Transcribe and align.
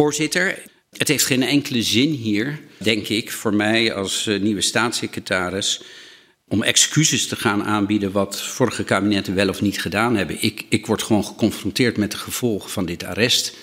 Voorzitter, 0.00 0.62
het 0.96 1.08
heeft 1.08 1.24
geen 1.24 1.42
enkele 1.42 1.82
zin 1.82 2.10
hier, 2.10 2.60
denk 2.78 3.08
ik, 3.08 3.32
voor 3.32 3.54
mij 3.54 3.94
als 3.94 4.26
eh, 4.26 4.40
nieuwe 4.40 4.60
staatssecretaris. 4.60 5.82
om 6.48 6.62
excuses 6.62 7.26
te 7.26 7.36
gaan 7.36 7.64
aanbieden 7.64 8.12
wat 8.12 8.42
vorige 8.42 8.84
kabinetten 8.84 9.34
wel 9.34 9.48
of 9.48 9.60
niet 9.60 9.80
gedaan 9.80 10.16
hebben. 10.16 10.42
Ik, 10.42 10.64
ik 10.68 10.86
word 10.86 11.02
gewoon 11.02 11.24
geconfronteerd 11.24 11.96
met 11.96 12.10
de 12.10 12.16
gevolgen 12.16 12.70
van 12.70 12.86
dit 12.86 13.04
arrest. 13.04 13.56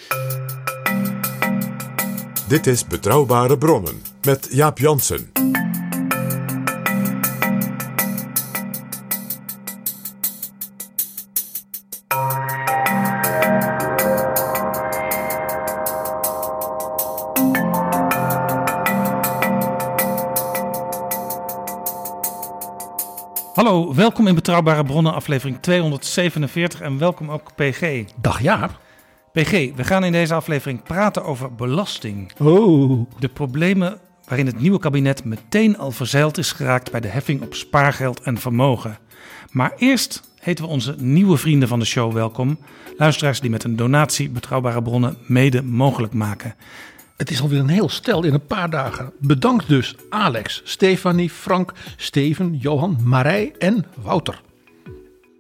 Dit 2.48 2.68
is 2.68 2.88
Betrouwbare 2.88 3.58
Bronnen 3.58 4.02
met 4.22 4.48
Jaap 4.52 4.78
Jansen. 4.78 5.47
Hallo, 23.68 23.94
welkom 23.96 24.28
in 24.28 24.36
Betrouwbare 24.36 24.84
Bronnen, 24.84 25.14
aflevering 25.14 25.58
247 25.62 26.82
en 26.82 26.98
welkom 26.98 27.32
ook 27.32 27.56
PG. 27.56 28.04
Dag 28.22 28.42
Jaap. 28.42 28.80
PG, 29.32 29.52
we 29.76 29.84
gaan 29.84 30.04
in 30.04 30.12
deze 30.12 30.34
aflevering 30.34 30.84
praten 30.84 31.24
over 31.24 31.56
belasting. 31.56 32.32
Oh. 32.40 33.10
De 33.20 33.28
problemen 33.28 34.00
waarin 34.28 34.46
het 34.46 34.60
nieuwe 34.60 34.80
kabinet 34.80 35.24
meteen 35.24 35.78
al 35.78 35.92
verzeild 35.92 36.38
is 36.38 36.52
geraakt 36.52 36.92
bij 36.92 37.00
de 37.00 37.08
heffing 37.08 37.42
op 37.42 37.54
spaargeld 37.54 38.22
en 38.22 38.38
vermogen. 38.38 38.98
Maar 39.52 39.74
eerst 39.78 40.22
heten 40.40 40.64
we 40.66 40.70
onze 40.70 40.96
nieuwe 40.98 41.38
vrienden 41.38 41.68
van 41.68 41.80
de 41.80 41.86
show 41.86 42.14
welkom. 42.14 42.60
Luisteraars 42.98 43.40
die 43.40 43.50
met 43.50 43.64
een 43.64 43.76
donatie 43.76 44.30
Betrouwbare 44.30 44.82
Bronnen 44.82 45.18
mede 45.26 45.64
mogelijk 45.64 46.14
maken. 46.14 46.56
Het 47.18 47.32
is 47.32 47.42
alweer 47.42 47.60
een 47.60 47.68
heel 47.68 47.90
stel 47.90 48.24
in 48.24 48.34
een 48.34 48.46
paar 48.46 48.70
dagen. 48.70 49.12
Bedankt 49.20 49.68
dus 49.68 49.96
Alex, 50.10 50.62
Stefanie, 50.64 51.30
Frank, 51.30 51.74
Steven, 51.96 52.58
Johan, 52.58 52.98
Marij 53.04 53.54
en 53.58 53.86
Wouter. 54.02 54.42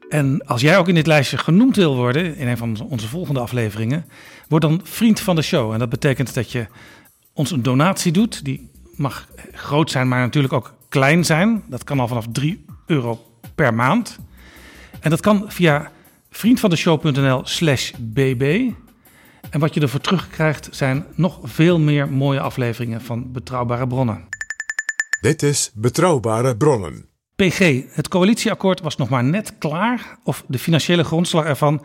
En 0.09 0.45
als 0.45 0.61
jij 0.61 0.77
ook 0.77 0.87
in 0.87 0.95
dit 0.95 1.07
lijstje 1.07 1.37
genoemd 1.37 1.75
wil 1.75 1.95
worden 1.95 2.35
in 2.35 2.47
een 2.47 2.57
van 2.57 2.79
onze 2.89 3.07
volgende 3.07 3.39
afleveringen, 3.39 4.05
word 4.47 4.61
dan 4.61 4.81
vriend 4.83 5.19
van 5.19 5.35
de 5.35 5.41
show. 5.41 5.73
En 5.73 5.79
dat 5.79 5.89
betekent 5.89 6.33
dat 6.33 6.51
je 6.51 6.67
ons 7.33 7.51
een 7.51 7.63
donatie 7.63 8.11
doet. 8.11 8.45
Die 8.45 8.69
mag 8.95 9.27
groot 9.51 9.91
zijn, 9.91 10.07
maar 10.07 10.19
natuurlijk 10.19 10.53
ook 10.53 10.73
klein 10.89 11.25
zijn. 11.25 11.63
Dat 11.67 11.83
kan 11.83 11.99
al 11.99 12.07
vanaf 12.07 12.25
3 12.31 12.65
euro 12.85 13.25
per 13.55 13.73
maand. 13.73 14.19
En 14.99 15.09
dat 15.09 15.21
kan 15.21 15.45
via 15.47 15.91
vriendvandeshow.nl 16.29 17.41
slash 17.43 17.91
bb. 17.97 18.71
En 19.49 19.59
wat 19.59 19.73
je 19.73 19.81
ervoor 19.81 19.99
terugkrijgt 19.99 20.67
zijn 20.71 21.05
nog 21.15 21.39
veel 21.43 21.79
meer 21.79 22.11
mooie 22.11 22.39
afleveringen 22.39 23.01
van 23.01 23.31
Betrouwbare 23.31 23.87
Bronnen. 23.87 24.27
Dit 25.21 25.43
is 25.43 25.71
Betrouwbare 25.73 26.57
Bronnen. 26.57 27.05
PG, 27.35 27.83
het 27.95 28.07
coalitieakkoord 28.07 28.81
was 28.81 28.95
nog 28.95 29.09
maar 29.09 29.23
net 29.23 29.57
klaar 29.57 30.17
of 30.23 30.43
de 30.47 30.59
financiële 30.59 31.03
grondslag 31.03 31.45
ervan 31.45 31.83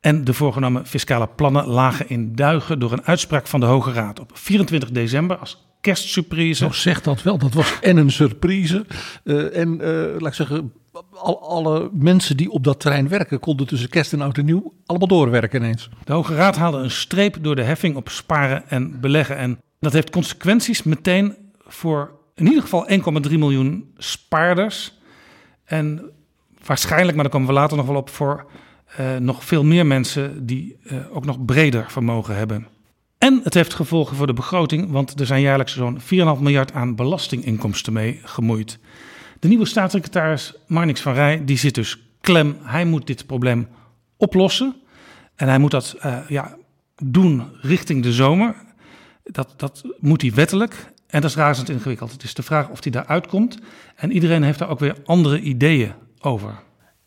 en 0.00 0.24
de 0.24 0.34
voorgenomen 0.34 0.86
fiscale 0.86 1.26
plannen 1.26 1.66
lagen 1.66 2.08
in 2.08 2.34
duigen 2.34 2.78
door 2.78 2.92
een 2.92 3.04
uitspraak 3.04 3.46
van 3.46 3.60
de 3.60 3.66
Hoge 3.66 3.92
Raad 3.92 4.20
op 4.20 4.30
24 4.34 4.90
december 4.90 5.36
als 5.36 5.71
kerstsurprise. 5.82 6.64
Zo 6.64 6.70
zegt 6.70 7.04
dat 7.04 7.22
wel, 7.22 7.38
dat 7.38 7.54
was 7.54 7.78
en 7.80 7.96
een 7.96 8.10
surprise. 8.10 8.86
Eh, 9.24 9.56
en 9.56 9.80
eh, 9.80 10.20
laat 10.20 10.28
ik 10.28 10.34
zeggen, 10.34 10.72
al, 11.12 11.48
alle 11.48 11.90
mensen 11.92 12.36
die 12.36 12.50
op 12.50 12.64
dat 12.64 12.80
terrein 12.80 13.08
werken 13.08 13.40
konden 13.40 13.66
tussen 13.66 13.88
kerst 13.88 14.12
en 14.12 14.20
oud 14.20 14.38
en 14.38 14.44
nieuw 14.44 14.72
allemaal 14.86 15.08
doorwerken 15.08 15.62
ineens. 15.62 15.88
De 16.04 16.12
Hoge 16.12 16.34
Raad 16.34 16.56
haalde 16.56 16.78
een 16.78 16.90
streep 16.90 17.38
door 17.40 17.56
de 17.56 17.62
heffing 17.62 17.96
op 17.96 18.08
sparen 18.08 18.68
en 18.68 19.00
beleggen 19.00 19.36
en 19.36 19.60
dat 19.80 19.92
heeft 19.92 20.10
consequenties 20.10 20.82
meteen 20.82 21.36
voor 21.66 22.10
in 22.34 22.46
ieder 22.46 22.62
geval 22.62 22.88
1,3 23.28 23.38
miljoen 23.38 23.92
spaarders 23.96 24.98
en 25.64 26.10
waarschijnlijk, 26.64 27.14
maar 27.14 27.24
daar 27.24 27.32
komen 27.32 27.48
we 27.48 27.54
later 27.54 27.76
nog 27.76 27.86
wel 27.86 27.96
op, 27.96 28.10
voor 28.10 28.46
eh, 28.86 29.16
nog 29.16 29.44
veel 29.44 29.64
meer 29.64 29.86
mensen 29.86 30.46
die 30.46 30.76
ook 31.12 31.24
nog 31.24 31.44
breder 31.44 31.84
vermogen 31.88 32.36
hebben. 32.36 32.66
En 33.22 33.40
het 33.44 33.54
heeft 33.54 33.74
gevolgen 33.74 34.16
voor 34.16 34.26
de 34.26 34.32
begroting, 34.32 34.90
want 34.90 35.20
er 35.20 35.26
zijn 35.26 35.40
jaarlijks 35.40 35.74
zo'n 35.74 36.00
4,5 36.00 36.06
miljard 36.40 36.72
aan 36.72 36.94
belastinginkomsten 36.94 37.92
mee 37.92 38.20
gemoeid. 38.24 38.78
De 39.38 39.48
nieuwe 39.48 39.64
staatssecretaris 39.64 40.54
Marnix 40.66 41.00
van 41.00 41.14
Rij 41.14 41.44
die 41.44 41.58
zit 41.58 41.74
dus 41.74 42.02
klem. 42.20 42.56
Hij 42.62 42.84
moet 42.84 43.06
dit 43.06 43.26
probleem 43.26 43.68
oplossen. 44.16 44.76
En 45.36 45.48
hij 45.48 45.58
moet 45.58 45.70
dat 45.70 45.96
eh, 46.00 46.18
ja, 46.28 46.56
doen 47.02 47.48
richting 47.60 48.02
de 48.02 48.12
zomer. 48.12 48.54
Dat, 49.24 49.54
dat 49.56 49.82
moet 49.98 50.22
hij 50.22 50.32
wettelijk. 50.34 50.92
En 51.06 51.20
dat 51.20 51.30
is 51.30 51.36
razend 51.36 51.68
ingewikkeld. 51.68 52.12
Het 52.12 52.22
is 52.22 52.34
de 52.34 52.42
vraag 52.42 52.68
of 52.68 52.82
hij 52.82 52.92
daaruit 52.92 53.26
komt. 53.26 53.58
En 53.96 54.12
iedereen 54.12 54.42
heeft 54.42 54.58
daar 54.58 54.70
ook 54.70 54.80
weer 54.80 54.96
andere 55.04 55.40
ideeën 55.40 55.92
over. 56.20 56.62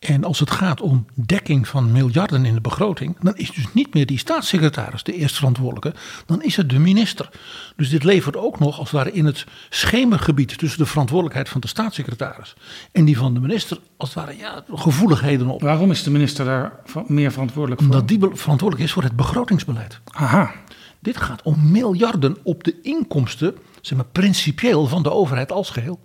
En 0.05 0.23
als 0.23 0.39
het 0.39 0.51
gaat 0.51 0.81
om 0.81 1.05
dekking 1.13 1.67
van 1.67 1.91
miljarden 1.91 2.45
in 2.45 2.53
de 2.53 2.61
begroting, 2.61 3.17
dan 3.21 3.35
is 3.35 3.51
dus 3.51 3.73
niet 3.73 3.93
meer 3.93 4.05
die 4.05 4.17
staatssecretaris 4.17 5.03
de 5.03 5.13
eerste 5.13 5.38
verantwoordelijke, 5.38 5.99
dan 6.25 6.43
is 6.43 6.55
het 6.55 6.69
de 6.69 6.79
minister. 6.79 7.29
Dus 7.75 7.89
dit 7.89 8.03
levert 8.03 8.38
ook 8.38 8.59
nog 8.59 8.79
als 8.79 8.91
het 8.91 8.97
ware 8.97 9.11
in 9.11 9.25
het 9.25 9.45
schemergebied 9.69 10.57
tussen 10.57 10.79
de 10.79 10.85
verantwoordelijkheid 10.85 11.49
van 11.49 11.61
de 11.61 11.67
staatssecretaris 11.67 12.55
en 12.91 13.05
die 13.05 13.17
van 13.17 13.33
de 13.33 13.39
minister, 13.39 13.79
als 13.97 14.13
het 14.13 14.23
ware, 14.23 14.38
ja, 14.38 14.63
gevoeligheden 14.73 15.47
op. 15.47 15.61
Waarom 15.61 15.91
is 15.91 16.03
de 16.03 16.11
minister 16.11 16.45
daar 16.45 16.71
meer 17.07 17.31
verantwoordelijk 17.31 17.81
voor? 17.81 17.91
Omdat 17.91 18.07
die 18.07 18.19
verantwoordelijk 18.19 18.88
is 18.88 18.91
voor 18.91 19.03
het 19.03 19.15
begrotingsbeleid. 19.15 19.99
Aha. 20.05 20.53
Dit 20.99 21.17
gaat 21.17 21.41
om 21.41 21.71
miljarden 21.71 22.38
op 22.44 22.63
de 22.63 22.81
inkomsten, 22.81 23.55
zeg 23.81 23.97
maar 23.97 24.07
principieel, 24.11 24.88
van 24.88 25.03
de 25.03 25.11
overheid 25.11 25.51
als 25.51 25.69
geheel. 25.69 25.99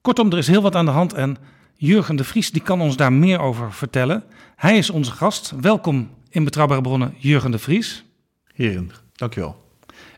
Kortom, 0.00 0.32
er 0.32 0.38
is 0.38 0.46
heel 0.46 0.62
wat 0.62 0.74
aan 0.74 0.84
de 0.84 0.90
hand 0.90 1.12
en 1.12 1.36
Jurgen 1.80 2.16
de 2.16 2.24
Vries 2.24 2.50
die 2.50 2.62
kan 2.62 2.80
ons 2.80 2.96
daar 2.96 3.12
meer 3.12 3.40
over 3.40 3.72
vertellen. 3.72 4.24
Hij 4.56 4.78
is 4.78 4.90
onze 4.90 5.12
gast. 5.12 5.52
Welkom 5.60 6.10
in 6.28 6.44
Betrouwbare 6.44 6.80
Bronnen, 6.80 7.14
Jurgen 7.16 7.50
de 7.50 7.58
Vries. 7.58 8.04
Heren, 8.54 8.90
dankjewel. 9.12 9.64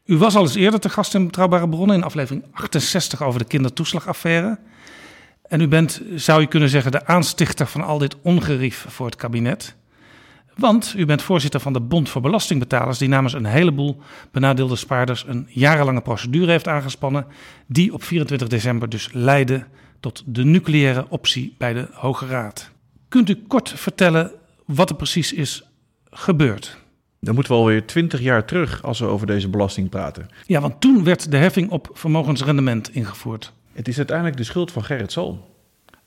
U 0.05 0.17
was 0.17 0.35
al 0.35 0.43
eens 0.43 0.55
eerder 0.55 0.81
te 0.81 0.89
gast 0.89 1.15
in 1.15 1.27
Betrouwbare 1.27 1.69
Bronnen 1.69 1.97
in 1.97 2.03
aflevering 2.03 2.45
68 2.53 3.23
over 3.23 3.39
de 3.39 3.47
kindertoeslagaffaire. 3.47 4.59
En 5.43 5.61
u 5.61 5.69
bent, 5.69 6.03
zou 6.15 6.41
je 6.41 6.47
kunnen 6.47 6.69
zeggen, 6.69 6.93
de 6.93 7.07
aanstichter 7.07 7.67
van 7.67 7.83
al 7.83 7.99
dit 7.99 8.17
ongerief 8.23 8.87
voor 8.89 9.07
het 9.07 9.17
kabinet. 9.17 9.77
Want 10.57 10.95
u 10.97 11.07
bent 11.07 11.23
voorzitter 11.23 11.61
van 11.61 11.73
de 11.73 11.81
Bond 11.81 12.09
voor 12.09 12.23
Belastingbetalers, 12.23 12.99
die 12.99 13.09
namens 13.09 13.33
een 13.33 13.45
heleboel 13.45 14.03
benadeelde 14.33 14.77
spaarders 14.77 15.25
een 15.27 15.47
jarenlange 15.49 16.01
procedure 16.01 16.51
heeft 16.51 16.69
aangespannen, 16.69 17.27
die 17.67 17.93
op 17.93 18.03
24 18.03 18.49
december 18.49 18.89
dus 18.89 19.09
leidde 19.13 19.67
tot 20.01 20.23
de 20.27 20.45
nucleaire 20.45 21.07
optie 21.09 21.55
bij 21.59 21.73
de 21.73 21.89
Hoge 21.93 22.27
Raad. 22.27 22.71
Kunt 23.09 23.29
u 23.29 23.35
kort 23.49 23.69
vertellen 23.69 24.31
wat 24.67 24.91
er 24.91 24.97
precies 24.97 25.33
is 25.33 25.63
gebeurd? 26.11 26.79
Dan 27.21 27.35
moeten 27.35 27.53
we 27.53 27.59
alweer 27.59 27.87
twintig 27.87 28.21
jaar 28.21 28.45
terug 28.45 28.83
als 28.83 28.99
we 28.99 29.07
over 29.07 29.27
deze 29.27 29.49
belasting 29.49 29.89
praten. 29.89 30.29
Ja, 30.47 30.61
want 30.61 30.81
toen 30.81 31.05
werd 31.05 31.31
de 31.31 31.37
heffing 31.37 31.71
op 31.71 31.91
vermogensrendement 31.93 32.95
ingevoerd. 32.95 33.53
Het 33.73 33.89
is 33.89 33.97
uiteindelijk 33.97 34.37
de 34.37 34.45
schuld 34.45 34.73
van 34.73 34.85
Gerrit 34.85 35.13
Salm. 35.13 35.41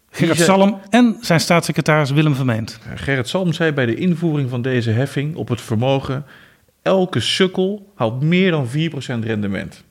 Gerrit 0.09 0.39
Salm 0.39 0.79
en 0.89 1.17
zijn 1.21 1.39
staatssecretaris 1.39 2.11
Willem 2.11 2.35
Vermeend. 2.35 2.79
Gerrit 2.95 3.27
Salm 3.27 3.53
zei 3.53 3.71
bij 3.71 3.85
de 3.85 3.95
invoering 3.95 4.49
van 4.49 4.61
deze 4.61 4.89
heffing 4.89 5.35
op 5.35 5.47
het 5.47 5.61
vermogen... 5.61 6.25
elke 6.81 7.19
sukkel 7.19 7.91
haalt 7.95 8.21
meer 8.21 8.51
dan 8.51 8.67
4% 8.67 8.69
rendement. 9.19 9.83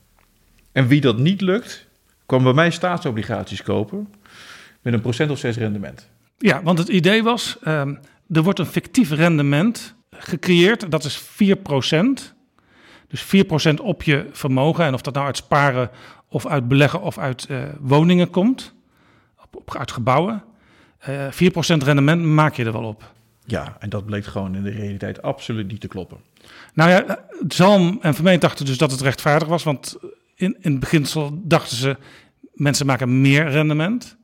En 0.72 0.86
wie 0.86 1.00
dat 1.00 1.18
niet 1.18 1.40
lukt, 1.40 1.86
kan 2.26 2.42
bij 2.42 2.52
mij 2.52 2.70
staatsobligaties 2.70 3.62
kopen... 3.62 4.14
met 4.82 4.92
een 4.92 5.00
procent 5.00 5.30
of 5.30 5.38
6 5.38 5.56
rendement. 5.56 6.08
Ja, 6.38 6.62
want 6.62 6.78
het 6.78 6.88
idee 6.88 7.22
was, 7.22 7.58
ehm, 7.62 7.94
er 8.32 8.42
wordt 8.42 8.58
een 8.58 8.66
fictief 8.66 9.10
rendement 9.10 9.94
gecreëerd, 10.10 10.90
dat 10.90 11.04
is 11.04 11.18
4%. 11.18 12.34
Dus 13.08 13.22
4% 13.22 13.80
op 13.80 14.02
je 14.02 14.26
vermogen, 14.32 14.84
en 14.84 14.94
of 14.94 15.02
dat 15.02 15.14
nou 15.14 15.26
uit 15.26 15.36
sparen 15.36 15.90
of 16.28 16.46
uit 16.46 16.68
beleggen 16.68 17.02
of 17.02 17.18
uit 17.18 17.46
eh, 17.46 17.62
woningen 17.80 18.30
komt, 18.30 18.74
op, 19.42 19.56
op, 19.56 19.76
uit 19.76 19.90
gebouwen. 19.90 20.42
Eh 20.98 21.26
4% 21.30 21.34
rendement 21.84 22.22
maak 22.22 22.54
je 22.54 22.64
er 22.64 22.72
wel 22.72 22.84
op. 22.84 23.12
Ja, 23.44 23.76
en 23.78 23.88
dat 23.88 24.04
bleek 24.04 24.24
gewoon 24.24 24.54
in 24.54 24.62
de 24.62 24.70
realiteit 24.70 25.22
absoluut 25.22 25.66
niet 25.66 25.80
te 25.80 25.88
kloppen. 25.88 26.18
Nou 26.74 26.90
ja, 26.90 27.04
eh, 27.04 27.16
Zalm 27.48 27.98
en 28.00 28.14
Vermeend 28.14 28.40
dachten 28.40 28.66
dus 28.66 28.78
dat 28.78 28.90
het 28.90 29.00
rechtvaardig 29.00 29.48
was, 29.48 29.62
want 29.62 29.96
in, 30.42 30.56
in 30.60 30.70
het 30.70 30.80
beginsel 30.80 31.40
dachten 31.44 31.76
ze, 31.76 31.96
mensen 32.54 32.86
maken 32.86 33.20
meer 33.20 33.48
rendement. 33.48 34.16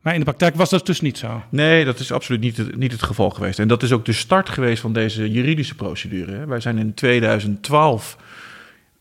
Maar 0.00 0.12
in 0.12 0.18
de 0.18 0.24
praktijk 0.24 0.54
was 0.54 0.70
dat 0.70 0.86
dus 0.86 1.00
niet 1.00 1.18
zo. 1.18 1.42
Nee, 1.48 1.84
dat 1.84 1.98
is 1.98 2.12
absoluut 2.12 2.40
niet 2.40 2.56
het, 2.56 2.76
niet 2.76 2.92
het 2.92 3.02
geval 3.02 3.30
geweest. 3.30 3.58
En 3.58 3.68
dat 3.68 3.82
is 3.82 3.92
ook 3.92 4.04
de 4.04 4.12
start 4.12 4.48
geweest 4.48 4.80
van 4.80 4.92
deze 4.92 5.30
juridische 5.30 5.74
procedure. 5.74 6.46
Wij 6.46 6.60
zijn 6.60 6.78
in 6.78 6.94
2012, 6.94 8.16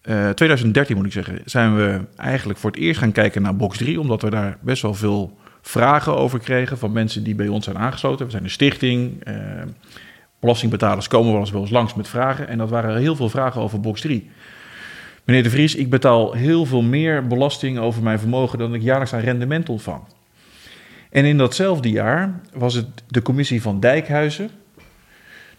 eh 0.02 0.30
2013 0.30 0.96
moet 0.96 1.06
ik 1.06 1.12
zeggen, 1.12 1.42
zijn 1.46 1.76
we 1.76 2.00
eigenlijk 2.16 2.60
voor 2.60 2.72
het 2.72 2.80
eerst 2.80 3.00
gaan 3.00 3.12
kijken 3.12 3.42
naar 3.42 3.56
box 3.56 3.78
3, 3.78 4.00
omdat 4.00 4.22
we 4.22 4.30
daar 4.30 4.58
best 4.62 4.82
wel 4.82 4.94
veel 4.94 5.38
vragen 5.62 6.16
over 6.16 6.40
kregen 6.40 6.78
van 6.78 6.92
mensen 6.92 7.24
die 7.24 7.36
bij 7.36 7.48
ons 7.48 7.66
zijn 7.66 7.78
aangesloten. 7.78 8.26
We 8.26 8.32
zijn 8.32 8.44
een 8.44 8.50
stichting, 8.50 9.24
eh, 9.24 9.36
belastingbetalers 10.40 11.08
komen 11.08 11.32
wel 11.32 11.40
eens 11.40 11.52
bij 11.52 11.60
ons 11.60 11.70
langs 11.70 11.94
met 11.94 12.08
vragen 12.08 12.48
en 12.48 12.58
dat 12.58 12.70
waren 12.70 12.98
heel 12.98 13.16
veel 13.16 13.30
vragen 13.30 13.62
over 13.62 13.80
box 13.80 14.02
3. 14.02 14.30
Meneer 15.24 15.44
De 15.44 15.50
Vries, 15.50 15.76
ik 15.76 15.90
betaal 15.90 16.34
heel 16.34 16.66
veel 16.66 16.82
meer 16.82 17.28
belasting 17.28 17.80
over 17.80 18.04
mijn 18.04 18.20
vermogen 18.20 18.58
dan 18.58 18.74
ik 18.74 18.82
jaarlijks 18.82 19.14
aan 19.14 19.20
rendement 19.20 19.70
ontvang. 19.70 20.02
En 21.10 21.26
in 21.26 21.38
datzelfde 21.38 21.90
jaar 21.90 22.42
was 22.54 22.74
het 22.74 22.88
de 23.08 23.22
commissie 23.22 23.62
van 23.62 23.80
Dijkhuizen, 23.80 24.50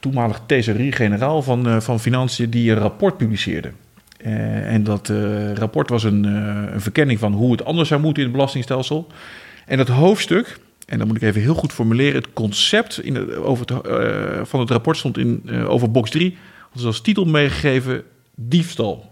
toenmalig 0.00 0.40
thesaurier-generaal 0.46 1.42
van, 1.42 1.68
eh, 1.68 1.80
van 1.80 2.00
Financiën, 2.00 2.50
die 2.50 2.70
een 2.70 2.78
rapport 2.78 3.16
publiceerde. 3.16 3.70
Eh, 4.16 4.72
en 4.72 4.84
dat 4.84 5.10
eh, 5.10 5.52
rapport 5.52 5.88
was 5.88 6.04
een, 6.04 6.24
een 6.24 6.80
verkenning 6.80 7.18
van 7.18 7.32
hoe 7.32 7.52
het 7.52 7.64
anders 7.64 7.88
zou 7.88 8.00
moeten 8.00 8.22
in 8.22 8.28
het 8.28 8.36
belastingstelsel. 8.36 9.06
En 9.66 9.76
dat 9.76 9.88
hoofdstuk, 9.88 10.58
en 10.86 10.98
dat 10.98 11.06
moet 11.06 11.16
ik 11.16 11.22
even 11.22 11.40
heel 11.40 11.54
goed 11.54 11.72
formuleren, 11.72 12.14
het 12.14 12.32
concept 12.32 13.02
in 13.02 13.34
over 13.36 13.66
van 14.46 14.60
het 14.60 14.70
rapport 14.70 14.96
stond 14.96 15.18
in, 15.18 15.50
over 15.66 15.90
box 15.90 16.10
3, 16.10 16.36
had 16.70 16.84
als 16.84 17.00
titel 17.00 17.24
meegegeven 17.24 18.02
diefstal. 18.34 19.11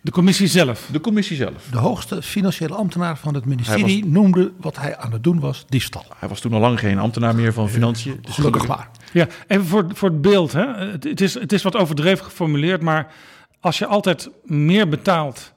De 0.00 0.10
commissie 0.10 0.46
zelf. 0.46 0.88
De 0.92 1.00
commissie 1.00 1.36
zelf. 1.36 1.68
De 1.70 1.78
hoogste 1.78 2.22
financiële 2.22 2.74
ambtenaar 2.74 3.18
van 3.18 3.34
het 3.34 3.44
ministerie 3.44 4.06
noemde 4.06 4.52
wat 4.60 4.76
hij 4.76 4.96
aan 4.96 5.12
het 5.12 5.24
doen 5.24 5.40
was 5.40 5.64
diefstal. 5.68 6.04
Hij 6.16 6.28
was 6.28 6.40
toen 6.40 6.52
al 6.52 6.60
lang 6.60 6.78
geen 6.78 6.98
ambtenaar 6.98 7.34
meer 7.34 7.52
van 7.52 7.68
Financiën. 7.68 8.18
Dus 8.22 8.34
Gelukkig 8.34 8.66
maar. 8.66 8.90
Ja, 9.12 9.26
even 9.46 9.64
voor, 9.64 9.86
voor 9.94 10.08
het 10.08 10.20
beeld. 10.20 10.52
Hè. 10.52 10.66
Het, 10.66 11.04
het, 11.04 11.20
is, 11.20 11.34
het 11.34 11.52
is 11.52 11.62
wat 11.62 11.76
overdreven 11.76 12.24
geformuleerd, 12.24 12.82
maar 12.82 13.12
als 13.60 13.78
je 13.78 13.86
altijd 13.86 14.30
meer 14.44 14.88
betaalt 14.88 15.52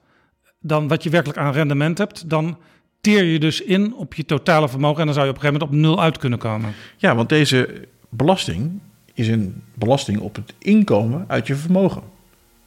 dan 0.60 0.88
wat 0.88 1.04
je 1.04 1.10
werkelijk 1.10 1.40
aan 1.40 1.54
rendement 1.54 1.98
hebt, 1.98 2.30
dan 2.30 2.58
teer 3.02 3.24
je 3.24 3.40
dus 3.40 3.62
in 3.62 3.96
op 3.96 4.14
je 4.14 4.26
totale 4.26 4.70
vermogen 4.70 5.00
en 5.00 5.06
dan 5.06 5.14
zou 5.14 5.26
je 5.26 5.32
op 5.32 5.38
een 5.38 5.44
gegeven 5.44 5.68
moment 5.68 5.86
op 5.86 5.92
nul 5.96 6.04
uit 6.04 6.18
kunnen 6.18 6.40
komen. 6.40 6.74
Ja, 6.98 7.16
want 7.16 7.30
deze 7.30 7.88
belasting 8.10 8.80
is 9.14 9.28
een 9.28 9.64
belasting 9.74 10.20
op 10.20 10.36
het 10.36 10.54
inkomen 10.60 11.26
uit 11.28 11.48
je 11.48 11.56
vermogen. 11.56 12.02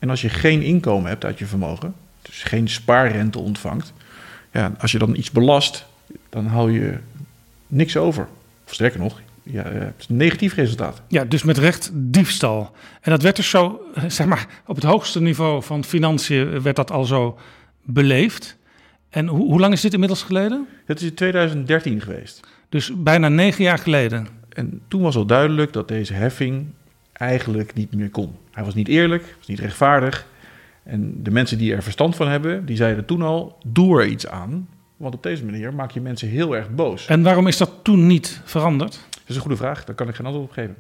En 0.04 0.10
als 0.10 0.20
je 0.20 0.28
geen 0.28 0.62
inkomen 0.62 1.08
hebt 1.08 1.24
uit 1.24 1.38
je 1.38 1.46
vermogen, 1.46 1.94
dus 2.22 2.42
geen 2.42 2.68
spaarrente 2.68 3.38
ontvangt, 3.38 3.92
ja, 4.52 4.72
als 4.78 4.92
je 4.92 4.98
dan 4.98 5.16
iets 5.16 5.30
belast, 5.30 5.86
dan 6.28 6.46
hou 6.46 6.72
je 6.72 6.98
niks 7.66 7.96
over. 7.96 8.28
Of 8.66 8.74
sterker 8.74 9.00
nog, 9.00 9.20
ja, 9.42 9.68
je 9.68 9.78
hebt 9.78 10.06
een 10.08 10.16
negatief 10.16 10.54
resultaat. 10.54 11.02
Ja, 11.08 11.24
dus 11.24 11.42
met 11.42 11.58
recht 11.58 11.90
diefstal. 11.92 12.72
En 13.00 13.10
dat 13.10 13.22
werd 13.22 13.36
dus 13.36 13.50
zo, 13.50 13.82
eh, 13.94 14.04
zeg 14.18 14.26
maar, 14.26 14.46
op 14.66 14.74
het 14.74 14.84
hoogste 14.84 15.20
niveau 15.20 15.62
van 15.62 15.84
financiën 15.84 16.62
werd 16.62 16.76
dat 16.76 16.90
al 16.90 17.04
zo 17.04 17.38
beleefd. 17.82 18.56
En 19.10 19.26
hoe, 19.26 19.46
hoe 19.46 19.60
lang 19.60 19.72
is 19.72 19.80
dit 19.80 19.92
inmiddels 19.92 20.22
geleden? 20.22 20.68
Het 20.84 21.00
is 21.00 21.08
in 21.08 21.14
2013 21.14 22.00
geweest. 22.00 22.40
Dus 22.68 22.92
bijna 22.96 23.28
negen 23.28 23.64
jaar 23.64 23.78
geleden. 23.78 24.26
En 24.48 24.80
toen 24.88 25.02
was 25.02 25.16
al 25.16 25.26
duidelijk 25.26 25.72
dat 25.72 25.88
deze 25.88 26.12
heffing 26.12 26.66
eigenlijk 27.14 27.74
niet 27.74 27.94
meer 27.94 28.10
kon. 28.10 28.36
Hij 28.50 28.64
was 28.64 28.74
niet 28.74 28.88
eerlijk, 28.88 29.34
was 29.38 29.46
niet 29.46 29.58
rechtvaardig. 29.58 30.26
En 30.82 31.22
de 31.22 31.30
mensen 31.30 31.58
die 31.58 31.74
er 31.74 31.82
verstand 31.82 32.16
van 32.16 32.28
hebben, 32.28 32.66
die 32.66 32.76
zeiden 32.76 33.04
toen 33.04 33.22
al, 33.22 33.58
doe 33.66 34.00
er 34.00 34.06
iets 34.06 34.26
aan. 34.26 34.68
Want 34.96 35.14
op 35.14 35.22
deze 35.22 35.44
manier 35.44 35.74
maak 35.74 35.90
je 35.90 36.00
mensen 36.00 36.28
heel 36.28 36.56
erg 36.56 36.70
boos. 36.70 37.06
En 37.06 37.22
waarom 37.22 37.46
is 37.46 37.56
dat 37.56 37.70
toen 37.82 38.06
niet 38.06 38.40
veranderd? 38.44 38.92
Dat 39.10 39.22
is 39.26 39.34
een 39.34 39.40
goede 39.40 39.56
vraag, 39.56 39.84
daar 39.84 39.94
kan 39.94 40.08
ik 40.08 40.14
geen 40.14 40.26
antwoord 40.26 40.48
op 40.48 40.52
geven. 40.52 40.76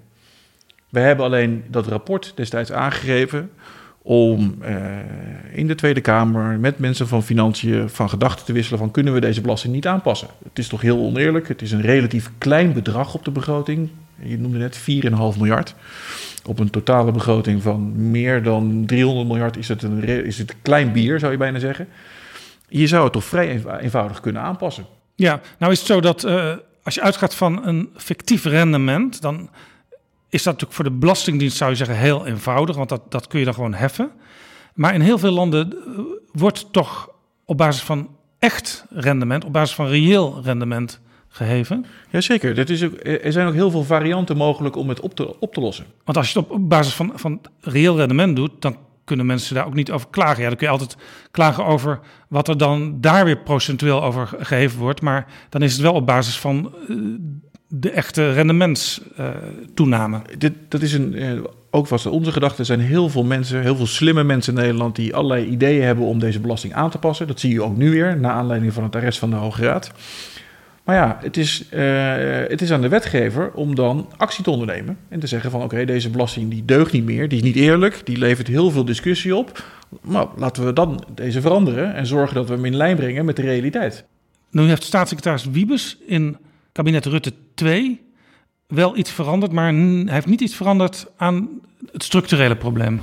We 0.88 1.00
hebben 1.00 1.24
alleen 1.24 1.64
dat 1.70 1.86
rapport 1.86 2.32
destijds 2.34 2.72
aangegeven 2.72 3.50
om 4.02 4.56
eh, 4.60 4.76
in 5.52 5.66
de 5.66 5.74
Tweede 5.74 6.00
Kamer 6.00 6.58
met 6.58 6.78
mensen 6.78 7.08
van 7.08 7.22
Financiën 7.22 7.88
van 7.88 8.08
gedachten 8.08 8.44
te 8.44 8.52
wisselen 8.52 8.78
van 8.78 8.90
kunnen 8.90 9.12
we 9.12 9.20
deze 9.20 9.40
belasting 9.40 9.72
niet 9.72 9.86
aanpassen. 9.86 10.28
Het 10.44 10.58
is 10.58 10.68
toch 10.68 10.80
heel 10.80 10.98
oneerlijk. 10.98 11.48
Het 11.48 11.62
is 11.62 11.72
een 11.72 11.80
relatief 11.80 12.30
klein 12.38 12.72
bedrag 12.72 13.14
op 13.14 13.24
de 13.24 13.30
begroting. 13.30 13.88
Je 14.22 14.38
noemde 14.38 14.58
net 14.58 14.78
4,5 14.78 14.84
miljard. 15.38 15.74
Op 16.46 16.58
een 16.58 16.70
totale 16.70 17.12
begroting 17.12 17.62
van 17.62 18.10
meer 18.10 18.42
dan 18.42 18.82
300 18.86 19.26
miljard 19.28 19.56
is 19.56 19.68
het 19.68 19.82
een, 19.82 20.04
is 20.04 20.38
het 20.38 20.54
klein 20.62 20.92
bier, 20.92 21.18
zou 21.18 21.32
je 21.32 21.38
bijna 21.38 21.58
zeggen. 21.58 21.88
Je 22.68 22.86
zou 22.86 23.04
het 23.04 23.12
toch 23.12 23.24
vrij 23.24 23.48
eenv- 23.48 23.80
eenvoudig 23.80 24.20
kunnen 24.20 24.42
aanpassen. 24.42 24.86
Ja, 25.14 25.40
nou 25.58 25.72
is 25.72 25.78
het 25.78 25.86
zo 25.86 26.00
dat 26.00 26.24
eh, 26.24 26.52
als 26.82 26.94
je 26.94 27.00
uitgaat 27.02 27.34
van 27.34 27.66
een 27.66 27.90
fictief 27.96 28.44
rendement, 28.44 29.20
dan 29.20 29.50
is 30.28 30.42
dat 30.42 30.52
natuurlijk 30.52 30.72
voor 30.72 30.84
de 30.84 30.90
Belastingdienst, 30.98 31.56
zou 31.56 31.70
je 31.70 31.76
zeggen, 31.76 31.96
heel 31.96 32.26
eenvoudig, 32.26 32.76
want 32.76 32.88
dat, 32.88 33.02
dat 33.08 33.26
kun 33.26 33.38
je 33.38 33.44
dan 33.44 33.54
gewoon 33.54 33.74
heffen. 33.74 34.10
Maar 34.74 34.94
in 34.94 35.00
heel 35.00 35.18
veel 35.18 35.32
landen 35.32 35.72
eh, 35.72 35.98
wordt 36.32 36.72
toch 36.72 37.08
op 37.44 37.56
basis 37.56 37.82
van 37.82 38.08
echt 38.38 38.84
rendement, 38.90 39.44
op 39.44 39.52
basis 39.52 39.74
van 39.74 39.86
reëel 39.86 40.40
rendement 40.42 41.00
geheven. 41.34 41.86
Jazeker, 42.10 42.54
dat 42.54 42.68
is 42.68 42.84
ook, 42.84 42.92
er 43.02 43.32
zijn 43.32 43.46
ook 43.46 43.54
heel 43.54 43.70
veel 43.70 43.84
varianten 43.84 44.36
mogelijk 44.36 44.76
om 44.76 44.88
het 44.88 45.00
op 45.00 45.14
te, 45.14 45.40
op 45.40 45.54
te 45.54 45.60
lossen. 45.60 45.84
Want 46.04 46.16
als 46.18 46.32
je 46.32 46.38
het 46.38 46.48
op 46.48 46.68
basis 46.68 46.94
van, 46.94 47.12
van 47.14 47.40
reëel 47.60 47.96
rendement 47.96 48.36
doet, 48.36 48.50
dan 48.58 48.76
kunnen 49.04 49.26
mensen 49.26 49.54
daar 49.54 49.66
ook 49.66 49.74
niet 49.74 49.90
over 49.90 50.08
klagen. 50.10 50.42
Ja, 50.42 50.48
dan 50.48 50.56
kun 50.56 50.66
je 50.66 50.72
altijd 50.72 50.96
klagen 51.30 51.64
over 51.64 52.00
wat 52.28 52.48
er 52.48 52.58
dan 52.58 53.00
daar 53.00 53.24
weer 53.24 53.38
procentueel 53.38 54.02
over 54.02 54.30
geheven 54.38 54.78
wordt. 54.78 55.00
Maar 55.00 55.26
dan 55.48 55.62
is 55.62 55.72
het 55.72 55.82
wel 55.82 55.92
op 55.92 56.06
basis 56.06 56.38
van 56.38 56.74
eh, 56.88 56.96
de 57.68 57.90
echte 57.90 58.32
rendementstoename. 58.32 60.22
Dit, 60.38 60.52
dat 60.68 60.82
is 60.82 60.92
een, 60.92 61.14
eh, 61.14 61.32
ook 61.70 61.88
was 61.88 62.06
onze 62.06 62.32
gedachte. 62.32 62.58
Er 62.58 62.66
zijn 62.66 62.80
heel 62.80 63.08
veel 63.08 63.24
mensen, 63.24 63.62
heel 63.62 63.76
veel 63.76 63.86
slimme 63.86 64.24
mensen 64.24 64.54
in 64.54 64.60
Nederland 64.60 64.96
die 64.96 65.14
allerlei 65.14 65.46
ideeën 65.46 65.82
hebben 65.82 66.04
om 66.04 66.18
deze 66.18 66.40
belasting 66.40 66.74
aan 66.74 66.90
te 66.90 66.98
passen. 66.98 67.26
Dat 67.26 67.40
zie 67.40 67.52
je 67.52 67.62
ook 67.62 67.76
nu 67.76 67.90
weer, 67.90 68.18
na 68.18 68.30
aanleiding 68.30 68.72
van 68.72 68.82
het 68.82 68.96
arrest 68.96 69.18
van 69.18 69.30
de 69.30 69.36
Hoge 69.36 69.62
Raad. 69.62 69.92
Maar 70.84 70.96
ja, 70.96 71.18
het 71.20 71.36
is, 71.36 71.68
eh, 71.68 72.16
het 72.48 72.62
is 72.62 72.72
aan 72.72 72.80
de 72.80 72.88
wetgever 72.88 73.52
om 73.52 73.74
dan 73.74 74.08
actie 74.16 74.44
te 74.44 74.50
ondernemen. 74.50 74.98
En 75.08 75.20
te 75.20 75.26
zeggen 75.26 75.50
van 75.50 75.62
oké, 75.62 75.84
deze 75.84 76.10
belasting 76.10 76.50
die 76.50 76.64
deugt 76.64 76.92
niet 76.92 77.04
meer, 77.04 77.28
die 77.28 77.38
is 77.38 77.44
niet 77.44 77.56
eerlijk, 77.56 78.00
die 78.04 78.16
levert 78.16 78.46
heel 78.46 78.70
veel 78.70 78.84
discussie 78.84 79.36
op. 79.36 79.64
Nou, 80.02 80.28
laten 80.36 80.64
we 80.64 80.72
dan 80.72 81.04
deze 81.14 81.40
veranderen 81.40 81.94
en 81.94 82.06
zorgen 82.06 82.34
dat 82.34 82.48
we 82.48 82.54
hem 82.54 82.64
in 82.64 82.76
lijn 82.76 82.96
brengen 82.96 83.24
met 83.24 83.36
de 83.36 83.42
realiteit. 83.42 84.04
Nu 84.50 84.62
heeft 84.62 84.82
staatssecretaris 84.82 85.44
Wiebes 85.44 85.98
in 86.06 86.36
kabinet 86.72 87.06
Rutte 87.06 87.32
2 87.54 88.00
wel 88.66 88.96
iets 88.96 89.10
veranderd, 89.10 89.52
maar 89.52 89.72
hij 89.72 90.04
heeft 90.06 90.26
niet 90.26 90.40
iets 90.40 90.56
veranderd 90.56 91.06
aan 91.16 91.48
het 91.92 92.02
structurele 92.02 92.56
probleem. 92.56 93.00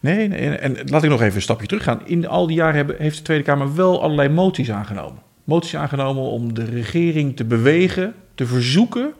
Nee, 0.00 0.28
nee, 0.28 0.48
en 0.48 0.76
laat 0.84 1.02
ik 1.02 1.10
nog 1.10 1.22
even 1.22 1.36
een 1.36 1.42
stapje 1.42 1.66
teruggaan. 1.66 2.06
In 2.06 2.28
al 2.28 2.46
die 2.46 2.56
jaren 2.56 2.74
hebben, 2.74 2.96
heeft 2.98 3.16
de 3.16 3.22
Tweede 3.22 3.44
Kamer 3.44 3.74
wel 3.74 4.02
allerlei 4.02 4.28
moties 4.28 4.70
aangenomen. 4.70 5.27
Moties 5.48 5.76
aangenomen 5.76 6.22
om 6.22 6.54
de 6.54 6.64
regering 6.64 7.36
te 7.36 7.44
bewegen, 7.44 8.14
te 8.34 8.46
verzoeken 8.46 9.12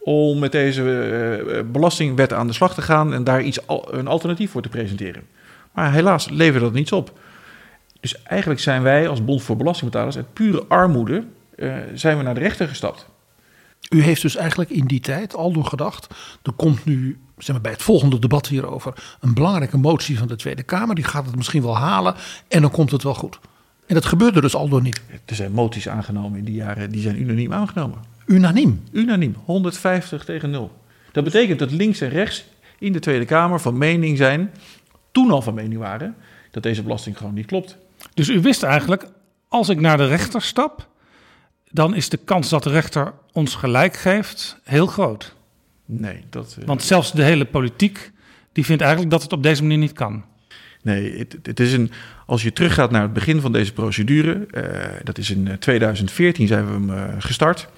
om 0.00 0.38
met 0.38 0.52
deze 0.52 0.82
eh, 0.82 1.60
belastingwet 1.72 2.32
aan 2.32 2.46
de 2.46 2.52
slag 2.52 2.74
te 2.74 2.82
gaan 2.82 3.14
en 3.14 3.24
daar 3.24 3.42
iets, 3.42 3.58
een 3.86 4.06
alternatief 4.06 4.50
voor 4.50 4.62
te 4.62 4.68
presenteren. 4.68 5.22
Maar 5.72 5.92
helaas 5.92 6.28
levert 6.28 6.62
dat 6.62 6.72
niets 6.72 6.92
op. 6.92 7.18
Dus 8.00 8.22
eigenlijk 8.22 8.60
zijn 8.60 8.82
wij 8.82 9.08
als 9.08 9.24
Bond 9.24 9.42
voor 9.42 9.56
Belastingbetalers 9.56 10.16
uit 10.16 10.32
pure 10.32 10.64
armoede 10.68 11.24
eh, 11.56 11.74
zijn 11.94 12.16
we 12.16 12.22
naar 12.22 12.34
de 12.34 12.40
rechter 12.40 12.68
gestapt. 12.68 13.06
U 13.90 14.02
heeft 14.02 14.22
dus 14.22 14.36
eigenlijk 14.36 14.70
in 14.70 14.86
die 14.86 15.00
tijd 15.00 15.34
al 15.36 15.52
door 15.52 15.66
gedacht. 15.66 16.14
Er 16.42 16.52
komt 16.52 16.84
nu 16.84 17.18
zeg 17.38 17.52
maar, 17.54 17.60
bij 17.60 17.72
het 17.72 17.82
volgende 17.82 18.18
debat 18.18 18.46
hierover 18.46 19.16
een 19.20 19.34
belangrijke 19.34 19.78
motie 19.78 20.18
van 20.18 20.28
de 20.28 20.36
Tweede 20.36 20.62
Kamer. 20.62 20.94
Die 20.94 21.04
gaat 21.04 21.26
het 21.26 21.36
misschien 21.36 21.62
wel 21.62 21.76
halen 21.76 22.14
en 22.48 22.60
dan 22.60 22.70
komt 22.70 22.90
het 22.90 23.02
wel 23.02 23.14
goed. 23.14 23.38
En 23.86 23.94
dat 23.94 24.04
gebeurde 24.04 24.40
dus 24.40 24.54
al 24.54 24.68
door 24.68 24.82
niet. 24.82 25.02
Er 25.24 25.34
zijn 25.34 25.52
moties 25.52 25.88
aangenomen 25.88 26.38
in 26.38 26.44
die 26.44 26.54
jaren, 26.54 26.90
die 26.90 27.00
zijn 27.00 27.20
unaniem 27.20 27.52
aangenomen. 27.52 27.98
Unaniem? 28.26 28.82
Unaniem, 28.92 29.36
150 29.44 30.24
tegen 30.24 30.50
0. 30.50 30.72
Dat 31.12 31.24
betekent 31.24 31.58
dat 31.58 31.70
links 31.70 32.00
en 32.00 32.08
rechts 32.08 32.44
in 32.78 32.92
de 32.92 32.98
Tweede 32.98 33.24
Kamer 33.24 33.60
van 33.60 33.78
mening 33.78 34.16
zijn, 34.16 34.50
toen 35.12 35.30
al 35.30 35.42
van 35.42 35.54
mening 35.54 35.80
waren, 35.80 36.14
dat 36.50 36.62
deze 36.62 36.82
belasting 36.82 37.16
gewoon 37.16 37.34
niet 37.34 37.46
klopt. 37.46 37.76
Dus 38.14 38.28
u 38.28 38.40
wist 38.40 38.62
eigenlijk, 38.62 39.06
als 39.48 39.68
ik 39.68 39.80
naar 39.80 39.96
de 39.96 40.06
rechter 40.06 40.42
stap, 40.42 40.88
dan 41.70 41.94
is 41.94 42.08
de 42.08 42.16
kans 42.16 42.48
dat 42.48 42.62
de 42.62 42.70
rechter 42.70 43.12
ons 43.32 43.54
gelijk 43.54 43.96
geeft 43.96 44.58
heel 44.64 44.86
groot. 44.86 45.34
Nee, 45.84 46.24
dat. 46.30 46.56
Want 46.64 46.82
zelfs 46.82 47.12
de 47.12 47.22
hele 47.22 47.44
politiek 47.44 48.12
die 48.52 48.64
vindt 48.64 48.82
eigenlijk 48.82 49.12
dat 49.12 49.22
het 49.22 49.32
op 49.32 49.42
deze 49.42 49.62
manier 49.62 49.78
niet 49.78 49.92
kan. 49.92 50.24
Nee, 50.84 51.26
het, 51.42 51.60
is 51.60 51.72
een, 51.72 51.90
als 52.26 52.42
je 52.42 52.52
teruggaat 52.52 52.90
naar 52.90 53.02
het 53.02 53.12
begin 53.12 53.40
van 53.40 53.52
deze 53.52 53.72
procedure, 53.72 54.46
uh, 54.50 54.62
dat 55.04 55.18
is 55.18 55.30
in 55.30 55.58
2014 55.58 56.46
zijn 56.46 56.66
we 56.66 56.72
hem 56.72 56.90
uh, 56.90 57.04
gestart, 57.18 57.68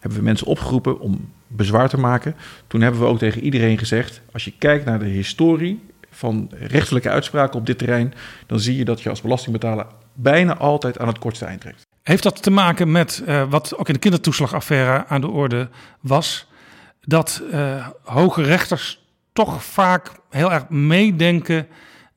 hebben 0.00 0.18
we 0.18 0.24
mensen 0.24 0.46
opgeroepen 0.46 1.00
om 1.00 1.30
bezwaar 1.46 1.88
te 1.88 1.98
maken. 1.98 2.34
Toen 2.66 2.80
hebben 2.80 3.00
we 3.00 3.06
ook 3.06 3.18
tegen 3.18 3.42
iedereen 3.42 3.78
gezegd, 3.78 4.20
als 4.32 4.44
je 4.44 4.52
kijkt 4.58 4.84
naar 4.84 4.98
de 4.98 5.04
historie 5.04 5.80
van 6.10 6.50
rechtelijke 6.58 7.10
uitspraken 7.10 7.58
op 7.58 7.66
dit 7.66 7.78
terrein, 7.78 8.14
dan 8.46 8.60
zie 8.60 8.76
je 8.76 8.84
dat 8.84 9.00
je 9.00 9.08
als 9.08 9.20
belastingbetaler 9.20 9.86
bijna 10.12 10.56
altijd 10.56 10.98
aan 10.98 11.08
het 11.08 11.18
kortste 11.18 11.44
eind 11.44 11.60
trekt. 11.60 11.86
Heeft 12.02 12.22
dat 12.22 12.42
te 12.42 12.50
maken 12.50 12.90
met 12.90 13.24
wat 13.48 13.76
ook 13.76 13.88
in 13.88 13.94
de 13.94 14.00
kindertoeslagaffaire 14.00 15.06
aan 15.06 15.20
de 15.20 15.28
orde 15.28 15.68
was, 16.00 16.46
dat 17.00 17.42
hoge 18.02 18.42
rechters 18.42 19.04
toch 19.32 19.64
vaak 19.64 20.10
heel 20.30 20.52
erg 20.52 20.68
meedenken 20.68 21.66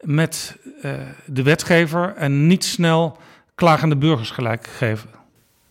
met 0.06 0.58
uh, 0.84 0.92
de 1.26 1.44
wetgever 1.44 2.14
en 2.16 2.48
niet 2.48 2.64
snel 2.64 3.18
klagende 3.56 3.96
burgers 3.96 4.32
gelijk 4.32 4.68
geven? 4.68 5.10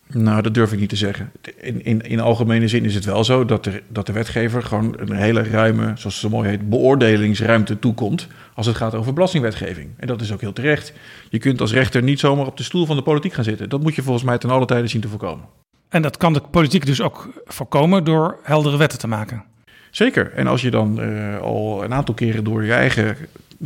Nou, 0.07 0.41
dat 0.41 0.53
durf 0.53 0.71
ik 0.71 0.79
niet 0.79 0.89
te 0.89 0.95
zeggen. 0.95 1.31
In, 1.61 1.85
in, 1.85 2.01
in 2.01 2.19
algemene 2.19 2.67
zin 2.67 2.85
is 2.85 2.95
het 2.95 3.05
wel 3.05 3.23
zo 3.23 3.45
dat 3.45 3.63
de, 3.63 3.81
dat 3.87 4.05
de 4.05 4.13
wetgever 4.13 4.63
gewoon 4.63 4.93
een 4.97 5.11
hele 5.11 5.43
ruime, 5.43 5.83
zoals 5.83 6.03
het 6.03 6.13
zo 6.13 6.29
mooi 6.29 6.49
heet, 6.49 6.69
beoordelingsruimte 6.69 7.79
toekomt 7.79 8.27
als 8.53 8.65
het 8.65 8.75
gaat 8.75 8.95
over 8.95 9.13
belastingwetgeving. 9.13 9.89
En 9.97 10.07
dat 10.07 10.21
is 10.21 10.31
ook 10.31 10.41
heel 10.41 10.53
terecht. 10.53 10.93
Je 11.29 11.37
kunt 11.37 11.61
als 11.61 11.73
rechter 11.73 12.03
niet 12.03 12.19
zomaar 12.19 12.45
op 12.45 12.57
de 12.57 12.63
stoel 12.63 12.85
van 12.85 12.95
de 12.95 13.01
politiek 13.01 13.33
gaan 13.33 13.43
zitten. 13.43 13.69
Dat 13.69 13.81
moet 13.81 13.95
je 13.95 14.01
volgens 14.01 14.25
mij 14.25 14.37
ten 14.37 14.49
alle 14.49 14.65
tijde 14.65 14.87
zien 14.87 15.01
te 15.01 15.07
voorkomen. 15.07 15.45
En 15.89 16.01
dat 16.01 16.17
kan 16.17 16.33
de 16.33 16.41
politiek 16.51 16.85
dus 16.85 17.01
ook 17.01 17.29
voorkomen 17.45 18.03
door 18.03 18.39
heldere 18.43 18.77
wetten 18.77 18.99
te 18.99 19.07
maken. 19.07 19.43
Zeker. 19.91 20.31
En 20.31 20.47
als 20.47 20.61
je 20.61 20.71
dan 20.71 20.99
uh, 21.01 21.37
al 21.37 21.83
een 21.83 21.93
aantal 21.93 22.13
keren 22.13 22.43
door 22.43 22.63
je 22.63 22.73
eigen 22.73 23.17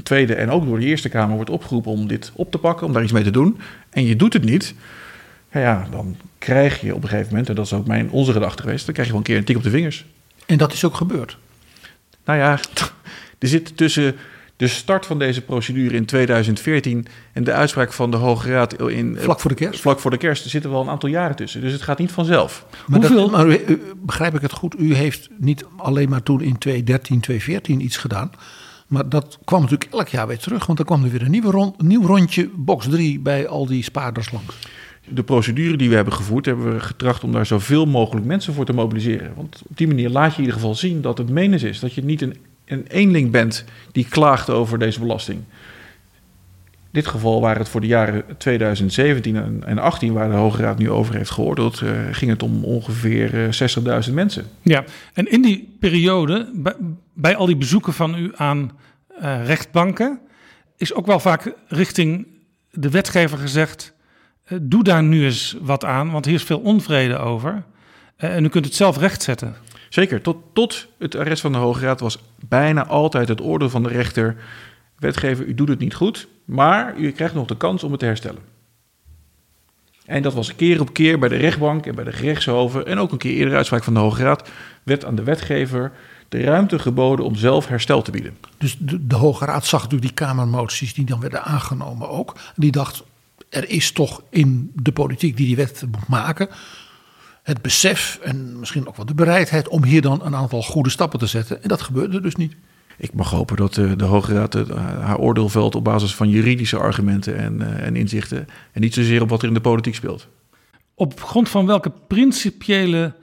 Tweede 0.03 0.35
en 0.35 0.49
ook 0.49 0.65
door 0.65 0.79
de 0.79 0.85
Eerste 0.85 1.09
Kamer 1.09 1.35
wordt 1.35 1.49
opgeroepen 1.49 1.91
om 1.91 2.07
dit 2.07 2.31
op 2.35 2.51
te 2.51 2.57
pakken, 2.57 2.87
om 2.87 2.93
daar 2.93 3.03
iets 3.03 3.11
mee 3.11 3.23
te 3.23 3.31
doen, 3.31 3.59
en 3.89 4.05
je 4.05 4.15
doet 4.15 4.33
het 4.33 4.43
niet, 4.43 4.75
ja, 5.51 5.87
dan 5.91 6.15
krijg 6.37 6.81
je 6.81 6.95
op 6.95 7.03
een 7.03 7.09
gegeven 7.09 7.29
moment, 7.29 7.49
en 7.49 7.55
dat 7.55 7.65
is 7.65 7.73
ook 7.73 7.87
mijn, 7.87 8.09
onze 8.09 8.31
gedachte 8.31 8.61
geweest, 8.61 8.85
dan 8.85 8.93
krijg 8.93 9.07
je 9.07 9.13
wel 9.13 9.21
een 9.21 9.27
keer 9.27 9.37
een 9.37 9.45
tik 9.45 9.57
op 9.57 9.63
de 9.63 9.69
vingers. 9.69 10.05
En 10.45 10.57
dat 10.57 10.73
is 10.73 10.85
ook 10.85 10.95
gebeurd? 10.95 11.37
Nou 12.25 12.39
ja, 12.39 12.59
er 13.39 13.47
zit 13.47 13.77
tussen 13.77 14.15
de 14.59 14.67
start 14.67 15.05
van 15.05 15.19
deze 15.19 15.41
procedure 15.41 15.95
in 15.95 16.05
2014 16.05 17.05
en 17.33 17.43
de 17.43 17.53
uitspraak 17.53 17.93
van 17.93 18.11
de 18.11 18.17
Hoge 18.17 18.51
Raad 18.51 18.81
in... 18.81 19.17
Vlak 19.19 19.39
voor 19.39 19.49
de 19.49 19.55
kerst? 19.55 19.79
Vlak 19.79 19.99
voor 19.99 20.11
de 20.11 20.17
kerst. 20.17 20.43
Er 20.43 20.49
zitten 20.49 20.71
wel 20.71 20.81
een 20.81 20.89
aantal 20.89 21.09
jaren 21.09 21.35
tussen. 21.35 21.61
Dus 21.61 21.71
het 21.71 21.81
gaat 21.81 21.97
niet 21.97 22.11
vanzelf. 22.11 22.65
Maar, 22.87 22.99
Hoeveel... 22.99 23.29
Dat, 23.29 23.31
maar 23.31 23.47
u, 23.47 23.81
begrijp 23.95 24.35
ik 24.35 24.41
het 24.41 24.51
goed? 24.51 24.79
U 24.79 24.93
heeft 24.93 25.29
niet 25.37 25.65
alleen 25.77 26.09
maar 26.09 26.23
toen 26.23 26.41
in 26.41 26.57
2013, 26.57 27.19
2014 27.19 27.81
iets 27.81 27.97
gedaan... 27.97 28.31
Maar 28.89 29.09
dat 29.09 29.39
kwam 29.43 29.61
natuurlijk 29.61 29.93
elk 29.93 30.07
jaar 30.07 30.27
weer 30.27 30.37
terug, 30.37 30.65
want 30.65 30.77
dan 30.77 30.87
kwam 30.87 31.03
er 31.03 31.09
weer 31.09 31.21
een 31.21 31.31
nieuwe 31.31 31.51
rond, 31.51 31.81
nieuw 31.81 32.05
rondje, 32.05 32.49
box 32.55 32.87
3 32.89 33.19
bij 33.19 33.47
al 33.47 33.65
die 33.65 33.83
spaarders 33.83 34.31
langs. 34.31 34.55
De 35.07 35.23
procedure 35.23 35.77
die 35.77 35.89
we 35.89 35.95
hebben 35.95 36.13
gevoerd, 36.13 36.45
hebben 36.45 36.73
we 36.73 36.79
getracht 36.79 37.23
om 37.23 37.31
daar 37.31 37.45
zoveel 37.45 37.85
mogelijk 37.85 38.25
mensen 38.25 38.53
voor 38.53 38.65
te 38.65 38.73
mobiliseren. 38.73 39.33
Want 39.35 39.61
op 39.69 39.77
die 39.77 39.87
manier 39.87 40.09
laat 40.09 40.31
je 40.31 40.37
in 40.37 40.43
ieder 40.43 40.59
geval 40.59 40.75
zien 40.75 41.01
dat 41.01 41.17
het 41.17 41.29
menens 41.29 41.63
is. 41.63 41.79
Dat 41.79 41.93
je 41.93 42.03
niet 42.03 42.21
een, 42.21 42.37
een 42.65 42.85
eenling 42.87 43.31
bent 43.31 43.65
die 43.91 44.07
klaagt 44.09 44.49
over 44.49 44.79
deze 44.79 44.99
belasting. 44.99 45.39
In 46.91 46.99
dit 46.99 47.07
geval 47.07 47.41
waren 47.41 47.59
het 47.59 47.69
voor 47.69 47.81
de 47.81 47.87
jaren 47.87 48.23
2017 48.37 49.35
en 49.35 49.43
2018, 49.43 50.13
waar 50.13 50.29
de 50.29 50.35
Hoge 50.35 50.61
Raad 50.61 50.77
nu 50.77 50.89
over 50.89 51.15
heeft 51.15 51.29
geoordeeld, 51.29 51.81
uh, 51.81 51.91
ging 52.11 52.31
het 52.31 52.43
om 52.43 52.63
ongeveer 52.63 53.33
uh, 53.33 53.61
eh, 53.61 54.07
60.000 54.07 54.13
mensen. 54.13 54.45
Ja, 54.61 54.83
en 55.13 55.31
in 55.31 55.41
die 55.41 55.75
periode, 55.79 56.49
bij, 56.53 56.75
bij 57.13 57.35
al 57.35 57.45
die 57.45 57.57
bezoeken 57.57 57.93
van 57.93 58.15
u 58.15 58.31
aan 58.35 58.71
uh, 59.21 59.45
rechtbanken, 59.45 60.19
is 60.77 60.93
ook 60.93 61.05
wel 61.05 61.19
vaak 61.19 61.53
richting 61.67 62.27
de 62.71 62.89
wetgever 62.89 63.37
gezegd: 63.37 63.93
doe 64.61 64.83
daar 64.83 65.03
nu 65.03 65.23
eens 65.23 65.57
wat 65.61 65.85
aan, 65.85 66.11
want 66.11 66.25
hier 66.25 66.35
is 66.35 66.43
veel 66.43 66.59
onvrede 66.59 67.17
over. 67.17 67.63
en 68.15 68.45
u 68.45 68.49
kunt 68.49 68.65
het 68.65 68.75
zelf 68.75 68.97
rechtzetten. 68.97 69.55
Zeker, 69.89 70.21
tot, 70.21 70.37
tot 70.53 70.87
het 70.99 71.15
arrest 71.15 71.41
van 71.41 71.51
de 71.51 71.57
Hoge 71.57 71.85
Raad 71.85 71.99
was 71.99 72.23
bijna 72.47 72.85
altijd 72.85 73.27
het 73.27 73.41
oordeel 73.41 73.69
van 73.69 73.83
de 73.83 73.89
rechter 73.89 74.35
wetgever, 74.97 75.45
u 75.45 75.53
doet 75.53 75.69
het 75.69 75.79
niet 75.79 75.93
goed, 75.93 76.27
maar 76.49 76.97
u 76.97 77.11
krijgt 77.11 77.33
nog 77.33 77.47
de 77.47 77.57
kans 77.57 77.83
om 77.83 77.91
het 77.91 77.99
te 77.99 78.05
herstellen. 78.05 78.41
En 80.05 80.21
dat 80.21 80.33
was 80.33 80.55
keer 80.55 80.81
op 80.81 80.93
keer 80.93 81.19
bij 81.19 81.29
de 81.29 81.35
rechtbank 81.35 81.85
en 81.85 81.95
bij 81.95 82.03
de 82.03 82.11
gerechtshoven 82.11 82.85
en 82.85 82.99
ook 82.99 83.11
een 83.11 83.17
keer 83.17 83.35
eerder 83.35 83.55
uitspraak 83.55 83.83
van 83.83 83.93
de 83.93 83.99
Hoge 83.99 84.23
Raad, 84.23 84.49
werd 84.83 85.05
aan 85.05 85.15
de 85.15 85.23
wetgever 85.23 85.91
de 86.29 86.41
ruimte 86.41 86.79
geboden 86.79 87.25
om 87.25 87.35
zelf 87.35 87.67
herstel 87.67 88.01
te 88.01 88.11
bieden. 88.11 88.37
Dus 88.57 88.77
de, 88.79 89.07
de 89.07 89.15
Hoge 89.15 89.45
Raad 89.45 89.65
zag 89.65 89.81
natuurlijk 89.81 90.15
die 90.15 90.25
Kamermoties 90.25 90.93
die 90.93 91.05
dan 91.05 91.19
werden 91.19 91.43
aangenomen 91.43 92.09
ook. 92.09 92.35
Die 92.55 92.71
dacht, 92.71 93.03
er 93.49 93.69
is 93.69 93.91
toch 93.91 94.21
in 94.29 94.71
de 94.75 94.91
politiek 94.91 95.37
die 95.37 95.45
die 95.45 95.55
wet 95.55 95.83
moet 95.91 96.07
maken, 96.07 96.49
het 97.43 97.61
besef 97.61 98.19
en 98.23 98.59
misschien 98.59 98.87
ook 98.87 98.95
wel 98.95 99.05
de 99.05 99.13
bereidheid 99.13 99.67
om 99.67 99.83
hier 99.83 100.01
dan 100.01 100.25
een 100.25 100.35
aantal 100.35 100.63
goede 100.63 100.89
stappen 100.89 101.19
te 101.19 101.27
zetten. 101.27 101.63
En 101.63 101.69
dat 101.69 101.81
gebeurde 101.81 102.21
dus 102.21 102.35
niet. 102.35 102.55
Ik 102.99 103.13
mag 103.13 103.29
hopen 103.29 103.55
dat 103.55 103.73
de, 103.73 103.95
de 103.95 104.03
Hoge 104.03 104.33
Raad 104.33 104.53
haar 104.77 105.17
oordeel 105.17 105.49
velt 105.49 105.75
op 105.75 105.83
basis 105.83 106.15
van 106.15 106.29
juridische 106.29 106.77
argumenten 106.77 107.37
en, 107.37 107.61
uh, 107.61 107.85
en 107.85 107.95
inzichten. 107.95 108.47
En 108.71 108.81
niet 108.81 108.93
zozeer 108.93 109.21
op 109.21 109.29
wat 109.29 109.41
er 109.41 109.47
in 109.47 109.53
de 109.53 109.61
politiek 109.61 109.95
speelt. 109.95 110.27
Op 110.93 111.21
grond 111.21 111.49
van 111.49 111.65
welke 111.65 111.91
principiële 112.07 113.13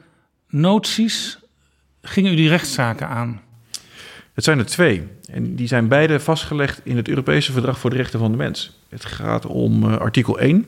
noties 0.49 1.39
gingen 2.03 2.33
u 2.33 2.37
die 2.37 2.49
rechtszaken 2.49 3.09
aan? 3.09 3.41
Het 4.33 4.45
zijn 4.45 4.59
er 4.59 4.67
twee. 4.67 5.07
En 5.31 5.55
die 5.55 5.67
zijn 5.67 5.89
beide 5.89 6.21
vastgelegd 6.21 6.81
in 6.85 6.97
het 6.97 7.09
Europese 7.09 7.53
Verdrag 7.53 7.79
voor 7.79 7.91
de 7.91 7.97
Rechten 7.97 8.19
van 8.19 8.31
de 8.31 8.37
Mens. 8.37 8.79
Het 8.89 9.05
gaat 9.05 9.47
om 9.47 9.85
uh, 9.85 9.97
artikel 9.97 10.39
1, 10.39 10.67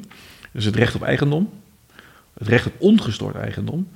dus 0.52 0.64
het 0.64 0.76
recht 0.76 0.94
op 0.94 1.02
eigendom. 1.02 1.50
Het 2.38 2.48
recht 2.48 2.66
op 2.66 2.72
ongestoord 2.78 3.34
eigendom. 3.34 3.88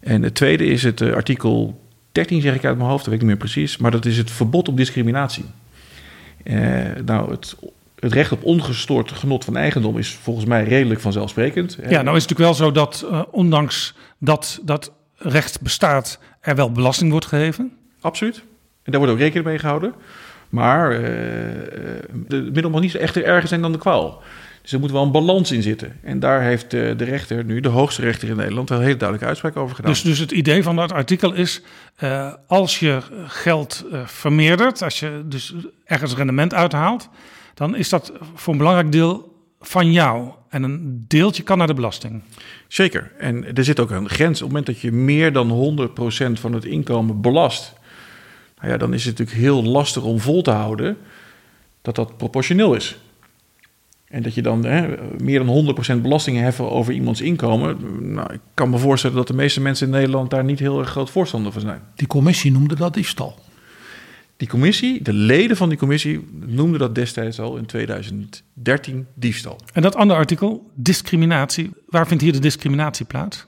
En 0.00 0.22
het 0.22 0.34
tweede 0.34 0.64
is 0.64 0.82
het 0.82 1.00
uh, 1.00 1.14
artikel 1.14 1.86
13 2.18 2.40
zeg 2.40 2.54
ik 2.54 2.64
uit 2.64 2.76
mijn 2.76 2.88
hoofd, 2.88 3.04
dat 3.04 3.12
weet 3.12 3.22
ik 3.22 3.28
niet 3.28 3.38
meer 3.38 3.50
precies. 3.50 3.76
Maar 3.76 3.90
dat 3.90 4.04
is 4.04 4.16
het 4.16 4.30
verbod 4.30 4.68
op 4.68 4.76
discriminatie. 4.76 5.44
Uh, 6.44 6.80
nou, 7.04 7.30
het, 7.30 7.56
het 7.98 8.12
recht 8.12 8.32
op 8.32 8.44
ongestoord 8.44 9.12
genot 9.12 9.44
van 9.44 9.56
eigendom 9.56 9.98
is 9.98 10.10
volgens 10.10 10.46
mij 10.46 10.64
redelijk 10.64 11.00
vanzelfsprekend. 11.00 11.78
Ja, 11.80 12.02
nou 12.02 12.16
is 12.16 12.22
het 12.22 12.30
natuurlijk 12.30 12.38
wel 12.38 12.54
zo 12.54 12.72
dat 12.72 13.06
uh, 13.10 13.22
ondanks 13.30 13.94
dat 14.18 14.60
dat 14.62 14.92
recht 15.16 15.60
bestaat, 15.60 16.18
er 16.40 16.54
wel 16.54 16.72
belasting 16.72 17.10
wordt 17.10 17.26
geheven. 17.26 17.72
Absoluut. 18.00 18.36
En 18.82 18.92
daar 18.92 19.00
wordt 19.00 19.12
ook 19.14 19.20
rekening 19.20 19.46
mee 19.46 19.58
gehouden. 19.58 19.94
Maar 20.48 20.92
uh, 20.92 21.00
de 22.26 22.50
middel 22.52 22.70
mag 22.70 22.80
niet 22.80 22.94
echter 22.94 23.24
erger 23.24 23.48
zijn 23.48 23.62
dan 23.62 23.72
de 23.72 23.78
kwaal. 23.78 24.22
Dus 24.68 24.76
er 24.76 24.82
moet 24.82 24.92
wel 24.92 25.02
een 25.02 25.12
balans 25.12 25.50
in 25.50 25.62
zitten. 25.62 25.98
En 26.02 26.20
daar 26.20 26.42
heeft 26.42 26.70
de, 26.70 26.94
de 26.96 27.04
rechter 27.04 27.44
nu, 27.44 27.60
de 27.60 27.68
hoogste 27.68 28.02
rechter 28.02 28.28
in 28.28 28.36
Nederland, 28.36 28.68
wel 28.68 28.78
een 28.78 28.84
hele 28.84 28.96
duidelijke 28.96 29.28
uitspraak 29.28 29.56
over 29.56 29.76
gedaan. 29.76 29.90
Dus, 29.90 30.02
dus 30.02 30.18
het 30.18 30.30
idee 30.30 30.62
van 30.62 30.76
dat 30.76 30.92
artikel 30.92 31.32
is, 31.34 31.62
uh, 32.02 32.32
als 32.46 32.78
je 32.78 33.00
geld 33.26 33.84
uh, 33.92 34.06
vermeerdert, 34.06 34.82
als 34.82 35.00
je 35.00 35.22
dus 35.24 35.54
ergens 35.84 36.14
rendement 36.14 36.54
uithaalt, 36.54 37.08
dan 37.54 37.76
is 37.76 37.88
dat 37.88 38.12
voor 38.34 38.52
een 38.52 38.58
belangrijk 38.58 38.92
deel 38.92 39.42
van 39.60 39.92
jou. 39.92 40.30
En 40.48 40.62
een 40.62 41.04
deeltje 41.06 41.42
kan 41.42 41.58
naar 41.58 41.66
de 41.66 41.74
belasting. 41.74 42.22
Zeker. 42.66 43.12
En 43.18 43.54
er 43.54 43.64
zit 43.64 43.80
ook 43.80 43.90
een 43.90 44.08
grens. 44.08 44.42
Op 44.42 44.48
het 44.48 44.48
moment 44.48 44.66
dat 44.66 44.80
je 44.80 44.92
meer 44.92 45.32
dan 45.32 45.78
100% 46.28 46.40
van 46.40 46.52
het 46.52 46.64
inkomen 46.64 47.20
belast, 47.20 47.72
nou 48.58 48.72
ja, 48.72 48.76
dan 48.76 48.94
is 48.94 49.04
het 49.04 49.18
natuurlijk 49.18 49.46
heel 49.46 49.62
lastig 49.62 50.02
om 50.02 50.20
vol 50.20 50.42
te 50.42 50.50
houden 50.50 50.96
dat 51.82 51.94
dat 51.94 52.16
proportioneel 52.16 52.74
is. 52.74 52.98
En 54.08 54.22
dat 54.22 54.34
je 54.34 54.42
dan 54.42 54.64
hè, 54.64 54.94
meer 55.18 55.44
dan 55.44 55.74
100% 55.98 56.02
belastingen 56.02 56.42
heffen 56.42 56.70
over 56.70 56.92
iemands 56.92 57.20
inkomen. 57.20 57.76
Nou, 58.12 58.32
ik 58.32 58.40
kan 58.54 58.70
me 58.70 58.78
voorstellen 58.78 59.16
dat 59.16 59.26
de 59.26 59.34
meeste 59.34 59.60
mensen 59.60 59.86
in 59.86 59.92
Nederland 59.92 60.30
daar 60.30 60.44
niet 60.44 60.58
heel 60.58 60.78
erg 60.78 60.88
groot 60.88 61.10
voorstander 61.10 61.52
van 61.52 61.60
zijn. 61.60 61.80
Die 61.94 62.06
commissie 62.06 62.52
noemde 62.52 62.74
dat 62.74 62.94
diefstal. 62.94 63.38
Die 64.36 64.48
commissie, 64.48 65.02
de 65.02 65.12
leden 65.12 65.56
van 65.56 65.68
die 65.68 65.78
commissie, 65.78 66.28
noemden 66.46 66.78
dat 66.78 66.94
destijds 66.94 67.40
al 67.40 67.56
in 67.56 67.66
2013 67.66 69.06
diefstal. 69.14 69.60
En 69.72 69.82
dat 69.82 69.96
andere 69.96 70.20
artikel, 70.20 70.70
discriminatie, 70.74 71.70
waar 71.88 72.06
vindt 72.06 72.22
hier 72.22 72.32
de 72.32 72.38
discriminatie 72.38 73.06
plaats? 73.06 73.46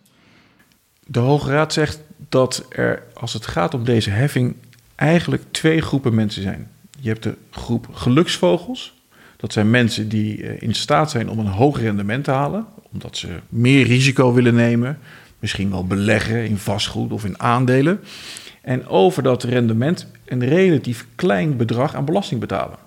De 1.06 1.18
Hoge 1.18 1.50
Raad 1.50 1.72
zegt 1.72 2.00
dat 2.28 2.66
er, 2.68 3.02
als 3.14 3.32
het 3.32 3.46
gaat 3.46 3.74
om 3.74 3.84
deze 3.84 4.10
heffing, 4.10 4.54
eigenlijk 4.94 5.42
twee 5.50 5.80
groepen 5.80 6.14
mensen 6.14 6.42
zijn. 6.42 6.70
Je 7.00 7.08
hebt 7.08 7.22
de 7.22 7.36
groep 7.50 7.88
geluksvogels, 7.92 9.00
dat 9.40 9.52
zijn 9.52 9.70
mensen 9.70 10.09
die 10.09 10.42
eh, 10.42 10.62
in 10.62 10.75
staat 10.75 11.11
zijn 11.11 11.28
om 11.28 11.38
een 11.38 11.47
hoog 11.47 11.80
rendement 11.80 12.25
te 12.25 12.30
halen, 12.30 12.66
omdat 12.92 13.16
ze 13.16 13.28
meer 13.49 13.87
risico 13.87 14.32
willen 14.32 14.54
nemen, 14.54 14.99
misschien 15.38 15.70
wel 15.70 15.87
beleggen 15.87 16.44
in 16.44 16.56
vastgoed 16.56 17.12
of 17.12 17.25
in 17.25 17.40
aandelen. 17.40 18.00
En 18.62 18.87
over 18.87 19.23
dat 19.23 19.42
rendement 19.42 20.06
een 20.25 20.44
relatief 20.44 21.06
klein 21.14 21.56
bedrag 21.56 21.94
aan 21.94 22.04
belasting 22.04 22.40
betalen. 22.40 22.78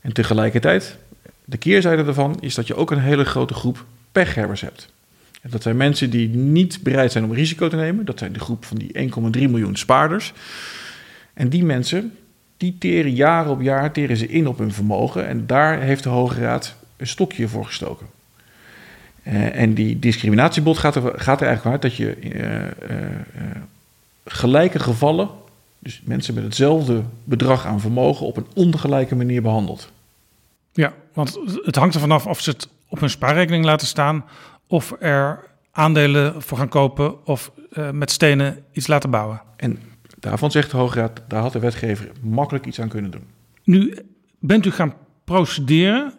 En 0.00 0.12
tegelijkertijd, 0.12 0.98
de 1.44 1.56
keerzijde 1.56 2.04
daarvan 2.04 2.36
is 2.40 2.54
dat 2.54 2.66
je 2.66 2.74
ook 2.74 2.90
een 2.90 3.00
hele 3.00 3.24
grote 3.24 3.54
groep 3.54 3.84
pechhebbers 4.12 4.60
hebt. 4.60 4.88
Dat 5.50 5.62
zijn 5.62 5.76
mensen 5.76 6.10
die 6.10 6.28
niet 6.28 6.82
bereid 6.82 7.12
zijn 7.12 7.24
om 7.24 7.32
risico 7.32 7.68
te 7.68 7.76
nemen. 7.76 8.04
Dat 8.04 8.18
zijn 8.18 8.32
de 8.32 8.40
groep 8.40 8.64
van 8.64 8.76
die 8.76 9.10
1,3 9.38 9.50
miljoen 9.50 9.76
spaarders. 9.76 10.32
En 11.34 11.48
die 11.48 11.64
mensen, 11.64 12.12
die 12.60 12.76
teren 12.78 13.14
jaar 13.14 13.48
op 13.48 13.60
jaar 13.60 13.92
teren 13.92 14.16
ze 14.16 14.28
in 14.28 14.46
op 14.46 14.58
hun 14.58 14.72
vermogen. 14.72 15.26
En 15.26 15.46
daar 15.46 15.80
heeft 15.80 16.02
de 16.02 16.08
Hoge 16.08 16.40
Raad 16.40 16.74
een 16.96 17.06
stokje 17.06 17.48
voor 17.48 17.64
gestoken. 17.64 18.06
Uh, 19.22 19.56
en 19.56 19.74
die 19.74 19.98
discriminatiebod 19.98 20.78
gaat 20.78 20.96
er, 20.96 21.02
gaat 21.02 21.40
er 21.40 21.46
eigenlijk 21.46 21.66
uit 21.66 21.82
dat 21.82 21.96
je 21.96 22.16
uh, 22.20 22.54
uh, 22.96 23.06
gelijke 24.24 24.78
gevallen, 24.78 25.28
dus 25.78 26.00
mensen 26.04 26.34
met 26.34 26.44
hetzelfde 26.44 27.02
bedrag 27.24 27.66
aan 27.66 27.80
vermogen, 27.80 28.26
op 28.26 28.36
een 28.36 28.46
ongelijke 28.54 29.16
manier 29.16 29.42
behandelt. 29.42 29.92
Ja, 30.72 30.92
want 31.12 31.38
het 31.64 31.76
hangt 31.76 31.94
er 31.94 32.00
vanaf 32.00 32.26
of 32.26 32.40
ze 32.40 32.50
het 32.50 32.68
op 32.88 33.00
hun 33.00 33.10
spaarrekening 33.10 33.64
laten 33.64 33.86
staan 33.86 34.24
of 34.66 34.94
er 34.98 35.44
aandelen 35.72 36.42
voor 36.42 36.58
gaan 36.58 36.68
kopen 36.68 37.26
of 37.26 37.50
met 37.92 38.10
stenen 38.10 38.64
iets 38.72 38.86
laten 38.86 39.10
bouwen. 39.10 39.42
En 39.56 39.78
daarvan 40.20 40.50
zegt 40.50 40.70
de 40.70 40.76
Hoge 40.76 40.98
Raad, 40.98 41.22
daar 41.28 41.42
had 41.42 41.52
de 41.52 41.58
wetgever 41.58 42.10
makkelijk 42.20 42.66
iets 42.66 42.80
aan 42.80 42.88
kunnen 42.88 43.10
doen. 43.10 43.24
Nu 43.64 43.98
bent 44.38 44.66
u 44.66 44.70
gaan 44.70 44.94
procederen 45.24 46.14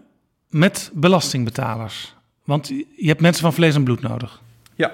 met 0.50 0.92
belastingbetalers. 0.94 2.16
Want 2.44 2.68
je 2.68 3.08
hebt 3.08 3.22
mensen 3.22 3.44
van 3.44 3.54
vlees 3.54 3.76
en 3.76 3.84
bloed 3.84 4.02
nodig. 4.02 4.42
Ja, 4.76 4.92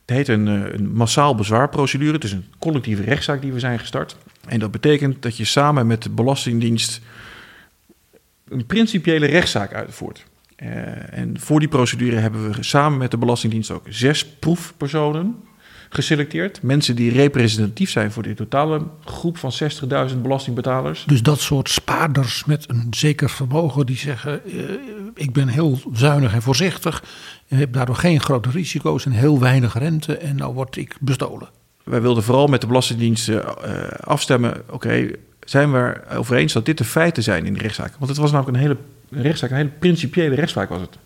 het 0.00 0.16
heet 0.16 0.28
een, 0.28 0.46
een, 0.46 0.92
massaal 0.92 1.34
bezwaarprocedure. 1.34 2.12
Het 2.12 2.24
is 2.24 2.32
een 2.32 2.44
collectieve 2.58 3.02
rechtszaak 3.02 3.40
die 3.40 3.52
we 3.52 3.58
zijn 3.58 3.78
gestart. 3.78 4.16
En 4.46 4.58
dat 4.58 4.70
betekent 4.70 5.22
dat 5.22 5.36
je 5.36 5.44
samen 5.44 5.86
met 5.86 6.02
de 6.02 6.10
Belastingdienst 6.10 7.00
een 8.48 8.66
principiële 8.66 9.26
rechtszaak 9.26 9.74
uitvoert. 9.74 10.24
Uh, 10.62 11.18
en 11.18 11.40
voor 11.40 11.60
die 11.60 11.68
procedure 11.68 12.16
hebben 12.16 12.50
we 12.50 12.62
samen 12.62 12.98
met 12.98 13.10
de 13.10 13.16
Belastingdienst 13.16 13.70
ook 13.70 13.86
zes 13.88 14.26
proefpersonen 14.26 15.42
geselecteerd. 15.94 16.62
Mensen 16.62 16.96
die 16.96 17.12
representatief 17.12 17.90
zijn 17.90 18.12
voor 18.12 18.22
de 18.22 18.34
totale 18.34 18.82
groep 19.04 19.38
van 19.38 19.52
60.000 20.10 20.16
belastingbetalers. 20.22 21.04
Dus 21.06 21.22
dat 21.22 21.40
soort 21.40 21.68
spaarders 21.68 22.44
met 22.44 22.64
een 22.70 22.86
zeker 22.90 23.30
vermogen 23.30 23.86
die 23.86 23.96
zeggen: 23.96 24.40
uh, 24.46 24.62
ik 25.14 25.32
ben 25.32 25.48
heel 25.48 25.80
zuinig 25.92 26.32
en 26.34 26.42
voorzichtig, 26.42 27.04
en 27.48 27.56
heb 27.58 27.72
daardoor 27.72 27.96
geen 27.96 28.20
grote 28.20 28.50
risico's 28.50 29.06
en 29.06 29.12
heel 29.12 29.40
weinig 29.40 29.78
rente 29.78 30.16
en 30.16 30.36
nou 30.36 30.54
word 30.54 30.76
ik 30.76 30.96
bestolen. 31.00 31.48
Wij 31.84 32.00
wilden 32.00 32.22
vooral 32.22 32.46
met 32.46 32.60
de 32.60 32.66
Belastingdienst 32.66 33.28
uh, 33.28 33.38
afstemmen: 34.00 34.50
oké, 34.50 34.74
okay, 34.74 35.16
zijn 35.40 35.72
we 35.72 36.00
over 36.16 36.36
eens 36.36 36.52
dat 36.52 36.66
dit 36.66 36.78
de 36.78 36.84
feiten 36.84 37.22
zijn 37.22 37.46
in 37.46 37.54
de 37.54 37.60
rechtszaak? 37.60 37.92
Want 37.98 38.10
het 38.10 38.20
was 38.20 38.30
namelijk 38.32 38.56
een 38.56 38.62
hele 38.62 38.76
een 39.10 39.22
rechtszaak, 39.22 39.50
een 39.50 39.56
hele 39.56 39.68
principiële 39.78 40.34
rechtszaak 40.34 40.68
was 40.68 40.80
het. 40.80 40.98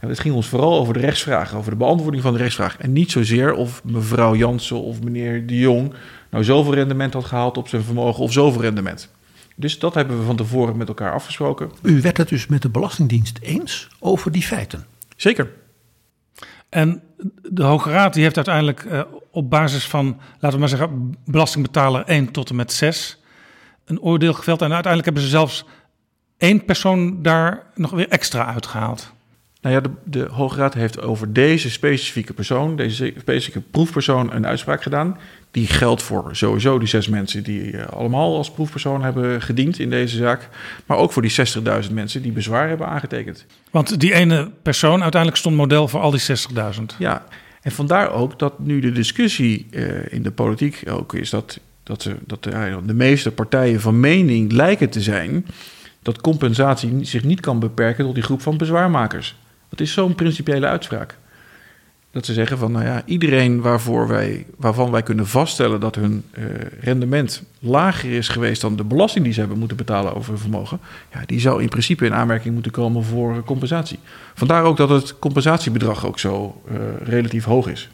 En 0.00 0.08
het 0.08 0.20
ging 0.20 0.34
ons 0.34 0.48
vooral 0.48 0.78
over 0.78 0.94
de 0.94 1.00
rechtsvraag, 1.00 1.54
over 1.54 1.70
de 1.70 1.76
beantwoording 1.76 2.22
van 2.22 2.32
de 2.32 2.38
rechtsvraag. 2.38 2.78
En 2.78 2.92
niet 2.92 3.10
zozeer 3.10 3.54
of 3.54 3.84
mevrouw 3.84 4.34
Jansen 4.34 4.82
of 4.82 5.02
meneer 5.02 5.46
de 5.46 5.58
Jong 5.58 5.94
nou 6.30 6.44
zoveel 6.44 6.74
rendement 6.74 7.12
had 7.12 7.24
gehaald 7.24 7.56
op 7.56 7.68
zijn 7.68 7.82
vermogen 7.82 8.22
of 8.22 8.32
zoveel 8.32 8.60
rendement. 8.60 9.10
Dus 9.56 9.78
dat 9.78 9.94
hebben 9.94 10.18
we 10.18 10.24
van 10.24 10.36
tevoren 10.36 10.76
met 10.76 10.88
elkaar 10.88 11.12
afgesproken. 11.12 11.70
U 11.82 12.00
werd 12.00 12.16
het 12.16 12.28
dus 12.28 12.46
met 12.46 12.62
de 12.62 12.68
Belastingdienst 12.68 13.38
eens 13.42 13.88
over 13.98 14.32
die 14.32 14.42
feiten? 14.42 14.86
Zeker. 15.16 15.50
En 16.68 17.02
de 17.42 17.62
Hoge 17.62 17.90
Raad 17.90 18.12
die 18.14 18.22
heeft 18.22 18.36
uiteindelijk 18.36 18.84
uh, 18.84 19.02
op 19.30 19.50
basis 19.50 19.86
van, 19.86 20.20
laten 20.32 20.50
we 20.50 20.58
maar 20.58 20.68
zeggen, 20.68 21.16
belastingbetaler 21.24 22.04
1 22.04 22.30
tot 22.30 22.50
en 22.50 22.56
met 22.56 22.72
6 22.72 23.20
een 23.84 24.00
oordeel 24.00 24.32
geveld. 24.32 24.62
En 24.62 24.72
uiteindelijk 24.72 25.04
hebben 25.04 25.22
ze 25.22 25.28
zelfs 25.28 25.64
één 26.38 26.64
persoon 26.64 27.22
daar 27.22 27.62
nog 27.74 27.90
weer 27.90 28.08
extra 28.08 28.46
uitgehaald. 28.46 29.12
Nou 29.66 29.78
ja, 29.78 29.88
de, 29.88 29.90
de 30.04 30.28
Hoge 30.32 30.58
Raad 30.58 30.74
heeft 30.74 31.02
over 31.02 31.32
deze 31.32 31.70
specifieke 31.70 32.32
persoon, 32.32 32.76
deze 32.76 33.12
specifieke 33.18 33.60
proefpersoon, 33.60 34.32
een 34.32 34.46
uitspraak 34.46 34.82
gedaan. 34.82 35.18
Die 35.50 35.66
geldt 35.66 36.02
voor 36.02 36.36
sowieso 36.36 36.78
die 36.78 36.88
zes 36.88 37.08
mensen 37.08 37.42
die 37.42 37.72
uh, 37.72 37.86
allemaal 37.86 38.36
als 38.36 38.50
proefpersoon 38.50 39.02
hebben 39.02 39.42
gediend 39.42 39.78
in 39.78 39.90
deze 39.90 40.16
zaak. 40.16 40.48
Maar 40.86 40.96
ook 40.96 41.12
voor 41.12 41.22
die 41.22 41.34
60.000 41.88 41.92
mensen 41.92 42.22
die 42.22 42.32
bezwaar 42.32 42.68
hebben 42.68 42.86
aangetekend. 42.86 43.46
Want 43.70 44.00
die 44.00 44.14
ene 44.14 44.50
persoon 44.62 45.02
uiteindelijk 45.02 45.40
stond 45.40 45.56
model 45.56 45.88
voor 45.88 46.00
al 46.00 46.10
die 46.10 46.20
60.000. 46.20 46.96
Ja, 46.98 47.24
en 47.62 47.72
vandaar 47.72 48.12
ook 48.12 48.38
dat 48.38 48.58
nu 48.58 48.80
de 48.80 48.92
discussie 48.92 49.66
uh, 49.70 50.12
in 50.12 50.22
de 50.22 50.30
politiek 50.30 50.82
ook 50.88 51.14
is 51.14 51.30
dat, 51.30 51.60
dat, 51.82 52.02
ze, 52.02 52.16
dat 52.26 52.42
de, 52.42 52.78
de 52.86 52.94
meeste 52.94 53.32
partijen 53.32 53.80
van 53.80 54.00
mening 54.00 54.52
lijken 54.52 54.90
te 54.90 55.00
zijn 55.00 55.46
dat 56.02 56.20
compensatie 56.20 57.04
zich 57.04 57.24
niet 57.24 57.40
kan 57.40 57.58
beperken 57.58 58.04
tot 58.04 58.14
die 58.14 58.24
groep 58.24 58.40
van 58.40 58.56
bezwaarmakers. 58.56 59.36
Dat 59.68 59.80
is 59.80 59.92
zo'n 59.92 60.14
principiële 60.14 60.66
uitspraak. 60.66 61.16
Dat 62.10 62.26
ze 62.26 62.32
zeggen 62.32 62.58
van, 62.58 62.72
nou 62.72 62.84
ja, 62.84 63.02
iedereen 63.04 63.60
waarvoor 63.60 64.08
wij, 64.08 64.46
waarvan 64.56 64.90
wij 64.90 65.02
kunnen 65.02 65.26
vaststellen 65.26 65.80
dat 65.80 65.94
hun 65.94 66.24
uh, 66.38 66.44
rendement 66.80 67.42
lager 67.58 68.12
is 68.12 68.28
geweest 68.28 68.60
dan 68.60 68.76
de 68.76 68.84
belasting 68.84 69.24
die 69.24 69.32
ze 69.32 69.40
hebben 69.40 69.58
moeten 69.58 69.76
betalen 69.76 70.14
over 70.14 70.30
hun 70.30 70.40
vermogen, 70.40 70.80
ja, 71.12 71.22
die 71.26 71.40
zou 71.40 71.62
in 71.62 71.68
principe 71.68 72.06
in 72.06 72.14
aanmerking 72.14 72.54
moeten 72.54 72.72
komen 72.72 73.04
voor 73.04 73.44
compensatie. 73.44 73.98
Vandaar 74.34 74.62
ook 74.62 74.76
dat 74.76 74.88
het 74.88 75.18
compensatiebedrag 75.18 76.06
ook 76.06 76.18
zo 76.18 76.62
uh, 76.70 76.76
relatief 77.02 77.44
hoog 77.44 77.68
is. 77.68 77.88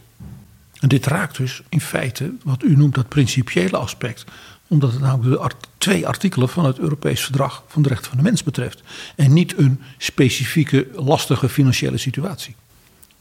En 0.80 0.88
dit 0.88 1.06
raakt 1.06 1.36
dus 1.36 1.62
in 1.68 1.80
feite 1.80 2.32
wat 2.44 2.62
u 2.62 2.76
noemt 2.76 2.94
dat 2.94 3.08
principiële 3.08 3.76
aspect 3.76 4.24
omdat 4.72 4.92
het 4.92 5.00
namelijk 5.00 5.40
de 5.40 5.56
twee 5.78 6.06
artikelen 6.06 6.48
van 6.48 6.64
het 6.64 6.78
Europees 6.78 7.20
Verdrag 7.20 7.62
van 7.66 7.82
de 7.82 7.88
Rechten 7.88 8.08
van 8.08 8.16
de 8.16 8.22
Mens 8.22 8.42
betreft. 8.42 8.82
En 9.16 9.32
niet 9.32 9.58
een 9.58 9.80
specifieke 9.98 10.86
lastige 10.94 11.48
financiële 11.48 11.98
situatie. 11.98 12.54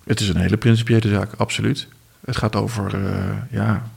Het 0.04 0.20
is 0.20 0.30
een 0.30 0.38
hele 0.38 0.58
principiële 0.58 1.10
zaak, 1.10 1.34
absoluut. 1.34 1.88
Het 2.26 2.38
gaat 2.38 2.56
over, 2.56 2.96
uh, 2.96 3.14
ja, 3.52 3.90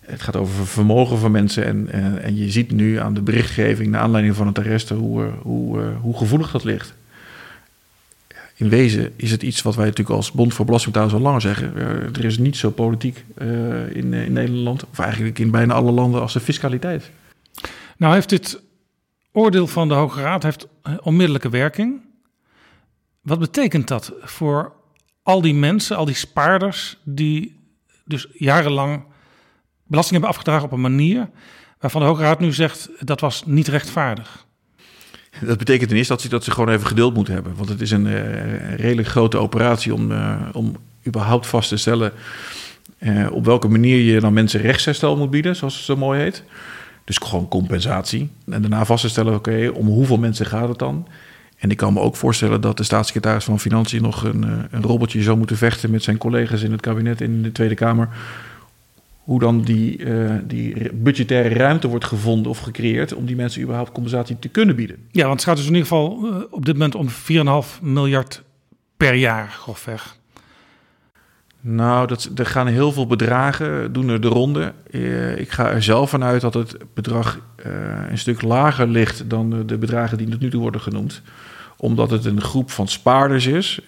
het 0.00 0.22
gaat 0.22 0.36
over 0.36 0.66
vermogen 0.66 1.18
van 1.18 1.30
mensen. 1.30 1.64
En, 1.64 1.92
en, 1.92 2.22
en, 2.22 2.36
je 2.36 2.50
ziet 2.50 2.70
nu 2.70 2.98
aan 2.98 3.14
de 3.14 3.22
berichtgeving, 3.22 3.90
naar 3.90 4.00
aanleiding 4.00 4.36
van 4.36 4.46
het 4.46 4.58
arrest, 4.58 4.88
hoe, 4.88 5.30
hoe, 5.42 5.82
hoe 6.00 6.16
gevoelig 6.16 6.50
dat 6.50 6.64
ligt. 6.64 6.94
In 8.60 8.68
wezen 8.68 9.12
is 9.16 9.30
het 9.30 9.42
iets 9.42 9.62
wat 9.62 9.74
wij 9.74 9.84
natuurlijk 9.84 10.16
als 10.16 10.32
Bond 10.32 10.54
voor 10.54 10.64
Belastingbetalers 10.64 11.14
al 11.14 11.20
langer 11.20 11.40
zeggen. 11.40 11.76
Er 12.16 12.24
is 12.24 12.38
niet 12.38 12.56
zo 12.56 12.70
politiek 12.70 13.24
uh, 13.38 13.96
in, 13.96 14.12
in 14.12 14.32
Nederland, 14.32 14.84
of 14.90 14.98
eigenlijk 14.98 15.38
in 15.38 15.50
bijna 15.50 15.74
alle 15.74 15.90
landen, 15.90 16.20
als 16.20 16.32
de 16.32 16.40
fiscaliteit. 16.40 17.10
Nou 17.96 18.14
heeft 18.14 18.28
dit 18.28 18.62
oordeel 19.32 19.66
van 19.66 19.88
de 19.88 19.94
Hoge 19.94 20.20
Raad 20.20 20.42
heeft 20.42 20.68
onmiddellijke 21.02 21.48
werking. 21.48 22.00
Wat 23.20 23.38
betekent 23.38 23.88
dat 23.88 24.12
voor 24.20 24.72
al 25.22 25.40
die 25.40 25.54
mensen, 25.54 25.96
al 25.96 26.04
die 26.04 26.14
spaarders, 26.14 26.98
die 27.04 27.60
dus 28.04 28.26
jarenlang 28.32 29.04
belasting 29.84 30.20
hebben 30.20 30.30
afgedragen 30.30 30.64
op 30.64 30.72
een 30.72 30.80
manier 30.80 31.30
waarvan 31.78 32.00
de 32.00 32.06
Hoge 32.06 32.22
Raad 32.22 32.40
nu 32.40 32.52
zegt 32.52 32.90
dat 32.98 33.20
was 33.20 33.44
niet 33.46 33.68
rechtvaardig? 33.68 34.46
Dat 35.44 35.58
betekent 35.58 35.88
ten 35.88 35.96
eerste 35.96 36.12
dat 36.12 36.22
ze, 36.22 36.28
dat 36.28 36.44
ze 36.44 36.50
gewoon 36.50 36.68
even 36.68 36.86
geduld 36.86 37.14
moeten 37.14 37.34
hebben. 37.34 37.54
Want 37.56 37.68
het 37.68 37.80
is 37.80 37.90
een, 37.90 38.06
uh, 38.06 38.74
redelijk 38.74 39.08
grote 39.08 39.38
operatie 39.38 39.94
om, 39.94 40.10
uh, 40.10 40.40
om 40.52 40.76
überhaupt 41.06 41.46
vast 41.46 41.68
te 41.68 41.76
stellen 41.76 42.12
uh, 42.98 43.32
op 43.32 43.44
welke 43.44 43.68
manier 43.68 43.98
je 43.98 44.20
dan 44.20 44.32
mensen 44.32 44.60
rechtsherstel 44.60 45.16
moet 45.16 45.30
bieden, 45.30 45.56
zoals 45.56 45.74
het 45.74 45.84
zo 45.84 45.96
mooi 45.96 46.20
heet. 46.20 46.42
Dus 47.04 47.16
gewoon 47.16 47.48
compensatie. 47.48 48.30
En 48.48 48.60
daarna 48.60 48.84
vast 48.84 49.02
te 49.02 49.08
stellen, 49.08 49.34
oké, 49.34 49.70
om 49.74 49.86
hoeveel 49.86 50.18
mensen 50.18 50.46
gaat 50.46 50.68
het 50.68 50.78
dan? 50.78 51.06
En 51.58 51.70
ik 51.70 51.76
kan 51.76 51.92
me 51.92 52.00
ook 52.00 52.16
voorstellen 52.16 52.60
dat 52.60 52.76
de 52.76 52.82
staatssecretaris 52.82 53.44
van 53.44 53.60
Financiën 53.60 54.02
nog 54.02 54.24
een, 54.24 54.46
een 54.70 54.82
robbeltje 54.82 55.22
zou 55.22 55.36
moeten 55.36 55.56
vechten 55.56 55.90
met 55.90 56.02
zijn 56.02 56.18
collega's 56.18 56.62
in 56.62 56.72
het 56.72 56.80
kabinet 56.80 57.20
in 57.20 57.42
de 57.42 57.52
Tweede 57.52 57.74
Kamer 57.74 58.08
hoe 59.30 59.40
dan 59.40 59.62
die, 59.62 59.98
uh, 59.98 60.34
die 60.44 60.94
budgettaire 60.94 61.54
ruimte 61.54 61.88
wordt 61.88 62.04
gevonden 62.04 62.50
of 62.50 62.58
gecreëerd 62.58 63.14
om 63.14 63.26
die 63.26 63.36
mensen 63.36 63.62
überhaupt 63.62 63.92
compensatie 63.92 64.38
te 64.38 64.48
kunnen 64.48 64.76
bieden. 64.76 64.96
Ja, 65.10 65.26
want 65.26 65.34
het 65.34 65.44
gaat 65.44 65.56
dus 65.56 65.66
in 65.66 65.72
ieder 65.74 65.88
geval 65.88 66.18
uh, 66.24 66.36
op 66.50 66.64
dit 66.64 66.74
moment 66.74 66.94
om 66.94 67.08
4,5 67.08 67.80
miljard 67.82 68.42
per 68.96 69.14
jaar, 69.14 69.48
grofweg. 69.48 70.16
Nou, 71.60 72.06
dat, 72.06 72.30
er 72.34 72.46
gaan 72.46 72.66
heel 72.66 72.92
veel 72.92 73.06
bedragen, 73.06 73.92
doen 73.92 74.08
er 74.08 74.20
de 74.20 74.28
ronde. 74.28 74.72
Uh, 74.90 75.38
ik 75.38 75.50
ga 75.50 75.70
er 75.70 75.82
zelf 75.82 76.10
vanuit 76.10 76.40
dat 76.40 76.54
het 76.54 76.76
bedrag 76.94 77.40
een 78.08 78.18
stuk 78.18 78.42
lager 78.42 78.88
ligt 78.88 79.30
dan 79.30 79.66
de, 79.66 79.78
bedragen 79.78 80.18
die 80.18 80.28
tot 80.28 80.40
nu 80.40 80.50
toe 80.50 80.60
worden 80.60 80.80
genoemd 80.80 81.22
omdat 81.76 82.10
het 82.10 82.24
een 82.24 82.40
groep 82.40 82.70
van 82.70 82.88
spaarders 82.88 83.46
is. 83.46 83.80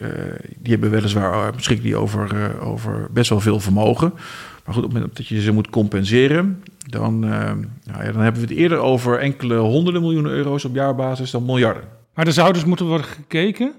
Die 0.59 0.72
hebben 0.72 0.90
weliswaar 0.90 1.52
beschikken 1.52 1.87
die 1.87 1.96
over, 1.96 2.61
over 2.61 3.09
best 3.11 3.31
wel 3.31 3.40
veel 3.40 3.61
vermogen. 3.61 4.12
Maar 4.64 4.75
goed, 4.75 4.85
op 4.85 4.90
het 4.90 4.98
moment 4.98 5.16
dat 5.16 5.27
je 5.27 5.40
ze 5.40 5.53
moet 5.53 5.70
compenseren, 5.70 6.62
dan, 6.87 7.25
uh, 7.25 7.31
nou 7.85 8.05
ja, 8.05 8.12
dan 8.12 8.22
hebben 8.22 8.42
we 8.42 8.48
het 8.48 8.57
eerder 8.57 8.79
over 8.79 9.18
enkele 9.18 9.57
honderden 9.57 10.03
miljoenen 10.03 10.33
euro's 10.33 10.64
op 10.64 10.75
jaarbasis 10.75 11.31
dan 11.31 11.44
miljarden. 11.44 11.83
Maar 12.14 12.27
er 12.27 12.33
zou 12.33 12.53
dus 12.53 12.64
moeten 12.64 12.87
worden 12.87 13.07
gekeken, 13.07 13.72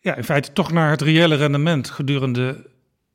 ja, 0.00 0.14
in 0.16 0.24
feite 0.24 0.52
toch 0.52 0.72
naar 0.72 0.90
het 0.90 1.02
reële 1.02 1.34
rendement 1.34 1.90
gedurende 1.90 2.70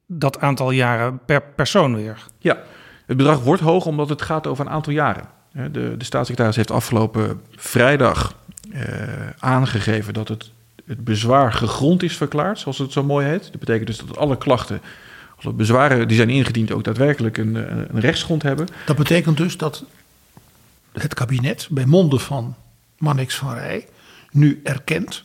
dat 0.05 0.39
aantal 0.39 0.71
jaren 0.71 1.19
per 1.25 1.41
persoon 1.55 1.95
weer. 1.95 2.25
Ja, 2.39 2.57
het 3.05 3.17
bedrag 3.17 3.43
wordt 3.43 3.61
hoog 3.61 3.85
omdat 3.85 4.09
het 4.09 4.21
gaat 4.21 4.47
over 4.47 4.65
een 4.65 4.71
aantal 4.71 4.93
jaren. 4.93 5.23
De, 5.51 5.69
de 5.97 6.03
staatssecretaris 6.03 6.55
heeft 6.55 6.71
afgelopen 6.71 7.41
vrijdag 7.55 8.35
eh, 8.71 8.83
aangegeven 9.39 10.13
dat 10.13 10.27
het, 10.27 10.51
het 10.85 11.03
bezwaar 11.03 11.53
gegrond 11.53 12.03
is 12.03 12.17
verklaard, 12.17 12.59
zoals 12.59 12.77
het 12.77 12.91
zo 12.91 13.03
mooi 13.03 13.27
heet. 13.27 13.51
Dat 13.51 13.59
betekent 13.59 13.87
dus 13.87 13.97
dat 13.97 14.17
alle 14.17 14.37
klachten, 14.37 14.81
alle 15.43 15.53
bezwaren 15.53 16.07
die 16.07 16.17
zijn 16.17 16.29
ingediend, 16.29 16.71
ook 16.71 16.83
daadwerkelijk 16.83 17.37
een, 17.37 17.55
een 17.95 17.99
rechtsgrond 17.99 18.43
hebben. 18.43 18.67
Dat 18.85 18.95
betekent 18.95 19.37
dus 19.37 19.57
dat 19.57 19.83
het 20.91 21.13
kabinet 21.13 21.67
bij 21.69 21.85
monden 21.85 22.19
van 22.19 22.55
Mannix 22.97 23.35
van 23.35 23.53
Rij 23.53 23.87
nu 24.31 24.61
erkent 24.63 25.23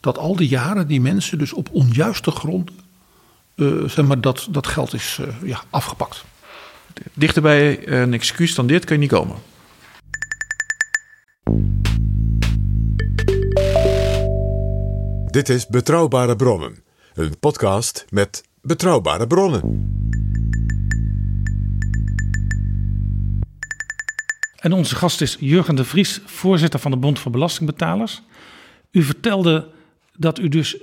dat 0.00 0.18
al 0.18 0.36
die 0.36 0.48
jaren 0.48 0.86
die 0.86 1.00
mensen 1.00 1.38
dus 1.38 1.52
op 1.52 1.68
onjuiste 1.72 2.30
grond, 2.30 2.70
uh, 3.54 3.88
zeg 3.88 4.06
maar, 4.06 4.20
dat, 4.20 4.46
dat 4.50 4.66
geld 4.66 4.92
is 4.92 5.18
uh, 5.20 5.26
ja, 5.48 5.62
afgepakt. 5.70 6.24
Dichterbij 7.12 7.88
een 7.88 8.12
excuus 8.12 8.54
dan 8.54 8.66
dit 8.66 8.84
kun 8.84 8.94
je 8.94 9.00
niet 9.00 9.10
komen. 9.10 9.36
Dit 15.30 15.48
is 15.48 15.66
Betrouwbare 15.66 16.36
Bronnen, 16.36 16.82
een 17.14 17.38
podcast 17.38 18.04
met 18.08 18.42
betrouwbare 18.64 19.26
bronnen. 19.26 19.92
En 24.56 24.72
onze 24.72 24.96
gast 24.96 25.20
is 25.20 25.36
Jurgen 25.40 25.74
de 25.74 25.84
Vries, 25.84 26.20
voorzitter 26.24 26.80
van 26.80 26.90
de 26.90 26.96
Bond 26.96 27.18
voor 27.18 27.32
Belastingbetalers. 27.32 28.22
U 28.90 29.02
vertelde 29.02 29.68
dat 30.16 30.38
u 30.38 30.48
dus 30.48 30.76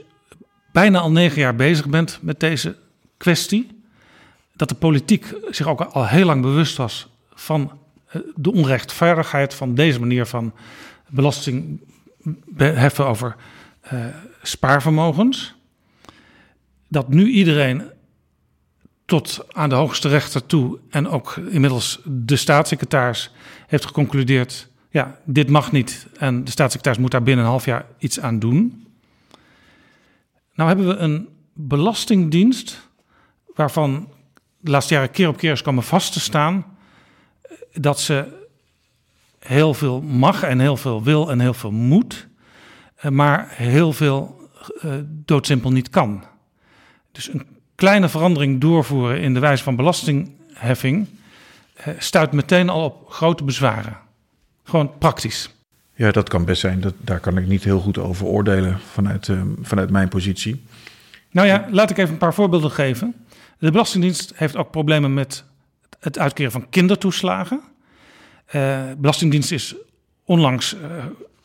bijna 0.72 1.00
al 1.00 1.12
negen 1.12 1.42
jaar 1.42 1.56
bezig 1.56 1.88
bent 1.88 2.20
met 2.22 2.40
deze 2.40 2.76
kwestie. 3.18 3.84
Dat 4.56 4.70
de 4.70 4.76
politiek 4.76 5.36
zich 5.50 5.68
ook 5.68 5.82
al 5.82 6.08
heel 6.08 6.26
lang 6.26 6.42
bewust 6.42 6.78
was 6.78 7.08
van 7.34 7.72
eh, 8.06 8.22
de 8.36 8.52
onrechtvaardigheid 8.52 9.54
van 9.54 9.76
deze 9.76 10.00
manier 10.00 10.26
van 10.26 10.54
belasting 11.08 11.82
heffen 12.56 13.06
over 13.06 13.36
uh, 13.94 14.06
spaarvermogens. 14.42 15.56
Dat 16.92 17.10
nu 17.10 17.28
iedereen 17.28 17.84
tot 19.06 19.46
aan 19.52 19.70
de 19.70 19.76
hoogste 19.76 20.08
rechter 20.08 20.46
toe 20.46 20.80
en 20.90 21.08
ook 21.08 21.36
inmiddels 21.36 22.00
de 22.06 22.36
staatssecretaris 22.36 23.32
heeft 23.68 23.86
geconcludeerd: 23.86 24.70
ja, 24.90 25.20
dit 25.26 25.50
mag 25.50 25.72
niet 25.72 26.08
en 26.18 26.44
de 26.44 26.52
staatssecretaris 26.52 27.02
moet 27.02 27.12
daar 27.12 27.24
binnen 27.24 27.46
een 27.46 27.52
half 27.52 27.66
jaar 27.66 27.86
iets 27.98 28.20
aan 28.20 28.40
doen. 28.40 28.88
Nou 30.54 30.70
hebben 30.70 30.88
we 30.88 30.96
een 30.96 31.28
belastingdienst 31.54 32.90
waarvan 33.56 34.10
de 34.58 34.72
laatste 34.72 34.94
jaren 34.94 35.12
keer 35.12 35.28
op 35.28 35.38
keer 35.38 35.52
is 35.52 35.62
komen 35.62 35.84
vast 35.84 36.14
te 36.14 36.20
staan 36.20 36.66
dat 37.74 38.00
ze 38.00 38.48
heel 39.40 39.74
veel 39.74 40.02
mag 40.02 40.44
en 40.44 40.60
heel 40.60 40.78
veel 40.78 41.04
wil 41.04 41.32
en 41.32 41.40
heel 41.40 41.54
veel 41.54 41.72
moet, 41.72 42.28
eh, 42.96 43.12
maar 43.12 43.48
heel 43.50 43.94
veel 43.94 44.50
uh, 44.86 44.94
doodsimpel 45.06 45.72
niet 45.72 45.90
kan. 45.90 46.24
Dus 47.12 47.34
een 47.34 47.48
kleine 47.76 48.10
verandering 48.10 48.62
doorvoeren 48.62 49.22
in 49.22 49.34
de 49.34 49.40
wijze 49.40 49.64
van 49.64 49.76
belastingheffing 49.76 51.08
uh, 51.88 51.94
stuit 51.98 52.32
meteen 52.32 52.70
al 52.70 52.84
op 52.84 53.10
grote 53.10 53.44
bezwaren. 53.44 53.98
Gewoon 54.64 54.98
praktisch. 54.98 55.50
Ja, 55.96 56.12
dat 56.12 56.30
kan 56.30 56.46
best 56.46 56.62
zijn. 56.62 56.82
Dat, 56.82 56.94
daar 56.98 57.20
kan 57.20 57.38
ik 57.38 57.48
niet 57.48 57.64
heel 57.64 57.80
goed 57.80 57.98
over 57.98 58.26
oordelen 58.26 58.80
vanuit, 58.92 59.28
uh, 59.28 59.42
vanuit 59.62 59.90
mijn 59.90 60.08
positie. 60.08 60.64
Nou 61.32 61.48
ja, 61.48 61.68
laat 61.72 61.90
ik 61.90 61.98
even 61.98 62.12
een 62.12 62.18
paar 62.18 62.34
voorbeelden 62.34 62.72
geven. 62.72 63.16
De 63.58 63.72
Belastingdienst 63.72 64.34
heeft 64.36 64.56
ook 64.56 64.72
problemen 64.72 65.14
met 65.14 65.44
het 66.00 66.20
uitkeren 66.20 66.52
van 66.52 66.70
kindertoeslagen. 66.70 67.62
Uh, 68.56 68.82
Belastingdienst 68.98 69.52
is 69.52 69.76
onlangs 70.26 70.76
uh, 70.76 70.82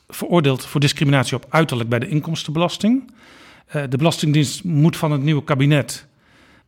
veroordeeld 0.09 0.67
voor 0.67 0.81
discriminatie 0.81 1.37
op 1.37 1.47
uiterlijk 1.49 1.89
bij 1.89 1.99
de 1.99 2.09
inkomstenbelasting. 2.09 3.13
Uh, 3.69 3.83
de 3.89 3.97
Belastingdienst 3.97 4.65
moet 4.65 4.97
van 4.97 5.13
het 5.13 5.23
nieuwe 5.23 5.45
kabinet 5.45 6.07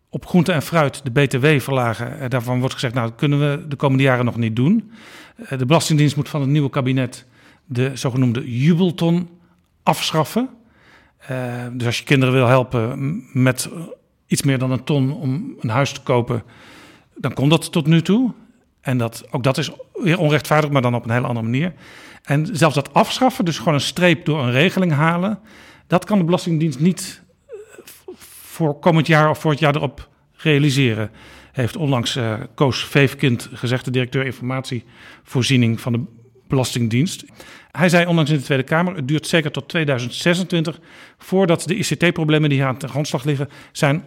op 0.09 0.27
groente 0.27 0.53
en 0.53 0.63
fruit 0.63 1.01
de 1.05 1.11
BTW 1.11 1.47
verlagen. 1.59 2.31
daarvan 2.31 2.59
wordt 2.59 2.75
gezegd, 2.75 2.95
nou, 2.95 3.09
dat 3.09 3.19
kunnen 3.19 3.41
we 3.41 3.69
de 3.69 3.77
komende 3.77 4.03
jaren 4.03 4.25
nog 4.25 4.37
niet 4.37 4.57
doen. 4.57 4.93
de 5.57 5.67
Belastingdienst 5.67 6.17
moet 6.17 6.29
van 6.29 6.41
het 6.41 6.51
nieuwe 6.51 6.71
kabinet 6.71 7.27
de 7.65 7.91
zogenoemde 7.95 8.59
jubelton 8.59 9.29
afschaffen. 9.83 10.49
dus 11.73 11.87
als 11.87 11.99
je 11.99 12.05
kinderen 12.05 12.35
wil 12.35 12.47
helpen 12.47 13.23
met 13.33 13.69
iets 14.27 14.43
meer 14.43 14.59
dan 14.59 14.71
een 14.71 14.85
ton 14.85 15.13
om 15.13 15.57
een 15.61 15.69
huis 15.69 15.93
te 15.93 16.01
kopen, 16.01 16.43
dan 17.15 17.35
komt 17.35 17.51
dat 17.51 17.73
tot 17.73 17.87
nu 17.87 18.03
toe. 18.03 18.33
En 18.81 18.99
dat, 18.99 19.27
ook 19.31 19.43
dat 19.43 19.59
is 19.59 19.71
weer 19.93 20.19
onrechtvaardig, 20.19 20.71
maar 20.71 20.83
dan 20.83 20.95
op 20.95 21.05
een 21.05 21.11
hele 21.11 21.27
andere 21.27 21.47
manier. 21.47 21.73
En 22.23 22.49
zelfs 22.53 22.75
dat 22.75 22.95
afschaffen, 22.95 23.45
dus 23.45 23.59
gewoon 23.59 23.75
een 23.75 23.81
streep 23.81 24.25
door 24.25 24.43
een 24.43 24.51
regeling 24.51 24.93
halen, 24.93 25.39
dat 25.89 26.05
kan 26.05 26.19
de 26.19 26.25
Belastingdienst 26.25 26.81
niet 26.81 27.23
eh, 27.47 27.55
voor 28.17 28.79
komend 28.79 29.07
jaar 29.07 29.31
of 29.31 29.39
voor 29.39 29.51
het 29.51 29.61
jaar 29.61 29.77
erop 29.77 30.09
realiseren. 30.33 31.11
Heeft 31.53 31.77
onlangs 31.77 32.17
uh, 32.17 32.35
Koos 32.55 32.85
Veefkind 32.85 33.49
gezegd, 33.53 33.85
de 33.85 33.91
directeur 33.91 34.25
informatievoorziening 34.25 35.81
van 35.81 35.93
de 35.93 36.05
Belastingdienst. 36.49 37.25
Hij 37.71 37.89
zei 37.89 38.07
onlangs 38.07 38.31
in 38.31 38.37
de 38.37 38.43
Tweede 38.43 38.65
Kamer: 38.65 38.97
het 38.97 39.09
duurt 39.09 39.27
zeker 39.27 39.51
tot 39.51 39.69
2026 39.69 40.81
voordat 41.19 41.63
de 41.63 41.75
ICT-problemen 41.75 42.49
die 42.49 42.59
hier 42.59 42.69
aan 42.69 42.79
de 42.79 42.89
grondslag 42.89 43.25
liggen 43.25 43.49
zijn 43.73 44.05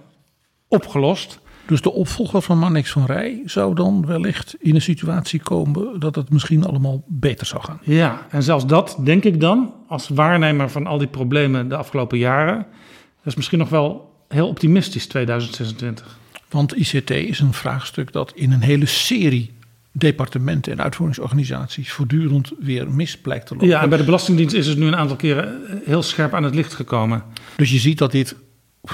opgelost. 0.68 1.41
Dus 1.66 1.82
de 1.82 1.92
opvolger 1.92 2.42
van 2.42 2.58
Mannix 2.58 2.92
van 2.92 3.06
Rij 3.06 3.42
zou 3.46 3.76
dan 3.76 4.06
wellicht 4.06 4.56
in 4.60 4.76
een 4.76 4.82
situatie 4.82 5.40
komen 5.40 6.00
dat 6.00 6.16
het 6.16 6.30
misschien 6.30 6.66
allemaal 6.66 7.04
beter 7.08 7.48
zou 7.48 7.64
gaan. 7.64 7.80
Ja, 7.84 8.26
en 8.30 8.44
zelfs 8.44 8.66
dat 8.66 8.98
denk 9.04 9.24
ik 9.24 9.40
dan 9.40 9.74
als 9.88 10.10
waarnemer 10.10 10.70
van 10.70 10.88
al 10.88 10.98
die 10.98 11.08
problemen 11.08 11.70
de 11.70 11.76
afgelopen 11.76 12.18
jaren. 12.18 12.56
Dat 12.56 13.26
is 13.26 13.36
misschien 13.36 13.60
nog 13.60 13.70
wel 13.70 14.14
heel 14.28 14.48
optimistisch 14.48 15.08
2026. 15.08 16.20
Want 16.50 16.76
ICT 16.78 17.10
is 17.10 17.40
een 17.40 17.54
vraagstuk 17.54 18.12
dat 18.12 18.32
in 18.36 18.52
een 18.52 18.62
hele 18.62 18.86
serie 18.86 19.54
departementen 19.92 20.72
en 20.72 20.82
uitvoeringsorganisaties 20.82 21.92
voortdurend 21.92 22.52
weer 22.60 22.92
mis 22.92 23.18
blijkt 23.18 23.48
te 23.48 23.54
lopen. 23.54 23.68
Ja, 23.68 23.82
en 23.82 23.90
bij 23.90 23.98
de 23.98 24.04
Belastingdienst 24.04 24.56
is 24.56 24.68
het 24.68 24.78
nu 24.78 24.86
een 24.88 24.96
aantal 24.96 25.16
keren 25.16 25.62
heel 25.86 26.02
scherp 26.02 26.34
aan 26.34 26.44
het 26.44 26.56
licht 26.56 26.74
gekomen. 26.74 27.24
Dus 27.56 27.72
je 27.72 27.80
ziet 27.80 27.98
dat 27.98 28.12
dit 28.12 28.36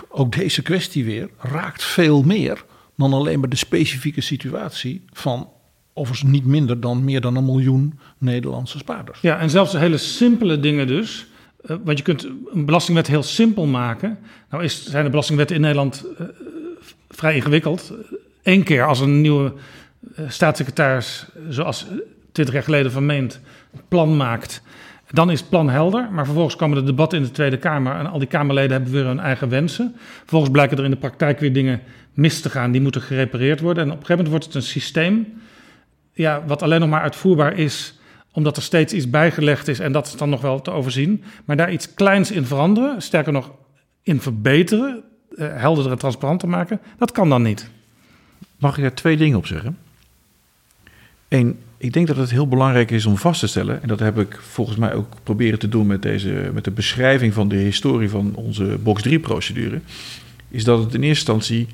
ook 0.10 0.32
deze 0.32 0.62
kwestie 0.62 1.06
weer 1.06 1.30
raakt 1.38 1.84
veel 1.84 2.24
meer 2.24 2.66
dan 2.96 3.14
alleen 3.14 3.40
maar 3.40 3.50
de 3.50 3.56
specifieke 3.56 4.22
situatie 4.22 5.04
van 5.14 5.50
overigens 5.94 6.32
niet 6.32 6.46
minder 6.46 6.80
dan 6.80 7.04
meer 7.04 7.22
dan 7.22 7.36
een 7.36 7.46
miljoen 7.46 8.00
Nederlandse 8.18 8.78
spaarders. 8.78 9.22
Ja, 9.22 9.40
en 9.40 9.50
zelfs 9.50 9.74
hele 9.74 9.98
simpele 9.98 10.60
dingen 10.60 10.88
dus. 10.88 11.28
Uh, 11.66 11.78
want 11.84 11.98
je 11.98 12.04
kunt 12.04 12.28
een 12.54 12.66
belastingwet 12.66 13.08
heel 13.08 13.24
simpel 13.24 13.66
maken. 13.66 14.18
Nou 14.50 14.64
is, 14.64 14.86
zijn 14.86 15.04
de 15.04 15.10
belastingwetten 15.10 15.56
in 15.56 15.62
Nederland 15.62 16.06
uh, 16.20 16.28
vrij 17.10 17.36
ingewikkeld. 17.36 17.94
Eén 18.44 18.64
keer 18.64 18.88
als 18.88 19.00
een 19.00 19.22
nieuwe 19.22 19.54
uh, 20.20 20.30
staatssecretaris, 20.30 21.26
zoals 21.50 21.86
twintig 22.32 22.56
jaar 22.56 22.64
geleden 22.64 22.92
vermeend, 22.92 23.40
een 23.74 23.82
plan 23.88 24.18
maakt 24.18 24.62
dan 25.08 25.32
is 25.32 25.40
het 25.40 25.50
plan 25.50 25.70
helder, 25.70 26.12
maar 26.12 26.26
vervolgens 26.26 26.56
komen 26.56 26.78
de 26.78 26.84
debatten 26.84 27.18
in 27.18 27.24
de 27.24 27.32
Tweede 27.32 27.58
Kamer 27.58 27.96
en 27.96 28.08
al 28.08 28.20
die 28.20 28.28
Kamerleden 28.28 28.72
hebben 28.72 28.92
weer 28.92 29.06
hun 29.06 29.20
eigen 29.20 29.50
wensen. 29.50 29.96
Vervolgens 30.20 30.52
blijken 30.52 30.78
er 30.78 30.84
in 30.84 30.92
de 30.92 30.98
praktijk 30.98 31.40
weer 31.40 31.54
dingen 31.54 31.82
mis 32.14 32.42
te 32.42 32.50
gaan, 32.50 32.72
die 32.72 32.82
moeten 32.82 33.02
gerepareerd 33.02 33.60
worden. 33.60 33.84
En 33.84 33.92
op 33.92 34.00
een 34.00 34.06
gegeven 34.06 34.24
moment 34.24 34.44
wordt 34.44 34.46
het 34.46 34.64
een 34.64 34.70
systeem 34.72 35.42
ja, 36.14 36.44
wat 36.46 36.62
alleen 36.62 36.80
nog 36.80 36.90
maar 36.90 37.02
uitvoerbaar 37.02 37.58
is 37.58 37.96
omdat 38.32 38.58
er 38.58 38.64
steeds 38.64 38.94
iets 38.94 39.10
bijgelegd 39.10 39.68
is 39.68 39.80
en 39.80 39.92
dat 39.92 40.08
is 40.08 40.16
dan 40.16 40.30
nog 40.30 40.42
wel 40.42 40.62
te 40.62 40.72
overzien. 40.72 41.24
Maar 41.46 41.56
daar 41.56 41.72
iets 41.72 41.94
kleins 41.94 42.32
in 42.32 42.46
veranderen, 42.46 43.02
sterker 43.02 43.32
nog 43.32 43.52
in 44.02 44.22
verbeteren, 44.22 45.04
eh, 45.38 45.48
helderder 45.56 45.92
en 45.92 45.98
transparanter 45.98 46.50
maken, 46.50 46.80
dat 46.98 47.12
kan 47.12 47.30
dan 47.30 47.42
niet. 47.42 47.70
Mag 48.58 48.78
ik 48.78 48.84
er 48.84 48.96
twee 48.96 49.18
dingen 49.18 49.38
op 49.38 49.46
zeggen? 49.46 49.78
Eén, 51.28 51.60
ik 51.78 51.94
denk 51.94 52.08
dat 52.08 52.18
het 52.18 52.30
heel 52.30 52.48
belangrijk 52.48 52.92
is 52.92 53.06
om 53.06 53.18
vast 53.18 53.40
te 53.40 53.48
stellen, 53.48 53.82
en 53.82 53.88
dat 53.88 54.00
heb 54.00 54.20
ik 54.20 54.40
volgens 54.42 54.78
mij 54.78 54.94
ook 54.94 55.14
proberen 55.24 55.60
te 55.60 55.70
doen 55.70 55.88
met, 55.88 56.02
deze, 56.02 56.50
met 56.54 56.64
de 56.64 56.72
beschrijving 56.72 57.34
van 57.34 57.48
de 57.48 57.56
historie 57.56 58.10
van 58.10 58.36
onze 58.36 58.78
box 58.84 59.08
3-procedure, 59.08 59.80
is 60.50 60.64
dat 60.64 60.84
het 60.84 60.94
in 60.94 61.04
eerste 61.04 61.32
instantie 61.32 61.68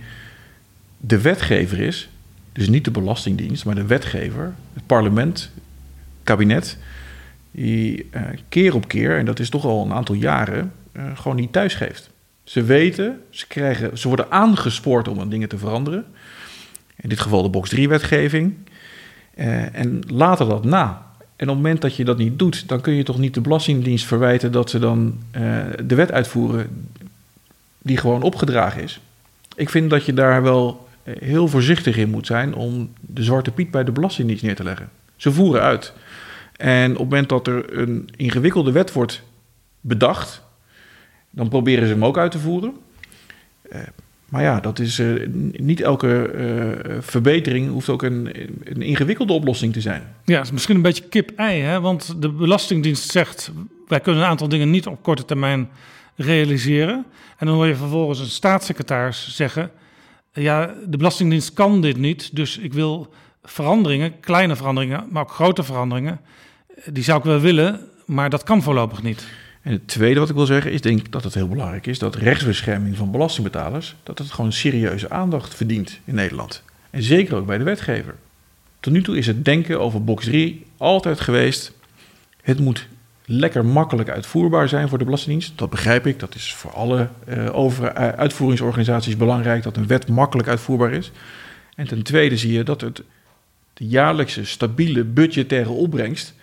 de 0.98 1.22
wetgever 1.22 1.80
is, 1.80 2.10
dus 2.52 2.70
niet 2.70 2.86
de 2.86 2.92
Belastingdienst, 2.92 3.66
maar 3.66 3.76
de 3.76 3.86
wetgever, 3.86 4.54
het 4.74 4.86
parlement, 4.86 5.52
kabinet, 6.24 6.78
die 7.52 8.10
uh, 8.16 8.22
keer 8.50 8.76
op 8.76 8.88
keer, 8.88 9.18
en 9.18 9.26
dat 9.26 9.40
is 9.40 9.50
toch 9.50 9.66
al 9.66 9.86
een 9.86 9.94
aantal 9.94 10.16
jaren, 10.16 10.72
uh, 10.94 11.04
gewoon 11.18 11.38
niet 11.38 11.52
thuisgeeft. 11.52 12.10
Ze 12.44 12.64
weten, 12.64 13.20
ze, 13.30 13.48
krijgen, 13.48 13.98
ze 13.98 14.08
worden 14.08 14.32
aangespoord 14.32 15.08
om 15.08 15.20
aan 15.20 15.30
dingen 15.30 15.50
te 15.50 15.58
veranderen. 15.58 16.06
In 16.96 17.10
dit 17.10 17.20
geval 17.20 17.44
de 17.44 17.50
box 17.50 17.76
3-wetgeving. 17.76 18.52
Uh, 19.36 19.76
en 19.76 20.04
later 20.08 20.48
dat 20.48 20.64
na. 20.64 21.06
En 21.36 21.50
op 21.50 21.56
het 21.56 21.64
moment 21.64 21.82
dat 21.82 21.96
je 21.96 22.06
dat 22.06 22.18
niet 22.18 22.40
doet, 22.40 22.68
dan 22.68 22.82
kun 22.82 22.94
je 22.94 23.04
toch 23.04 23.18
niet 23.18 23.34
de 23.34 23.42
Belastingdienst 23.42 24.06
verwijten 24.06 24.52
dat 24.52 24.70
ze 24.70 24.80
dan 24.80 25.18
uh, 25.36 25.58
de 25.86 25.96
wet 25.96 26.12
uitvoeren 26.12 26.88
die 27.78 27.98
gewoon 27.98 28.22
opgedragen 28.22 28.84
is. 28.84 29.00
Ik 29.56 29.70
vind 29.70 29.90
dat 29.90 30.06
je 30.06 30.14
daar 30.14 30.44
wel 30.44 30.88
eh, 31.04 31.16
heel 31.20 31.48
voorzichtig 31.48 31.98
in 31.98 32.10
moet 32.10 32.26
zijn 32.26 32.54
om 32.54 32.94
de 33.00 33.24
zwarte 33.24 33.52
piet 33.52 33.72
bij 33.72 33.84
de 33.84 33.92
Belastingdienst 33.92 34.44
neer 34.44 34.56
te 34.56 34.64
leggen. 34.64 34.90
Ze 35.16 35.32
voeren 35.32 35.62
uit. 35.62 35.94
En 36.58 36.92
op 36.92 36.98
het 36.98 37.10
moment 37.10 37.30
dat 37.30 37.48
er 37.48 37.78
een 37.78 38.10
ingewikkelde 38.16 38.72
wet 38.72 38.94
wordt 38.94 39.24
bedacht, 39.82 40.42
dan 41.30 41.50
proberen 41.50 41.88
ze 41.88 41.94
hem 41.94 42.06
ook 42.06 42.18
uit 42.18 42.32
te 42.32 42.40
voeren. 42.40 42.74
Uh, 43.72 43.82
maar 44.34 44.42
ja, 44.42 44.60
dat 44.60 44.80
is, 44.80 45.00
uh, 45.00 45.28
niet 45.52 45.82
elke 45.82 46.34
uh, 46.34 46.98
verbetering 47.00 47.70
hoeft 47.70 47.90
ook 47.90 48.02
een, 48.02 48.30
een, 48.64 48.82
ingewikkelde 48.82 49.34
oplossing 49.34 49.74
te 49.74 49.82
zijn. 49.82 50.04
Ja, 50.26 50.36
het 50.36 50.46
is 50.46 50.52
misschien 50.52 50.76
een 50.76 50.82
beetje 50.82 51.04
kip-ei, 51.04 51.80
want 51.80 52.22
de 52.22 52.30
Belastingdienst 52.30 53.12
zegt... 53.12 53.52
wij 53.88 54.00
kunnen 54.00 54.22
een 54.22 54.28
aantal 54.28 54.48
dingen 54.48 54.70
niet 54.70 54.88
op 54.88 55.04
korte 55.04 55.26
termijn 55.26 55.70
realiseren. 56.16 57.06
En 57.38 57.46
dan 57.46 57.56
hoor 57.56 57.68
je 57.68 57.76
vervolgens 57.76 58.20
een 58.20 58.26
staatssecretaris 58.26 59.36
zeggen... 59.36 59.72
ja, 60.32 60.74
de 60.88 60.98
Belastingdienst 60.98 61.54
kan 61.54 61.82
dit 61.82 61.98
niet, 61.98 62.36
dus 62.36 62.58
ik 62.58 62.74
wil 62.74 63.14
veranderingen, 63.44 64.20
kleine 64.20 64.56
veranderingen, 64.56 65.06
maar 65.10 65.24
ook 65.24 65.32
grote 65.32 65.64
veranderingen... 65.64 66.20
die 66.86 67.04
zou 67.04 67.18
ik 67.18 67.26
wel 67.26 67.40
willen, 67.40 67.80
maar 68.06 68.30
dat 68.30 68.44
kan 68.44 68.62
voorlopig 68.62 69.04
niet. 69.04 69.28
En 69.64 69.72
het 69.72 69.88
tweede 69.88 70.20
wat 70.20 70.30
ik 70.30 70.36
wil 70.36 70.46
zeggen 70.46 70.72
is, 70.72 70.82
denk 70.82 71.12
dat 71.12 71.24
het 71.24 71.34
heel 71.34 71.48
belangrijk 71.48 71.88
is 71.88 72.00
dat 72.00 72.16
rechtsbescherming 72.16 72.98
van 72.98 73.12
belastingbetalers, 73.12 73.96
dat 74.04 74.18
het 74.18 74.32
gewoon 74.32 74.54
serieuze 74.54 75.10
aandacht 75.10 75.56
verdient 75.56 76.00
in 76.06 76.16
Nederland. 76.16 76.64
En 76.90 77.04
zeker 77.04 77.36
ook 77.36 77.46
bij 77.46 77.58
de 77.58 77.64
wetgever. 77.64 78.16
Tot 78.80 78.94
nu 78.94 79.04
toe 79.04 79.18
is 79.18 79.28
het 79.28 79.46
denken 79.46 79.80
over 79.80 80.04
box 80.04 80.26
3 80.26 80.66
altijd 80.78 81.20
geweest, 81.20 81.72
het 82.42 82.60
moet 82.60 82.88
lekker 83.26 83.66
makkelijk 83.66 84.10
uitvoerbaar 84.10 84.70
zijn 84.70 84.90
voor 84.90 84.98
de 84.98 85.04
Belastingdienst. 85.04 85.58
Dat 85.58 85.70
begrijp 85.70 86.08
ik, 86.08 86.20
dat 86.20 86.36
is 86.36 86.54
voor 86.54 86.72
alle 86.72 87.10
uh, 87.28 87.56
over, 87.56 87.84
uh, 87.84 88.10
uitvoeringsorganisaties 88.10 89.18
belangrijk 89.18 89.64
dat 89.64 89.78
een 89.78 89.88
wet 89.88 90.08
makkelijk 90.08 90.48
uitvoerbaar 90.48 90.92
is. 90.92 91.12
En 91.76 91.88
ten 91.88 92.04
tweede 92.04 92.38
zie 92.38 92.54
je 92.54 92.64
dat 92.64 92.82
het 92.82 93.04
de 93.74 93.88
jaarlijkse 93.88 94.46
stabiele 94.46 95.04
budgettaire 95.04 95.70
opbrengst 95.70 96.34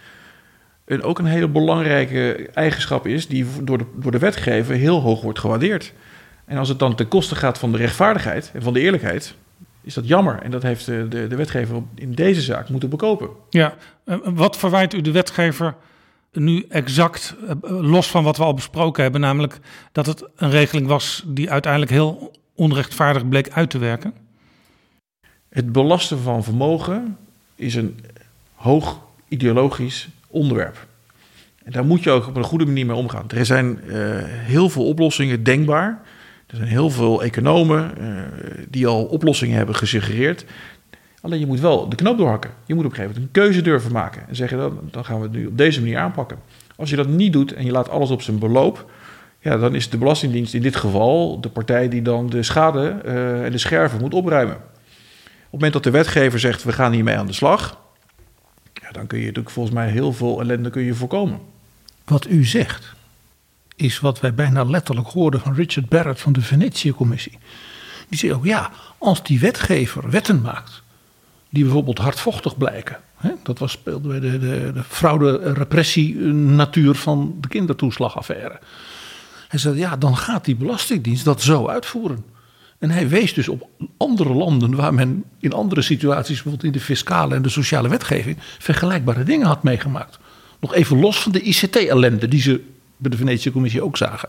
en 0.90 1.03
ook 1.03 1.18
een 1.18 1.24
hele 1.24 1.48
belangrijke 1.48 2.48
eigenschap 2.55 3.07
is 3.07 3.26
die 3.29 3.46
door 3.62 3.79
de, 3.79 3.85
door 3.94 4.11
de 4.11 4.18
wetgever 4.18 4.74
heel 4.74 5.00
hoog 5.00 5.20
wordt 5.22 5.38
gewaardeerd. 5.38 5.92
En 6.44 6.57
als 6.57 6.68
het 6.68 6.79
dan 6.79 6.94
ten 6.94 7.09
koste 7.09 7.35
gaat 7.35 7.59
van 7.59 7.72
de 7.72 7.79
rechtvaardigheid 7.79 8.50
en 8.55 8.62
van 8.62 8.72
de 8.72 8.81
eerlijkheid, 8.81 9.35
is 9.83 9.94
dat 9.94 10.09
jammer. 10.09 10.42
En 10.42 10.50
dat 10.50 10.62
heeft 10.62 10.87
de, 10.87 11.07
de, 11.09 11.26
de 11.26 11.37
wetgever 11.37 11.83
in 11.94 12.12
deze 12.12 12.40
zaak 12.40 12.68
moeten 12.68 12.88
bekopen. 12.88 13.29
Ja, 13.50 13.74
wat 14.24 14.57
verwijt 14.57 14.94
u 14.94 15.00
de 15.00 15.11
wetgever 15.11 15.74
nu 16.33 16.64
exact, 16.68 17.37
los 17.62 18.11
van 18.11 18.24
wat 18.24 18.37
we 18.37 18.44
al 18.44 18.55
besproken 18.55 19.03
hebben, 19.03 19.20
namelijk 19.20 19.59
dat 19.92 20.07
het 20.07 20.24
een 20.37 20.50
regeling 20.50 20.87
was 20.87 21.24
die 21.26 21.50
uiteindelijk 21.50 21.92
heel 21.92 22.33
onrechtvaardig 22.55 23.29
bleek 23.29 23.50
uit 23.50 23.70
te 23.70 23.79
werken? 23.79 24.14
Het 25.48 25.72
belasten 25.72 26.18
van 26.18 26.44
vermogen 26.44 27.16
is 27.55 27.74
een 27.74 28.00
hoog 28.55 29.00
ideologisch 29.29 30.09
onderwerp. 30.31 30.87
En 31.64 31.73
daar 31.73 31.85
moet 31.85 32.03
je 32.03 32.11
ook 32.11 32.27
op 32.27 32.37
een 32.37 32.45
goede 32.45 32.66
manier 32.66 32.87
mee 32.87 32.97
omgaan. 32.97 33.31
Er 33.31 33.47
zijn 33.47 33.81
uh, 33.87 33.95
heel 34.25 34.69
veel 34.69 34.87
oplossingen 34.87 35.43
denkbaar. 35.43 36.01
Er 36.47 36.57
zijn 36.57 36.69
heel 36.69 36.90
veel 36.90 37.23
economen 37.23 37.93
uh, 38.01 38.09
die 38.69 38.87
al 38.87 39.05
oplossingen 39.05 39.57
hebben 39.57 39.75
gesuggereerd. 39.75 40.45
Alleen 41.21 41.38
je 41.38 41.47
moet 41.47 41.61
wel 41.61 41.88
de 41.88 41.97
knoop 41.97 42.19
doorhakken. 42.19 42.51
Je 42.66 42.75
moet 42.75 42.85
op 42.85 42.90
een 42.90 42.97
gegeven 42.97 43.16
moment 43.16 43.37
een 43.37 43.43
keuze 43.43 43.62
durven 43.62 43.93
maken. 43.93 44.29
En 44.29 44.37
zeggen 44.37 44.59
dan, 44.59 44.79
dan 44.90 45.05
gaan 45.05 45.16
we 45.16 45.23
het 45.23 45.33
nu 45.33 45.47
op 45.47 45.59
deze 45.59 45.81
manier 45.81 45.99
aanpakken. 45.99 46.38
Als 46.77 46.90
je 46.90 46.97
dat 46.97 47.09
niet 47.09 47.33
doet 47.33 47.53
en 47.53 47.64
je 47.64 47.73
laat 47.73 47.88
alles 47.88 48.11
op 48.11 48.23
zijn 48.23 48.38
beloop. 48.38 48.90
Ja, 49.40 49.57
dan 49.57 49.75
is 49.75 49.90
de 49.90 49.99
Belastingdienst 49.99 50.55
in 50.55 50.62
dit 50.62 50.77
geval 50.77 51.40
de 51.40 51.49
partij 51.49 51.88
die 51.88 52.03
dan 52.03 52.31
de 52.31 52.43
schade 52.43 53.01
uh, 53.05 53.45
en 53.45 53.53
de 53.53 53.59
scherven 53.59 54.01
moet 54.01 54.14
opruimen. 54.14 54.55
Op 54.57 54.62
het 55.40 55.51
moment 55.51 55.73
dat 55.73 55.83
de 55.83 55.90
wetgever 55.90 56.40
zegt 56.40 56.64
we 56.64 56.73
gaan 56.73 56.93
hiermee 56.93 57.16
aan 57.16 57.27
de 57.27 57.33
slag 57.33 57.81
dan 58.92 59.06
kun 59.06 59.18
je 59.18 59.26
natuurlijk 59.26 59.54
volgens 59.54 59.74
mij 59.74 59.90
heel 59.90 60.12
veel 60.12 60.40
ellende 60.40 60.70
kun 60.70 60.83
je 60.83 60.94
voorkomen. 60.94 61.40
Wat 62.04 62.26
u 62.26 62.44
zegt, 62.44 62.92
is 63.76 64.00
wat 64.00 64.20
wij 64.20 64.35
bijna 64.35 64.64
letterlijk 64.64 65.09
hoorden 65.09 65.40
van 65.40 65.54
Richard 65.54 65.88
Barrett 65.88 66.20
van 66.20 66.33
de 66.33 66.40
Venetië-commissie. 66.40 67.38
Die 68.09 68.18
zei 68.18 68.35
ook, 68.35 68.44
ja, 68.44 68.70
als 68.98 69.22
die 69.22 69.40
wetgever 69.40 70.11
wetten 70.11 70.40
maakt, 70.40 70.83
die 71.48 71.64
bijvoorbeeld 71.64 71.98
hardvochtig 71.98 72.56
blijken. 72.56 72.98
Hè, 73.16 73.30
dat 73.42 73.59
was, 73.59 73.72
speelde 73.72 74.09
bij 74.09 74.20
de, 74.20 74.38
de, 74.38 74.70
de 74.74 74.83
fraude-repressie-natuur 74.83 76.94
van 76.94 77.37
de 77.40 77.48
kindertoeslagaffaire. 77.48 78.61
Hij 79.48 79.59
zei, 79.59 79.76
ja, 79.76 79.96
dan 79.96 80.16
gaat 80.16 80.44
die 80.44 80.56
Belastingdienst 80.56 81.24
dat 81.24 81.42
zo 81.42 81.68
uitvoeren. 81.68 82.24
En 82.81 82.90
hij 82.90 83.09
wees 83.09 83.35
dus 83.35 83.49
op 83.49 83.69
andere 83.97 84.35
landen 84.35 84.75
waar 84.75 84.95
men 84.95 85.25
in 85.38 85.53
andere 85.53 85.83
situaties, 85.83 86.35
bijvoorbeeld 86.35 86.64
in 86.64 86.73
de 86.73 86.85
fiscale 86.85 87.35
en 87.35 87.43
de 87.43 87.49
sociale 87.49 87.88
wetgeving, 87.88 88.37
vergelijkbare 88.59 89.23
dingen 89.23 89.47
had 89.47 89.62
meegemaakt. 89.62 90.19
Nog 90.61 90.75
even 90.75 91.01
los 91.01 91.23
van 91.23 91.33
de 91.33 91.40
ICT-ellende 91.40 92.29
die 92.29 92.40
ze 92.40 92.64
bij 92.97 93.11
de 93.11 93.16
Venetische 93.16 93.53
Commissie 93.53 93.83
ook 93.83 93.97
zagen. 93.97 94.29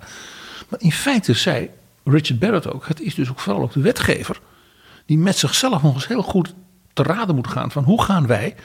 Maar 0.70 0.82
in 0.82 0.92
feite 0.92 1.34
zei 1.34 1.70
Richard 2.04 2.40
Barrett 2.40 2.72
ook: 2.72 2.88
het 2.88 3.02
is 3.02 3.16
dus 3.16 3.30
ook 3.30 3.40
vooral 3.40 3.62
ook 3.62 3.74
de 3.74 3.82
wetgever 3.82 4.40
die 5.06 5.18
met 5.18 5.38
zichzelf 5.38 5.82
nog 5.82 5.94
eens 5.94 6.08
heel 6.08 6.24
goed 6.24 6.54
te 6.94 7.04
raden 7.04 7.36
moet 7.36 7.48
gaan 7.48 7.72
van 7.72 7.84
hoe 7.84 8.02
gaan 8.02 8.28
wij 8.28 8.56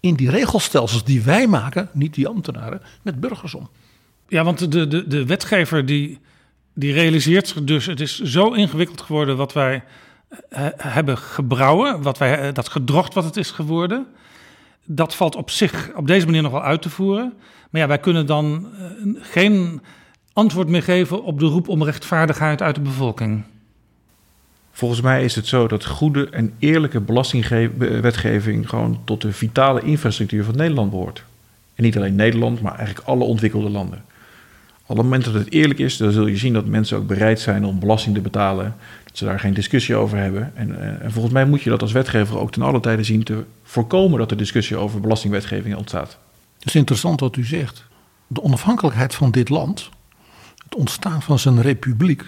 in 0.00 0.14
die 0.14 0.30
regelstelsels 0.30 1.04
die 1.04 1.22
wij 1.22 1.46
maken, 1.46 1.88
niet 1.92 2.14
die 2.14 2.28
ambtenaren, 2.28 2.82
met 3.02 3.20
burgers 3.20 3.54
om. 3.54 3.70
Ja, 4.28 4.44
want 4.44 4.72
de, 4.72 4.88
de, 4.88 5.06
de 5.06 5.26
wetgever 5.26 5.86
die 5.86 6.20
die 6.74 6.92
realiseert 6.92 7.48
zich 7.48 7.64
dus, 7.64 7.86
het 7.86 8.00
is 8.00 8.20
zo 8.20 8.52
ingewikkeld 8.52 9.00
geworden 9.00 9.36
wat 9.36 9.52
wij 9.52 9.82
uh, 10.32 10.66
hebben 10.76 11.18
gebrouwen, 11.18 12.02
wat 12.02 12.18
wij, 12.18 12.48
uh, 12.48 12.54
dat 12.54 12.68
gedrocht 12.68 13.14
wat 13.14 13.24
het 13.24 13.36
is 13.36 13.50
geworden. 13.50 14.06
Dat 14.84 15.14
valt 15.14 15.36
op 15.36 15.50
zich 15.50 15.90
op 15.94 16.06
deze 16.06 16.26
manier 16.26 16.42
nog 16.42 16.52
wel 16.52 16.62
uit 16.62 16.82
te 16.82 16.90
voeren. 16.90 17.32
Maar 17.70 17.80
ja, 17.80 17.86
wij 17.86 17.98
kunnen 17.98 18.26
dan 18.26 18.66
uh, 19.04 19.14
geen 19.20 19.80
antwoord 20.32 20.68
meer 20.68 20.82
geven 20.82 21.24
op 21.24 21.38
de 21.38 21.46
roep 21.46 21.68
om 21.68 21.84
rechtvaardigheid 21.84 22.62
uit 22.62 22.74
de 22.74 22.80
bevolking. 22.80 23.44
Volgens 24.72 25.00
mij 25.00 25.24
is 25.24 25.34
het 25.34 25.46
zo 25.46 25.68
dat 25.68 25.84
goede 25.84 26.30
en 26.30 26.54
eerlijke 26.58 27.00
belastingwetgeving 27.00 28.68
gewoon 28.68 29.00
tot 29.04 29.20
de 29.20 29.32
vitale 29.32 29.82
infrastructuur 29.82 30.44
van 30.44 30.56
Nederland 30.56 30.90
behoort. 30.90 31.24
En 31.74 31.82
niet 31.82 31.96
alleen 31.96 32.14
Nederland, 32.14 32.62
maar 32.62 32.74
eigenlijk 32.74 33.08
alle 33.08 33.24
ontwikkelde 33.24 33.70
landen. 33.70 34.04
Op 34.86 34.96
het 34.96 35.06
moment 35.06 35.24
dat 35.24 35.34
het 35.34 35.52
eerlijk 35.52 35.78
is, 35.78 35.96
dan 35.96 36.12
zul 36.12 36.26
je 36.26 36.36
zien 36.36 36.52
dat 36.52 36.66
mensen 36.66 36.96
ook 36.96 37.06
bereid 37.06 37.40
zijn 37.40 37.64
om 37.64 37.78
belasting 37.78 38.14
te 38.14 38.20
betalen. 38.20 38.76
Dat 39.04 39.18
ze 39.18 39.24
daar 39.24 39.40
geen 39.40 39.54
discussie 39.54 39.94
over 39.94 40.18
hebben. 40.18 40.52
En, 40.54 40.80
eh, 40.80 41.04
en 41.04 41.12
volgens 41.12 41.34
mij 41.34 41.44
moet 41.44 41.62
je 41.62 41.70
dat 41.70 41.82
als 41.82 41.92
wetgever 41.92 42.38
ook 42.38 42.52
ten 42.52 42.62
alle 42.62 42.80
tijde 42.80 43.04
zien 43.04 43.22
te 43.22 43.44
voorkomen 43.62 44.18
dat 44.18 44.30
er 44.30 44.36
discussie 44.36 44.76
over 44.76 45.00
belastingwetgeving 45.00 45.76
ontstaat. 45.76 46.18
Het 46.58 46.66
is 46.66 46.74
interessant 46.74 47.20
wat 47.20 47.36
u 47.36 47.44
zegt. 47.44 47.84
De 48.26 48.42
onafhankelijkheid 48.42 49.14
van 49.14 49.30
dit 49.30 49.48
land, 49.48 49.88
het 50.64 50.74
ontstaan 50.74 51.22
van 51.22 51.38
zijn 51.38 51.62
republiek, 51.62 52.24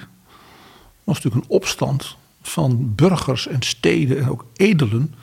was 1.05 1.15
natuurlijk 1.15 1.45
een 1.45 1.57
opstand 1.57 2.17
van 2.43 2.95
burgers 2.95 3.47
en 3.47 3.63
steden 3.63 4.19
en 4.19 4.31
ook 4.31 4.45
edelen 4.57 5.15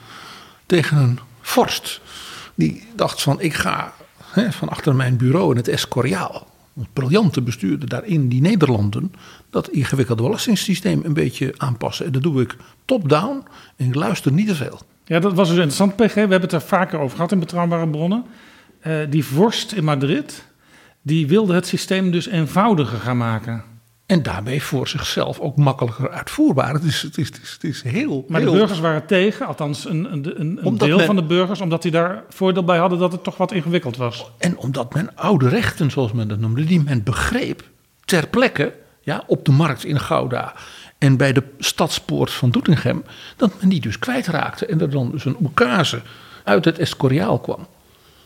tegen 0.66 0.96
een 0.96 1.18
vorst. 1.40 2.00
Die 2.54 2.86
dacht 2.96 3.22
van 3.22 3.40
ik 3.40 3.54
ga 3.54 3.92
hè, 4.30 4.52
van 4.52 4.68
achter 4.68 4.94
mijn 4.94 5.16
bureau 5.16 5.50
in 5.50 5.56
het 5.56 5.68
Escoriaal 5.68 6.50
een 6.76 6.86
briljante 6.92 7.42
bestuurder 7.42 7.88
daarin 7.88 8.28
die 8.28 8.40
Nederlanden 8.40 9.12
dat 9.50 9.68
ingewikkelde 9.68 10.22
belastingssysteem 10.22 11.00
een 11.04 11.14
beetje 11.14 11.54
aanpassen. 11.56 12.06
En 12.06 12.12
dat 12.12 12.22
doe 12.22 12.42
ik 12.42 12.56
top-down 12.84 13.42
en 13.76 13.86
ik 13.86 13.94
luister 13.94 14.32
niet 14.32 14.48
te 14.48 14.54
veel. 14.54 14.80
Ja, 15.04 15.18
dat 15.18 15.32
was 15.32 15.48
dus 15.48 15.56
interessant, 15.56 15.96
PG. 15.96 16.14
We 16.14 16.20
hebben 16.20 16.40
het 16.40 16.52
er 16.52 16.60
vaker 16.60 16.98
over 16.98 17.16
gehad 17.16 17.32
in 17.32 17.38
Betrouwbare 17.38 17.88
Bronnen. 17.88 18.24
Uh, 18.86 18.96
die 19.10 19.24
vorst 19.24 19.72
in 19.72 19.84
Madrid, 19.84 20.44
die 21.02 21.26
wilde 21.26 21.54
het 21.54 21.66
systeem 21.66 22.10
dus 22.10 22.26
eenvoudiger 22.26 22.98
gaan 22.98 23.16
maken. 23.16 23.64
En 24.12 24.22
daarmee 24.22 24.62
voor 24.62 24.88
zichzelf 24.88 25.40
ook 25.40 25.56
makkelijker 25.56 26.10
uitvoerbaar. 26.10 26.72
Het 26.74 26.82
is, 26.82 27.02
het 27.02 27.18
is, 27.18 27.26
het 27.26 27.40
is, 27.42 27.52
het 27.52 27.64
is 27.64 27.82
heel. 27.82 28.24
Maar 28.28 28.40
heel... 28.40 28.52
de 28.52 28.58
burgers 28.58 28.80
waren 28.80 29.06
tegen, 29.06 29.46
althans 29.46 29.84
een, 29.84 30.12
een, 30.12 30.40
een, 30.40 30.58
een 30.66 30.78
deel 30.78 30.96
men... 30.96 31.06
van 31.06 31.16
de 31.16 31.22
burgers, 31.22 31.60
omdat 31.60 31.82
die 31.82 31.90
daar 31.90 32.22
voordeel 32.28 32.64
bij 32.64 32.78
hadden 32.78 32.98
dat 32.98 33.12
het 33.12 33.24
toch 33.24 33.36
wat 33.36 33.52
ingewikkeld 33.52 33.96
was. 33.96 34.30
En 34.38 34.56
omdat 34.56 34.94
men 34.94 35.16
oude 35.16 35.48
rechten, 35.48 35.90
zoals 35.90 36.12
men 36.12 36.28
dat 36.28 36.38
noemde, 36.38 36.64
die 36.64 36.82
men 36.82 37.02
begreep 37.02 37.62
ter 38.04 38.28
plekke, 38.28 38.74
ja, 39.00 39.24
op 39.26 39.44
de 39.44 39.52
markt 39.52 39.84
in 39.84 40.00
Gouda 40.00 40.54
en 40.98 41.16
bij 41.16 41.32
de 41.32 41.42
stadspoort 41.58 42.30
van 42.30 42.50
Doetinchem, 42.50 43.04
dat 43.36 43.52
men 43.60 43.68
die 43.68 43.80
dus 43.80 43.98
kwijtraakte. 43.98 44.66
En 44.66 44.80
er 44.80 44.90
dan 44.90 45.10
dus 45.10 45.24
een 45.24 45.36
oekase 45.42 46.00
uit 46.44 46.64
het 46.64 46.78
Escoriaal 46.78 47.38
kwam. 47.38 47.66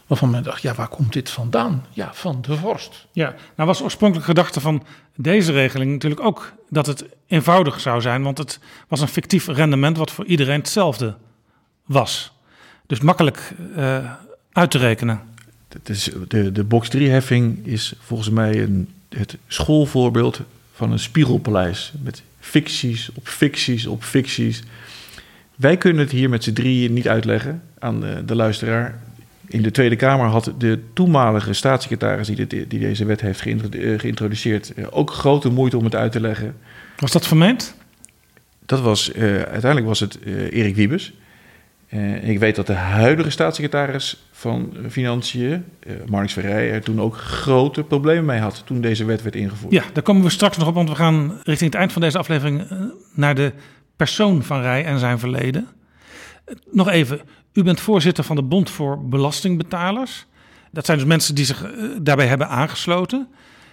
Waarvan 0.07 0.31
men 0.31 0.42
dacht, 0.42 0.62
ja, 0.62 0.75
waar 0.75 0.88
komt 0.88 1.12
dit 1.12 1.31
vandaan? 1.31 1.87
Ja, 1.90 2.14
van 2.14 2.42
de 2.42 2.57
vorst. 2.57 3.07
Ja, 3.12 3.35
nou 3.55 3.69
was 3.69 3.83
oorspronkelijk 3.83 4.27
gedachte 4.27 4.61
van 4.61 4.83
deze 5.16 5.53
regeling 5.53 5.92
natuurlijk 5.92 6.23
ook 6.23 6.53
dat 6.69 6.87
het 6.87 7.05
eenvoudig 7.27 7.81
zou 7.81 8.01
zijn. 8.01 8.23
Want 8.23 8.38
het 8.38 8.61
was 8.88 9.01
een 9.01 9.09
fictief 9.09 9.47
rendement 9.47 9.97
wat 9.97 10.11
voor 10.11 10.25
iedereen 10.25 10.59
hetzelfde 10.59 11.14
was. 11.85 12.33
Dus 12.87 13.01
makkelijk 13.01 13.53
uh, 13.77 14.12
uit 14.53 14.71
te 14.71 14.79
rekenen. 14.79 15.21
Het 15.69 15.88
is, 15.88 16.11
de, 16.29 16.53
de 16.53 16.64
box 16.64 16.97
3-heffing 16.97 17.66
is 17.66 17.95
volgens 17.99 18.31
mij 18.31 18.62
een, 18.62 18.88
het 19.09 19.37
schoolvoorbeeld 19.47 20.40
van 20.73 20.92
een 20.92 20.99
spiegelpaleis. 20.99 21.92
Met 22.03 22.23
ficties 22.40 23.11
op 23.14 23.29
ficties 23.29 23.87
op 23.87 24.03
ficties. 24.03 24.62
Wij 25.57 25.77
kunnen 25.77 26.03
het 26.03 26.12
hier 26.12 26.29
met 26.29 26.45
z'n 26.45 26.53
drieën 26.53 26.92
niet 26.92 27.09
uitleggen 27.09 27.62
aan 27.79 28.01
de, 28.01 28.23
de 28.25 28.35
luisteraar. 28.35 29.01
In 29.49 29.63
de 29.63 29.71
Tweede 29.71 29.97
Kamer 29.97 30.27
had 30.27 30.53
de 30.59 30.81
toenmalige 30.93 31.53
staatssecretaris 31.53 32.27
die, 32.27 32.47
dit, 32.47 32.71
die 32.71 32.81
deze 32.81 33.05
wet 33.05 33.21
heeft 33.21 33.41
geïntrodu- 33.41 33.99
geïntroduceerd 33.99 34.75
eh, 34.75 34.85
ook 34.91 35.11
grote 35.11 35.49
moeite 35.49 35.77
om 35.77 35.85
het 35.85 35.95
uit 35.95 36.13
te 36.13 36.21
leggen. 36.21 36.57
Was 36.99 37.13
dat 37.13 37.27
vermeend? 37.27 37.75
Dat 38.67 38.81
was, 38.81 39.13
eh, 39.13 39.23
uiteindelijk 39.25 39.87
was 39.87 40.01
het 40.01 40.19
eh, 40.19 40.53
Erik 40.53 40.77
Wiebes. 40.77 41.13
Eh, 41.89 42.29
ik 42.29 42.39
weet 42.39 42.57
dat 42.57 42.67
de 42.67 42.73
huidige 42.73 43.31
staatssecretaris 43.31 44.27
van 44.33 44.73
Financiën, 44.91 45.65
uh, 45.87 45.93
Marnix 46.07 46.33
Verrij, 46.33 46.71
er 46.73 46.83
toen 46.83 47.01
ook 47.01 47.17
grote 47.17 47.83
problemen 47.83 48.25
mee 48.25 48.39
had 48.41 48.63
toen 48.67 48.81
deze 48.81 49.05
wet 49.05 49.23
werd 49.23 49.35
ingevoerd. 49.37 49.73
Ja, 49.73 49.83
daar 49.93 50.03
komen 50.03 50.23
we 50.23 50.31
straks 50.31 50.57
nog 50.57 50.69
op, 50.69 50.75
want 50.75 50.89
we 50.89 50.95
gaan 50.95 51.31
richting 51.43 51.71
het 51.71 51.75
eind 51.81 51.93
van 51.93 52.03
deze 52.03 52.19
aflevering 52.19 52.63
eh, 52.71 52.79
naar 53.15 53.35
de 53.35 53.53
persoon 53.97 54.43
van 54.43 54.61
Rij 54.61 54.85
en 54.85 54.99
zijn 54.99 55.19
verleden. 55.19 55.67
Eh, 56.45 56.55
Nog 56.71 56.89
even, 56.89 57.21
u 57.57 57.62
bent 57.62 57.81
voorzitter 57.81 58.25
van 58.25 58.37
de 58.37 58.42
Bond 58.42 58.71
voor 58.71 59.09
Belastingbetalers. 59.09 60.27
Dat 60.71 60.87
zijn 60.87 60.99
dus 60.99 61.07
mensen 61.07 61.35
die 61.35 61.45
zich 61.45 61.62
eh, 61.62 61.71
daarbij 62.01 62.27
hebben 62.27 62.49
aangesloten. 62.49 63.29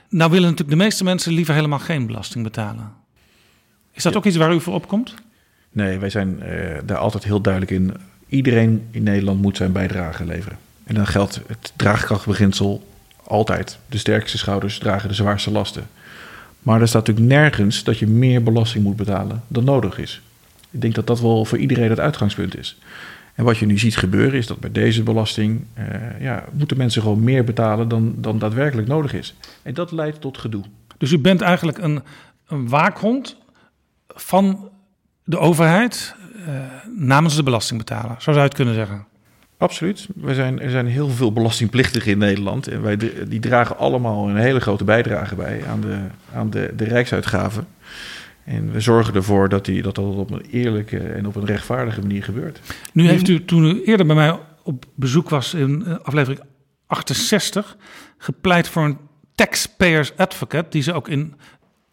Nou 0.10 0.32
willen 0.32 0.50
natuurlijk 0.50 0.78
de 0.78 0.84
meeste 0.84 1.04
mensen 1.04 1.34
liever 1.34 1.54
helemaal 1.54 1.80
geen 1.80 2.06
belasting 2.08 2.43
betalen. 2.43 2.91
Is 3.91 4.04
dat 4.04 4.15
ook 4.15 4.26
iets 4.26 4.36
waar 4.36 4.54
u 4.54 4.62
voor 4.62 4.74
opkomt? 4.74 5.13
Nee, 5.72 5.98
wij 5.98 6.10
zijn 6.10 6.41
eh, 6.41 6.80
daar 6.86 6.98
altijd 6.98 7.24
heel 7.24 7.41
duidelijk 7.41 7.72
in. 7.72 7.93
Iedereen 8.28 8.88
in 8.91 9.04
Nederland 9.04 9.41
moet 9.41 9.58
zijn 9.58 9.72
bijdrage 9.72 10.26
leveren. 10.26 10.58
En 10.84 10.96
dan 10.96 11.08
geldt 11.08 11.41
het 11.48 11.74
draagkrachtbeginsel 11.76 12.88
altijd. 13.24 13.78
De 13.89 13.98
sterkste 13.98 14.38
schouders 14.38 14.78
dragen 14.78 15.10
de 15.10 15.15
zwaarste 15.15 15.52
lasten. 15.52 15.88
Maar 16.60 16.82
er 16.82 16.88
staat 16.88 17.08
natuurlijk 17.08 17.36
nergens 17.36 17.84
dat 17.84 18.00
je 18.00 18.08
meer 18.08 18.43
belasting 18.43 18.84
moet 18.84 18.96
betalen 18.96 19.43
dan 19.48 19.63
nodig 19.63 19.98
is. 19.98 20.22
Ik 20.72 20.82
denk 20.82 20.96
dat 20.96 21.08
dat 21.08 21.22
wel 21.22 21.46
voor 21.46 21.58
iedereen 21.58 21.89
het 21.89 22.00
uitgangspunt 22.00 22.58
is. 22.58 22.78
En 23.34 23.43
wat 23.43 23.58
je 23.58 23.65
nu 23.65 23.78
ziet 23.78 23.98
gebeuren 23.98 24.38
is 24.38 24.48
dat 24.48 24.60
bij 24.60 24.72
deze 24.72 25.04
belasting 25.04 25.65
eh, 25.74 25.86
ja, 26.22 26.46
moeten 26.52 26.78
mensen 26.78 27.02
gewoon 27.02 27.24
meer 27.24 27.43
betalen 27.43 27.88
dan, 27.88 28.15
dan 28.17 28.39
daadwerkelijk 28.39 28.88
nodig 28.88 29.13
is. 29.13 29.36
En 29.62 29.74
dat 29.74 29.91
leidt 29.91 30.22
tot 30.22 30.38
gedoe. 30.38 30.63
Dus 30.98 31.12
u 31.12 31.19
bent 31.19 31.41
eigenlijk 31.41 31.78
een, 31.78 32.04
een 32.48 32.69
waakhond 32.69 33.38
van 34.08 34.69
de 35.24 35.38
overheid 35.38 36.15
eh, 36.46 36.54
namens 36.98 37.36
de 37.36 37.43
belastingbetaler. 37.43 38.15
Zo 38.15 38.32
zou 38.32 38.36
je 38.36 38.41
het 38.41 38.54
kunnen 38.54 38.74
zeggen. 38.74 39.06
Absoluut. 39.58 40.08
We 40.15 40.34
zijn, 40.34 40.60
er 40.62 40.69
zijn 40.69 40.88
heel 40.88 41.10
veel 41.10 41.34
belastingplichtigen 41.34 42.12
in 42.12 42.17
Nederland. 42.17 42.67
En 42.67 42.82
wij, 42.82 42.98
die 43.28 43.39
dragen 43.39 43.78
allemaal 43.78 44.30
een 44.30 44.36
hele 44.36 44.60
grote 44.60 44.84
bijdrage 44.84 45.36
bij 45.36 45.67
aan 45.67 45.82
de, 45.82 45.98
aan 46.34 46.50
de, 46.50 46.74
de 46.76 46.84
rijksuitgaven. 46.84 47.67
En 48.46 48.72
we 48.72 48.80
zorgen 48.80 49.16
ervoor 49.16 49.50
dat, 49.50 49.66
die, 49.66 49.82
dat 49.82 49.96
dat 49.96 50.06
op 50.06 50.32
een 50.32 50.46
eerlijke 50.52 51.00
en 51.00 51.28
op 51.28 51.36
een 51.36 51.46
rechtvaardige 51.46 52.02
manier 52.02 52.24
gebeurt. 52.24 52.60
Nu 52.94 53.08
heeft 53.08 53.28
u, 53.28 53.46
toen 53.46 53.64
u 53.66 53.84
eerder 53.84 54.06
bij 54.06 54.16
mij 54.16 54.40
op 54.64 54.86
bezoek 54.96 55.30
was 55.30 55.54
in 55.54 55.86
eh, 55.86 55.96
aflevering 56.04 56.42
68, 56.88 57.78
gepleit 58.18 58.68
voor 58.68 58.84
een 58.84 58.98
taxpayers 59.36 60.18
advocate, 60.18 60.70
die 60.70 60.82
ze 60.82 60.94
ook 60.94 61.08
in 61.08 61.34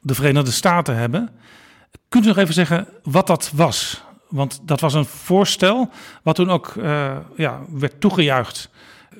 de 0.01 0.15
Verenigde 0.15 0.51
Staten 0.51 0.97
hebben. 0.97 1.31
Kunt 2.09 2.25
u 2.25 2.29
nog 2.29 2.37
even 2.37 2.55
zeggen 2.55 2.89
wat 3.03 3.27
dat 3.27 3.51
was? 3.55 4.03
Want 4.29 4.61
dat 4.65 4.81
was 4.81 4.95
een 4.95 5.05
voorstel 5.05 5.91
wat 6.23 6.35
toen 6.35 6.51
ook 6.51 6.77
eh, 6.77 7.17
ja, 7.37 7.61
werd 7.71 8.01
toegejuicht 8.01 8.71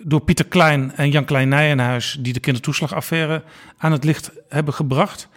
door 0.03 0.21
Pieter 0.21 0.47
Klein 0.47 0.93
en 0.97 1.11
Jan 1.11 1.25
Klein 1.25 1.49
Nijenhuis, 1.49 2.17
die 2.21 2.33
de 2.33 2.41
kindertoeslagaffaire 2.41 3.43
aan 3.79 3.93
het 3.93 4.05
licht 4.05 4.31
hebben 4.49 4.75
gebracht. 4.75 5.29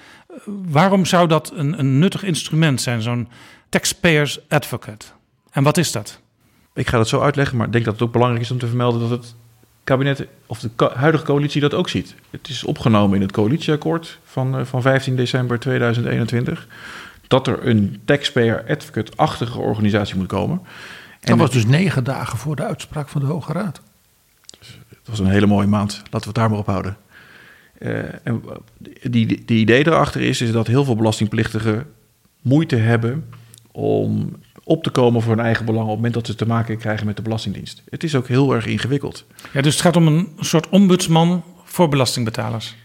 Waarom 0.46 1.06
zou 1.06 1.28
dat 1.28 1.52
een, 1.56 1.80
een 1.80 2.00
nuttig 2.00 2.24
instrument 2.24 2.82
zijn, 2.82 3.02
zo'n 3.02 3.28
taxpayers 3.70 4.40
advocate? 4.50 5.06
En 5.52 5.64
wat 5.64 5.78
is 5.78 5.92
dat? 5.92 6.20
Ik 6.74 6.88
ga 6.88 6.98
dat 6.98 7.08
zo 7.08 7.22
uitleggen, 7.22 7.58
maar 7.58 7.66
ik 7.66 7.72
denk 7.72 7.86
dat 7.86 7.94
het 7.94 8.04
ook 8.04 8.12
belangrijk 8.12 8.44
is 8.44 8.52
om 8.52 8.58
te 8.58 8.68
vermelden 8.68 9.00
dat 9.02 9.10
het 9.10 9.36
kabinet 9.84 10.28
of 10.46 10.60
de 10.60 10.70
huidige 10.96 11.24
coalitie 11.24 11.62
dat 11.62 11.74
ook 11.74 11.90
ziet. 11.90 12.16
Het 12.30 12.50
is 12.50 12.64
opgenomen 12.64 13.16
in 13.16 13.22
het 13.22 13.32
coalitieakkoord 13.32 14.20
van, 14.24 14.58
eh, 14.58 14.66
van 14.66 14.82
15 14.82 15.16
december 15.16 15.60
2021 15.60 16.68
dat 17.28 17.48
er 17.48 17.68
een 17.68 18.02
taxpayer 18.06 18.66
advocate-achtige 18.68 19.60
organisatie 19.60 20.16
moet 20.16 20.28
komen. 20.28 20.62
Dat 21.20 21.38
was 21.38 21.52
dus 21.52 21.66
negen 21.66 22.04
dagen 22.04 22.38
voor 22.38 22.56
de 22.56 22.64
uitspraak 22.64 23.10
van 23.10 23.22
de 23.22 23.28
Hoge 23.28 23.54
Raad. 23.54 23.82
Het 24.90 25.12
was 25.12 25.20
een 25.20 25.26
hele 25.26 25.48
mooie 25.48 25.68
maand. 25.68 25.92
Laten 25.92 26.20
we 26.20 26.26
het 26.26 26.36
daar 26.36 26.50
maar 26.50 26.60
op 26.60 26.66
houden. 26.66 26.98
Eh, 27.84 28.04
en 28.24 28.44
die, 29.02 29.44
idee 29.46 29.88
erachter 29.88 30.22
is, 30.22 30.42
is 30.42 30.52
dat 30.52 30.68
heel 30.68 30.84
veel 30.84 30.96
belastingplichtigen 30.96 31.86
moeite 32.42 32.76
hebben 32.76 33.26
om 33.72 34.36
op 34.64 34.84
te 34.84 34.90
komen 34.90 35.22
voor 35.22 35.36
hun 35.36 35.46
eigen 35.46 35.66
belang 35.66 35.84
op 35.84 35.90
het 35.90 35.98
moment 35.98 36.14
dat 36.14 36.28
ze 36.28 36.36
te 36.36 36.46
maken 36.46 36.78
krijgen 36.78 37.06
met 37.06 37.16
de 37.16 37.22
Belastingdienst. 37.22 37.84
Het 37.90 38.04
is 38.04 38.16
ook 38.16 38.28
heel 38.28 38.54
erg 38.54 38.66
ingewikkeld. 38.66 39.26
Ja, 39.54 39.62
dus 39.62 39.74
het 39.74 39.82
gaat 39.82 39.96
om 39.96 40.08
een 40.08 40.30
soort 40.40 40.70
ombudsman 40.70 41.44
voor 41.64 41.90
belastingbetalers. 41.90 42.76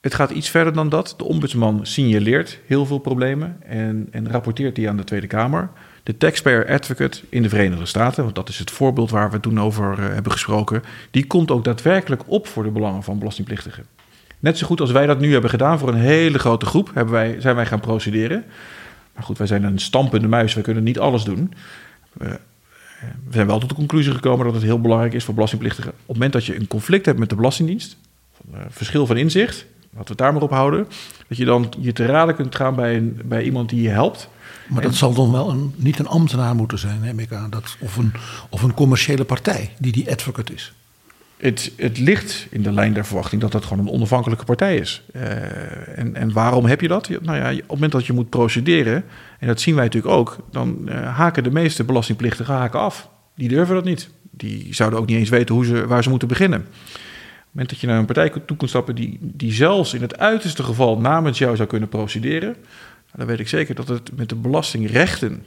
Het 0.00 0.14
gaat 0.14 0.30
iets 0.30 0.48
verder 0.48 0.72
dan 0.72 0.88
dat. 0.88 1.14
De 1.16 1.24
ombudsman 1.24 1.86
signaleert 1.86 2.60
heel 2.66 2.86
veel 2.86 2.98
problemen 2.98 3.62
en, 3.62 4.08
en 4.10 4.30
rapporteert 4.30 4.74
die 4.74 4.88
aan 4.88 4.96
de 4.96 5.04
Tweede 5.04 5.26
Kamer. 5.26 5.70
De 6.02 6.16
taxpayer 6.16 6.68
advocate 6.68 7.20
in 7.28 7.42
de 7.42 7.48
Verenigde 7.48 7.86
Staten, 7.86 8.22
want 8.22 8.34
dat 8.34 8.48
is 8.48 8.58
het 8.58 8.70
voorbeeld 8.70 9.10
waar 9.10 9.30
we 9.30 9.40
toen 9.40 9.60
over 9.60 9.92
eh, 9.92 9.98
hebben 9.98 10.32
gesproken, 10.32 10.82
die 11.10 11.26
komt 11.26 11.50
ook 11.50 11.64
daadwerkelijk 11.64 12.22
op 12.26 12.46
voor 12.46 12.62
de 12.62 12.70
belangen 12.70 13.02
van 13.02 13.18
belastingplichtigen. 13.18 13.95
Net 14.38 14.58
zo 14.58 14.66
goed 14.66 14.80
als 14.80 14.90
wij 14.90 15.06
dat 15.06 15.20
nu 15.20 15.32
hebben 15.32 15.50
gedaan 15.50 15.78
voor 15.78 15.88
een 15.88 15.94
hele 15.94 16.38
grote 16.38 16.66
groep, 16.66 16.90
hebben 16.94 17.14
wij, 17.14 17.40
zijn 17.40 17.54
wij 17.54 17.66
gaan 17.66 17.80
procederen. 17.80 18.44
Maar 19.14 19.24
goed, 19.24 19.38
wij 19.38 19.46
zijn 19.46 19.64
een 19.64 19.78
stampende 19.78 20.28
muis, 20.28 20.54
we 20.54 20.60
kunnen 20.60 20.82
niet 20.82 20.98
alles 20.98 21.24
doen. 21.24 21.52
We, 22.12 22.38
we 23.00 23.32
zijn 23.32 23.46
wel 23.46 23.58
tot 23.58 23.68
de 23.68 23.74
conclusie 23.74 24.12
gekomen 24.12 24.44
dat 24.44 24.54
het 24.54 24.62
heel 24.62 24.80
belangrijk 24.80 25.12
is 25.12 25.24
voor 25.24 25.34
belastingplichtigen. 25.34 25.90
Op 25.90 25.96
het 25.98 26.06
moment 26.06 26.32
dat 26.32 26.44
je 26.44 26.56
een 26.56 26.68
conflict 26.68 27.06
hebt 27.06 27.18
met 27.18 27.28
de 27.28 27.34
Belastingdienst, 27.34 27.96
uh, 28.54 28.58
verschil 28.68 29.06
van 29.06 29.16
inzicht, 29.16 29.66
laten 29.80 30.02
we 30.02 30.08
het 30.08 30.18
daar 30.18 30.32
maar 30.32 30.42
op 30.42 30.50
houden, 30.50 30.88
dat 31.28 31.38
je 31.38 31.44
dan 31.44 31.72
je 31.80 31.92
te 31.92 32.06
raden 32.06 32.34
kunt 32.34 32.54
gaan 32.54 32.74
bij, 32.74 32.96
een, 32.96 33.20
bij 33.24 33.42
iemand 33.42 33.68
die 33.68 33.82
je 33.82 33.88
helpt. 33.88 34.28
Maar 34.68 34.82
dat 34.82 34.94
zal 34.94 35.14
dan 35.14 35.32
wel 35.32 35.50
een, 35.50 35.74
niet 35.76 35.98
een 35.98 36.06
ambtenaar 36.06 36.54
moeten 36.54 36.78
zijn, 36.78 37.00
neem 37.00 37.18
ik 37.18 37.32
aan. 37.32 37.50
Dat, 37.50 37.76
of, 37.80 37.96
een, 37.96 38.12
of 38.50 38.62
een 38.62 38.74
commerciële 38.74 39.24
partij 39.24 39.70
die 39.78 39.92
die 39.92 40.10
advocate 40.10 40.54
is. 40.54 40.72
Het, 41.36 41.72
het 41.76 41.98
ligt 41.98 42.46
in 42.50 42.62
de 42.62 42.72
lijn 42.72 42.92
der 42.92 43.06
verwachting 43.06 43.40
dat 43.40 43.52
dat 43.52 43.64
gewoon 43.64 43.86
een 43.86 43.92
onafhankelijke 43.92 44.44
partij 44.44 44.76
is. 44.76 45.02
Uh, 45.12 45.22
en, 45.98 46.14
en 46.14 46.32
waarom 46.32 46.64
heb 46.64 46.80
je 46.80 46.88
dat? 46.88 47.08
Nou 47.08 47.36
ja, 47.36 47.50
op 47.50 47.56
het 47.56 47.68
moment 47.68 47.92
dat 47.92 48.06
je 48.06 48.12
moet 48.12 48.30
procederen, 48.30 49.04
en 49.38 49.46
dat 49.46 49.60
zien 49.60 49.74
wij 49.74 49.84
natuurlijk 49.84 50.14
ook, 50.14 50.36
dan 50.50 50.78
uh, 50.84 51.16
haken 51.16 51.42
de 51.42 51.50
meeste 51.50 51.84
belastingplichtigen 51.84 52.54
haken 52.54 52.80
af. 52.80 53.08
Die 53.34 53.48
durven 53.48 53.74
dat 53.74 53.84
niet. 53.84 54.10
Die 54.30 54.74
zouden 54.74 54.98
ook 54.98 55.06
niet 55.06 55.16
eens 55.18 55.28
weten 55.28 55.54
hoe 55.54 55.64
ze, 55.64 55.86
waar 55.86 56.02
ze 56.02 56.10
moeten 56.10 56.28
beginnen. 56.28 56.60
Op 56.60 56.66
het 56.66 57.44
moment 57.50 57.70
dat 57.70 57.80
je 57.80 57.86
naar 57.86 57.98
een 57.98 58.04
partij 58.04 58.42
toe 58.46 58.56
kunt 58.56 58.70
stappen 58.70 58.94
die, 58.94 59.18
die 59.20 59.52
zelfs 59.52 59.94
in 59.94 60.02
het 60.02 60.18
uiterste 60.18 60.62
geval 60.62 60.98
namens 60.98 61.38
jou 61.38 61.56
zou 61.56 61.68
kunnen 61.68 61.88
procederen, 61.88 62.56
dan 63.14 63.26
weet 63.26 63.40
ik 63.40 63.48
zeker 63.48 63.74
dat 63.74 63.88
het 63.88 64.16
met 64.16 64.28
de 64.28 64.34
belastingrechten 64.34 65.44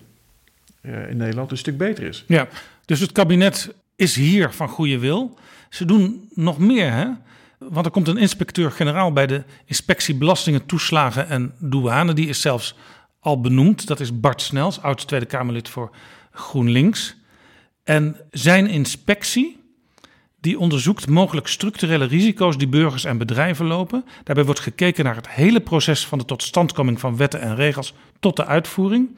uh, 0.81 1.09
in 1.09 1.17
Nederland 1.17 1.51
een 1.51 1.57
stuk 1.57 1.77
beter 1.77 2.03
is. 2.03 2.23
Ja, 2.27 2.47
dus 2.85 2.99
het 2.99 3.11
kabinet 3.11 3.73
is 3.95 4.15
hier 4.15 4.51
van 4.51 4.67
goede 4.67 4.99
wil. 4.99 5.37
Ze 5.69 5.85
doen 5.85 6.29
nog 6.33 6.57
meer, 6.57 6.91
hè? 6.91 7.07
Want 7.57 7.85
er 7.85 7.91
komt 7.91 8.07
een 8.07 8.17
inspecteur-generaal 8.17 9.13
bij 9.13 9.27
de 9.27 9.43
inspectie 9.65 10.15
belastingen, 10.15 10.65
toeslagen 10.65 11.27
en 11.27 11.53
douane. 11.59 12.13
Die 12.13 12.27
is 12.27 12.41
zelfs 12.41 12.75
al 13.19 13.41
benoemd. 13.41 13.87
Dat 13.87 13.99
is 13.99 14.19
Bart 14.19 14.41
Snels, 14.41 14.81
oud 14.81 15.07
Tweede 15.07 15.25
Kamerlid 15.25 15.69
voor 15.69 15.95
GroenLinks. 16.31 17.15
En 17.83 18.15
zijn 18.31 18.67
inspectie 18.67 19.59
die 20.41 20.59
onderzoekt 20.59 21.07
mogelijk 21.07 21.47
structurele 21.47 22.05
risico's 22.05 22.57
die 22.57 22.67
burgers 22.67 23.03
en 23.03 23.17
bedrijven 23.17 23.65
lopen. 23.65 24.05
Daarbij 24.23 24.45
wordt 24.45 24.59
gekeken 24.59 25.03
naar 25.03 25.15
het 25.15 25.29
hele 25.29 25.59
proces 25.59 26.07
van 26.07 26.17
de 26.17 26.25
totstandkoming 26.25 26.99
van 26.99 27.17
wetten 27.17 27.41
en 27.41 27.55
regels 27.55 27.93
tot 28.19 28.35
de 28.35 28.45
uitvoering. 28.45 29.17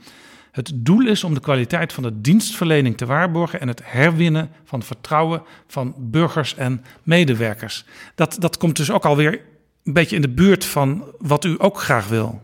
Het 0.51 0.71
doel 0.75 1.07
is 1.07 1.23
om 1.23 1.33
de 1.33 1.39
kwaliteit 1.39 1.93
van 1.93 2.03
de 2.03 2.21
dienstverlening 2.21 2.97
te 2.97 3.05
waarborgen 3.05 3.59
en 3.59 3.67
het 3.67 3.81
herwinnen 3.83 4.49
van 4.63 4.83
vertrouwen 4.83 5.41
van 5.67 5.93
burgers 5.97 6.55
en 6.55 6.83
medewerkers. 7.03 7.85
Dat, 8.15 8.35
dat 8.39 8.57
komt 8.57 8.75
dus 8.75 8.91
ook 8.91 9.05
alweer 9.05 9.41
een 9.83 9.93
beetje 9.93 10.15
in 10.15 10.21
de 10.21 10.29
buurt 10.29 10.65
van 10.65 11.03
wat 11.17 11.45
u 11.45 11.55
ook 11.57 11.79
graag 11.81 12.07
wil. 12.07 12.41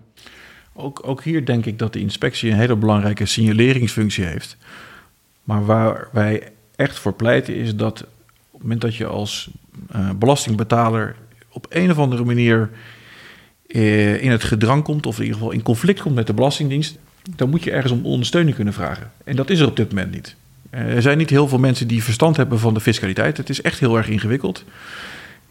Ook, 0.73 1.07
ook 1.07 1.23
hier 1.23 1.45
denk 1.45 1.65
ik 1.65 1.79
dat 1.79 1.93
de 1.93 1.99
inspectie 1.99 2.51
een 2.51 2.57
hele 2.57 2.75
belangrijke 2.75 3.25
signaleringsfunctie 3.25 4.25
heeft. 4.25 4.57
Maar 5.43 5.65
waar 5.65 6.07
wij 6.11 6.51
echt 6.75 6.99
voor 6.99 7.13
pleiten 7.13 7.55
is 7.55 7.75
dat 7.75 8.01
op 8.01 8.51
het 8.51 8.61
moment 8.61 8.81
dat 8.81 8.95
je 8.95 9.05
als 9.05 9.49
uh, 9.95 10.11
belastingbetaler 10.11 11.15
op 11.49 11.65
een 11.69 11.91
of 11.91 11.97
andere 11.97 12.23
manier 12.23 12.69
uh, 13.67 14.23
in 14.23 14.31
het 14.31 14.43
gedrang 14.43 14.83
komt, 14.83 15.05
of 15.05 15.17
in 15.17 15.23
ieder 15.23 15.37
geval 15.37 15.53
in 15.53 15.61
conflict 15.61 16.01
komt 16.01 16.15
met 16.15 16.27
de 16.27 16.33
Belastingdienst, 16.33 16.97
dan 17.35 17.49
moet 17.49 17.63
je 17.63 17.71
ergens 17.71 17.93
om 17.93 18.05
ondersteuning 18.05 18.55
kunnen 18.55 18.73
vragen. 18.73 19.11
En 19.23 19.35
dat 19.35 19.49
is 19.49 19.59
er 19.59 19.67
op 19.67 19.75
dit 19.75 19.89
moment 19.89 20.11
niet. 20.11 20.35
Uh, 20.71 20.95
er 20.95 21.01
zijn 21.01 21.17
niet 21.17 21.29
heel 21.29 21.47
veel 21.47 21.59
mensen 21.59 21.87
die 21.87 22.03
verstand 22.03 22.37
hebben 22.37 22.59
van 22.59 22.73
de 22.73 22.79
fiscaliteit. 22.79 23.37
Het 23.37 23.49
is 23.49 23.61
echt 23.61 23.79
heel 23.79 23.97
erg 23.97 24.09
ingewikkeld. 24.09 24.63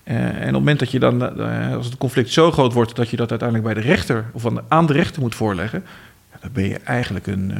Uh, 0.04 0.14
en 0.16 0.38
op 0.38 0.42
het 0.42 0.52
moment 0.52 0.78
dat 0.78 0.90
je 0.90 0.98
dan, 0.98 1.40
uh, 1.40 1.74
als 1.74 1.86
het 1.86 1.96
conflict 1.96 2.30
zo 2.30 2.50
groot 2.50 2.72
wordt 2.72 2.96
dat 2.96 3.08
je 3.08 3.16
dat 3.16 3.30
uiteindelijk 3.30 3.74
bij 3.74 3.82
de 3.82 3.88
rechter 3.88 4.24
of 4.32 4.44
aan 4.68 4.86
de, 4.86 4.92
rechter 4.92 5.22
moet 5.22 5.34
voorleggen, 5.34 5.84
dan 6.40 6.50
ben 6.52 6.68
je 6.68 6.78
eigenlijk 6.78 7.26
een, 7.26 7.52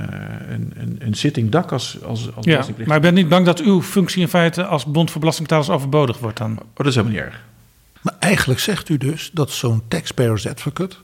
een, 0.50 0.72
een, 0.76 0.96
een 0.98 1.14
zitting 1.14 1.50
dak 1.50 1.72
als, 1.72 1.98
als, 2.02 2.34
als 2.34 2.46
ja, 2.46 2.64
Maar 2.84 2.96
ik 2.96 3.02
ben 3.02 3.14
niet 3.14 3.28
bang 3.28 3.46
dat 3.46 3.60
uw 3.60 3.82
functie 3.82 4.20
in 4.20 4.28
feite 4.28 4.64
als 4.64 4.84
Bond 4.84 5.10
voor 5.10 5.20
Belastingbetalers 5.20 5.70
overbodig 5.70 6.18
wordt 6.18 6.38
dan? 6.38 6.50
Oh, 6.58 6.64
dat 6.74 6.86
is 6.86 6.94
helemaal 6.94 7.16
niet 7.16 7.26
erg. 7.26 7.42
Maar 8.00 8.14
eigenlijk 8.18 8.60
zegt 8.60 8.88
u 8.88 8.96
dus 8.96 9.30
dat 9.32 9.50
zo'n 9.50 9.82
taxpayers 9.88 10.48
advocate, 10.48 10.96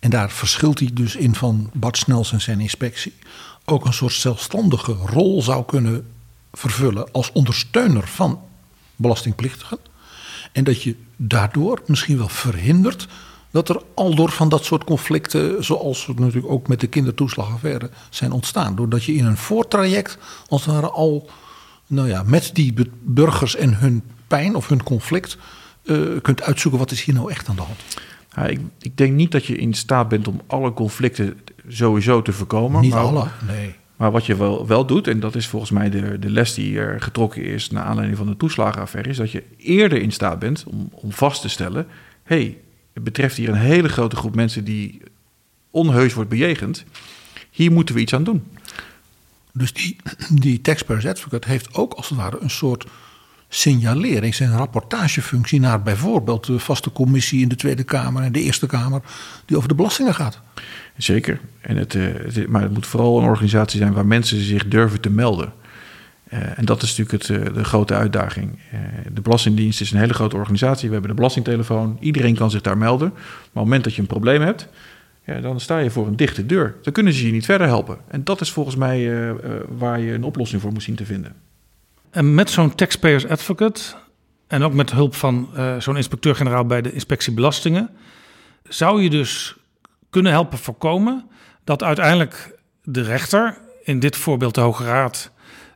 en 0.00 0.10
daar 0.10 0.30
verschilt 0.30 0.78
hij 0.78 0.90
dus 0.92 1.16
in 1.16 1.34
van 1.34 1.70
Bart 1.72 1.96
Snels 1.96 2.32
en 2.32 2.40
zijn 2.40 2.60
inspectie, 2.60 3.14
ook 3.64 3.84
een 3.84 3.92
soort 3.92 4.12
zelfstandige 4.12 4.92
rol 4.92 5.42
zou 5.42 5.64
kunnen 5.64 6.06
vervullen 6.52 7.12
als 7.12 7.32
ondersteuner 7.32 8.08
van 8.08 8.40
belastingplichtigen. 8.96 9.78
En 10.52 10.64
dat 10.64 10.82
je 10.82 10.96
daardoor 11.16 11.82
misschien 11.86 12.18
wel 12.18 12.28
verhindert 12.28 13.06
dat 13.50 13.68
er 13.68 13.82
al 13.94 14.14
door 14.14 14.30
van 14.30 14.48
dat 14.48 14.64
soort 14.64 14.84
conflicten, 14.84 15.64
zoals 15.64 16.06
natuurlijk 16.06 16.52
ook 16.52 16.68
met 16.68 16.80
de 16.80 16.86
kindertoeslagaffaire 16.86 17.90
zijn 18.10 18.32
ontstaan. 18.32 18.74
Doordat 18.74 19.04
je 19.04 19.14
in 19.14 19.24
een 19.24 19.36
voortraject 19.36 20.18
als 20.48 20.64
het 20.64 20.74
ware 20.74 20.90
al 20.90 21.30
nou 21.86 22.08
ja, 22.08 22.22
met 22.22 22.50
die 22.52 22.74
burgers 23.02 23.56
en 23.56 23.78
hun 23.78 24.02
pijn 24.26 24.56
of 24.56 24.68
hun 24.68 24.82
conflict 24.82 25.36
uh, 25.82 26.20
kunt 26.22 26.42
uitzoeken 26.42 26.80
wat 26.80 26.90
is 26.90 27.02
hier 27.02 27.14
nou 27.14 27.30
echt 27.30 27.48
aan 27.48 27.56
de 27.56 27.62
hand. 27.62 27.80
Ik, 28.46 28.60
ik, 28.80 28.96
denk 28.96 29.12
niet 29.12 29.32
dat 29.32 29.46
je 29.46 29.56
in 29.56 29.74
staat 29.74 30.08
bent 30.08 30.28
om 30.28 30.40
alle 30.46 30.72
conflicten 30.72 31.40
sowieso 31.68 32.22
te 32.22 32.32
voorkomen. 32.32 32.80
Niet 32.80 32.92
maar, 32.92 33.00
alle, 33.00 33.26
nee. 33.46 33.74
Maar 33.96 34.10
wat 34.10 34.26
je 34.26 34.36
wel, 34.36 34.66
wel 34.66 34.86
doet, 34.86 35.08
en 35.08 35.20
dat 35.20 35.34
is 35.34 35.46
volgens 35.46 35.70
mij 35.70 35.90
de, 35.90 36.18
de 36.18 36.30
les 36.30 36.54
die 36.54 36.78
er 36.78 37.00
getrokken 37.00 37.44
is 37.44 37.70
naar 37.70 37.84
aanleiding 37.84 38.18
van 38.18 38.26
de 38.26 38.36
toeslagenaffaire, 38.36 39.10
is 39.10 39.16
dat 39.16 39.30
je 39.30 39.42
eerder 39.56 40.02
in 40.02 40.12
staat 40.12 40.38
bent 40.38 40.64
om, 40.66 40.88
om 40.90 41.12
vast 41.12 41.40
te 41.40 41.48
stellen: 41.48 41.86
hé, 42.22 42.36
hey, 42.36 42.58
het 42.92 43.04
betreft 43.04 43.36
hier 43.36 43.48
een 43.48 43.54
hele 43.54 43.88
grote 43.88 44.16
groep 44.16 44.34
mensen 44.34 44.64
die 44.64 45.02
onheus 45.70 46.14
wordt 46.14 46.30
bejegend. 46.30 46.84
Hier 47.50 47.72
moeten 47.72 47.94
we 47.94 48.00
iets 48.00 48.14
aan 48.14 48.24
doen. 48.24 48.44
Dus 49.52 49.72
die, 49.72 49.96
die 50.30 50.60
taxpayers 50.60 51.06
advocate 51.06 51.48
heeft 51.48 51.74
ook 51.74 51.92
als 51.92 52.08
het 52.08 52.18
ware 52.18 52.38
een 52.40 52.50
soort 52.50 52.86
signalerings- 53.52 54.40
en 54.40 54.56
rapportagefunctie 54.56 55.60
naar 55.60 55.82
bijvoorbeeld 55.82 56.46
de 56.46 56.58
vaste 56.58 56.92
commissie 56.92 57.42
in 57.42 57.48
de 57.48 57.56
Tweede 57.56 57.82
Kamer 57.84 58.22
en 58.22 58.32
de 58.32 58.42
Eerste 58.42 58.66
Kamer 58.66 59.02
die 59.44 59.56
over 59.56 59.68
de 59.68 59.74
belastingen 59.74 60.14
gaat. 60.14 60.40
Zeker. 60.96 61.40
En 61.60 61.76
het, 61.76 61.92
het, 61.92 62.48
maar 62.48 62.62
het 62.62 62.72
moet 62.72 62.86
vooral 62.86 63.18
een 63.18 63.28
organisatie 63.28 63.78
zijn 63.78 63.92
waar 63.92 64.06
mensen 64.06 64.40
zich 64.40 64.68
durven 64.68 65.00
te 65.00 65.10
melden. 65.10 65.52
Uh, 66.32 66.58
en 66.58 66.64
dat 66.64 66.82
is 66.82 66.96
natuurlijk 66.96 67.24
het, 67.24 67.54
de 67.54 67.64
grote 67.64 67.94
uitdaging. 67.94 68.58
De 69.12 69.20
Belastingdienst 69.20 69.80
is 69.80 69.90
een 69.90 69.98
hele 69.98 70.14
grote 70.14 70.36
organisatie. 70.36 70.86
We 70.86 70.92
hebben 70.92 71.10
de 71.10 71.16
belastingtelefoon. 71.16 71.96
Iedereen 72.00 72.34
kan 72.34 72.50
zich 72.50 72.60
daar 72.60 72.78
melden. 72.78 73.08
Maar 73.08 73.22
op 73.22 73.44
het 73.52 73.54
moment 73.54 73.84
dat 73.84 73.94
je 73.94 74.00
een 74.00 74.06
probleem 74.06 74.40
hebt, 74.40 74.68
ja, 75.24 75.40
dan 75.40 75.60
sta 75.60 75.78
je 75.78 75.90
voor 75.90 76.06
een 76.06 76.16
dichte 76.16 76.46
deur. 76.46 76.74
Dan 76.82 76.92
kunnen 76.92 77.12
ze 77.12 77.26
je 77.26 77.32
niet 77.32 77.44
verder 77.44 77.66
helpen. 77.66 77.98
En 78.08 78.24
dat 78.24 78.40
is 78.40 78.50
volgens 78.50 78.76
mij 78.76 79.34
waar 79.78 80.00
je 80.00 80.12
een 80.12 80.24
oplossing 80.24 80.62
voor 80.62 80.72
moet 80.72 80.82
zien 80.82 80.94
te 80.94 81.04
vinden. 81.04 81.34
En 82.10 82.34
met 82.34 82.50
zo'n 82.50 82.74
taxpayers 82.74 83.26
advocate 83.26 83.80
en 84.46 84.62
ook 84.62 84.72
met 84.72 84.90
hulp 84.90 85.14
van 85.14 85.48
zo'n 85.78 85.96
inspecteur-generaal 85.96 86.66
bij 86.66 86.82
de 86.82 86.92
inspectie 86.92 87.32
belastingen, 87.32 87.90
zou 88.68 89.02
je 89.02 89.10
dus 89.10 89.56
kunnen 90.10 90.32
helpen 90.32 90.58
voorkomen 90.58 91.28
dat 91.64 91.82
uiteindelijk 91.82 92.58
de 92.82 93.02
rechter, 93.02 93.58
in 93.82 93.98
dit 93.98 94.16
voorbeeld 94.16 94.54
de 94.54 94.60
Hoge 94.60 94.84
Raad, 94.84 95.30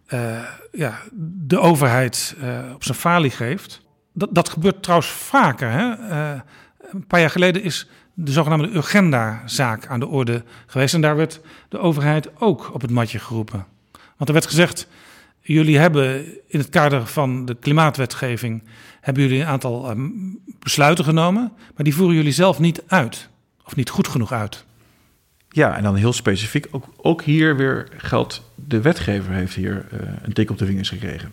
uh, 0.09 0.39
ja, 0.72 0.99
de 1.22 1.59
overheid 1.59 2.37
uh, 2.43 2.59
op 2.74 2.85
zijn 2.85 2.99
falie 2.99 3.30
geeft. 3.30 3.80
Dat, 4.12 4.28
dat 4.32 4.49
gebeurt 4.49 4.82
trouwens 4.82 5.11
vaker. 5.11 5.70
Hè? 5.70 5.95
Een 6.91 7.07
paar 7.07 7.20
jaar 7.20 7.30
geleden 7.30 7.62
is 7.62 7.89
de 8.14 8.32
zogenaamde 8.32 8.74
Urgenda-zaak 8.74 9.87
aan 9.87 10.01
de 10.01 10.07
orde 10.07 10.45
geweest. 10.66 10.95
En 10.95 11.01
daar 11.01 11.16
werd 11.16 11.41
de 11.68 11.78
overheid 11.78 12.41
ook 12.41 12.74
op 12.74 12.80
het 12.80 12.91
matje 12.91 13.18
geroepen. 13.18 13.66
Want 13.93 14.28
er 14.28 14.32
werd 14.32 14.47
gezegd, 14.47 14.89
jullie 15.53 15.78
hebben 15.78 16.24
in 16.47 16.59
het 16.59 16.68
kader 16.68 17.07
van 17.07 17.45
de 17.45 17.55
klimaatwetgeving... 17.55 18.62
hebben 19.01 19.22
jullie 19.22 19.40
een 19.40 19.47
aantal 19.47 19.90
um, 19.90 20.38
besluiten 20.59 21.05
genomen, 21.05 21.53
maar 21.74 21.84
die 21.84 21.95
voeren 21.95 22.16
jullie 22.16 22.32
zelf 22.32 22.59
niet 22.59 22.82
uit. 22.86 23.28
Of 23.64 23.76
niet 23.76 23.90
goed 23.90 24.09
genoeg 24.09 24.32
uit. 24.32 24.64
Ja, 25.49 25.76
en 25.76 25.82
dan 25.82 25.97
heel 25.97 26.12
specifiek, 26.12 26.66
ook, 26.70 26.86
ook 26.97 27.22
hier 27.22 27.57
weer 27.57 27.88
geldt, 27.97 28.42
de 28.55 28.80
wetgever 28.80 29.32
heeft 29.32 29.55
hier 29.55 29.86
uh, 29.92 30.01
een 30.22 30.32
tik 30.32 30.51
op 30.51 30.59
de 30.59 30.66
vingers 30.66 30.88
gekregen. 30.88 31.32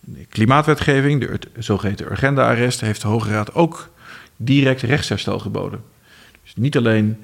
De 0.00 0.26
klimaatwetgeving, 0.28 1.20
de 1.20 1.40
zogeheten 1.58 2.10
agenda-arrest, 2.10 2.80
heeft 2.80 3.00
de 3.00 3.08
Hoge 3.08 3.30
Raad 3.30 3.54
ook 3.54 3.90
direct 4.36 4.82
rechtsherstel 4.82 5.38
geboden. 5.38 5.82
Dus 6.42 6.54
niet 6.56 6.76
alleen 6.76 7.16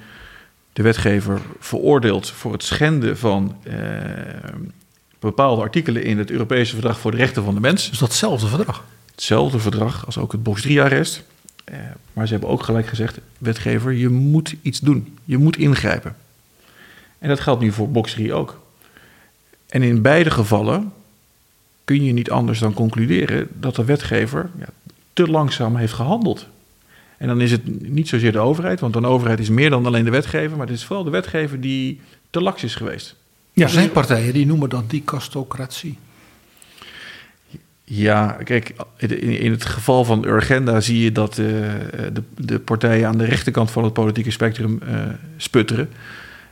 de 0.72 0.82
wetgever 0.82 1.40
veroordeeld 1.58 2.30
voor 2.30 2.52
het 2.52 2.62
schenden 2.62 3.18
van 3.18 3.56
uh, 3.66 3.74
bepaalde 5.24 5.62
artikelen 5.62 6.04
in 6.04 6.18
het 6.18 6.30
Europese 6.30 6.72
Verdrag 6.72 6.98
voor 6.98 7.10
de 7.10 7.16
Rechten 7.16 7.44
van 7.44 7.54
de 7.54 7.60
Mens. 7.60 7.90
Dus 7.90 7.98
datzelfde 7.98 8.46
verdrag? 8.46 8.84
Hetzelfde 9.10 9.58
verdrag 9.58 10.06
als 10.06 10.18
ook 10.18 10.32
het 10.32 10.42
Box 10.42 10.68
3-arrest. 10.68 11.22
Uh, 11.72 11.76
maar 12.12 12.26
ze 12.26 12.32
hebben 12.32 12.50
ook 12.50 12.62
gelijk 12.62 12.86
gezegd, 12.86 13.18
wetgever, 13.38 13.92
je 13.92 14.08
moet 14.08 14.54
iets 14.62 14.80
doen. 14.80 15.18
Je 15.24 15.38
moet 15.38 15.56
ingrijpen. 15.56 16.16
En 17.18 17.28
dat 17.28 17.40
geldt 17.40 17.60
nu 17.60 17.72
voor 17.72 17.90
box 17.90 18.12
3 18.12 18.34
ook. 18.34 18.60
En 19.68 19.82
in 19.82 20.02
beide 20.02 20.30
gevallen 20.30 20.92
kun 21.84 22.04
je 22.04 22.12
niet 22.12 22.30
anders 22.30 22.58
dan 22.58 22.74
concluderen 22.74 23.48
dat 23.52 23.74
de 23.74 23.84
wetgever 23.84 24.50
ja, 24.58 24.66
te 25.12 25.28
langzaam 25.28 25.76
heeft 25.76 25.92
gehandeld. 25.92 26.46
En 27.16 27.28
dan 27.28 27.40
is 27.40 27.50
het 27.50 27.90
niet 27.90 28.08
zozeer 28.08 28.32
de 28.32 28.38
overheid, 28.38 28.80
want 28.80 28.96
een 28.96 29.04
overheid 29.04 29.38
is 29.38 29.48
meer 29.48 29.70
dan 29.70 29.86
alleen 29.86 30.04
de 30.04 30.10
wetgever, 30.10 30.56
maar 30.56 30.66
het 30.66 30.76
is 30.76 30.84
vooral 30.84 31.04
de 31.04 31.10
wetgever 31.10 31.60
die 31.60 32.00
te 32.30 32.40
laks 32.40 32.64
is 32.64 32.74
geweest. 32.74 33.16
Ja, 33.54 33.64
er 33.64 33.70
zijn 33.70 33.90
partijen 33.90 34.32
die 34.32 34.46
noemen 34.46 34.68
dat 34.68 34.90
dicastocratie. 34.90 35.98
Ja, 37.84 38.36
kijk, 38.44 38.74
in 39.18 39.50
het 39.50 39.64
geval 39.64 40.04
van 40.04 40.24
Urgenda 40.26 40.80
zie 40.80 41.02
je 41.02 41.12
dat 41.12 41.38
uh, 41.38 41.46
de, 42.12 42.22
de, 42.36 42.60
partijen 42.60 43.08
aan 43.08 43.18
de 43.18 43.24
rechterkant 43.24 43.70
van 43.70 43.84
het 43.84 43.92
politieke 43.92 44.30
spectrum 44.30 44.80
uh, 44.82 45.02
sputteren. 45.36 45.90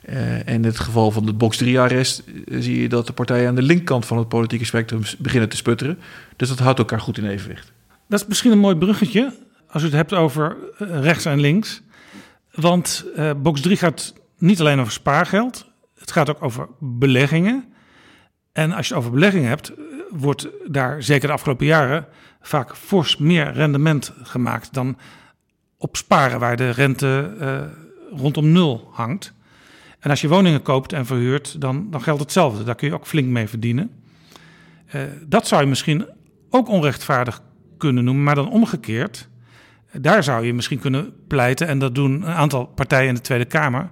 Uh, 0.09 0.32
en 0.32 0.44
in 0.46 0.64
het 0.64 0.78
geval 0.78 1.11
van 1.11 1.26
de 1.26 1.32
Box 1.32 1.64
3-arrest 1.64 2.22
zie 2.46 2.80
je 2.80 2.88
dat 2.88 3.07
de 3.07 3.12
partijen 3.12 3.48
aan 3.48 3.55
de 3.55 3.62
linkerkant 3.62 4.07
van 4.07 4.18
het 4.18 4.28
politieke 4.28 4.64
spectrum 4.64 5.03
beginnen 5.18 5.48
te 5.48 5.57
sputteren. 5.57 5.98
Dus 6.36 6.48
dat 6.48 6.59
houdt 6.59 6.78
elkaar 6.78 7.00
goed 7.00 7.18
in 7.18 7.26
evenwicht. 7.26 7.72
Dat 8.09 8.20
is 8.20 8.26
misschien 8.26 8.53
een 8.53 8.59
mooi 8.59 8.76
bruggetje 8.76 9.32
als 9.68 9.82
u 9.82 9.84
het 9.84 9.94
hebt 9.94 10.12
over 10.12 10.57
rechts 10.78 11.24
en 11.24 11.40
links. 11.40 11.82
Want 12.55 13.05
Box 13.36 13.61
3 13.61 13.76
gaat 13.76 14.14
niet 14.38 14.61
alleen 14.61 14.80
over 14.80 14.92
spaargeld, 14.92 15.66
het 16.03 16.12
gaat 16.12 16.30
ook 16.30 16.42
over 16.42 16.68
beleggingen. 16.78 17.72
En 18.53 18.72
als 18.72 18.88
je 18.88 18.94
het 18.94 19.03
over 19.03 19.14
beleggingen 19.14 19.48
hebt, 19.48 19.72
wordt 20.11 20.48
daar 20.66 21.03
zeker 21.03 21.26
de 21.26 21.34
afgelopen 21.34 21.66
jaren 21.66 22.07
vaak 22.40 22.76
fors 22.76 23.16
meer 23.16 23.53
rendement 23.53 24.12
gemaakt 24.22 24.74
dan 24.74 24.98
op 25.76 25.96
sparen, 25.96 26.38
waar 26.38 26.57
de 26.57 26.70
rente 26.70 27.36
uh, 27.40 27.61
rondom 28.18 28.53
nul 28.53 28.88
hangt. 28.92 29.32
En 29.98 30.11
als 30.11 30.20
je 30.20 30.28
woningen 30.28 30.62
koopt 30.62 30.92
en 30.92 31.07
verhuurt, 31.07 31.61
dan, 31.61 31.90
dan 31.90 32.03
geldt 32.03 32.20
hetzelfde. 32.20 32.64
Daar 32.64 32.74
kun 32.74 32.88
je 32.88 32.94
ook 32.94 33.07
flink 33.07 33.28
mee 33.28 33.48
verdienen. 33.48 33.90
Uh, 34.94 35.03
dat 35.26 35.46
zou 35.46 35.62
je 35.62 35.68
misschien 35.68 36.07
ook 36.50 36.68
onrechtvaardig 36.68 37.42
kunnen 37.78 38.05
noemen, 38.05 38.24
maar 38.24 38.34
dan 38.34 38.50
omgekeerd. 38.50 39.28
Daar 39.92 40.22
zou 40.22 40.46
je 40.46 40.55
misschien 40.55 40.78
kunnen 40.78 41.14
pleiten, 41.26 41.66
en 41.66 41.78
dat 41.78 41.94
doen 41.94 42.12
een 42.12 42.34
aantal 42.34 42.66
partijen 42.66 43.09
in 43.09 43.14
de 43.14 43.20
Tweede 43.20 43.44
Kamer, 43.44 43.90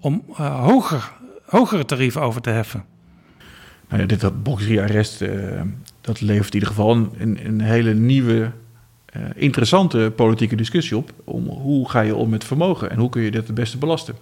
om 0.00 0.24
hoger, 0.36 1.12
hogere 1.52 1.84
tarieven 1.84 2.20
over 2.20 2.40
te 2.40 2.50
heffen. 2.50 2.84
Nou 3.88 4.00
ja, 4.02 4.08
dit 4.08 4.20
dat 4.20 4.42
box 4.42 4.62
3 4.62 4.80
arrest, 4.80 5.20
uh, 5.20 5.60
dat 6.00 6.20
levert 6.20 6.48
in 6.48 6.54
ieder 6.54 6.68
geval 6.68 6.90
een, 7.18 7.38
een 7.46 7.60
hele 7.60 7.94
nieuwe, 7.94 8.52
uh, 9.16 9.22
interessante 9.34 10.12
politieke 10.16 10.56
discussie 10.56 10.96
op. 10.96 11.12
Om 11.24 11.46
hoe 11.46 11.90
ga 11.90 12.00
je 12.00 12.14
om 12.14 12.28
met 12.28 12.44
vermogen 12.44 12.90
en 12.90 12.98
hoe 12.98 13.08
kun 13.08 13.22
je 13.22 13.30
dit 13.30 13.46
het 13.46 13.54
beste 13.54 13.78
belasten. 13.78 14.14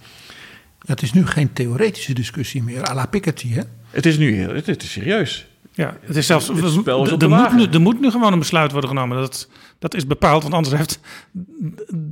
Het 0.87 1.03
is 1.03 1.13
nu 1.13 1.27
geen 1.27 1.53
theoretische 1.53 2.15
discussie 2.15 2.63
meer, 2.63 2.89
à 2.89 2.95
la 2.95 3.07
Piketty, 3.07 3.49
hè? 3.53 3.63
Het 3.91 4.07
is 4.07 4.19
nu 4.19 4.35
heel, 4.35 4.55
het, 4.55 4.67
het 4.67 4.83
is 4.83 4.93
serieus. 4.93 5.47
Ja, 5.73 5.97
het 6.01 6.17
is 6.17 6.27
zelfs. 6.27 6.49
Het 6.49 6.71
spel 6.71 7.05
is 7.05 7.11
er, 7.11 7.29
moet 7.29 7.57
nu, 7.57 7.65
er 7.65 7.81
moet 7.81 8.01
nu 8.01 8.11
gewoon 8.11 8.33
een 8.33 8.39
besluit 8.39 8.73
worden 8.73 8.91
genomen. 8.91 9.17
Dat, 9.17 9.49
dat 9.79 9.95
is 9.95 10.07
bepaald, 10.07 10.43
want 10.43 10.55
anders 10.55 10.77
heeft 10.77 11.01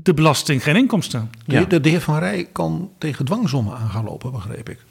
de 0.02 0.14
belasting 0.14 0.62
geen 0.62 0.76
inkomsten. 0.76 1.30
Ja. 1.44 1.64
De, 1.64 1.80
de 1.80 1.88
heer 1.88 2.00
Van 2.00 2.18
Rij 2.18 2.48
kan 2.52 2.90
tegen 2.98 3.24
dwangsommen 3.24 3.76
aan 3.76 3.90
gaan 3.90 4.04
lopen, 4.04 4.32
begreep 4.32 4.68
ik 4.68 4.86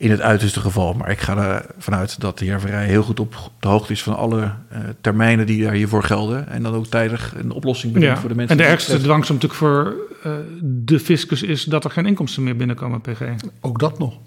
in 0.00 0.10
het 0.10 0.20
uiterste 0.20 0.60
geval. 0.60 0.92
Maar 0.92 1.10
ik 1.10 1.18
ga 1.18 1.62
ervan 1.76 1.94
uit 1.94 2.20
dat 2.20 2.38
de 2.38 2.44
heer 2.44 2.60
Verrij 2.60 2.86
heel 2.86 3.02
goed 3.02 3.20
op 3.20 3.50
de 3.60 3.68
hoogte 3.68 3.92
is 3.92 4.02
van 4.02 4.16
alle 4.16 4.40
uh, 4.40 4.78
termijnen 5.00 5.46
die 5.46 5.62
daar 5.62 5.72
hiervoor 5.72 6.02
gelden. 6.02 6.48
En 6.48 6.62
dan 6.62 6.74
ook 6.74 6.86
tijdig 6.86 7.34
een 7.36 7.50
oplossing 7.50 7.92
bedenkt 7.92 8.14
ja. 8.14 8.20
voor 8.20 8.28
de 8.30 8.36
mensen. 8.36 8.58
En 8.58 8.62
de 8.64 8.68
ergste 8.70 9.00
dwangsom 9.00 9.34
natuurlijk 9.34 9.60
voor 9.60 9.94
uh, 10.26 10.32
de 10.62 11.00
fiscus 11.00 11.42
is 11.42 11.64
dat 11.64 11.84
er 11.84 11.90
geen 11.90 12.06
inkomsten 12.06 12.42
meer 12.42 12.56
binnenkomen, 12.56 13.00
PG. 13.00 13.22
Ook 13.60 13.78
dat 13.78 13.98
nog. 13.98 14.18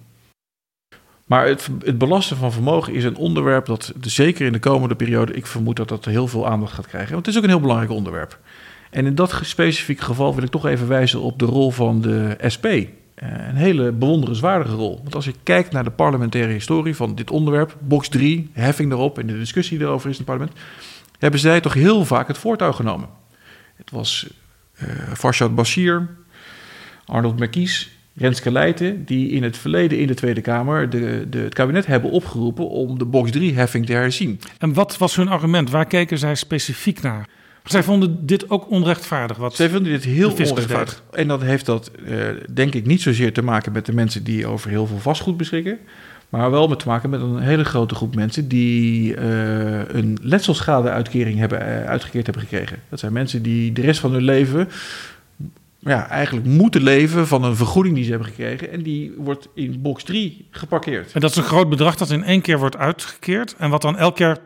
Maar 1.26 1.48
het, 1.48 1.70
het 1.84 1.98
belasten 1.98 2.38
van 2.38 2.52
vermogen 2.52 2.94
is 2.94 3.04
een 3.04 3.16
onderwerp 3.16 3.66
dat 3.66 3.94
zeker 4.02 4.46
in 4.46 4.54
de 4.54 4.60
komende 4.60 4.96
periode, 4.96 5.34
ik 5.34 5.46
vermoed 5.46 5.76
dat 5.76 5.88
dat 5.90 6.06
heel 6.06 6.28
veel 6.28 6.48
aandacht 6.48 6.74
gaat 6.74 6.88
krijgen. 6.88 7.14
Want 7.14 7.26
het 7.26 7.36
is 7.36 7.42
ook 7.42 7.48
een 7.48 7.54
heel 7.54 7.62
belangrijk 7.62 7.92
onderwerp. 7.92 8.40
En 8.90 9.06
in 9.06 9.16
dat 9.16 9.40
specifieke 9.44 10.04
geval 10.04 10.36
wil 10.36 10.44
ik 10.44 10.50
toch 10.50 10.66
even 10.66 10.88
wijzen 10.88 11.22
op 11.22 11.40
de 11.40 11.46
rol 11.46 11.72
van 11.72 12.02
de 12.02 12.38
SP. 12.54 12.68
Uh, 13.24 13.48
een 13.48 13.56
hele 13.56 13.92
bewonderenswaardige 13.92 14.76
rol. 14.76 15.00
Want 15.02 15.16
als 15.16 15.26
je 15.26 15.34
kijkt 15.44 15.72
naar 15.72 15.84
de 15.84 15.92
parlementaire 15.92 16.52
historie 16.52 16.96
van 16.96 17.16
dit 17.16 17.32
onderwerp, 17.32 17.78
box 17.80 18.08
3, 18.08 18.50
heffing 18.54 18.92
erop 18.92 19.20
en 19.20 19.28
de 19.28 19.38
discussie 19.38 19.80
erover 19.80 20.10
is 20.10 20.18
in 20.18 20.24
het 20.26 20.36
parlement, 20.36 20.60
hebben 21.20 21.40
zij 21.40 21.62
toch 21.62 21.74
heel 21.74 22.06
vaak 22.06 22.28
het 22.28 22.38
voortouw 22.38 22.72
genomen. 22.72 23.10
Het 23.76 23.92
was 23.92 24.28
uh, 24.82 24.90
Farshad 25.14 25.56
Bashir, 25.56 26.10
Arnold 27.06 27.40
Merkies, 27.40 27.92
Renske 28.16 28.52
Leijten, 28.52 29.06
die 29.06 29.30
in 29.30 29.44
het 29.44 29.58
verleden 29.58 30.00
in 30.00 30.08
de 30.08 30.14
Tweede 30.14 30.42
Kamer 30.42 30.90
de, 30.90 31.26
de, 31.30 31.38
het 31.38 31.54
kabinet 31.54 31.86
hebben 31.86 32.12
opgeroepen 32.12 32.70
om 32.70 32.98
de 32.98 33.06
box 33.06 33.32
3-heffing 33.38 33.86
te 33.86 33.94
herzien. 33.94 34.40
En 34.58 34.74
wat 34.74 34.98
was 34.98 35.16
hun 35.16 35.28
argument? 35.28 35.70
Waar 35.70 35.86
keken 35.86 36.18
zij 36.18 36.36
specifiek 36.36 37.02
naar? 37.02 37.28
Zij 37.64 37.84
vonden 37.84 38.26
dit 38.26 38.50
ook 38.50 38.70
onrechtvaardig. 38.70 39.38
Wat 39.38 39.56
Zij 39.56 39.70
vonden 39.70 39.92
dit 39.92 40.04
heel 40.04 40.32
onrechtvaardig. 40.32 41.04
En 41.12 41.28
dat 41.28 41.42
heeft 41.42 41.66
dat, 41.66 41.92
uh, 42.06 42.28
denk 42.54 42.74
ik, 42.74 42.86
niet 42.86 43.02
zozeer 43.02 43.34
te 43.34 43.44
maken 43.44 43.72
met 43.72 43.86
de 43.86 43.94
mensen 43.94 44.24
die 44.24 44.48
over 44.48 44.70
heel 44.70 44.88
veel 44.88 45.00
vastgoed 45.00 45.38
beschikken. 45.38 45.78
Maar 46.30 46.52
wel 46.52 46.68
met 46.68 46.80
te 46.80 46.88
maken 46.88 47.10
met 47.10 47.22
een 47.22 47.40
hele 47.40 47.64
grote 47.64 47.96
groep 47.96 48.16
mensen 48.16 48.48
die 48.48 49.16
uh, 49.16 49.88
een 49.88 50.18
letselschadeuitkering 50.22 51.40
hebben 51.40 51.62
uh, 51.62 51.86
uitgekeerd 51.86 52.26
hebben 52.26 52.44
gekregen. 52.44 52.80
Dat 52.90 53.00
zijn 53.00 53.14
mensen 53.14 53.42
die 53.42 53.72
de 53.72 53.82
rest 53.82 54.00
van 54.00 54.12
hun 54.12 54.24
leven 54.24 54.70
ja, 55.86 56.10
eigenlijk 56.10 56.46
moeten 56.46 56.84
leven 56.84 57.28
van 57.28 57.44
een 57.44 57.56
vergoeding 57.56 57.96
die 57.96 58.04
ze 58.04 58.10
hebben 58.10 58.28
gekregen. 58.28 58.72
En 58.72 58.82
die 58.82 59.14
wordt 59.18 59.48
in 59.54 59.82
box 59.82 60.04
3 60.04 60.48
geparkeerd. 60.52 61.12
En 61.12 61.22
dat 61.22 61.30
is 61.30 61.36
een 61.36 61.44
groot 61.44 61.70
bedrag 61.70 61.96
dat 61.96 62.10
in 62.10 62.24
één 62.24 62.42
keer 62.42 62.60
wordt 62.60 62.78
uitgekeerd. 62.78 63.56
En 63.58 63.70
wat 63.70 63.82
dan 63.82 63.98
elk 63.98 64.18
jaar 64.18 64.38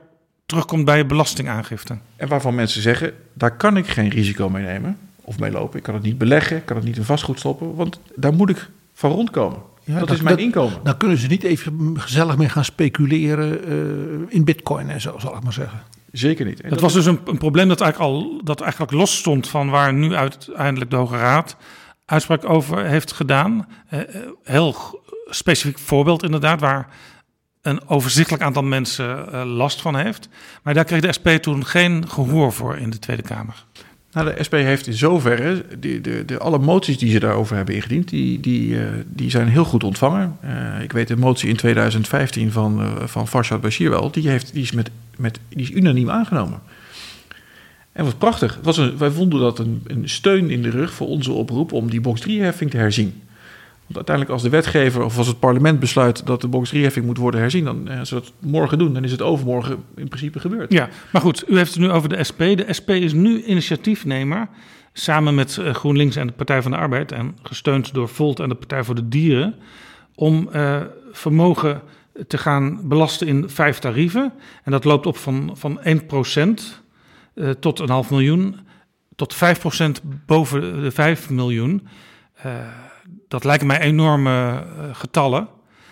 terugkomt 0.47 0.85
bij 0.85 0.97
je 0.97 1.05
belastingaangifte. 1.05 1.97
En 2.15 2.27
waarvan 2.27 2.55
mensen 2.55 2.81
zeggen, 2.81 3.13
daar 3.33 3.57
kan 3.57 3.77
ik 3.77 3.87
geen 3.87 4.09
risico 4.09 4.49
mee 4.49 4.63
nemen 4.63 4.97
of 5.21 5.39
mee 5.39 5.51
lopen. 5.51 5.77
Ik 5.77 5.83
kan 5.83 5.93
het 5.93 6.03
niet 6.03 6.17
beleggen, 6.17 6.57
ik 6.57 6.65
kan 6.65 6.75
het 6.75 6.85
niet 6.85 6.97
in 6.97 7.03
vastgoed 7.03 7.39
stoppen, 7.39 7.75
want 7.75 7.99
daar 8.15 8.33
moet 8.33 8.49
ik 8.49 8.69
van 8.93 9.11
rondkomen. 9.11 9.59
Ja, 9.83 9.99
dat, 9.99 10.07
dat, 10.07 10.17
is 10.17 10.23
mijn 10.23 10.35
dat, 10.35 10.45
inkomen. 10.45 10.79
Dan 10.83 10.97
kunnen 10.97 11.17
ze 11.17 11.27
niet 11.27 11.43
even 11.43 11.99
gezellig 11.99 12.37
mee 12.37 12.49
gaan 12.49 12.65
speculeren 12.65 13.71
uh, 13.71 14.25
in 14.27 14.43
bitcoin 14.43 14.89
en 14.89 15.01
zo, 15.01 15.15
zal 15.19 15.35
ik 15.35 15.43
maar 15.43 15.53
zeggen. 15.53 15.79
Zeker 16.11 16.45
niet. 16.45 16.61
En 16.61 16.69
dat, 16.69 16.71
dat 16.71 16.81
was 16.81 16.93
dus 16.93 17.05
een, 17.05 17.19
een, 17.25 17.37
probleem 17.37 17.67
dat 17.67 17.81
eigenlijk, 17.81 18.13
al, 18.13 18.41
dat 18.43 18.61
eigenlijk 18.61 18.91
los 18.91 19.17
stond 19.17 19.47
van 19.47 19.69
waar 19.69 19.93
nu 19.93 20.15
uiteindelijk 20.15 20.91
de 20.91 20.97
Hoge 20.97 21.17
Raad 21.17 21.55
uitspraak 22.05 22.49
over 22.49 22.85
heeft 22.85 23.11
gedaan. 23.11 23.67
Uh, 23.93 23.99
heel 24.43 25.01
specifiek 25.29 25.79
voorbeeld 25.79 26.23
inderdaad, 26.23 26.59
waar 26.59 26.87
een 27.61 27.87
overzichtelijk 27.87 28.43
aantal 28.43 28.63
mensen 28.63 29.27
uh, 29.31 29.43
last 29.45 29.81
van 29.81 29.95
heeft. 29.95 30.29
Maar 30.63 30.73
daar 30.73 30.83
kreeg 30.83 31.01
de 31.01 31.13
SP 31.17 31.27
toen 31.27 31.65
geen 31.65 32.09
gehoor 32.09 32.53
voor 32.53 32.77
in 32.77 32.89
de 32.89 32.99
Tweede 32.99 33.23
Kamer. 33.23 33.65
Nou, 34.11 34.35
de 34.35 34.43
SP 34.47 34.53
heeft 34.53 34.87
in 34.87 34.93
zoverre, 34.93 35.65
de, 35.79 36.01
de, 36.01 36.25
de, 36.25 36.37
alle 36.37 36.57
moties 36.57 36.97
die 36.97 37.11
ze 37.11 37.19
daarover 37.19 37.55
hebben 37.55 37.75
ingediend, 37.75 38.09
die, 38.09 38.39
die, 38.39 38.69
uh, 38.69 38.81
die 39.05 39.29
zijn 39.29 39.47
heel 39.47 39.65
goed 39.65 39.83
ontvangen. 39.83 40.37
Uh, 40.45 40.81
ik 40.83 40.91
weet 40.91 41.07
de 41.07 41.17
motie 41.17 41.49
in 41.49 41.55
2015 41.55 42.51
van, 42.51 42.81
uh, 42.81 42.91
van 43.05 43.27
Farshad 43.27 43.61
Bashir 43.61 43.89
wel, 43.89 44.11
die, 44.11 44.29
heeft, 44.29 44.53
die, 44.53 44.63
is 44.63 44.71
met, 44.71 44.91
met, 45.17 45.39
die 45.49 45.61
is 45.61 45.71
unaniem 45.71 46.09
aangenomen. 46.09 46.59
En 47.91 48.03
wat 48.03 48.17
prachtig. 48.17 48.59
Was 48.63 48.77
een, 48.77 48.97
wij 48.97 49.09
vonden 49.09 49.39
dat 49.39 49.59
een, 49.59 49.83
een 49.87 50.09
steun 50.09 50.49
in 50.49 50.61
de 50.61 50.69
rug 50.69 50.93
voor 50.93 51.07
onze 51.07 51.31
oproep 51.31 51.71
om 51.71 51.89
die 51.89 52.01
box 52.01 52.21
3-heffing 52.21 52.69
te 52.69 52.77
herzien. 52.77 53.21
Want 53.87 53.95
uiteindelijk 53.95 54.35
als 54.35 54.43
de 54.43 54.49
wetgever 54.49 55.03
of 55.03 55.17
als 55.17 55.27
het 55.27 55.39
parlement 55.39 55.79
besluit 55.79 56.25
dat 56.25 56.41
de 56.41 56.47
box 56.47 56.75
3-heffing 56.75 57.05
moet 57.05 57.17
worden 57.17 57.39
herzien, 57.39 57.63
dan 57.63 57.87
als 57.87 58.09
ze 58.09 58.21
morgen 58.39 58.77
doen, 58.77 58.93
dan 58.93 59.03
is 59.03 59.11
het 59.11 59.21
overmorgen 59.21 59.83
in 59.95 60.07
principe 60.07 60.39
gebeurd. 60.39 60.73
Ja, 60.73 60.89
maar 61.11 61.21
goed, 61.21 61.43
u 61.49 61.57
heeft 61.57 61.73
het 61.73 61.79
nu 61.79 61.89
over 61.89 62.09
de 62.09 62.23
SP. 62.29 62.39
De 62.39 62.65
SP 62.79 62.89
is 62.89 63.13
nu 63.13 63.43
initiatiefnemer 63.43 64.47
samen 64.93 65.35
met 65.35 65.59
GroenLinks 65.71 66.15
en 66.15 66.27
de 66.27 66.33
Partij 66.33 66.61
van 66.61 66.71
de 66.71 66.77
Arbeid 66.77 67.11
en 67.11 67.37
gesteund 67.43 67.93
door 67.93 68.09
Volt 68.09 68.39
en 68.39 68.49
de 68.49 68.55
Partij 68.55 68.83
voor 68.83 68.95
de 68.95 69.07
Dieren 69.07 69.55
om 70.15 70.49
uh, 70.55 70.81
vermogen 71.11 71.81
te 72.27 72.37
gaan 72.37 72.87
belasten 72.87 73.27
in 73.27 73.49
vijf 73.49 73.79
tarieven. 73.79 74.33
En 74.63 74.71
dat 74.71 74.83
loopt 74.83 75.05
op 75.05 75.17
van, 75.17 75.51
van 75.53 75.79
1% 75.79 75.83
uh, 77.33 77.49
tot 77.49 77.79
een 77.79 77.89
half 77.89 78.09
miljoen 78.09 78.55
tot 79.17 79.35
5% 79.35 79.37
boven 80.25 80.81
de 80.81 80.91
5 80.91 81.29
miljoen. 81.29 81.87
Uh, 82.45 82.53
dat 83.27 83.43
lijken 83.43 83.67
mij 83.67 83.79
enorme 83.79 84.63
uh, 84.63 84.83
getallen. 84.91 85.47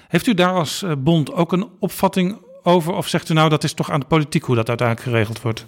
Heeft 0.07 0.27
u 0.27 0.33
daar 0.33 0.53
als 0.53 0.83
uh, 0.83 0.91
bond 0.97 1.33
ook 1.33 1.51
een 1.51 1.67
opvatting 1.79 2.37
over? 2.63 2.93
Of 2.93 3.07
zegt 3.07 3.29
u 3.29 3.33
nou 3.33 3.49
dat 3.49 3.63
is 3.63 3.73
toch 3.73 3.91
aan 3.91 3.99
de 3.99 4.05
politiek 4.05 4.43
hoe 4.43 4.55
dat 4.55 4.67
uiteindelijk 4.67 5.07
geregeld 5.07 5.41
wordt? 5.41 5.65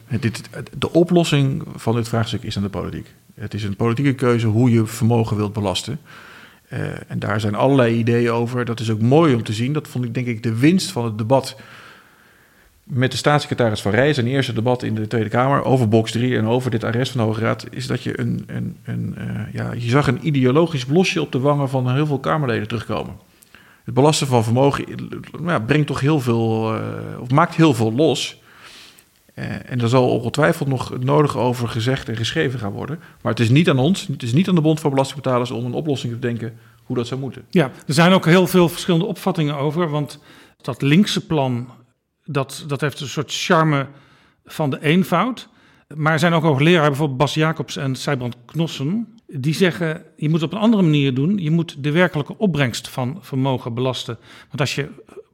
De 0.78 0.92
oplossing 0.92 1.64
van 1.76 1.96
dit 1.96 2.08
vraagstuk 2.08 2.44
is 2.44 2.58
aan 2.58 2.64
de 2.64 2.70
politiek. 2.70 3.14
Het 3.34 3.54
is 3.54 3.64
een 3.64 3.76
politieke 3.76 4.14
keuze 4.14 4.48
hoe 4.48 4.72
je 4.72 4.86
vermogen 4.86 5.38
wilt 5.38 5.54
belasten. 5.54 6.00
Uh, 6.74 7.12
en 7.12 7.20
daar 7.20 7.40
zijn 7.40 7.56
allerlei 7.56 7.96
ideeën 7.96 8.32
over. 8.32 8.66
Dat 8.66 8.80
is 8.80 8.92
ook 8.92 9.02
mooi 9.02 9.34
om 9.34 9.44
te 9.44 9.54
zien. 9.54 9.74
Dat 9.74 9.88
vond 9.88 10.06
ik 10.06 10.14
denk 10.14 10.28
ik 10.28 10.44
de 10.44 10.56
winst 10.56 10.92
van 10.92 11.06
het 11.06 11.18
debat 11.18 11.56
met 12.88 13.12
de 13.12 13.18
staatssecretaris 13.18 13.82
van 13.82 13.92
Rij, 13.92 14.14
zijn 14.14 14.28
eerste 14.28 14.54
debat 14.54 14.84
in 14.84 14.96
de 14.96 15.08
Tweede 15.08 15.30
Kamer 15.30 15.64
over 15.64 15.88
box 15.88 16.12
3 16.12 16.38
en 16.38 16.48
over 16.48 16.72
dit 16.72 16.84
arrest 16.84 17.12
van 17.12 17.22
de 17.22 17.28
Hoge 17.28 17.40
Raad, 17.40 17.66
is 17.72 17.88
dat 17.88 18.04
je 18.04 18.20
een, 18.20 18.44
een, 18.48 18.78
een 18.84 19.16
uh, 19.18 19.54
ja, 19.54 19.72
je 19.74 19.90
zag 19.90 20.08
een 20.08 20.28
ideologisch 20.28 20.86
blosje 20.86 21.22
op 21.22 21.32
de 21.32 21.40
wangen 21.40 21.70
van 21.70 21.94
heel 21.94 22.06
veel 22.06 22.20
Kamerleden 22.20 22.68
terugkomen. 22.68 23.16
Het 23.84 23.94
belasten 23.94 24.28
van 24.28 24.44
vermogen 24.44 24.86
ja, 25.46 25.60
brengt 25.60 25.88
toch 25.88 26.00
heel 26.00 26.20
veel, 26.20 26.76
uh, 26.76 26.82
of 27.20 27.32
maakt 27.32 27.56
heel 27.56 27.74
veel 27.74 27.94
los. 27.94 28.42
Uh, 29.36 29.46
en 29.72 29.82
er 29.82 29.90
zal 29.90 30.10
ongetwijfeld 30.10 30.70
nog 30.70 31.00
nodig 31.00 31.38
over 31.38 31.68
gezegd 31.68 32.10
en 32.10 32.16
geschreven 32.16 32.60
gaan 32.60 32.72
worden. 32.72 33.00
Maar 33.22 33.32
het 33.32 33.42
is 33.42 33.50
niet 33.50 33.70
aan 33.70 33.80
ons, 33.80 34.08
het 34.08 34.24
is 34.24 34.34
niet 34.34 34.50
aan 34.50 34.56
de 34.56 34.62
Bond 34.62 34.80
van 34.80 34.90
Belastingbetalers 34.90 35.52
om 35.52 35.66
een 35.66 35.74
oplossing 35.74 36.14
te 36.14 36.20
denken 36.20 36.58
hoe 36.84 36.96
dat 36.96 37.08
zou 37.08 37.20
moeten. 37.20 37.46
Ja, 37.50 37.72
er 37.88 37.94
zijn 37.94 38.12
ook 38.12 38.26
heel 38.26 38.48
veel 38.48 38.70
verschillende 38.70 39.06
opvattingen 39.06 39.56
over, 39.56 39.90
want 39.90 40.20
dat 40.62 40.82
linkse 40.82 41.26
plan 41.26 41.70
dat, 42.28 42.64
dat 42.68 42.82
heeft 42.82 43.00
een 43.00 43.08
soort 43.08 43.34
charme 43.34 43.88
van 44.46 44.70
de 44.70 44.82
eenvoud. 44.82 45.50
Maar 45.96 46.14
er 46.14 46.20
zijn 46.20 46.34
ook 46.34 46.44
hoogleraren, 46.44 46.88
bijvoorbeeld 46.88 47.18
Bas 47.18 47.34
Jacobs 47.34 47.78
en 47.78 47.96
Sijbrand 47.96 48.36
Knossen, 48.46 49.18
die 49.28 49.54
zeggen: 49.54 50.04
je 50.16 50.30
moet 50.30 50.42
het 50.42 50.52
op 50.52 50.58
een 50.58 50.64
andere 50.64 50.84
manier 50.84 51.14
doen. 51.14 51.38
Je 51.38 51.52
moet 51.52 51.84
de 51.84 51.92
werkelijke 51.92 52.38
opbrengst 52.38 52.90
van 52.90 53.18
vermogen 53.22 53.74
belasten. 53.74 54.18
Want 54.48 54.60
als 54.60 54.76
je 54.76 54.90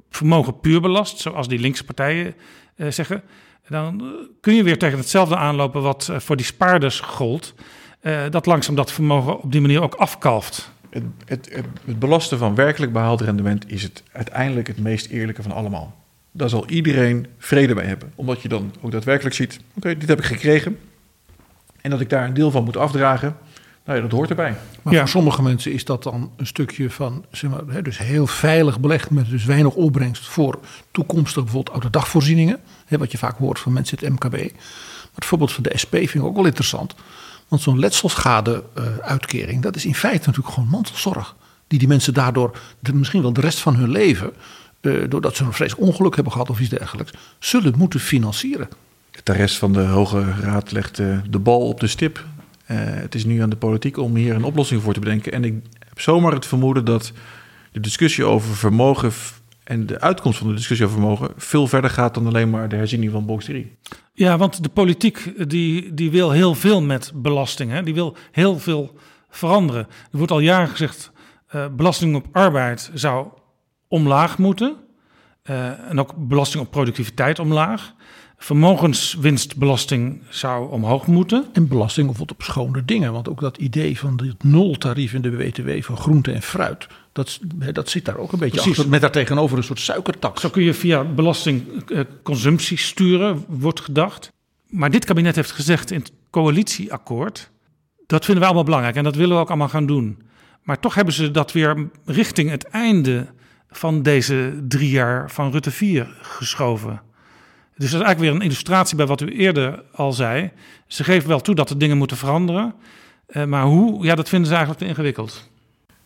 vermogen 0.10 0.60
puur 0.60 0.82
belast, 0.82 1.20
zoals 1.20 1.48
die 1.48 1.60
linkse 1.60 1.84
partijen 1.84 2.36
uh, 2.76 2.92
zeggen, 2.92 3.24
dan 3.68 4.04
kun 4.42 4.54
je 4.54 4.64
weer 4.64 4.78
tegen 4.78 4.98
hetzelfde 4.98 5.36
aanlopen 5.36 5.82
wat 5.82 6.08
uh, 6.12 6.20
voor 6.20 6.36
die 6.36 6.46
spaarders 6.46 7.00
gold. 7.00 7.54
Uh, 8.02 8.22
dat 8.30 8.46
langzaam 8.46 8.76
dat 8.76 8.92
vermogen 8.92 9.42
op 9.42 9.52
die 9.52 9.62
manier 9.62 9.82
ook 9.82 9.96
afkalft. 9.96 10.72
Het, 10.90 11.04
het, 11.26 11.64
het 11.86 12.00
belasten 12.00 12.38
van 12.38 12.56
werkelijk 12.56 12.94
behaald 12.94 13.22
rendement 13.22 13.72
is 13.72 13.84
het 13.84 14.04
uiteindelijk 14.12 14.68
het 14.68 14.80
meest 14.80 15.06
eerlijke 15.06 15.42
van 15.42 15.52
allemaal 15.52 16.03
daar 16.34 16.50
zal 16.50 16.70
iedereen 16.70 17.28
vrede 17.38 17.76
mee 17.76 17.86
hebben. 17.86 18.12
Omdat 18.16 18.42
je 18.42 18.48
dan 18.48 18.74
ook 18.82 18.92
daadwerkelijk 18.92 19.36
ziet: 19.36 19.60
oké, 19.70 19.78
okay, 19.78 19.98
dit 19.98 20.10
heb 20.10 20.20
ik 20.20 20.26
gekregen. 20.26 20.80
En 21.82 21.90
dat 21.90 22.00
ik 22.00 22.10
daar 22.10 22.26
een 22.26 22.34
deel 22.34 22.52
van 22.52 22.64
moet 22.64 22.78
afdragen. 22.78 23.38
Nou 23.86 23.98
ja, 23.98 24.04
dat 24.04 24.14
hoort 24.14 24.30
erbij. 24.30 24.56
Maar 24.82 24.94
ja. 24.94 25.00
voor 25.00 25.10
sommige 25.10 25.42
mensen 25.42 25.72
is 25.72 25.86
dat 25.86 26.04
dan 26.04 26.32
een 26.36 26.48
stukje 26.48 26.90
van, 26.90 27.26
zeg 27.32 27.50
maar, 27.50 27.62
hè, 27.68 27.82
dus 27.82 27.98
heel 27.98 28.28
veilig 28.28 28.80
belegd 28.80 29.10
met 29.10 29.30
dus 29.30 29.46
weinig 29.46 29.74
opbrengst 29.74 30.26
voor 30.26 30.60
toekomstige 30.92 31.44
bijvoorbeeld 31.44 31.76
oude 31.76 31.90
dagvoorzieningen. 31.90 32.60
Hè, 32.86 32.98
wat 32.98 33.12
je 33.12 33.18
vaak 33.18 33.38
hoort 33.38 33.60
van 33.60 33.74
mensen 33.74 33.98
in 33.98 34.06
het 34.06 34.14
MKB. 34.14 34.38
Maar 34.42 35.16
het 35.16 35.26
voorbeeld 35.26 35.52
van 35.52 35.64
de 35.64 35.78
SP 35.84 35.96
vind 35.96 36.14
ik 36.14 36.24
ook 36.24 36.36
wel 36.36 36.46
interessant. 36.46 36.96
Want 37.48 37.62
zo'n 37.62 37.80
letselschade-uitkering, 37.80 39.62
dat 39.62 39.76
is 39.76 39.86
in 39.86 39.96
feite 39.96 40.28
natuurlijk 40.28 40.54
gewoon 40.54 40.70
mantelzorg. 40.70 41.36
Die 41.68 41.80
die 41.80 41.88
mensen 41.88 42.14
daardoor 42.14 42.58
de, 42.80 42.94
misschien 42.94 43.22
wel 43.22 43.34
de 43.34 43.42
rest 43.42 43.60
van 43.60 43.76
hun 43.76 43.90
leven 43.90 44.34
uh, 44.84 45.10
doordat 45.10 45.36
ze 45.36 45.44
een 45.44 45.54
vreselijk 45.54 45.88
ongeluk 45.88 46.16
hebben 46.16 46.34
gehad 46.34 46.50
of 46.50 46.60
iets 46.60 46.70
dergelijks, 46.70 47.14
zullen 47.40 47.74
moeten 47.78 48.00
financieren. 48.00 48.68
De 49.24 49.34
rest 49.34 49.58
van 49.58 49.74
de 49.74 49.82
Hoge 49.82 50.34
Raad 50.42 50.72
legt 50.72 51.00
uh, 51.00 51.18
de 51.30 51.40
bal 51.40 51.68
op 51.68 51.80
de 51.80 51.88
stip. 51.88 52.26
Uh, 52.68 52.78
het 52.80 53.16
is 53.16 53.26
nu 53.26 53.42
aan 53.42 53.50
de 53.50 53.56
politiek 53.56 53.98
om 53.98 54.16
hier 54.16 54.36
een 54.36 54.44
oplossing 54.44 54.82
voor 54.82 54.94
te 54.94 55.00
bedenken. 55.00 55.32
En 55.32 55.44
ik 55.44 55.54
heb 55.88 56.00
zomaar 56.00 56.32
het 56.32 56.46
vermoeden 56.46 56.86
dat 56.86 57.12
de 57.72 57.80
discussie 57.80 58.26
over 58.26 58.56
vermogen 58.56 59.12
en 59.64 59.86
de 59.86 60.00
uitkomst 60.00 60.38
van 60.38 60.48
de 60.48 60.54
discussie 60.54 60.86
over 60.86 61.00
vermogen 61.00 61.32
veel 61.38 61.68
verder 61.68 61.90
gaat 61.90 62.14
dan 62.14 62.28
alleen 62.28 62.50
maar 62.50 62.70
de 62.70 62.76
herziening 62.76 63.12
van 63.12 63.26
box 63.26 63.46
3. 63.46 63.76
Ja, 64.14 64.38
want 64.38 64.64
de 64.64 64.70
politiek 64.70 65.50
die, 65.50 65.94
die 65.94 66.12
wil 66.12 66.32
heel 66.32 66.56
veel 66.56 66.82
met 66.82 67.12
belasting. 67.16 67.72
Hè? 67.72 67.84
Die 67.84 67.94
wil 67.94 68.16
heel 68.32 68.60
veel 68.60 68.98
veranderen. 69.30 69.88
Er 70.12 70.18
wordt 70.18 70.32
al 70.32 70.40
jaren 70.40 70.68
gezegd, 70.68 71.12
uh, 71.56 71.66
belasting 71.76 72.16
op 72.16 72.26
arbeid 72.32 72.92
zou 72.94 73.28
omlaag 73.94 74.38
moeten. 74.38 74.76
Uh, 75.50 75.90
en 75.90 76.00
ook 76.00 76.14
belasting 76.18 76.64
op 76.64 76.72
productiviteit 76.72 77.40
omlaag. 77.40 77.94
vermogenswinstbelasting 78.38 80.22
zou 80.30 80.72
omhoog 80.72 81.08
moeten. 81.08 81.46
En 81.54 81.68
belasting 81.68 82.08
bijvoorbeeld 82.08 82.40
op 82.40 82.46
schone 82.46 82.86
dingen. 82.86 83.14
Want 83.14 83.30
ook 83.30 83.40
dat 83.40 83.58
idee 83.58 84.00
van 84.00 84.20
het 84.26 84.44
nultarief 84.44 85.14
in 85.14 85.22
de 85.22 85.30
BTW 85.30 85.70
van 85.82 85.98
groente 85.98 86.32
en 86.32 86.42
fruit. 86.42 86.88
Dat, 87.12 87.40
dat 87.72 87.90
zit 87.90 88.06
daar 88.06 88.18
ook 88.18 88.32
een 88.32 88.40
beetje 88.40 88.56
Precies. 88.56 88.72
achter. 88.72 88.90
Met 88.90 89.02
daartegenover 89.02 89.58
een 89.58 89.64
soort 89.64 89.80
suikertax. 89.80 90.42
Zo 90.42 90.50
kun 90.50 90.64
je 90.64 90.74
via 90.74 91.04
belasting 91.04 91.84
eh, 91.90 92.00
consumptie 92.24 92.78
sturen, 92.78 93.46
wordt 93.48 93.80
gedacht. 93.80 94.32
Maar 94.68 94.92
dit 94.92 95.06
kabinet 95.06 95.36
heeft 95.36 95.52
gezegd 95.52 95.92
in 95.92 96.00
het 96.00 96.12
coalitieakkoord. 96.30 97.52
Dat 98.08 98.26
vinden 98.26 98.42
we 98.42 98.46
allemaal 98.46 98.66
belangrijk 98.66 98.96
en 98.96 99.04
dat 99.04 99.16
willen 99.16 99.36
we 99.36 99.42
ook 99.42 99.50
allemaal 99.50 99.70
gaan 99.70 99.86
doen. 99.86 100.22
Maar 100.64 100.80
toch 100.80 100.96
hebben 100.96 101.14
ze 101.14 101.32
dat 101.32 101.52
weer 101.52 101.90
richting 102.06 102.50
het 102.50 102.64
einde 102.64 103.28
van 103.78 104.02
deze 104.02 104.54
drie 104.68 104.90
jaar 104.90 105.32
van 105.32 105.52
Rutte 105.52 105.72
4 105.72 106.08
geschoven. 106.22 107.02
Dus 107.78 107.92
dat 107.92 108.00
is 108.00 108.06
eigenlijk 108.06 108.20
weer 108.20 108.32
een 108.32 108.48
illustratie 108.48 108.96
bij 108.96 109.06
wat 109.06 109.22
u 109.22 109.28
eerder 109.28 109.84
al 109.92 110.14
zei. 110.14 110.52
Ze 110.88 111.04
geven 111.04 111.30
wel 111.30 111.42
toe 111.42 111.56
dat 111.56 111.70
er 111.70 111.78
dingen 111.78 111.98
moeten 111.98 112.18
veranderen. 112.18 112.74
eh, 113.28 113.46
maar 113.46 113.64
hoe, 113.64 114.06
ja, 114.06 114.16
dat 114.16 114.30
vinden 114.30 114.48
ze 114.48 114.54
eigenlijk 114.56 114.84
te 114.84 114.90
ingewikkeld. 114.90 115.50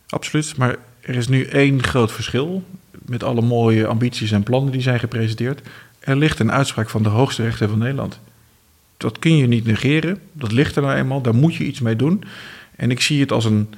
Absoluut, 0.08 0.58
maar 0.58 0.76
er 1.02 1.16
is 1.16 1.28
nu 1.28 1.44
één 1.46 1.84
groot 1.84 2.12
verschil 2.12 2.64
met 3.06 3.24
alle 3.24 3.42
mooie 3.42 3.88
ambities 3.88 4.32
en 4.32 4.44
plannen 4.44 4.72
die 4.72 4.82
zijn 4.82 5.00
gepresenteerd. 5.00 5.62
Er 6.00 6.16
ligt 6.16 6.40
een 6.40 6.52
uitspraak 6.52 6.90
van 6.90 7.04
de 7.04 7.10
hoogste 7.10 7.44
rechter 7.44 7.70
van 7.70 7.78
Nederland. 7.78 8.20
Dat 8.98 9.20
kun 9.20 9.38
je 9.38 9.48
niet 9.48 9.66
negeren, 9.66 10.20
dat 10.32 10.52
ligt 10.52 10.76
er 10.76 10.82
nou 10.82 10.96
eenmaal, 10.96 11.22
daar 11.22 11.36
moet 11.36 11.56
je 11.56 11.64
iets 11.64 11.80
mee 11.80 11.96
doen. 11.96 12.24
En 12.76 12.92
ik 12.92 13.02
zie 13.02 13.22
het 13.22 13.32
als 13.32 13.46
een... 13.46 13.70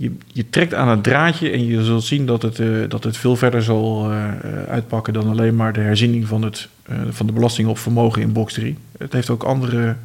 Je, 0.00 0.12
je 0.26 0.50
trekt 0.50 0.74
aan 0.74 0.88
het 0.88 1.02
draadje 1.02 1.50
en 1.50 1.64
je 1.64 1.84
zult 1.84 2.04
zien 2.04 2.26
dat 2.26 2.42
het, 2.42 2.58
eh, 2.58 2.68
dat 2.88 3.04
het 3.04 3.16
veel 3.16 3.36
verder 3.36 3.62
zal 3.62 4.10
eh, 4.10 4.28
uitpakken 4.68 5.12
dan 5.12 5.28
alleen 5.28 5.56
maar 5.56 5.72
de 5.72 5.80
herziening 5.80 6.26
van, 6.26 6.42
het, 6.42 6.68
eh, 6.82 6.96
van 7.10 7.26
de 7.26 7.32
belasting 7.32 7.68
op 7.68 7.78
vermogen 7.78 8.22
in 8.22 8.32
box 8.32 8.52
3. 8.52 8.78
Het 8.98 9.12
heeft 9.12 9.30
ook 9.30 9.42
andere 9.42 9.96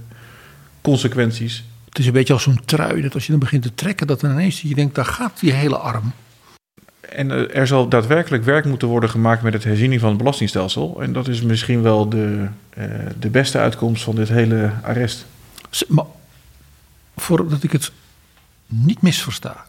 consequenties. 0.82 1.64
Het 1.89 2.00
is 2.00 2.06
een 2.06 2.14
beetje 2.14 2.34
als 2.34 2.43
zo'n 2.43 2.66
trui. 2.66 3.02
Dat 3.02 3.14
als 3.14 3.26
je 3.26 3.32
dan 3.32 3.39
begint 3.39 3.64
te 3.64 3.76
trekken, 3.76 4.08
dat 4.08 4.20
dan 4.20 4.32
ineens 4.32 4.62
je 4.62 4.76
denkt, 4.76 4.96
daar 4.96 5.06
gaat 5.06 5.39
die 5.39 5.52
hele 5.52 5.78
arm. 5.78 6.12
En 7.00 7.54
er 7.54 7.68
zal 7.68 7.88
daadwerkelijk 7.88 8.43
werk 8.43 8.66
moeten 8.66 8.88
worden 8.88 9.10
gemaakt 9.10 9.41
met 9.41 9.54
het 9.54 9.64
herziening 9.64 10.02
van 10.02 10.10
het 10.10 10.18
belastingstelsel. 10.18 11.02
En 11.02 11.14
dat 11.14 11.28
is 11.28 11.41
misschien 11.41 11.82
wel 11.82 12.10
de, 12.10 12.48
de 13.20 13.30
beste 13.30 13.58
uitkomst 13.58 14.04
van 14.04 14.16
dit 14.16 14.30
hele 14.30 14.72
arrest. 14.82 15.26
Maar 15.88 16.06
voordat 17.16 17.64
ik 17.64 17.72
het 17.72 17.91
niet 18.68 19.02
misversta. 19.02 19.66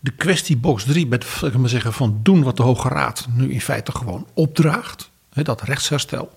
De 0.00 0.10
kwestie 0.10 0.56
box 0.56 0.84
3 0.84 1.06
met 1.06 1.24
ik 1.42 1.56
maar 1.56 1.68
zeggen, 1.68 1.92
van 1.92 2.20
doen 2.22 2.42
wat 2.42 2.56
de 2.56 2.62
Hoge 2.62 2.88
Raad 2.88 3.26
nu 3.34 3.52
in 3.52 3.60
feite 3.60 3.92
gewoon 3.92 4.26
opdraagt. 4.34 5.10
Hè, 5.32 5.42
dat 5.42 5.62
rechtsherstel. 5.62 6.32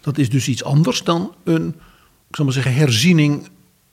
Dat 0.00 0.18
is 0.18 0.30
dus 0.30 0.48
iets 0.48 0.64
anders 0.64 1.02
dan 1.02 1.34
een 1.44 1.74
ik 2.30 2.38
maar 2.38 2.52
zeggen, 2.52 2.74
herziening 2.74 3.48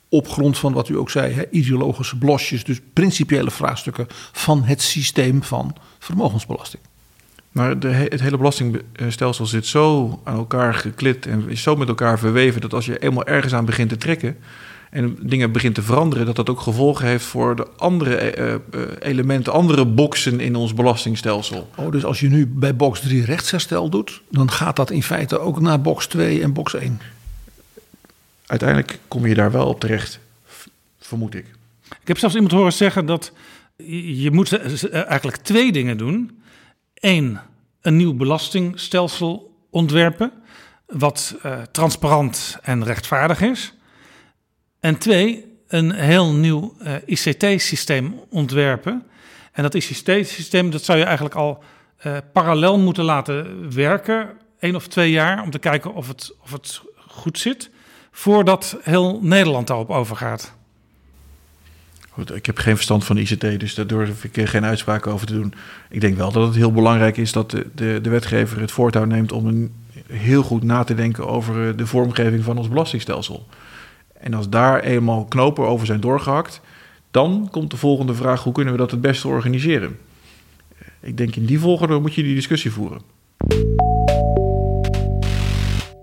op 0.08 0.28
grond 0.28 0.58
van 0.58 0.72
wat 0.72 0.88
u 0.88 0.96
ook 0.96 1.10
zei, 1.10 1.32
hè, 1.34 1.42
ideologische 1.50 2.18
blosjes. 2.18 2.64
Dus 2.64 2.80
principiële 2.92 3.50
vraagstukken 3.50 4.06
van 4.32 4.64
het 4.64 4.82
systeem 4.82 5.42
van 5.42 5.76
vermogensbelasting. 5.98 6.82
Maar 7.52 7.78
de, 7.78 7.88
he- 7.88 8.06
het 8.08 8.20
hele 8.20 8.36
belastingstelsel 8.36 9.46
zit 9.46 9.66
zo 9.66 10.20
aan 10.24 10.36
elkaar 10.36 10.74
geklit 10.74 11.26
en 11.26 11.48
is 11.48 11.62
zo 11.62 11.76
met 11.76 11.88
elkaar 11.88 12.18
verweven 12.18 12.60
dat 12.60 12.74
als 12.74 12.86
je 12.86 12.98
eenmaal 12.98 13.26
ergens 13.26 13.54
aan 13.54 13.64
begint 13.64 13.88
te 13.88 13.96
trekken 13.96 14.36
en 14.90 15.16
dingen 15.20 15.52
begint 15.52 15.74
te 15.74 15.82
veranderen, 15.82 16.26
dat 16.26 16.36
dat 16.36 16.50
ook 16.50 16.60
gevolgen 16.60 17.06
heeft 17.06 17.24
voor 17.24 17.56
de 17.56 17.66
andere 17.76 18.16
eh, 18.16 18.54
eh, 18.54 18.60
elementen, 18.98 19.52
andere 19.52 19.86
boxen 19.86 20.40
in 20.40 20.56
ons 20.56 20.74
belastingstelsel. 20.74 21.70
Oh, 21.76 21.90
dus 21.90 22.04
als 22.04 22.20
je 22.20 22.28
nu 22.28 22.46
bij 22.46 22.76
box 22.76 23.00
3 23.00 23.24
rechtsherstel 23.24 23.88
doet, 23.88 24.22
dan 24.30 24.50
gaat 24.50 24.76
dat 24.76 24.90
in 24.90 25.02
feite 25.02 25.38
ook 25.38 25.60
naar 25.60 25.80
box 25.80 26.06
2 26.06 26.42
en 26.42 26.52
box 26.52 26.74
1. 26.74 27.00
Uiteindelijk 28.46 28.98
kom 29.08 29.26
je 29.26 29.34
daar 29.34 29.52
wel 29.52 29.66
op 29.66 29.80
terecht, 29.80 30.20
vermoed 30.98 31.34
ik. 31.34 31.46
Ik 32.00 32.08
heb 32.08 32.18
zelfs 32.18 32.34
iemand 32.34 32.52
horen 32.52 32.72
zeggen 32.72 33.06
dat 33.06 33.32
je 33.86 34.30
moet 34.32 34.52
eh, 34.52 35.06
eigenlijk 35.06 35.36
twee 35.36 35.72
dingen 35.72 35.98
doen. 35.98 36.42
Eén, 36.94 37.38
een 37.80 37.96
nieuw 37.96 38.14
belastingstelsel 38.14 39.54
ontwerpen, 39.70 40.32
wat 40.86 41.36
eh, 41.42 41.62
transparant 41.62 42.58
en 42.62 42.84
rechtvaardig 42.84 43.40
is. 43.40 43.72
En 44.80 44.98
twee, 44.98 45.44
een 45.68 45.92
heel 45.92 46.32
nieuw 46.32 46.74
eh, 46.78 46.94
ICT-systeem 47.06 48.20
ontwerpen. 48.30 49.02
En 49.52 49.62
dat 49.62 49.74
ICT-systeem, 49.74 50.70
dat 50.70 50.84
zou 50.84 50.98
je 50.98 51.04
eigenlijk 51.04 51.34
al 51.34 51.62
eh, 51.96 52.16
parallel 52.32 52.78
moeten 52.78 53.04
laten 53.04 53.74
werken, 53.74 54.30
één 54.58 54.74
of 54.74 54.86
twee 54.86 55.10
jaar, 55.10 55.42
om 55.42 55.50
te 55.50 55.58
kijken 55.58 55.94
of 55.94 56.08
het, 56.08 56.34
of 56.42 56.52
het 56.52 56.82
goed 57.08 57.38
zit, 57.38 57.70
voordat 58.10 58.76
heel 58.82 59.20
Nederland 59.22 59.66
daarop 59.66 59.90
overgaat. 59.90 60.56
Goed, 62.10 62.34
ik 62.34 62.46
heb 62.46 62.58
geen 62.58 62.74
verstand 62.74 63.04
van 63.04 63.16
ICT, 63.16 63.40
dus 63.40 63.74
daar 63.74 63.86
durf 63.86 64.24
ik 64.24 64.36
eh, 64.36 64.46
geen 64.46 64.64
uitspraken 64.64 65.12
over 65.12 65.26
te 65.26 65.34
doen. 65.34 65.54
Ik 65.90 66.00
denk 66.00 66.16
wel 66.16 66.32
dat 66.32 66.46
het 66.46 66.56
heel 66.56 66.72
belangrijk 66.72 67.16
is 67.16 67.32
dat 67.32 67.50
de, 67.50 67.66
de, 67.74 67.98
de 68.02 68.10
wetgever 68.10 68.60
het 68.60 68.72
voortouw 68.72 69.04
neemt 69.04 69.32
om 69.32 69.46
een, 69.46 69.72
heel 70.12 70.42
goed 70.42 70.62
na 70.62 70.84
te 70.84 70.94
denken 70.94 71.26
over 71.26 71.76
de 71.76 71.86
vormgeving 71.86 72.44
van 72.44 72.58
ons 72.58 72.68
belastingstelsel. 72.68 73.46
En 74.20 74.34
als 74.34 74.48
daar 74.48 74.80
eenmaal 74.80 75.24
knopen 75.24 75.66
over 75.66 75.86
zijn 75.86 76.00
doorgehakt, 76.00 76.60
dan 77.10 77.48
komt 77.50 77.70
de 77.70 77.76
volgende 77.76 78.14
vraag: 78.14 78.42
hoe 78.44 78.52
kunnen 78.52 78.72
we 78.72 78.78
dat 78.78 78.90
het 78.90 79.00
beste 79.00 79.28
organiseren? 79.28 79.98
Ik 81.00 81.16
denk 81.16 81.36
in 81.36 81.46
die 81.46 81.58
volgorde 81.58 81.98
moet 81.98 82.14
je 82.14 82.22
die 82.22 82.34
discussie 82.34 82.70
voeren. 82.70 83.02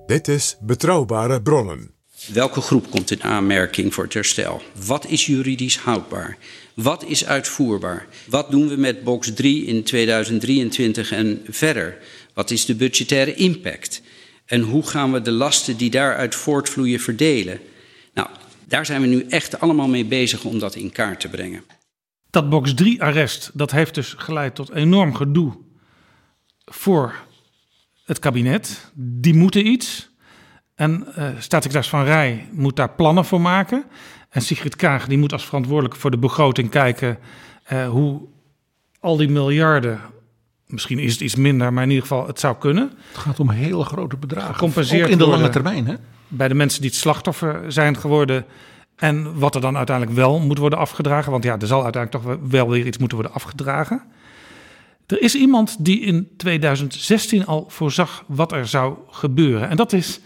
Dit 0.05 0.27
is 0.27 0.57
Betrouwbare 0.61 1.41
Bronnen. 1.41 1.93
Welke 2.33 2.61
groep 2.61 2.89
komt 2.89 3.11
in 3.11 3.23
aanmerking 3.23 3.93
voor 3.93 4.03
het 4.03 4.13
herstel? 4.13 4.61
Wat 4.85 5.05
is 5.05 5.25
juridisch 5.25 5.77
houdbaar? 5.77 6.37
Wat 6.73 7.03
is 7.03 7.25
uitvoerbaar? 7.25 8.07
Wat 8.29 8.51
doen 8.51 8.67
we 8.67 8.75
met 8.75 9.03
box 9.03 9.33
3 9.33 9.65
in 9.65 9.83
2023 9.83 11.11
en 11.11 11.41
verder? 11.49 11.97
Wat 12.33 12.51
is 12.51 12.65
de 12.65 12.75
budgettaire 12.75 13.33
impact? 13.33 14.01
En 14.45 14.61
hoe 14.61 14.83
gaan 14.83 15.11
we 15.11 15.21
de 15.21 15.31
lasten 15.31 15.77
die 15.77 15.89
daaruit 15.89 16.35
voortvloeien 16.35 16.99
verdelen? 16.99 17.59
Nou, 18.15 18.27
daar 18.67 18.85
zijn 18.85 19.01
we 19.01 19.07
nu 19.07 19.25
echt 19.29 19.59
allemaal 19.59 19.87
mee 19.87 20.05
bezig 20.05 20.43
om 20.43 20.59
dat 20.59 20.75
in 20.75 20.91
kaart 20.91 21.19
te 21.19 21.29
brengen. 21.29 21.63
Dat 22.29 22.49
box 22.49 22.73
3 22.73 23.03
arrest, 23.03 23.51
dat 23.53 23.71
heeft 23.71 23.95
dus 23.95 24.13
geleid 24.17 24.55
tot 24.55 24.71
enorm 24.71 25.15
gedoe 25.15 25.53
voor 26.65 27.15
het 28.05 28.19
kabinet. 28.19 28.91
Die 28.93 29.33
moeten 29.33 29.67
iets. 29.67 30.09
En 30.75 31.07
uh, 31.07 31.29
staatssecretaris 31.39 31.89
Van 31.89 32.03
Rij 32.03 32.49
moet 32.51 32.75
daar 32.75 32.89
plannen 32.89 33.25
voor 33.25 33.41
maken. 33.41 33.83
En 34.29 34.41
Sigrid 34.41 34.75
Kaag 34.75 35.07
die 35.07 35.17
moet 35.17 35.31
als 35.31 35.45
verantwoordelijk 35.45 35.95
voor 35.95 36.11
de 36.11 36.17
begroting 36.17 36.69
kijken 36.69 37.17
uh, 37.71 37.89
hoe 37.89 38.21
al 38.99 39.17
die 39.17 39.29
miljarden, 39.29 39.99
misschien 40.67 40.99
is 40.99 41.11
het 41.11 41.21
iets 41.21 41.35
minder, 41.35 41.73
maar 41.73 41.83
in 41.83 41.89
ieder 41.89 42.07
geval 42.07 42.27
het 42.27 42.39
zou 42.39 42.55
kunnen. 42.57 42.91
Het 43.07 43.17
gaat 43.17 43.39
om 43.39 43.49
hele 43.49 43.83
grote 43.83 44.17
bedragen. 44.17 44.67
Ook 44.67 44.75
in 45.09 45.17
de 45.17 45.27
lange 45.27 45.49
termijn, 45.49 45.87
hè? 45.87 45.95
Bij 46.27 46.47
de 46.47 46.53
mensen 46.53 46.81
die 46.81 46.89
het 46.89 46.99
slachtoffer 46.99 47.71
zijn 47.71 47.97
geworden. 47.97 48.45
En 48.95 49.39
wat 49.39 49.55
er 49.55 49.61
dan 49.61 49.77
uiteindelijk 49.77 50.17
wel 50.17 50.39
moet 50.39 50.57
worden 50.57 50.79
afgedragen. 50.79 51.31
Want 51.31 51.43
ja, 51.43 51.59
er 51.59 51.67
zal 51.67 51.83
uiteindelijk 51.83 52.25
toch 52.25 52.49
wel 52.49 52.69
weer 52.69 52.85
iets 52.85 52.97
moeten 52.97 53.17
worden 53.17 53.35
afgedragen. 53.35 54.01
Er 55.05 55.21
is 55.21 55.35
iemand 55.35 55.85
die 55.85 55.99
in 55.99 56.29
2016 56.37 57.45
al 57.45 57.65
voorzag 57.67 58.23
wat 58.27 58.51
er 58.51 58.67
zou 58.67 58.97
gebeuren. 59.09 59.69
En 59.69 59.77
dat 59.77 59.93
is 59.93 60.19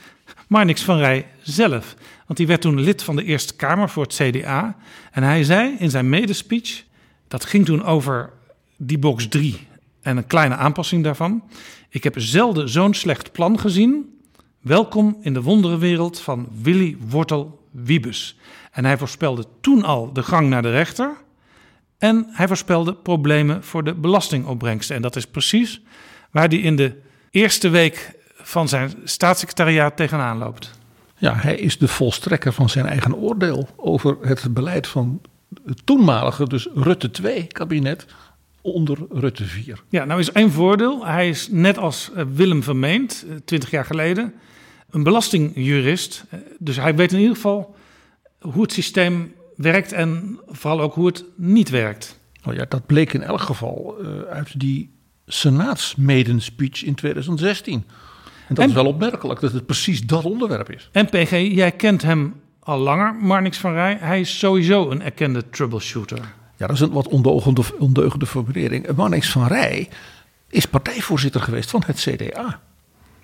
Marnix 0.47 0.83
van 0.83 0.97
Rij 0.97 1.27
zelf. 1.41 1.95
Want 2.25 2.37
die 2.37 2.47
werd 2.47 2.61
toen 2.61 2.79
lid 2.79 3.03
van 3.03 3.15
de 3.15 3.23
Eerste 3.23 3.55
Kamer 3.55 3.89
voor 3.89 4.03
het 4.03 4.13
CDA. 4.13 4.75
En 5.11 5.23
hij 5.23 5.43
zei 5.43 5.75
in 5.79 5.89
zijn 5.89 6.09
medespeech, 6.09 6.83
dat 7.27 7.45
ging 7.45 7.65
toen 7.65 7.83
over 7.83 8.29
die 8.77 8.97
box 8.97 9.27
3 9.27 9.67
en 10.01 10.17
een 10.17 10.27
kleine 10.27 10.55
aanpassing 10.55 11.03
daarvan. 11.03 11.43
Ik 11.89 12.03
heb 12.03 12.13
zelden 12.17 12.69
zo'n 12.69 12.93
slecht 12.93 13.31
plan 13.31 13.59
gezien. 13.59 14.08
Welkom 14.69 15.17
in 15.21 15.33
de 15.33 15.41
wonderenwereld 15.41 16.19
van 16.19 16.47
Willy 16.61 16.97
Wortel 17.07 17.67
Wiebes. 17.71 18.37
En 18.71 18.85
hij 18.85 18.97
voorspelde 18.97 19.45
toen 19.61 19.83
al 19.83 20.13
de 20.13 20.23
gang 20.23 20.49
naar 20.49 20.61
de 20.61 20.71
rechter. 20.71 21.15
En 21.97 22.25
hij 22.29 22.47
voorspelde 22.47 22.93
problemen 22.93 23.63
voor 23.63 23.83
de 23.83 23.93
belastingopbrengsten. 23.93 24.95
En 24.95 25.01
dat 25.01 25.15
is 25.15 25.27
precies 25.27 25.81
waar 26.31 26.47
hij 26.47 26.57
in 26.57 26.75
de 26.75 26.95
eerste 27.31 27.69
week 27.69 28.15
van 28.33 28.67
zijn 28.67 28.93
staatssecretariaat 29.03 29.95
tegenaan 29.97 30.37
loopt. 30.37 30.71
Ja, 31.17 31.35
hij 31.35 31.55
is 31.55 31.77
de 31.77 31.87
volstrekker 31.87 32.53
van 32.53 32.69
zijn 32.69 32.85
eigen 32.85 33.15
oordeel 33.15 33.69
over 33.75 34.17
het 34.21 34.53
beleid 34.53 34.87
van 34.87 35.21
het 35.65 35.85
toenmalige, 35.85 36.47
dus 36.47 36.67
Rutte 36.73 37.11
2-kabinet 37.21 38.05
onder 38.61 38.97
Rutte 39.09 39.45
4. 39.45 39.83
Ja, 39.89 40.05
nou 40.05 40.19
is 40.19 40.31
één 40.31 40.51
voordeel. 40.51 41.05
Hij 41.05 41.29
is 41.29 41.47
net 41.51 41.77
als 41.77 42.11
eh, 42.15 42.25
Willem 42.33 42.63
Vermeend, 42.63 43.25
twintig 43.45 43.69
jaar 43.69 43.85
geleden, 43.85 44.33
een 44.91 45.03
belastingjurist. 45.03 46.25
Dus 46.59 46.75
hij 46.75 46.95
weet 46.95 47.11
in 47.11 47.19
ieder 47.19 47.35
geval 47.35 47.75
hoe 48.39 48.61
het 48.61 48.73
systeem 48.73 49.33
werkt 49.55 49.91
en 49.91 50.39
vooral 50.47 50.81
ook 50.81 50.93
hoe 50.93 51.05
het 51.05 51.23
niet 51.35 51.69
werkt. 51.69 52.19
Oh 52.45 52.53
ja, 52.53 52.65
dat 52.69 52.85
bleek 52.85 53.13
in 53.13 53.23
elk 53.23 53.41
geval 53.41 53.95
uh, 54.01 54.21
uit 54.21 54.59
die 54.59 54.93
senaatsmedenspeech 55.25 56.83
in 56.83 56.95
2016. 56.95 57.85
En 58.47 58.55
dat 58.55 58.67
is 58.67 58.73
wel 58.73 58.85
opmerkelijk 58.85 59.39
dat 59.39 59.51
het 59.51 59.65
precies 59.65 60.05
dat 60.05 60.25
onderwerp 60.25 60.71
is. 60.71 60.89
En 60.91 61.05
PG, 61.05 61.31
jij 61.31 61.71
kent 61.71 62.01
hem 62.01 62.33
al 62.59 62.77
langer, 62.77 63.15
Marnix 63.15 63.57
van 63.57 63.73
Rij. 63.73 63.97
Hij 63.99 64.19
is 64.19 64.39
sowieso 64.39 64.91
een 64.91 65.01
erkende 65.01 65.49
troubleshooter. 65.49 66.19
Ja, 66.57 66.67
dat 66.67 66.75
is 66.75 66.81
een 66.81 66.91
wat 66.91 67.07
ondeugende, 67.07 67.61
ondeugende 67.77 68.25
formulering. 68.25 68.95
Marnix 68.95 69.29
van 69.29 69.47
Rij 69.47 69.89
is 70.49 70.65
partijvoorzitter 70.65 71.41
geweest 71.41 71.69
van 71.69 71.83
het 71.85 71.99
CDA. 71.99 72.59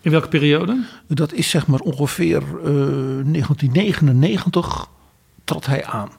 In 0.06 0.12
welke 0.12 0.28
periode? 0.28 0.84
Dat 1.08 1.34
is 1.34 1.50
zeg 1.50 1.68
maar 1.68 1.80
ongeveer 1.80 2.42
uh, 2.42 2.64
1999 2.64 4.88
trad 5.44 5.66
hij 5.66 5.86
aan. 5.86 6.10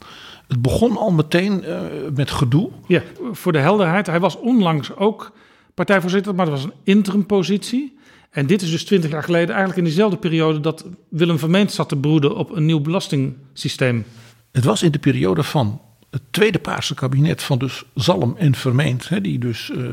Het 0.49 0.63
begon 0.63 0.97
al 0.97 1.13
meteen 1.13 1.65
uh, 1.65 1.81
met 2.15 2.31
gedoe. 2.31 2.71
Ja, 2.87 3.03
voor 3.33 3.53
de 3.53 3.59
helderheid. 3.59 4.07
Hij 4.07 4.21
was 4.21 4.39
onlangs 4.39 4.97
ook 4.97 5.33
partijvoorzitter, 5.75 6.35
maar 6.35 6.47
dat 6.47 6.55
was 6.55 6.65
een 6.65 6.73
interimpositie. 6.85 7.99
En 8.31 8.47
dit 8.47 8.63
is 8.63 8.71
dus 8.71 8.85
twintig 8.85 9.11
jaar 9.11 9.23
geleden, 9.23 9.49
eigenlijk 9.49 9.79
in 9.79 9.85
diezelfde 9.85 10.17
periode 10.17 10.61
dat 10.61 10.85
Willem 11.09 11.39
Vermeend 11.39 11.73
zat 11.73 11.89
te 11.89 11.97
broeden 11.97 12.37
op 12.37 12.51
een 12.51 12.67
nieuw 12.67 12.81
belastingssysteem. 12.81 14.05
Het 14.53 14.65
was 14.65 14.83
in 14.83 14.91
de 14.91 14.99
periode 14.99 15.43
van 15.43 15.81
het 16.11 16.23
tweede 16.31 16.59
Paarse 16.59 16.95
kabinet 16.95 17.43
van 17.43 17.59
dus 17.59 17.85
Zalm 17.95 18.35
en 18.39 18.55
Vermeend, 18.55 19.09
hè, 19.09 19.21
die 19.21 19.39
dus 19.39 19.71
uh, 19.77 19.89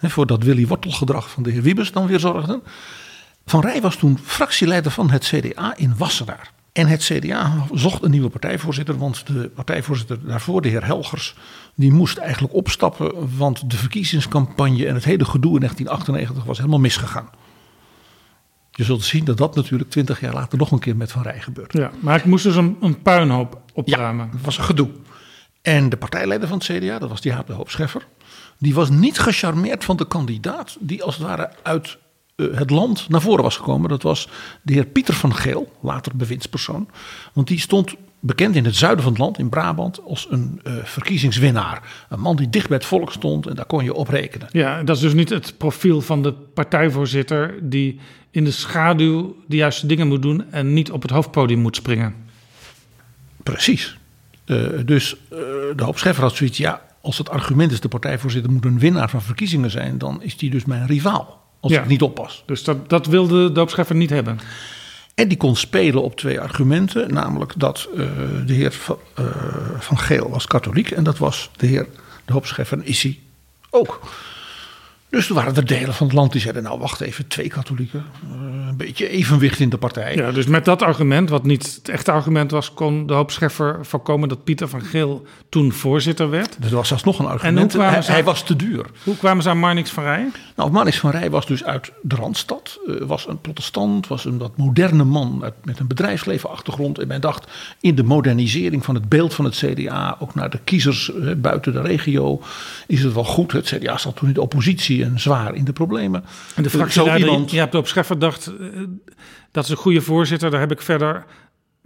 voor 0.00 0.26
dat 0.26 0.42
Willy 0.42 0.66
Wortelgedrag 0.66 1.30
van 1.30 1.42
de 1.42 1.50
heer 1.50 1.62
Wiebes 1.62 1.92
dan 1.92 2.06
weer 2.06 2.20
zorgden. 2.20 2.62
Van 3.46 3.60
Rij 3.60 3.80
was 3.80 3.96
toen 3.96 4.18
fractieleider 4.18 4.92
van 4.92 5.10
het 5.10 5.24
CDA 5.24 5.76
in 5.76 5.96
Wassenaar. 5.96 6.52
En 6.72 6.86
het 6.86 7.02
CDA 7.02 7.66
zocht 7.72 8.02
een 8.02 8.10
nieuwe 8.10 8.28
partijvoorzitter, 8.28 8.98
want 8.98 9.26
de 9.26 9.50
partijvoorzitter 9.54 10.26
daarvoor, 10.26 10.62
de 10.62 10.68
heer 10.68 10.84
Helgers, 10.84 11.36
die 11.74 11.92
moest 11.92 12.16
eigenlijk 12.16 12.54
opstappen, 12.54 13.36
want 13.36 13.70
de 13.70 13.76
verkiezingscampagne 13.76 14.86
en 14.86 14.94
het 14.94 15.04
hele 15.04 15.24
gedoe 15.24 15.54
in 15.54 15.60
1998 15.60 16.44
was 16.44 16.58
helemaal 16.58 16.78
misgegaan. 16.78 17.30
Je 18.70 18.84
zult 18.84 19.04
zien 19.04 19.24
dat 19.24 19.36
dat 19.36 19.54
natuurlijk 19.54 19.90
twintig 19.90 20.20
jaar 20.20 20.34
later 20.34 20.58
nog 20.58 20.70
een 20.70 20.78
keer 20.78 20.96
met 20.96 21.12
Van 21.12 21.22
Rij 21.22 21.40
gebeurt. 21.40 21.72
Ja, 21.72 21.90
maar 22.00 22.18
ik 22.18 22.24
moest 22.24 22.44
dus 22.44 22.56
een, 22.56 22.76
een 22.80 23.02
puinhoop 23.02 23.60
opruimen. 23.74 24.26
Ja, 24.26 24.32
het 24.32 24.44
was 24.44 24.58
een 24.58 24.64
gedoe. 24.64 24.88
En 25.62 25.88
de 25.88 25.96
partijleider 25.96 26.48
van 26.48 26.58
het 26.58 26.66
CDA, 26.66 26.98
dat 26.98 27.08
was 27.08 27.20
die 27.20 27.34
de 27.46 27.52
Hoop 27.52 27.70
Scheffer, 27.70 28.06
die 28.58 28.74
was 28.74 28.90
niet 28.90 29.18
gecharmeerd 29.18 29.84
van 29.84 29.96
de 29.96 30.06
kandidaat 30.06 30.76
die 30.80 31.02
als 31.02 31.16
het 31.16 31.26
ware 31.26 31.52
uit 31.62 31.98
het 32.54 32.70
land 32.70 33.08
naar 33.08 33.20
voren 33.20 33.42
was 33.42 33.56
gekomen. 33.56 33.88
Dat 33.88 34.02
was 34.02 34.28
de 34.62 34.72
heer 34.72 34.86
Pieter 34.86 35.14
van 35.14 35.34
Geel, 35.34 35.72
later 35.80 36.16
bewindspersoon. 36.16 36.88
Want 37.32 37.48
die 37.48 37.60
stond 37.60 37.94
bekend 38.20 38.56
in 38.56 38.64
het 38.64 38.76
zuiden 38.76 39.02
van 39.02 39.12
het 39.12 39.20
land, 39.20 39.38
in 39.38 39.48
Brabant, 39.48 40.04
als 40.04 40.26
een 40.30 40.60
uh, 40.64 40.72
verkiezingswinnaar. 40.82 42.06
Een 42.08 42.20
man 42.20 42.36
die 42.36 42.50
dicht 42.50 42.68
bij 42.68 42.76
het 42.76 42.86
volk 42.86 43.12
stond 43.12 43.46
en 43.46 43.54
daar 43.54 43.64
kon 43.64 43.84
je 43.84 43.94
op 43.94 44.08
rekenen. 44.08 44.48
Ja, 44.52 44.82
dat 44.82 44.96
is 44.96 45.02
dus 45.02 45.14
niet 45.14 45.28
het 45.28 45.54
profiel 45.58 46.00
van 46.00 46.22
de 46.22 46.32
partijvoorzitter 46.32 47.58
die 47.62 48.00
in 48.30 48.44
de 48.44 48.50
schaduw 48.50 49.36
de 49.46 49.56
juiste 49.56 49.86
dingen 49.86 50.08
moet 50.08 50.22
doen 50.22 50.52
en 50.52 50.72
niet 50.72 50.90
op 50.90 51.02
het 51.02 51.10
hoofdpodium 51.10 51.60
moet 51.60 51.76
springen. 51.76 52.14
Precies. 53.42 53.98
Uh, 54.46 54.68
dus 54.84 55.14
uh, 55.14 55.38
de 55.76 55.84
hoop 55.84 55.98
Scheffer 55.98 56.22
had 56.22 56.36
zoiets, 56.36 56.58
ja, 56.58 56.82
als 57.00 57.18
het 57.18 57.30
argument 57.30 57.72
is 57.72 57.80
de 57.80 57.88
partijvoorzitter 57.88 58.52
moet 58.52 58.64
een 58.64 58.78
winnaar 58.78 59.10
van 59.10 59.22
verkiezingen 59.22 59.70
zijn, 59.70 59.98
dan 59.98 60.22
is 60.22 60.36
die 60.36 60.50
dus 60.50 60.64
mijn 60.64 60.86
rivaal. 60.86 61.39
Als 61.60 61.72
Ja. 61.72 61.80
ik 61.82 61.88
niet 61.88 62.02
oppas. 62.02 62.42
Dus 62.46 62.64
dat, 62.64 62.88
dat 62.88 63.06
wilde 63.06 63.52
de 63.52 63.60
opscheffer 63.60 63.96
niet 63.96 64.10
hebben. 64.10 64.38
En 65.14 65.28
die 65.28 65.36
kon 65.36 65.56
spelen 65.56 66.02
op 66.02 66.16
twee 66.16 66.40
argumenten. 66.40 67.14
Namelijk 67.14 67.52
dat 67.56 67.88
eh, 67.96 68.06
de 68.46 68.52
heer 68.52 68.72
van, 68.72 68.98
eh, 69.14 69.24
van 69.78 69.98
Geel 69.98 70.30
was 70.30 70.46
katholiek. 70.46 70.90
En 70.90 71.04
dat 71.04 71.18
was 71.18 71.50
de 71.56 71.66
heer 71.66 71.86
de 72.24 72.32
hoopscheffer 72.32 72.78
is 72.82 73.02
hij 73.02 73.18
ook. 73.70 74.00
Dus 75.10 75.28
er 75.28 75.34
waren 75.34 75.56
er 75.56 75.66
delen 75.66 75.94
van 75.94 76.06
het 76.06 76.16
land 76.16 76.32
die 76.32 76.40
zeiden... 76.40 76.62
nou, 76.62 76.78
wacht 76.78 77.00
even, 77.00 77.26
twee 77.26 77.48
katholieken. 77.48 78.04
eh, 78.22 78.68
een 78.68 78.76
beetje 78.76 79.08
evenwicht 79.08 79.58
in 79.60 79.68
de 79.68 79.76
partij. 79.78 80.14
Ja, 80.16 80.30
dus 80.32 80.46
met 80.46 80.64
dat 80.64 80.82
argument, 80.82 81.28
wat 81.30 81.44
niet 81.44 81.74
het 81.76 81.88
echte 81.88 82.10
argument 82.10 82.50
was, 82.50 82.74
kon 82.74 83.06
de 83.06 83.12
hoop 83.12 83.30
Scheffer 83.30 83.78
voorkomen 83.86 84.28
dat 84.28 84.44
Pieter 84.44 84.68
van 84.68 84.82
Geel 84.82 85.26
toen 85.48 85.72
voorzitter 85.72 86.30
werd. 86.30 86.56
Dus 86.58 86.70
er 86.70 86.76
was 86.76 86.88
zelfs 86.88 87.04
nog 87.04 87.18
een 87.18 87.24
En 87.24 87.30
argument. 87.30 87.72
kwamen 87.72 87.92
Hij, 87.92 88.02
ze- 88.02 88.10
hij 88.10 88.24
was 88.24 88.42
te 88.42 88.56
duur. 88.56 88.84
Hoe 89.04 89.16
kwamen 89.16 89.42
ze 89.42 89.48
aan 89.48 89.58
Marnix 89.58 89.90
van 89.90 90.02
Rij? 90.02 90.28
Nou, 90.56 90.70
Manix 90.70 90.98
van 90.98 91.10
Rij 91.10 91.30
was 91.30 91.46
dus 91.46 91.64
uit 91.64 91.92
de 92.02 92.14
Randstad. 92.16 92.78
eh, 92.86 92.94
was 93.06 93.28
een 93.28 93.40
protestant, 93.40 94.06
was 94.06 94.24
een 94.24 94.38
wat 94.38 94.56
moderne 94.56 95.04
man 95.04 95.44
met 95.64 95.78
een 95.78 95.86
bedrijfslevenachtergrond. 95.86 96.98
En 96.98 97.06
men 97.08 97.20
dacht 97.20 97.50
in 97.80 97.94
de 97.94 98.02
modernisering 98.04 98.84
van 98.84 98.94
het 98.94 99.08
beeld 99.08 99.34
van 99.34 99.44
het 99.44 99.56
CDA, 99.64 100.16
ook 100.18 100.34
naar 100.34 100.50
de 100.50 100.58
kiezers 100.64 101.12
eh, 101.14 101.34
buiten 101.36 101.72
de 101.72 101.80
regio, 101.80 102.40
is 102.86 103.02
het 103.02 103.14
wel 103.14 103.24
goed. 103.24 103.52
Het 103.52 103.66
CDA 103.76 103.98
zat 103.98 104.16
toen 104.16 104.28
in 104.28 104.34
de 104.34 104.40
oppositie 104.42 104.99
en 105.04 105.20
zwaar 105.20 105.54
in 105.54 105.64
de 105.64 105.72
problemen. 105.72 106.24
En 106.54 106.62
de 106.62 106.68
Zo 106.70 106.78
fractieleider 106.78 107.28
iemand- 107.28 107.72
Hoop 107.72 107.86
Scheffer 107.88 108.18
dacht, 108.18 108.46
eh, 108.46 108.66
dat 109.50 109.64
is 109.64 109.70
een 109.70 109.76
goede 109.76 110.00
voorzitter, 110.00 110.50
daar 110.50 110.60
heb 110.60 110.70
ik 110.70 110.80
verder 110.80 111.24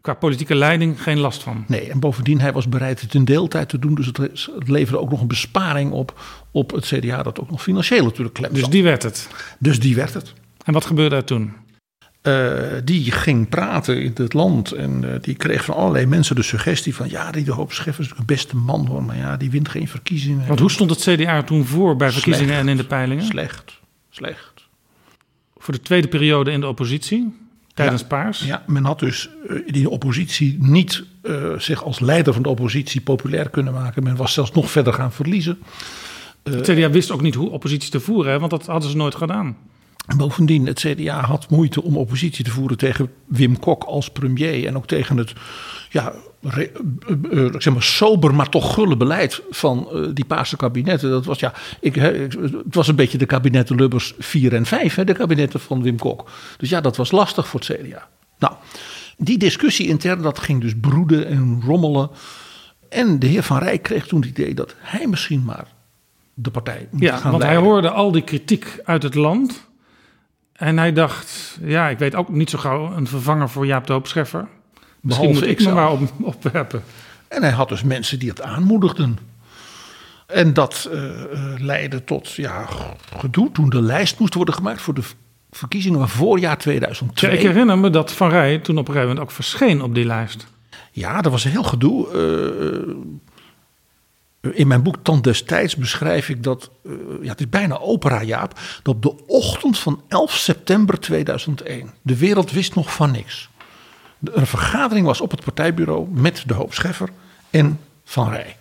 qua 0.00 0.14
politieke 0.14 0.54
leiding 0.54 1.02
geen 1.02 1.18
last 1.18 1.42
van. 1.42 1.64
Nee, 1.68 1.90
en 1.90 2.00
bovendien, 2.00 2.40
hij 2.40 2.52
was 2.52 2.68
bereid 2.68 3.00
het 3.00 3.14
in 3.14 3.24
deeltijd 3.24 3.68
te 3.68 3.78
doen. 3.78 3.94
Dus 3.94 4.06
het, 4.06 4.16
het 4.58 4.68
leverde 4.68 5.00
ook 5.00 5.10
nog 5.10 5.20
een 5.20 5.26
besparing 5.28 5.92
op, 5.92 6.20
op 6.50 6.70
het 6.72 6.84
CDA, 6.86 7.22
dat 7.22 7.40
ook 7.40 7.50
nog 7.50 7.62
financieel 7.62 8.04
natuurlijk 8.04 8.34
klem 8.34 8.52
Dus 8.52 8.68
die 8.68 8.82
werd 8.82 9.02
het. 9.02 9.28
Dus 9.58 9.80
die 9.80 9.94
werd 9.94 10.14
het. 10.14 10.32
En 10.64 10.72
wat 10.72 10.84
gebeurde 10.84 11.16
er 11.16 11.24
toen? 11.24 11.52
Eh, 12.24 12.52
die 12.84 13.12
ging 13.12 13.48
praten 13.48 14.02
in 14.02 14.12
het 14.14 14.32
land 14.32 14.72
en 14.72 15.12
eh, 15.12 15.20
die 15.20 15.34
kreeg 15.34 15.64
van 15.64 15.74
allerlei 15.74 16.06
mensen 16.06 16.36
de 16.36 16.42
suggestie 16.42 16.94
van 16.94 17.10
ja, 17.10 17.30
die 17.30 17.44
de 17.44 17.52
hoop 17.52 17.72
Scheffer 17.72 18.04
is 18.04 18.10
een 18.16 18.24
beste 18.24 18.56
man 18.56 18.86
hoor, 18.86 19.02
maar 19.02 19.16
ja, 19.16 19.36
die 19.36 19.50
wint 19.50 19.68
geen 19.68 19.88
verkiezingen. 19.88 20.46
Want 20.46 20.60
hoe 20.60 20.70
stond 20.70 20.90
het 20.90 21.00
CDA 21.00 21.42
toen 21.42 21.64
voor 21.64 21.96
bij 21.96 22.10
verkiezingen 22.10 22.54
en 22.54 22.68
in 22.68 22.76
de 22.76 22.84
peilingen? 22.84 23.24
Slecht, 23.24 23.80
slecht. 24.10 24.68
Voor 25.56 25.74
de 25.74 25.80
tweede 25.80 26.08
periode 26.08 26.50
in 26.50 26.60
de 26.60 26.66
oppositie, 26.66 27.34
tijdens 27.74 28.00
Ja. 28.00 28.06
Paars. 28.06 28.40
Ja, 28.40 28.62
men 28.66 28.84
had 28.84 28.98
dus 28.98 29.28
eh, 29.48 29.56
in 29.64 29.82
de 29.82 29.90
oppositie 29.90 30.56
niet 30.60 31.04
zich 31.56 31.84
als 31.84 32.00
leider 32.00 32.32
van 32.32 32.42
de 32.42 32.48
oppositie 32.48 33.00
populair 33.00 33.50
kunnen 33.50 33.72
maken. 33.72 34.02
Men 34.02 34.16
was 34.16 34.32
zelfs 34.32 34.52
nog 34.52 34.70
verder 34.70 34.92
gaan 34.92 35.12
verliezen. 35.12 35.58
Het 36.42 36.70
CDA 36.70 36.90
wist 36.90 37.10
ook 37.10 37.22
niet 37.22 37.34
hoe 37.34 37.50
oppositie 37.50 37.90
te 37.90 38.00
voeren, 38.00 38.32
hè, 38.32 38.38
want 38.38 38.50
dat 38.50 38.66
hadden 38.66 38.90
ze 38.90 38.96
nooit 38.96 39.14
gedaan. 39.14 39.56
En 40.06 40.16
bovendien, 40.16 40.66
het 40.66 40.78
CDA 40.78 41.20
had 41.20 41.50
moeite 41.50 41.82
om 41.82 41.96
oppositie 41.96 42.44
te 42.44 42.50
voeren 42.50 42.76
tegen 42.76 43.12
Wim 43.26 43.58
Kok 43.58 43.84
als 43.84 44.10
premier. 44.10 44.66
En 44.66 44.76
ook 44.76 44.86
tegen 44.86 45.16
het 45.16 45.32
ja, 45.90 46.12
re- 46.40 46.70
eh, 47.30 47.46
eh, 47.46 47.54
zeg 47.58 47.72
maar 47.72 47.82
sober, 47.82 48.34
maar 48.34 48.48
toch 48.48 48.74
gulle 48.74 48.96
beleid 48.96 49.42
van 49.50 49.88
eh, 49.92 50.00
die 50.12 50.24
Paarse 50.24 50.56
kabinetten. 50.56 51.10
Dat 51.10 51.24
was, 51.24 51.38
ja, 51.38 51.52
ik, 51.80 51.94
het 51.94 52.74
was 52.74 52.88
een 52.88 52.96
beetje 52.96 53.18
de 53.18 53.26
kabinetten 53.26 53.76
Lubbers 53.76 54.14
4 54.18 54.54
en 54.54 54.66
5, 54.66 54.94
hè, 54.94 55.04
de 55.04 55.12
kabinetten 55.12 55.60
van 55.60 55.82
Wim 55.82 55.98
Kok. 55.98 56.30
Dus 56.56 56.68
ja, 56.68 56.80
dat 56.80 56.96
was 56.96 57.10
lastig 57.10 57.48
voor 57.48 57.60
het 57.60 57.78
CDA. 57.78 58.08
Nou, 58.38 58.54
die 59.16 59.38
discussie 59.38 59.88
intern, 59.88 60.22
dat 60.22 60.38
ging 60.38 60.60
dus 60.60 60.74
broeden 60.80 61.26
en 61.26 61.62
rommelen. 61.66 62.10
En 62.88 63.18
de 63.18 63.26
heer 63.26 63.42
Van 63.42 63.58
Rij 63.58 63.78
kreeg 63.78 64.06
toen 64.06 64.20
het 64.20 64.28
idee 64.28 64.54
dat 64.54 64.74
hij 64.78 65.06
misschien 65.06 65.44
maar 65.44 65.66
de 66.34 66.50
partij 66.50 66.88
moet 66.90 67.00
Ja, 67.02 67.16
gaan 67.16 67.30
want 67.30 67.42
hij 67.42 67.56
hoorde 67.56 67.90
al 67.90 68.12
die 68.12 68.22
kritiek 68.22 68.80
uit 68.84 69.02
het 69.02 69.14
land. 69.14 69.66
En 70.54 70.78
hij 70.78 70.92
dacht, 70.92 71.58
ja, 71.62 71.88
ik 71.88 71.98
weet 71.98 72.14
ook 72.14 72.28
niet 72.28 72.50
zo 72.50 72.58
gauw 72.58 72.92
een 72.92 73.06
vervanger 73.06 73.48
voor 73.48 73.66
Jaap 73.66 73.86
de 73.86 73.92
Hoop 73.92 74.06
Scheffer. 74.06 74.46
Misschien 75.00 75.26
Behalve 75.26 75.32
moet 75.32 75.42
ik 75.42 75.48
ik 75.48 75.58
me 75.58 75.62
zelf. 75.62 75.74
maar 75.74 75.90
op, 75.90 76.34
opwerpen. 76.34 76.82
En 77.28 77.42
hij 77.42 77.50
had 77.50 77.68
dus 77.68 77.82
mensen 77.82 78.18
die 78.18 78.28
het 78.28 78.42
aanmoedigden. 78.42 79.18
En 80.26 80.52
dat 80.52 80.88
eh, 80.92 81.22
eh, 81.22 81.60
leidde 81.60 82.04
tot 82.04 82.32
ja, 82.32 82.68
gedoe 83.16 83.52
toen 83.52 83.68
de 83.68 83.82
lijst 83.82 84.18
moest 84.18 84.34
worden 84.34 84.54
gemaakt 84.54 84.80
voor 84.80 84.94
de 84.94 85.02
verkiezingen 85.50 85.98
van 85.98 86.08
voorjaar 86.08 86.50
Ja, 86.50 86.56
2002. 86.56 87.32
ik 87.32 87.40
herinner 87.40 87.78
me 87.78 87.90
dat 87.90 88.12
Van 88.12 88.28
Rij 88.30 88.58
toen 88.58 88.78
op 88.78 88.88
een 88.88 88.94
gegeven 88.94 89.08
moment 89.14 89.28
ook 89.28 89.34
verscheen 89.34 89.82
op 89.82 89.94
die 89.94 90.04
lijst. 90.04 90.46
Ja, 90.90 91.20
dat 91.20 91.32
was 91.32 91.44
een 91.44 91.50
heel 91.50 91.62
gedoe. 91.62 92.10
Eh, 92.10 92.94
in 94.52 94.66
mijn 94.66 94.82
boek 94.82 94.96
Tand 95.02 95.24
destijds 95.24 95.76
beschrijf 95.76 96.28
ik 96.28 96.42
dat, 96.42 96.70
eh, 96.84 96.92
ja, 97.22 97.28
het 97.28 97.40
is 97.40 97.48
bijna 97.48 97.78
opera 97.78 98.22
Jaap, 98.22 98.60
dat 98.82 98.94
op 98.94 99.02
de 99.02 99.26
ochtend 99.26 99.78
van 99.78 100.02
11 100.08 100.32
september 100.36 101.00
2001, 101.00 101.90
de 102.02 102.16
wereld 102.16 102.50
wist 102.50 102.74
nog 102.74 102.94
van 102.94 103.10
niks. 103.10 103.48
Een 104.24 104.46
vergadering 104.46 105.06
was 105.06 105.20
op 105.20 105.30
het 105.30 105.44
partijbureau 105.44 106.08
met 106.10 106.42
de 106.46 106.54
hoop 106.54 106.74
Scheffer 106.74 107.08
en 107.50 107.80
Van 108.04 108.30
Rij. 108.30 108.56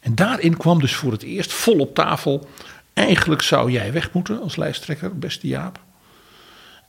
En 0.00 0.14
daarin 0.14 0.56
kwam 0.56 0.80
dus 0.80 0.94
voor 0.94 1.12
het 1.12 1.22
eerst 1.22 1.52
vol 1.52 1.78
op 1.78 1.94
tafel, 1.94 2.48
eigenlijk 2.92 3.42
zou 3.42 3.70
jij 3.70 3.92
weg 3.92 4.12
moeten 4.12 4.40
als 4.40 4.56
lijsttrekker, 4.56 5.18
beste 5.18 5.46
Jaap. 5.46 5.78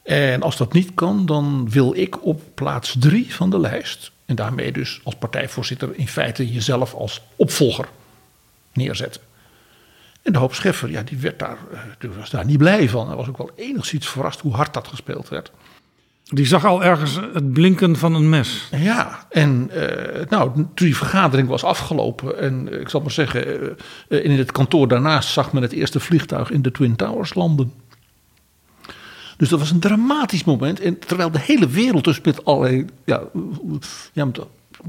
En 0.04 0.42
als 0.42 0.58
dat 0.58 0.74
niet 0.74 0.94
kan, 0.94 1.26
dan 1.26 1.70
wil 1.70 1.96
ik 1.96 2.26
op 2.26 2.42
plaats 2.54 2.96
drie 3.00 3.34
van 3.34 3.50
de 3.50 3.60
lijst. 3.60 4.12
En 4.26 4.36
daarmee 4.36 4.72
dus 4.72 5.02
als 5.04 5.16
partijvoorzitter 5.16 5.90
in 5.96 6.08
feite 6.08 6.54
jezelf 6.54 6.94
als 6.94 7.22
opvolger 7.36 7.88
neerzetten. 8.76 9.22
En 10.26 10.34
de 10.34 10.40
hoop 10.40 10.54
Scheffer, 10.54 10.92
ja, 10.92 11.04
die, 11.04 11.18
werd 11.18 11.40
daar, 11.40 11.58
eh, 11.74 11.80
die 11.98 12.10
was 12.10 12.30
daar 12.30 12.46
niet 12.46 12.58
blij 12.58 12.90
van. 12.90 13.08
Hij 13.08 13.16
was 13.16 13.28
ook 13.28 13.38
wel 13.38 13.52
enigszins 13.56 14.08
verrast 14.08 14.40
hoe 14.40 14.54
hard 14.54 14.74
dat 14.74 14.88
gespeeld 14.88 15.30
werd. 15.30 15.52
Die 16.24 16.46
zag 16.46 16.66
al 16.66 16.84
ergens 16.84 17.20
het 17.34 17.54
blinken 17.54 17.96
van 17.96 18.14
een 18.14 18.30
mes. 18.30 18.70
Ja, 18.72 19.26
en 19.30 19.70
eh, 19.72 20.30
nou, 20.30 20.52
toen 20.54 20.70
die 20.74 20.98
vergadering 20.98 21.48
was 21.48 21.64
afgelopen 21.64 22.40
en 22.40 22.72
eh, 22.72 22.80
ik 22.80 22.90
zal 22.90 23.02
maar 23.02 23.12
zeggen, 23.12 23.78
in 24.08 24.32
het 24.32 24.52
kantoor 24.52 24.88
daarnaast 24.88 25.30
zag 25.30 25.54
men 25.54 25.62
het 25.62 25.72
eerste 25.72 26.00
vliegtuig 26.00 26.52
in 26.52 26.62
de 26.62 26.72
Twin 26.72 26.96
Towers 26.96 27.34
landen. 27.34 27.74
Dus 29.38 29.50
dat 29.50 29.60
was 29.60 29.72
een 29.72 29.80
dramatisch 29.80 30.44
moment. 30.44 30.80
En 30.80 31.00
terwijl 31.00 31.32
de 31.32 31.40
hele 31.40 31.68
wereld 31.68 32.04
dus 32.04 32.22
met 32.22 32.46
allerlei 32.46 32.86
ja, 33.06 33.24
ja, 34.14 34.26
met 34.26 34.40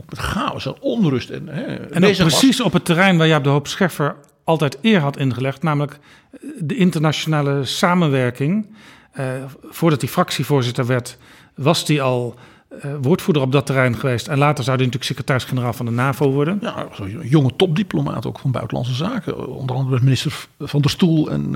chaos 0.08 0.66
en 0.66 0.74
onrust 0.80 1.30
en, 1.30 1.48
hè, 1.48 1.62
En 1.76 2.04
ook 2.04 2.16
precies 2.16 2.60
op 2.60 2.72
het 2.72 2.84
terrein 2.84 3.18
waar 3.18 3.26
Jaap 3.26 3.44
de 3.44 3.50
Hoop 3.50 3.66
Scheffer 3.66 4.16
altijd 4.44 4.78
eer 4.82 5.00
had 5.00 5.16
ingelegd, 5.16 5.62
namelijk 5.62 5.98
de 6.58 6.76
internationale 6.76 7.64
samenwerking. 7.64 8.66
Uh, 9.18 9.24
voordat 9.62 10.00
hij 10.00 10.10
fractievoorzitter 10.10 10.86
werd, 10.86 11.18
was 11.54 11.86
hij 11.86 12.00
al 12.00 12.34
uh, 12.84 12.94
woordvoerder 13.02 13.42
op 13.42 13.52
dat 13.52 13.66
terrein 13.66 13.96
geweest. 13.96 14.28
En 14.28 14.38
later 14.38 14.64
zou 14.64 14.76
hij 14.76 14.86
natuurlijk 14.86 15.04
secretaris-generaal 15.04 15.72
van 15.72 15.86
de 15.86 15.92
NAVO 15.92 16.30
worden. 16.30 16.58
Ja, 16.60 16.86
een 16.96 17.28
jonge 17.28 17.56
topdiplomaat 17.56 18.26
ook 18.26 18.38
van 18.38 18.50
Buitenlandse 18.50 18.94
Zaken. 18.94 19.48
Onder 19.48 19.76
andere 19.76 20.00
minister 20.02 20.46
van 20.58 20.80
der 20.80 20.90
Stoel 20.90 21.30
en 21.30 21.54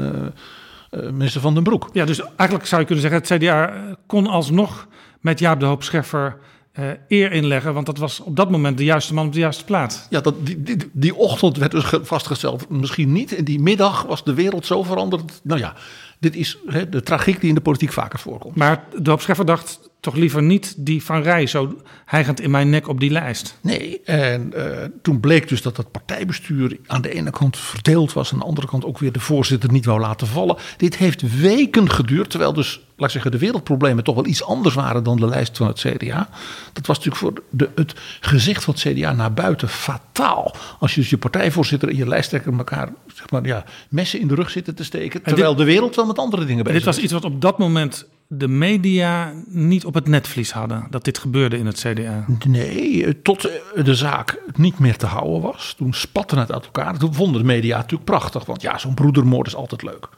uh, 0.91 1.11
minister 1.11 1.41
van 1.41 1.55
den 1.55 1.62
Broek. 1.62 1.89
Ja, 1.93 2.05
dus 2.05 2.20
eigenlijk 2.20 2.68
zou 2.68 2.81
je 2.81 2.87
kunnen 2.87 3.11
zeggen, 3.11 3.37
het 3.37 3.43
CDA 3.43 3.72
kon 4.07 4.26
alsnog 4.26 4.87
met 5.20 5.39
Jaap 5.39 5.61
de 5.61 5.66
Hoop 5.66 5.83
Scheffer 5.83 6.37
uh, 6.79 6.91
eer 7.09 7.33
inleggen. 7.33 7.75
Want 7.75 7.87
dat 7.87 7.99
was 7.99 8.21
op 8.21 8.37
dat 8.37 8.51
moment 8.51 8.79
de 8.79 8.85
juiste 8.85 9.14
man 9.14 9.27
op 9.27 9.33
de 9.33 9.39
juiste 9.39 9.64
plaats. 9.64 10.07
Ja, 10.11 10.21
dat, 10.21 10.47
die, 10.47 10.62
die, 10.62 10.77
die 10.93 11.14
ochtend 11.14 11.57
werd 11.57 11.71
dus 11.71 11.85
vastgesteld, 12.03 12.68
misschien 12.68 13.12
niet. 13.12 13.35
En 13.35 13.45
die 13.45 13.61
middag 13.61 14.03
was 14.03 14.25
de 14.25 14.35
wereld 14.35 14.66
zo 14.66 14.83
veranderd. 14.83 15.41
Nou 15.43 15.61
ja, 15.61 15.75
dit 16.18 16.37
is 16.37 16.59
he, 16.66 16.89
de 16.89 17.03
tragiek 17.03 17.41
die 17.41 17.49
in 17.49 17.55
de 17.55 17.61
politiek 17.61 17.93
vaker 17.93 18.18
voorkomt. 18.18 18.57
Maar 18.57 18.85
de 19.03 19.16
Scheffer 19.18 19.47
dacht 19.47 19.89
toch 20.01 20.14
liever 20.14 20.42
niet 20.42 20.74
die 20.76 21.05
Van 21.05 21.22
Rij 21.22 21.46
zo 21.46 21.76
hijgend 22.05 22.40
in 22.40 22.51
mijn 22.51 22.70
nek 22.70 22.88
op 22.88 23.01
die 23.01 23.11
lijst. 23.11 23.59
Nee, 23.61 24.01
en 24.05 24.53
uh, 24.57 24.64
toen 25.03 25.20
bleek 25.20 25.48
dus 25.48 25.62
dat 25.62 25.76
het 25.76 25.90
partijbestuur 25.90 26.78
aan 26.86 27.03
de 27.03 27.12
ene 27.12 27.30
kant 27.30 27.57
verdeeld 27.57 28.12
was... 28.12 28.32
aan 28.32 28.38
de 28.38 28.44
andere 28.44 28.66
kant 28.66 28.84
ook 28.84 28.98
weer 28.98 29.12
de 29.12 29.20
voorzitter 29.20 29.72
niet 29.72 29.84
wou 29.84 30.01
laten 30.01 30.26
vallen. 30.26 30.57
Dit 30.76 30.96
heeft 30.96 31.40
weken 31.40 31.90
geduurd, 31.90 32.30
terwijl 32.30 32.53
dus, 32.53 32.80
laat 32.96 33.07
ik 33.07 33.11
zeggen... 33.11 33.30
de 33.30 33.38
wereldproblemen 33.38 34.05
toch 34.05 34.14
wel 34.14 34.26
iets 34.26 34.44
anders 34.44 34.74
waren 34.74 35.03
dan 35.03 35.16
de 35.16 35.26
lijst 35.26 35.57
van 35.57 35.66
het 35.66 35.78
CDA. 35.78 36.28
Dat 36.72 36.86
was 36.86 36.96
natuurlijk 36.96 37.16
voor 37.16 37.42
de, 37.51 37.68
het 37.74 37.94
gezicht 38.20 38.64
van 38.64 38.74
het 38.74 38.82
CDA 38.82 39.12
naar 39.12 39.32
buiten 39.32 39.68
fataal. 39.68 40.55
Als 40.78 40.94
je 40.94 41.01
dus 41.01 41.11
je 41.11 41.18
partijvoorzitter 41.18 41.88
en 41.88 41.96
je 41.96 42.09
lijsttrekker 42.09 42.59
elkaar 42.59 42.92
zeg 43.14 43.30
maar, 43.30 43.46
ja, 43.46 43.64
messen 43.88 44.20
in 44.20 44.28
de 44.28 44.34
rug 44.34 44.51
zitten 44.51 44.74
te 44.74 44.84
steken... 44.84 45.22
terwijl 45.22 45.48
dit, 45.48 45.59
de 45.59 45.72
wereld 45.72 45.96
wel 45.96 46.07
met 46.07 46.18
andere 46.18 46.44
dingen 46.44 46.64
bezig 46.64 46.78
is. 46.78 46.84
Dit 46.84 46.94
was 46.94 47.05
iets 47.05 47.12
wat 47.12 47.24
op 47.24 47.40
dat 47.40 47.59
moment 47.59 48.07
de 48.33 48.49
media 48.49 49.33
niet 49.47 49.85
op 49.85 49.95
het 49.95 50.09
netvlies 50.09 50.53
hadden 50.53 50.87
dat 50.91 51.05
dit 51.05 51.18
gebeurde 51.18 51.59
in 51.59 51.66
het 51.66 51.78
CDA? 51.87 52.24
Nee, 52.47 53.22
tot 53.22 53.49
de 53.74 53.95
zaak 53.95 54.41
niet 54.55 54.78
meer 54.78 54.97
te 54.97 55.07
houden 55.07 55.41
was. 55.41 55.74
Toen 55.76 55.93
spatte 55.93 56.39
het 56.39 56.53
uit 56.53 56.64
elkaar. 56.64 56.99
Toen 56.99 57.14
vonden 57.14 57.41
de 57.41 57.47
media 57.47 57.76
natuurlijk 57.76 58.05
prachtig, 58.05 58.45
want 58.45 58.62
ja, 58.62 58.78
zo'n 58.78 58.95
broedermoord 58.95 59.47
is 59.47 59.55
altijd 59.55 59.83
leuk. 59.83 60.09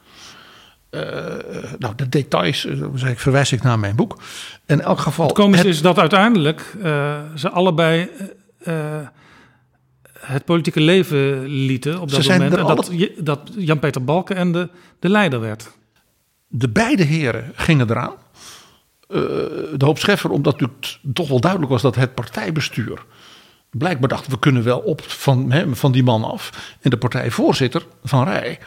Uh, 0.91 1.01
nou, 1.79 1.95
de 1.95 2.09
details 2.09 2.65
uh, 2.65 3.09
ik, 3.09 3.19
verwijs 3.19 3.51
ik 3.51 3.63
naar 3.63 3.79
mijn 3.79 3.95
boek. 3.95 4.17
In 4.65 4.81
elk 4.81 4.99
geval. 4.99 5.25
Het 5.25 5.35
komische 5.35 5.67
is 5.67 5.81
dat 5.81 5.99
uiteindelijk 5.99 6.75
uh, 6.83 7.19
ze 7.35 7.49
allebei 7.49 8.09
het 10.19 10.45
politieke 10.45 10.81
leven 10.81 11.45
lieten 11.45 11.99
op 11.99 12.11
dat 12.11 12.27
moment. 12.27 12.55
En 12.55 12.65
dat, 12.65 12.91
dat 13.17 13.51
Jan-Peter 13.57 14.03
Balkenende 14.03 14.69
de 14.99 15.09
leider 15.09 15.39
werd. 15.39 15.71
De 16.55 16.69
beide 16.69 17.03
heren 17.03 17.51
gingen 17.55 17.89
eraan. 17.89 18.13
Uh, 18.13 19.19
de 19.77 19.85
hoop 19.85 19.97
Scheffer, 19.97 20.29
omdat 20.29 20.59
het 20.59 20.99
toch 21.13 21.27
wel 21.27 21.39
duidelijk 21.39 21.71
was 21.71 21.81
dat 21.81 21.95
het 21.95 22.13
partijbestuur 22.13 23.05
blijkbaar 23.77 24.09
dacht 24.09 24.27
we 24.27 24.39
kunnen 24.39 24.63
wel 24.63 24.79
op 24.79 25.01
van, 25.01 25.53
van 25.71 25.91
die 25.91 26.03
man 26.03 26.23
af. 26.23 26.75
En 26.81 26.89
de 26.89 26.97
partijvoorzitter 26.97 27.85
van 28.03 28.23
Rij, 28.23 28.59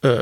uh, 0.00 0.20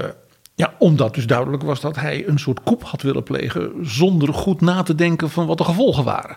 ja, 0.55 0.75
omdat 0.79 1.15
dus 1.15 1.27
duidelijk 1.27 1.63
was 1.63 1.81
dat 1.81 1.97
hij 1.97 2.29
een 2.29 2.39
soort 2.39 2.63
koep 2.63 2.85
had 2.85 3.03
willen 3.03 3.23
plegen 3.23 3.73
zonder 3.83 4.35
goed 4.35 4.61
na 4.61 4.83
te 4.83 4.95
denken 4.95 5.31
van 5.31 5.47
wat 5.47 5.59
de 5.59 5.65
gevolgen 5.65 6.05
waren. 6.05 6.37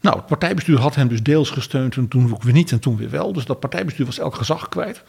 Nou, 0.00 0.16
het 0.16 0.26
partijbestuur 0.26 0.80
had 0.80 0.94
hem 0.94 1.08
dus 1.08 1.22
deels 1.22 1.50
gesteund 1.50 1.96
en 1.96 2.08
toen 2.08 2.32
ook 2.32 2.42
weer 2.42 2.52
niet 2.52 2.72
en 2.72 2.80
toen 2.80 2.96
weer 2.96 3.10
wel. 3.10 3.32
Dus 3.32 3.44
dat 3.44 3.60
partijbestuur 3.60 4.06
was 4.06 4.18
elk 4.18 4.34
gezag 4.34 4.68
kwijt. 4.68 5.02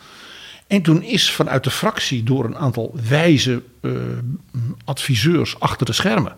En 0.67 0.81
toen 0.81 1.03
is 1.03 1.31
vanuit 1.31 1.63
de 1.63 1.71
fractie 1.71 2.23
door 2.23 2.45
een 2.45 2.57
aantal 2.57 2.95
wijze 3.09 3.63
uh, 3.81 3.93
adviseurs 4.85 5.59
achter 5.59 5.85
de 5.85 5.93
schermen. 5.93 6.35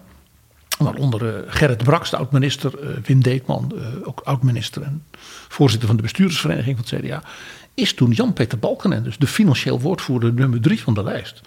Waaronder 0.78 1.24
uh, 1.24 1.34
Gerrit 1.48 1.84
Braks, 1.84 2.10
de 2.10 2.18
oud-minister, 2.18 2.74
uh, 2.84 2.98
Wim 3.04 3.24
Deetman, 3.24 3.74
ook 4.04 4.20
oud-minister 4.20 4.82
en 4.82 5.04
voorzitter 5.48 5.88
van 5.88 5.98
de 5.98 6.04
bestuurdersvereniging 6.04 6.78
van 6.78 6.86
het 6.90 7.06
CDA. 7.06 7.24
Is 7.74 7.94
toen 7.94 8.12
Jan-Peter 8.12 8.60
Balkenende, 8.60 9.04
dus 9.04 9.18
de 9.18 9.28
financieel 9.28 9.80
woordvoerder 9.80 10.34
nummer 10.34 10.62
drie 10.62 10.82
van 10.82 10.94
de 10.94 11.04
lijst. 11.04 11.42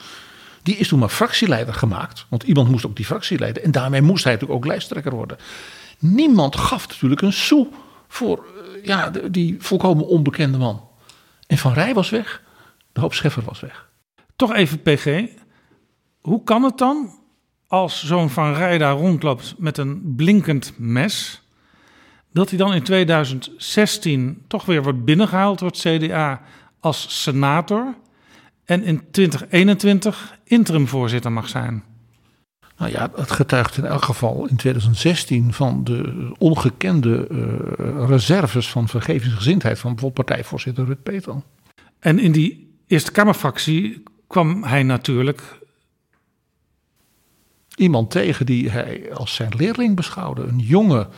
Die 0.63 0.77
is 0.77 0.89
toen 0.89 0.99
maar 0.99 1.09
fractieleider 1.09 1.75
gemaakt. 1.75 2.27
Want 2.29 2.43
iemand 2.43 2.69
moest 2.69 2.87
ook 2.87 2.97
die 2.97 3.05
fractie 3.05 3.39
leiden. 3.39 3.63
En 3.65 3.71
daarmee 3.71 4.03
moest 4.03 4.25
hij 4.25 4.33
natuurlijk 4.33 4.61
ook 4.61 4.71
lijsttrekker 4.71 5.15
worden. 5.15 5.37
Niemand 5.99 6.57
gaf 6.57 6.89
natuurlijk 6.89 7.23
een 7.23 7.33
sou 7.33 7.69
voor 8.09 8.47
ja, 8.83 9.11
die 9.31 9.57
volkomen 9.59 10.07
onbekende 10.07 10.59
man. 10.59 10.89
En 11.47 11.59
Van 11.59 11.73
Rij 11.73 11.95
was 11.95 12.11
weg. 12.11 12.43
De 12.93 13.01
hoop 13.01 13.15
Scheffer 13.15 13.43
was 13.43 13.61
weg. 13.61 13.91
Toch 14.37 14.55
even 14.55 14.83
PG. 14.83 15.29
Hoe 16.21 16.43
kan 16.45 16.63
het 16.63 16.79
dan 16.79 17.11
als 17.67 18.05
zo'n 18.05 18.31
Van 18.31 18.55
Rij 18.55 18.79
daar 18.79 18.97
rondloopt 18.97 19.55
met 19.59 19.79
een 19.79 20.15
blinkend 20.17 20.73
mes... 20.79 21.43
dat 22.33 22.49
hij 22.49 22.59
dan 22.59 22.75
in 22.75 22.83
2016 22.83 24.45
toch 24.47 24.65
weer 24.65 24.83
wordt 24.83 25.05
binnengehaald 25.05 25.59
door 25.59 25.69
het 25.69 25.79
CDA 25.79 26.43
als 26.81 27.23
senator... 27.23 27.95
en 28.65 28.83
in 28.83 29.11
2021 29.11 30.39
interimvoorzitter 30.45 31.33
mag 31.33 31.49
zijn? 31.49 31.85
Nou 32.77 32.91
ja, 32.91 33.11
het 33.15 33.31
getuigt 33.31 33.77
in 33.77 33.85
elk 33.85 34.03
geval 34.03 34.47
in 34.47 34.57
2016 34.57 35.53
van 35.53 35.85
de 35.85 36.31
ongekende 36.39 37.29
uh, 37.31 38.09
reserves 38.09 38.71
van 38.71 38.89
vergevingsgezindheid 38.89 39.79
van 39.79 39.91
bijvoorbeeld 39.91 40.27
partijvoorzitter 40.27 40.85
Rut 40.85 41.03
Peter. 41.03 41.35
En 41.99 42.19
in 42.19 42.33
die 42.33 42.72
Eerste 42.93 43.13
Kamerfractie 43.13 44.03
kwam 44.27 44.65
hij 44.65 44.83
natuurlijk. 44.83 45.43
Iemand 47.77 48.11
tegen 48.11 48.47
die 48.47 48.71
hij 48.71 49.15
als 49.15 49.35
zijn 49.35 49.53
leerling 49.57 49.97
beschouwde. 49.97 50.43
Een 50.43 50.59
jonge 50.59 51.09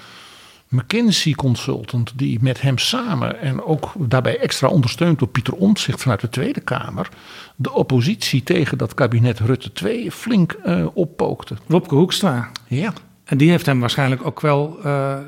McKinsey-consultant 0.68 2.12
die 2.18 2.38
met 2.42 2.60
hem 2.60 2.78
samen 2.78 3.40
en 3.40 3.62
ook 3.62 3.92
daarbij 3.98 4.38
extra 4.38 4.68
ondersteund 4.68 5.18
door 5.18 5.28
Pieter 5.28 5.54
Omtzigt 5.54 6.02
vanuit 6.02 6.20
de 6.20 6.28
Tweede 6.28 6.60
Kamer. 6.60 7.08
de 7.56 7.72
oppositie 7.72 8.42
tegen 8.42 8.78
dat 8.78 8.94
kabinet 8.94 9.38
Rutte 9.38 9.72
2 9.72 10.12
flink 10.12 10.56
uh, 10.66 10.86
oppookte. 10.92 11.56
Wopke 11.66 11.94
Hoekstra. 11.94 12.50
Ja. 12.66 12.92
En 13.24 13.38
die 13.38 13.50
heeft 13.50 13.66
hem 13.66 13.80
waarschijnlijk 13.80 14.26
ook 14.26 14.40
wel 14.40 14.78
uh, 14.84 15.18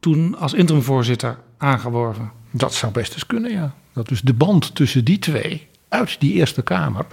toen 0.00 0.38
als 0.38 0.52
interimvoorzitter 0.52 1.38
aangeworven. 1.58 2.30
Dat 2.50 2.74
zou 2.74 2.92
best 2.92 3.12
eens 3.12 3.26
kunnen, 3.26 3.50
ja. 3.50 3.74
Dat 3.92 4.08
dus 4.08 4.20
de 4.20 4.34
band 4.34 4.74
tussen 4.74 5.04
die 5.04 5.18
twee 5.18 5.68
uit 5.88 6.20
die 6.20 6.32
Eerste 6.32 6.62
Kamer 6.62 7.06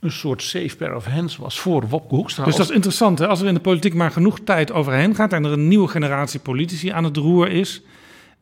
een 0.00 0.12
soort 0.12 0.42
safe 0.42 0.76
pair 0.76 0.94
of 0.94 1.04
hands 1.04 1.36
was 1.36 1.60
voor 1.60 1.88
Wopke 1.88 2.14
Hoekstra. 2.14 2.44
Dus 2.44 2.56
dat 2.56 2.68
is 2.68 2.74
interessant. 2.74 3.18
Hè? 3.18 3.26
Als 3.26 3.40
er 3.40 3.46
in 3.46 3.54
de 3.54 3.60
politiek 3.60 3.94
maar 3.94 4.10
genoeg 4.10 4.40
tijd 4.40 4.72
overheen 4.72 5.14
gaat 5.14 5.32
en 5.32 5.44
er 5.44 5.52
een 5.52 5.68
nieuwe 5.68 5.88
generatie 5.88 6.40
politici 6.40 6.88
aan 6.88 7.04
het 7.04 7.16
roer 7.16 7.48
is, 7.48 7.82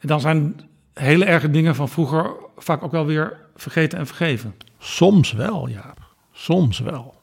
dan 0.01 0.21
zijn 0.21 0.61
hele 0.95 1.25
erge 1.25 1.51
dingen 1.51 1.75
van 1.75 1.89
vroeger 1.89 2.33
vaak 2.57 2.83
ook 2.83 2.91
wel 2.91 3.07
weer 3.07 3.37
vergeten 3.57 3.99
en 3.99 4.07
vergeven. 4.07 4.55
Soms 4.79 5.33
wel, 5.33 5.69
ja. 5.69 5.95
Soms 6.33 6.79
wel. 6.79 7.15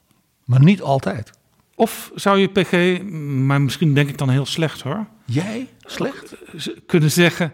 Maar 0.44 0.62
niet 0.62 0.82
altijd. 0.82 1.32
Of 1.74 2.10
zou 2.14 2.38
je 2.38 2.48
PG, 2.48 3.02
maar 3.22 3.60
misschien 3.60 3.94
denk 3.94 4.08
ik 4.08 4.18
dan 4.18 4.28
heel 4.28 4.46
slecht 4.46 4.80
hoor. 4.82 5.06
Jij? 5.24 5.68
Slecht? 5.84 6.34
Kunnen 6.86 7.10
zeggen 7.10 7.52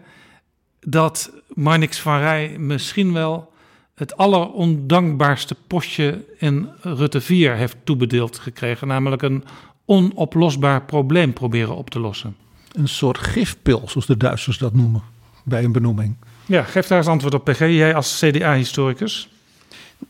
dat 0.81 1.31
Marnix 1.55 2.01
van 2.01 2.18
Rij 2.18 2.59
misschien 2.59 3.12
wel 3.12 3.53
het 3.95 4.16
allerondankbaarste 4.16 5.57
postje 5.66 6.24
in 6.39 6.68
Rutte 6.81 7.20
4 7.20 7.57
heeft 7.57 7.76
toebedeeld 7.85 8.39
gekregen. 8.39 8.87
Namelijk 8.89 9.22
een 9.22 9.45
onoplosbaar 9.85 10.83
probleem 10.85 11.33
proberen 11.33 11.76
op 11.76 11.91
te 11.91 12.01
lossen. 12.01 12.37
Een 12.72 12.89
soort 12.89 13.18
gifpil, 13.18 13.83
zoals 13.87 14.07
de 14.07 14.16
Duitsers 14.16 14.59
dat 14.59 14.74
noemen, 14.74 15.03
bij 15.45 15.64
een 15.64 15.72
benoeming. 15.72 16.16
Ja, 16.47 16.62
geef 16.62 16.87
daar 16.87 16.99
eens 16.99 17.07
antwoord 17.07 17.35
op, 17.35 17.45
PG. 17.45 17.59
Jij 17.59 17.95
als 17.95 18.18
CDA-historicus. 18.18 19.28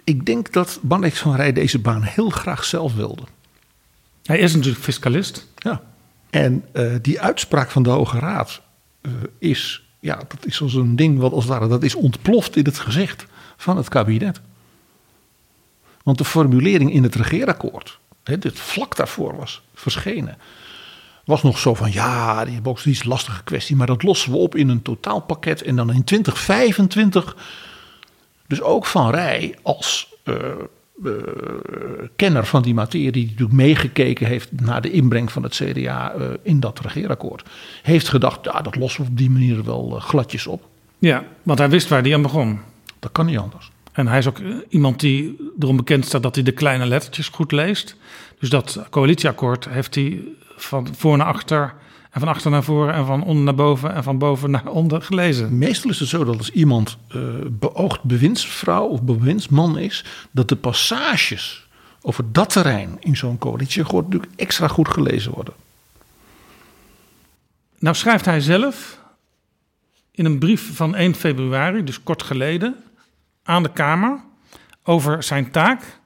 Ik 0.04 0.26
denk 0.26 0.52
dat 0.52 0.78
Marnix 0.82 1.18
van 1.18 1.34
Rij 1.34 1.52
deze 1.52 1.78
baan 1.78 2.02
heel 2.02 2.30
graag 2.30 2.64
zelf 2.64 2.94
wilde. 2.94 3.22
Hij 4.24 4.38
is 4.38 4.54
natuurlijk 4.54 4.84
fiscalist. 4.84 5.46
Ja. 5.56 5.82
En 6.30 6.64
uh, 6.72 6.94
die 7.02 7.20
uitspraak 7.20 7.70
van 7.70 7.82
de 7.82 7.90
Hoge 7.90 8.18
Raad 8.18 8.60
uh, 9.02 9.12
is 9.38 9.89
ja, 10.01 10.16
dat 10.16 10.46
is 10.46 10.61
een 10.61 10.96
ding 10.96 11.18
wat 11.18 11.32
als 11.32 11.44
het 11.44 11.53
ware, 11.53 11.68
dat 11.68 11.82
is 11.82 11.94
ontploft 11.94 12.57
in 12.57 12.64
het 12.64 12.78
gezicht 12.78 13.26
van 13.57 13.76
het 13.76 13.88
kabinet. 13.88 14.40
Want 16.03 16.18
de 16.18 16.24
formulering 16.24 16.92
in 16.92 17.03
het 17.03 17.14
regeerakkoord, 17.14 17.98
hè, 18.24 18.38
dit 18.38 18.59
vlak 18.59 18.96
daarvoor 18.96 19.36
was 19.36 19.62
verschenen, 19.74 20.38
was 21.24 21.42
nog 21.42 21.59
zo 21.59 21.74
van 21.74 21.92
ja, 21.92 22.44
die 22.44 22.61
box 22.61 22.86
is 22.86 23.01
een 23.01 23.09
lastige 23.09 23.44
kwestie, 23.44 23.76
maar 23.76 23.86
dat 23.86 24.03
lossen 24.03 24.32
we 24.32 24.36
op 24.36 24.55
in 24.55 24.68
een 24.68 24.82
totaalpakket 24.82 25.62
en 25.62 25.76
dan 25.76 25.92
in 25.92 26.05
2025 26.05 27.36
dus 28.46 28.62
ook 28.62 28.86
Van 28.86 29.11
Rij 29.11 29.59
als 29.62 30.14
uh, 30.24 30.36
uh, 31.05 31.12
kenner 32.16 32.46
van 32.46 32.62
die 32.62 32.74
materie, 32.74 33.12
die 33.12 33.24
natuurlijk 33.24 33.53
meegekeken 33.53 34.26
heeft 34.26 34.48
naar 34.61 34.82
de 34.82 34.90
inbreng 34.90 35.32
van 35.32 35.42
het 35.42 35.55
CDA 35.55 36.14
uh, 36.14 36.26
in 36.42 36.61
dat 36.61 36.80
regeerakkoord, 36.80 37.48
heeft 37.82 38.09
gedacht, 38.09 38.44
ja, 38.44 38.61
dat 38.61 38.76
lossen 38.76 39.05
we 39.05 39.11
op 39.11 39.16
die 39.16 39.30
manier 39.30 39.64
wel 39.64 39.92
uh, 39.94 40.01
gladjes 40.01 40.46
op. 40.46 40.68
Ja, 40.98 41.24
want 41.42 41.59
hij 41.59 41.70
wist 41.70 41.88
waar 41.88 42.03
hij 42.03 42.14
aan 42.14 42.22
begon. 42.22 42.59
Dat 42.98 43.12
kan 43.12 43.26
niet 43.26 43.38
anders. 43.38 43.70
En 43.92 44.07
hij 44.07 44.18
is 44.18 44.28
ook 44.28 44.40
iemand 44.68 45.01
die 45.01 45.36
erom 45.61 45.76
bekend 45.76 46.05
staat 46.05 46.22
dat 46.22 46.34
hij 46.34 46.44
de 46.44 46.53
kleine 46.53 46.86
lettertjes 46.86 47.28
goed 47.28 47.53
leest. 47.53 47.96
Dus 48.38 48.48
dat 48.48 48.86
coalitieakkoord 48.90 49.68
heeft 49.68 49.94
hij 49.94 50.22
van 50.57 50.88
voor 50.96 51.16
naar 51.16 51.26
achter 51.26 51.74
en 52.11 52.20
van 52.20 52.28
achter 52.28 52.50
naar 52.50 52.64
voren 52.64 52.94
en 52.94 53.06
van 53.06 53.24
onder 53.24 53.44
naar 53.44 53.54
boven 53.54 53.94
en 53.94 54.02
van 54.02 54.18
boven 54.18 54.50
naar 54.50 54.66
onder 54.80 55.02
gelezen. 55.02 55.58
Meestal 55.58 55.90
is 55.90 56.00
het 56.00 56.08
zo 56.08 56.24
dat 56.24 56.38
als 56.38 56.50
iemand 56.50 56.96
uh, 57.14 57.22
beoogd 57.50 58.02
bewindsvrouw 58.02 58.86
of 58.86 59.02
bewindsman 59.02 59.78
is, 59.78 60.04
dat 60.30 60.48
de 60.48 60.56
passages 60.56 61.68
over 62.02 62.32
dat 62.32 62.50
terrein 62.52 62.96
in 63.00 63.16
zo'n 63.16 63.38
coalitieakkoord 63.38 64.04
natuurlijk 64.04 64.32
extra 64.36 64.68
goed 64.68 64.88
gelezen 64.88 65.32
worden. 65.32 65.54
Nou 67.78 67.96
schrijft 67.96 68.24
hij 68.24 68.40
zelf 68.40 69.00
in 70.11 70.24
een 70.24 70.38
brief 70.38 70.76
van 70.76 70.94
1 70.94 71.14
februari, 71.14 71.84
dus 71.84 72.02
kort 72.02 72.22
geleden, 72.22 72.76
aan 73.42 73.62
de 73.62 73.72
Kamer 73.72 74.20
over 74.84 75.22
zijn 75.22 75.50
taak. 75.50 76.00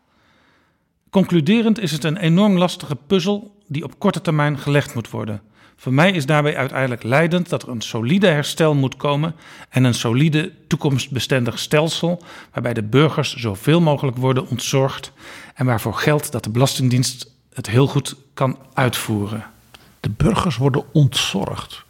Concluderend 1.10 1.78
is 1.78 1.92
het 1.92 2.04
een 2.04 2.16
enorm 2.16 2.58
lastige 2.58 2.96
puzzel 3.06 3.60
die 3.66 3.84
op 3.84 3.98
korte 3.98 4.20
termijn 4.20 4.58
gelegd 4.58 4.94
moet 4.94 5.10
worden. 5.10 5.42
Voor 5.76 5.92
mij 5.92 6.10
is 6.10 6.26
daarbij 6.26 6.56
uiteindelijk 6.56 7.02
leidend 7.02 7.48
dat 7.48 7.62
er 7.62 7.68
een 7.68 7.80
solide 7.80 8.26
herstel 8.26 8.74
moet 8.74 8.96
komen 8.96 9.34
en 9.68 9.84
een 9.84 9.94
solide 9.94 10.52
toekomstbestendig 10.66 11.58
stelsel 11.58 12.22
waarbij 12.52 12.74
de 12.74 12.82
burgers 12.82 13.36
zoveel 13.36 13.80
mogelijk 13.80 14.16
worden 14.16 14.48
ontzorgd 14.48 15.12
en 15.54 15.66
waarvoor 15.66 15.94
geldt 15.94 16.32
dat 16.32 16.44
de 16.44 16.50
Belastingdienst 16.50 17.30
het 17.52 17.66
heel 17.66 17.86
goed 17.86 18.16
kan 18.34 18.58
uitvoeren. 18.74 19.44
De 20.00 20.10
burgers 20.10 20.56
worden 20.56 20.84
ontzorgd. 20.92 21.84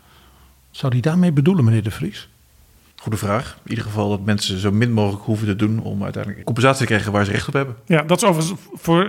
Zou 0.70 0.93
die 0.93 1.03
daarmee 1.03 1.32
bedoelen, 1.32 1.64
meneer 1.64 1.82
De 1.82 1.91
Vries? 1.91 2.28
Goede 2.97 3.18
vraag. 3.18 3.59
In 3.62 3.70
ieder 3.70 3.85
geval 3.85 4.09
dat 4.09 4.24
mensen 4.24 4.59
zo 4.59 4.70
min 4.70 4.93
mogelijk 4.93 5.24
hoeven 5.24 5.47
te 5.47 5.57
doen 5.57 5.82
om 5.82 6.03
uiteindelijk 6.03 6.45
compensatie 6.45 6.80
te 6.80 6.87
krijgen 6.87 7.12
waar 7.12 7.24
ze 7.24 7.30
recht 7.30 7.49
op 7.49 7.55
hebben. 7.55 7.76
Ja, 7.87 8.03
dat 8.03 8.22
is 8.22 8.28
overigens 8.28 8.61
voor 8.72 9.07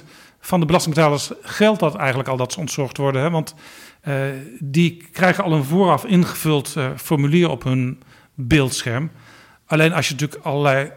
97% 0.00 0.04
van 0.44 0.60
de 0.60 0.66
belastingbetalers 0.66 1.30
geldt 1.42 1.80
dat 1.80 1.94
eigenlijk 1.94 2.28
al 2.28 2.36
dat 2.36 2.52
ze 2.52 2.60
ontzorgd 2.60 2.96
worden. 2.96 3.22
Hè? 3.22 3.30
Want 3.30 3.54
uh, 4.08 4.14
die 4.58 5.08
krijgen 5.12 5.44
al 5.44 5.52
een 5.52 5.64
vooraf 5.64 6.04
ingevuld 6.04 6.74
uh, 6.78 6.86
formulier 6.96 7.48
op 7.50 7.64
hun 7.64 8.02
beeldscherm. 8.34 9.10
Alleen 9.66 9.92
als 9.92 10.08
je 10.08 10.12
natuurlijk 10.12 10.44
allerlei 10.44 10.90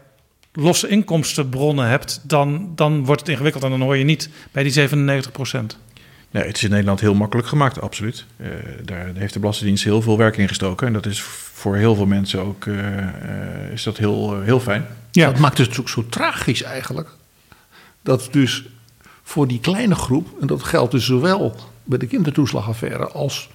losse 0.52 0.88
inkomstenbronnen 0.88 1.88
hebt, 1.88 2.20
dan, 2.22 2.72
dan 2.74 3.04
wordt 3.04 3.20
het 3.20 3.30
ingewikkeld 3.30 3.64
en 3.64 3.70
dan 3.70 3.80
hoor 3.80 3.96
je 3.96 4.04
niet 4.04 4.30
bij 4.52 4.62
die 4.62 4.72
97 4.72 5.32
procent. 5.32 5.78
Nee, 6.30 6.44
het 6.44 6.56
is 6.56 6.62
in 6.62 6.70
Nederland 6.70 7.00
heel 7.00 7.14
makkelijk 7.14 7.48
gemaakt, 7.48 7.80
absoluut. 7.80 8.26
Uh, 8.36 8.48
daar 8.84 9.10
heeft 9.14 9.32
de 9.32 9.40
Belastingdienst 9.40 9.84
heel 9.84 10.02
veel 10.02 10.18
werk 10.18 10.36
in 10.36 10.48
gestoken. 10.48 10.86
En 10.86 10.92
dat 10.92 11.06
is 11.06 11.20
voor 11.52 11.76
heel 11.76 11.94
veel 11.94 12.06
mensen 12.06 12.40
ook 12.40 12.66
is 13.72 13.82
dat 13.82 13.96
heel, 13.96 14.40
heel 14.40 14.60
fijn. 14.60 14.86
Ja, 15.10 15.26
dat 15.30 15.38
maakt 15.38 15.58
het 15.58 15.80
ook 15.80 15.88
zo 15.88 16.06
tragisch 16.08 16.62
eigenlijk. 16.62 17.08
Dat 18.02 18.28
dus 18.30 18.64
voor 19.28 19.46
die 19.48 19.60
kleine 19.60 19.94
groep, 19.94 20.40
en 20.40 20.46
dat 20.46 20.62
geldt 20.62 20.92
dus 20.92 21.04
zowel 21.04 21.56
bij 21.84 21.98
de 21.98 22.06
kindertoeslagaffaire 22.06 23.08
als 23.08 23.48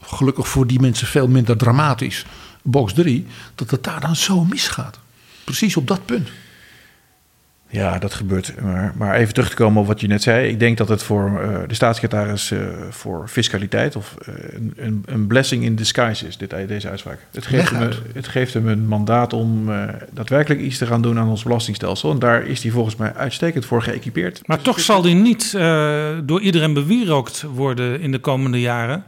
gelukkig 0.00 0.48
voor 0.48 0.66
die 0.66 0.80
mensen 0.80 1.06
veel 1.06 1.28
minder 1.28 1.56
dramatisch, 1.56 2.26
box 2.62 2.92
3, 2.92 3.26
dat 3.54 3.70
het 3.70 3.84
daar 3.84 4.00
dan 4.00 4.16
zo 4.16 4.44
misgaat. 4.44 4.98
Precies 5.44 5.76
op 5.76 5.86
dat 5.86 6.06
punt. 6.06 6.28
Ja, 7.74 7.98
dat 7.98 8.14
gebeurt. 8.14 8.60
Maar, 8.62 8.92
maar, 8.96 9.14
even 9.14 9.34
terug 9.34 9.48
te 9.48 9.56
komen 9.56 9.80
op 9.80 9.86
wat 9.86 10.00
je 10.00 10.06
net 10.06 10.22
zei. 10.22 10.48
Ik 10.48 10.58
denk 10.58 10.76
dat 10.76 10.88
het 10.88 11.02
voor 11.02 11.30
uh, 11.30 11.58
de 11.66 11.74
staatssecretaris 11.74 12.50
uh, 12.50 12.66
voor 12.90 13.28
fiscaliteit 13.28 13.96
of 13.96 14.14
uh, 14.28 14.34
een, 14.76 15.02
een, 15.06 15.26
blessing 15.26 15.64
in 15.64 15.74
disguise 15.74 16.26
is, 16.26 16.36
dit, 16.36 16.54
deze 16.68 16.88
uitspraak. 16.88 17.18
Het 17.30 17.46
geeft, 17.46 17.70
hem, 17.70 17.90
het 18.12 18.28
geeft 18.28 18.54
hem 18.54 18.68
een 18.68 18.86
mandaat 18.86 19.32
om 19.32 19.70
daadwerkelijk 20.12 20.60
iets 20.60 20.78
te 20.78 20.86
gaan 20.86 21.02
doen 21.02 21.18
aan 21.18 21.28
ons 21.28 21.42
belastingstelsel. 21.42 22.10
En 22.10 22.18
daar 22.18 22.46
is 22.46 22.62
hij 22.62 22.72
volgens 22.72 22.96
mij 22.96 23.14
uitstekend 23.14 23.64
voor 23.64 23.82
geëquipeerd. 23.82 24.46
Maar 24.46 24.60
toch 24.60 24.80
zal 24.80 25.02
die 25.02 25.14
niet 25.14 25.52
door 26.24 26.40
iedereen 26.40 26.74
bewierookt 26.74 27.42
worden 27.42 28.00
in 28.00 28.12
de 28.12 28.18
komende 28.18 28.60
jaren. 28.60 29.04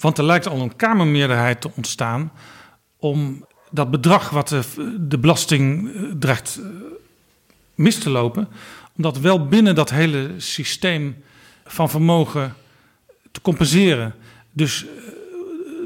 Want 0.00 0.18
er 0.18 0.24
lijkt 0.24 0.48
al 0.48 0.60
een 0.60 0.76
Kamermeerderheid 0.76 1.60
te 1.60 1.70
ontstaan 1.76 2.32
om 2.96 3.46
dat 3.70 3.90
bedrag 3.90 4.30
wat 4.30 4.48
de, 4.48 4.62
de 5.00 5.18
belasting 5.18 5.90
dreigt 6.18 6.60
mis 7.78 7.98
te 7.98 8.10
lopen. 8.10 8.48
Omdat 8.96 9.18
wel 9.18 9.46
binnen 9.46 9.74
dat 9.74 9.90
hele 9.90 10.30
systeem 10.36 11.16
van 11.64 11.90
vermogen 11.90 12.54
te 13.30 13.40
compenseren. 13.40 14.14
Dus 14.52 14.86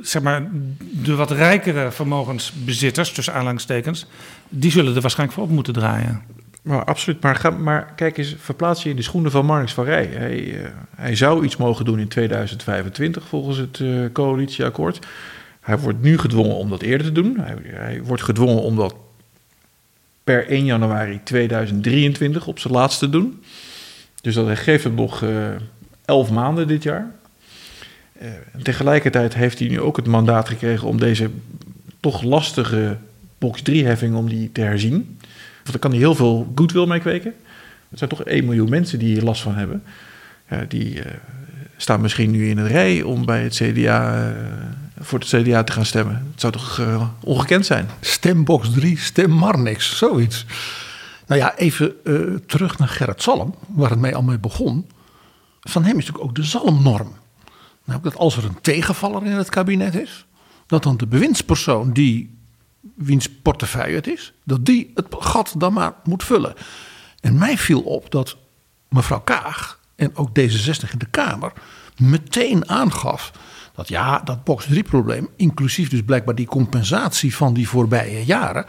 zeg 0.03 0.23
maar, 0.23 0.51
de 0.81 1.15
wat 1.15 1.31
rijkere 1.31 1.91
vermogensbezitters, 1.91 3.13
tussen 3.13 3.35
aanhalingstekens, 3.35 4.07
die 4.49 4.71
zullen 4.71 4.95
er 4.95 5.01
waarschijnlijk 5.01 5.39
voor 5.39 5.49
op 5.49 5.55
moeten 5.55 5.73
draaien. 5.73 6.23
Maar 6.63 6.85
absoluut. 6.85 7.21
Maar, 7.21 7.55
maar 7.59 7.93
kijk 7.97 8.19
eens, 8.19 8.35
verplaats 8.39 8.83
je 8.83 8.91
in 8.91 8.97
de 8.97 9.03
schoenen 9.03 9.31
van 9.31 9.47
Marnix 9.47 9.73
van 9.73 9.85
Rij. 9.85 10.07
Hij, 10.07 10.41
uh, 10.41 10.67
hij 10.97 11.17
zou 11.17 11.45
iets 11.45 11.57
mogen 11.57 11.85
doen 11.85 11.99
in 11.99 12.09
2025 12.09 13.27
volgens 13.27 13.57
het 13.57 13.79
uh, 13.79 14.13
coalitieakkoord. 14.13 15.07
Hij 15.61 15.79
wordt 15.79 16.03
nu 16.03 16.19
gedwongen 16.19 16.57
om 16.57 16.69
dat 16.69 16.83
eerder 16.83 17.07
te 17.07 17.13
doen. 17.13 17.39
Hij, 17.41 17.57
hij 17.65 18.03
wordt 18.03 18.23
gedwongen 18.23 18.63
om 18.63 18.77
dat 18.77 18.95
per 20.25 20.49
1 20.49 20.65
januari 20.65 21.21
2023 21.25 22.47
op 22.47 22.59
zijn 22.59 22.73
laatste 22.73 23.11
doen. 23.11 23.43
Dus 24.21 24.35
dat 24.35 24.59
geeft 24.59 24.85
hem 24.85 24.95
nog 24.95 25.23
uh, 25.23 25.47
11 26.05 26.31
maanden 26.31 26.67
dit 26.67 26.83
jaar. 26.83 27.11
Uh, 28.23 28.29
tegelijkertijd 28.63 29.35
heeft 29.35 29.59
hij 29.59 29.69
nu 29.69 29.81
ook 29.81 29.97
het 29.97 30.07
mandaat 30.07 30.49
gekregen 30.49 30.89
om 30.89 30.99
deze 30.99 31.31
toch 32.01 32.23
lastige 32.23 32.97
box 33.39 33.61
3-heffing 33.71 34.15
om 34.15 34.29
die 34.29 34.53
te 34.53 34.61
herzien. 34.61 35.19
Want 35.55 35.71
daar 35.71 35.79
kan 35.79 35.91
hij 35.91 36.01
heel 36.01 36.15
veel 36.15 36.53
goodwill 36.55 36.87
mee 36.87 37.01
kweken. 37.01 37.35
Er 37.91 37.99
zijn 37.99 38.11
toch 38.11 38.25
1 38.25 38.45
miljoen 38.45 38.71
mensen 38.71 38.99
die 38.99 39.13
hier 39.13 39.23
last 39.23 39.43
van 39.43 39.55
hebben. 39.55 39.83
die 40.69 40.95
uh, 40.95 41.05
staan 41.83 42.01
misschien 42.01 42.31
nu 42.31 42.49
in 42.49 42.59
een 42.59 42.69
rij 42.69 43.03
om 43.03 43.25
bij 43.25 43.43
het 43.43 43.55
CDA 43.55 44.31
uh, 44.31 44.37
voor 44.99 45.19
het 45.19 45.29
CDA 45.29 45.65
te 45.65 45.73
gaan 45.73 45.87
stemmen. 45.87 46.29
Het 46.31 46.41
zou 46.41 46.53
toch 46.53 46.79
uh, 46.79 47.09
ongekend 47.21 47.67
zijn? 47.67 47.89
Stembox 48.01 48.71
3, 48.71 48.99
stem 48.99 49.39
maar 49.39 49.59
niks, 49.59 49.97
zoiets. 49.97 50.47
Nou 51.27 51.41
ja, 51.41 51.57
even 51.57 51.95
uh, 52.05 52.37
terug 52.47 52.79
naar 52.79 52.89
Gerrit 52.89 53.23
Salm, 53.23 53.55
waar 53.67 53.91
het 53.91 53.99
mee 53.99 54.17
al 54.17 54.23
mee 54.23 54.39
begon. 54.39 54.91
Van 55.61 55.85
hem 55.85 55.99
is 55.99 56.07
natuurlijk 56.07 56.25
ook 56.25 56.35
de 56.35 56.45
zalmnorm. 56.45 57.13
Nou, 57.85 58.01
dat 58.03 58.17
als 58.17 58.37
er 58.37 58.45
een 58.45 58.61
tegenvaller 58.61 59.25
in 59.25 59.33
het 59.33 59.49
kabinet 59.49 59.95
is, 59.95 60.27
dat 60.67 60.83
dan 60.83 60.97
de 60.97 61.07
bewindspersoon 61.07 61.93
die 61.93 62.39
wiens 62.95 63.29
portefeuille 63.43 63.95
het 63.95 64.07
is, 64.07 64.33
dat 64.45 64.65
die 64.65 64.91
het 64.95 65.07
gat 65.11 65.55
dan 65.59 65.73
maar 65.73 65.95
moet 66.05 66.25
vullen. 66.25 66.55
En 67.21 67.39
mij 67.39 67.59
viel 67.59 67.81
op 67.81 68.11
dat 68.11 68.37
mevrouw 68.89 69.21
Kaag 69.21 69.81
en 70.03 70.17
ook 70.17 70.29
D66 70.29 70.91
in 70.93 70.99
de 70.99 71.07
Kamer 71.11 71.53
meteen 71.97 72.69
aangaf 72.69 73.33
dat 73.75 73.89
ja, 73.89 74.19
dat 74.25 74.45
box 74.45 74.67
3 74.67 74.83
probleem, 74.83 75.29
inclusief 75.37 75.89
dus 75.89 76.03
blijkbaar 76.03 76.35
die 76.35 76.47
compensatie 76.47 77.37
van 77.37 77.55
die 77.55 77.69
voorbije 77.69 78.25
jaren, 78.25 78.65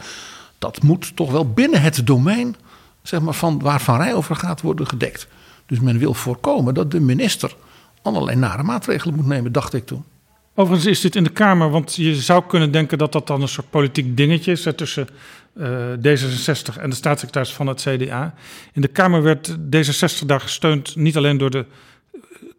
dat 0.58 0.82
moet 0.82 1.16
toch 1.16 1.30
wel 1.30 1.52
binnen 1.52 1.82
het 1.82 2.06
domein 2.06 2.56
zeg 3.02 3.20
maar, 3.20 3.34
van 3.34 3.58
waar 3.58 3.80
Van 3.80 3.96
Rij 3.96 4.14
over 4.14 4.36
gaat 4.36 4.60
worden 4.60 4.86
gedekt. 4.86 5.28
Dus 5.66 5.80
men 5.80 5.98
wil 5.98 6.14
voorkomen 6.14 6.74
dat 6.74 6.90
de 6.90 7.00
minister 7.00 7.56
allerlei 8.02 8.36
nare 8.36 8.62
maatregelen 8.62 9.14
moet 9.14 9.26
nemen, 9.26 9.52
dacht 9.52 9.74
ik 9.74 9.86
toen. 9.86 10.04
Overigens 10.54 10.90
is 10.90 11.00
dit 11.00 11.16
in 11.16 11.24
de 11.24 11.30
Kamer, 11.30 11.70
want 11.70 11.94
je 11.94 12.14
zou 12.14 12.44
kunnen 12.46 12.70
denken 12.70 12.98
dat 12.98 13.12
dat 13.12 13.26
dan 13.26 13.42
een 13.42 13.48
soort 13.48 13.70
politiek 13.70 14.16
dingetje 14.16 14.52
is 14.52 14.66
tussen 14.76 15.08
uh, 15.56 15.92
D66 15.92 16.80
en 16.80 16.90
de 16.90 16.96
staatssecretaris 16.96 17.52
van 17.52 17.66
het 17.66 17.80
CDA. 17.80 18.34
In 18.72 18.80
de 18.80 18.88
Kamer 18.88 19.22
werd 19.22 19.56
D66 19.56 20.26
daar 20.26 20.40
gesteund 20.40 20.96
niet 20.96 21.16
alleen 21.16 21.38
door 21.38 21.50
de 21.50 21.66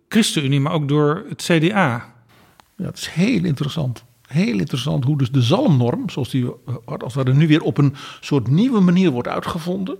ChristenUnie, 0.08 0.60
maar 0.60 0.74
ook 0.74 0.88
door 0.88 1.26
het 1.30 1.42
CDA. 1.42 2.14
Ja, 2.78 2.86
het 2.86 2.98
is 2.98 3.08
heel 3.08 3.44
interessant. 3.44 4.04
Heel 4.28 4.60
interessant 4.60 5.04
hoe 5.04 5.18
dus 5.18 5.32
de 5.32 5.42
zalmnorm, 5.42 6.10
zoals 6.10 6.30
die 6.30 6.52
als 6.86 7.16
het 7.16 7.34
nu 7.34 7.48
weer 7.48 7.62
op 7.62 7.78
een 7.78 7.96
soort 8.22 8.48
nieuwe 8.48 8.80
manier 8.80 9.12
wordt 9.12 9.28
uitgevonden, 9.28 9.98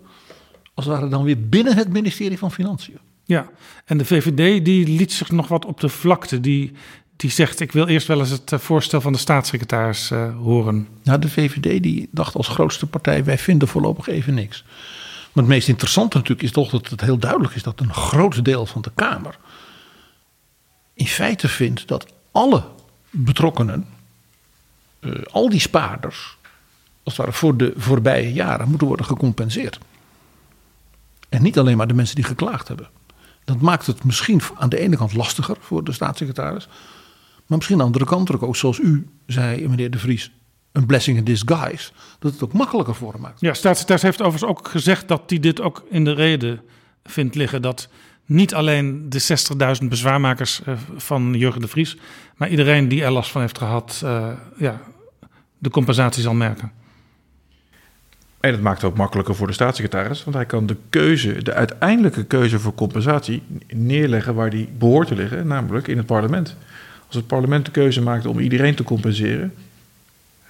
als 0.74 0.86
het 0.86 0.94
ware 0.94 1.08
dan 1.08 1.24
weer 1.24 1.50
binnen 1.50 1.76
het 1.76 1.90
ministerie 1.90 2.38
van 2.38 2.52
Financiën. 2.52 3.00
Ja, 3.26 3.50
en 3.86 3.98
de 3.98 4.06
VVD 4.06 4.66
die 4.66 4.88
liet 4.88 5.12
zich 5.12 5.32
nog 5.32 5.48
wat 5.48 5.66
op 5.66 5.80
de 5.80 5.90
vlakte. 5.90 6.40
Die, 6.40 6.72
die 7.16 7.30
zegt, 7.30 7.60
ik 7.60 7.72
wil 7.72 7.88
eerst 7.88 8.08
wel 8.08 8.20
eens 8.20 8.30
het 8.30 8.52
eh, 8.52 8.60
voorstel 8.60 9.02
van 9.02 9.12
de 9.12 9.18
staatssecretaris 9.18 10.12
uh, 10.12 10.38
horen. 10.38 10.88
Nou, 11.04 11.20
de 11.20 11.30
VVD 11.30 11.84
die 11.84 12.10
dacht 12.12 12.36
als 12.36 12.48
grootste 12.48 12.86
partij, 12.86 13.24
wij 13.24 13.38
vinden 13.38 13.68
voorlopig 13.68 14.08
even 14.08 14.34
niks. 14.34 14.64
Maar 15.34 15.44
het 15.44 15.54
meest 15.54 15.68
interessante 15.68 16.18
natuurlijk 16.18 16.48
is 16.48 16.52
toch 16.52 16.70
dat 16.70 16.90
het 16.90 17.02
heel 17.02 17.18
duidelijk 17.18 17.56
is 17.56 17.64
dat 17.64 17.80
een 17.80 17.94
groot 17.94 18.46
deel 18.46 18.66
van 18.66 18.82
de 18.82 18.92
Kamer 18.96 19.38
in 20.96 21.08
feite 21.08 21.48
vindt 21.48 21.88
dat 21.88 22.06
alle 22.32 22.64
betrokkenen, 23.10 23.88
uh, 25.00 25.22
al 25.32 25.50
die 25.50 25.60
spaarders, 25.60 26.38
als 27.04 27.18
het 27.18 27.26
ware 27.26 27.38
voor 27.38 27.58
de 27.58 27.74
voorbije 27.78 28.34
jaren, 28.34 28.70
moeten 28.70 28.88
worden 28.88 29.06
gecompenseerd. 29.06 29.80
En 31.30 31.42
niet 31.42 31.60
alleen 31.60 31.78
maar 31.78 31.88
de 31.88 31.94
mensen 31.94 32.16
die 32.16 32.24
geklaagd 32.24 32.68
hebben. 32.68 32.90
Dat 33.44 33.62
maakt 33.62 33.86
het 33.86 34.04
misschien 34.04 34.42
aan 34.58 34.70
de 34.70 34.80
ene 34.80 34.98
kant 34.98 35.14
lastiger 35.14 35.58
voor 35.60 35.84
de 35.84 35.92
staatssecretaris. 35.92 36.68
Maar 37.48 37.58
misschien 37.58 37.82
aan 37.82 37.92
de 37.92 38.00
andere 38.00 38.06
kant 38.06 38.42
ook, 38.42 38.56
zoals 38.56 38.80
u 38.80 39.08
zei, 39.26 39.68
meneer 39.68 39.92
De 39.92 40.00
Vries, 40.00 40.32
een 40.72 40.86
blessing 40.86 41.18
in 41.18 41.24
disguise. 41.24 41.92
Dat 42.20 42.32
het 42.32 42.44
ook 42.44 42.54
makkelijker 42.54 42.96
voor 42.96 43.12
hem 43.12 43.22
maakt. 43.22 43.40
Ja, 43.40 43.54
staatssecretaris 43.54 44.02
heeft 44.02 44.22
overigens 44.22 44.52
ook 44.52 44.68
gezegd 44.68 45.08
dat 45.08 45.22
hij 45.28 45.40
dit 45.40 45.62
ook 45.62 45.86
in 45.90 46.04
de 46.04 46.14
reden 46.14 46.62
vindt 47.04 47.36
liggen. 47.36 47.62
Dat 47.62 47.90
niet 48.26 48.54
alleen 48.54 49.10
de 49.10 49.22
60.000 49.82 49.88
bezwaarmakers 49.88 50.62
eh, 50.64 50.74
van 50.96 51.34
Jurgen 51.34 51.62
de 51.62 51.68
Vries, 51.68 51.98
maar 52.36 52.50
iedereen 52.50 52.88
die 52.88 53.04
er 53.04 53.12
last 53.12 53.32
van 53.32 53.42
heeft 53.42 53.58
gehad, 53.58 54.02
uh, 54.04 54.28
ja, 54.58 54.82
de 55.58 55.70
compensatie 55.70 56.22
zal 56.22 56.34
merken. 56.34 56.72
En 58.40 58.52
dat 58.52 58.62
maakt 58.62 58.82
het 58.82 58.92
ook 58.92 58.98
makkelijker 58.98 59.36
voor 59.36 59.48
de 59.48 59.54
staatssecretaris, 59.54 60.24
want 60.24 60.36
hij 60.36 60.46
kan 60.46 60.66
de 60.66 60.78
keuze, 60.90 61.44
de 61.44 61.54
uiteindelijke 61.54 62.26
keuze 62.26 62.60
voor 62.60 62.76
compensatie, 62.76 63.44
neerleggen 63.68 64.36
waar 64.36 64.50
die 64.50 64.70
behoort 64.78 65.08
te 65.08 65.16
liggen, 65.16 65.48
namelijk 65.48 65.88
in 65.88 65.98
het 65.98 66.06
parlement. 66.06 66.58
Als 67.08 67.16
het 67.16 67.28
parlement 67.28 67.66
de 67.66 67.72
keuze 67.72 68.02
maakt 68.02 68.26
om 68.26 68.40
iedereen 68.40 68.76
te 68.76 68.84
compenseren, 68.84 69.54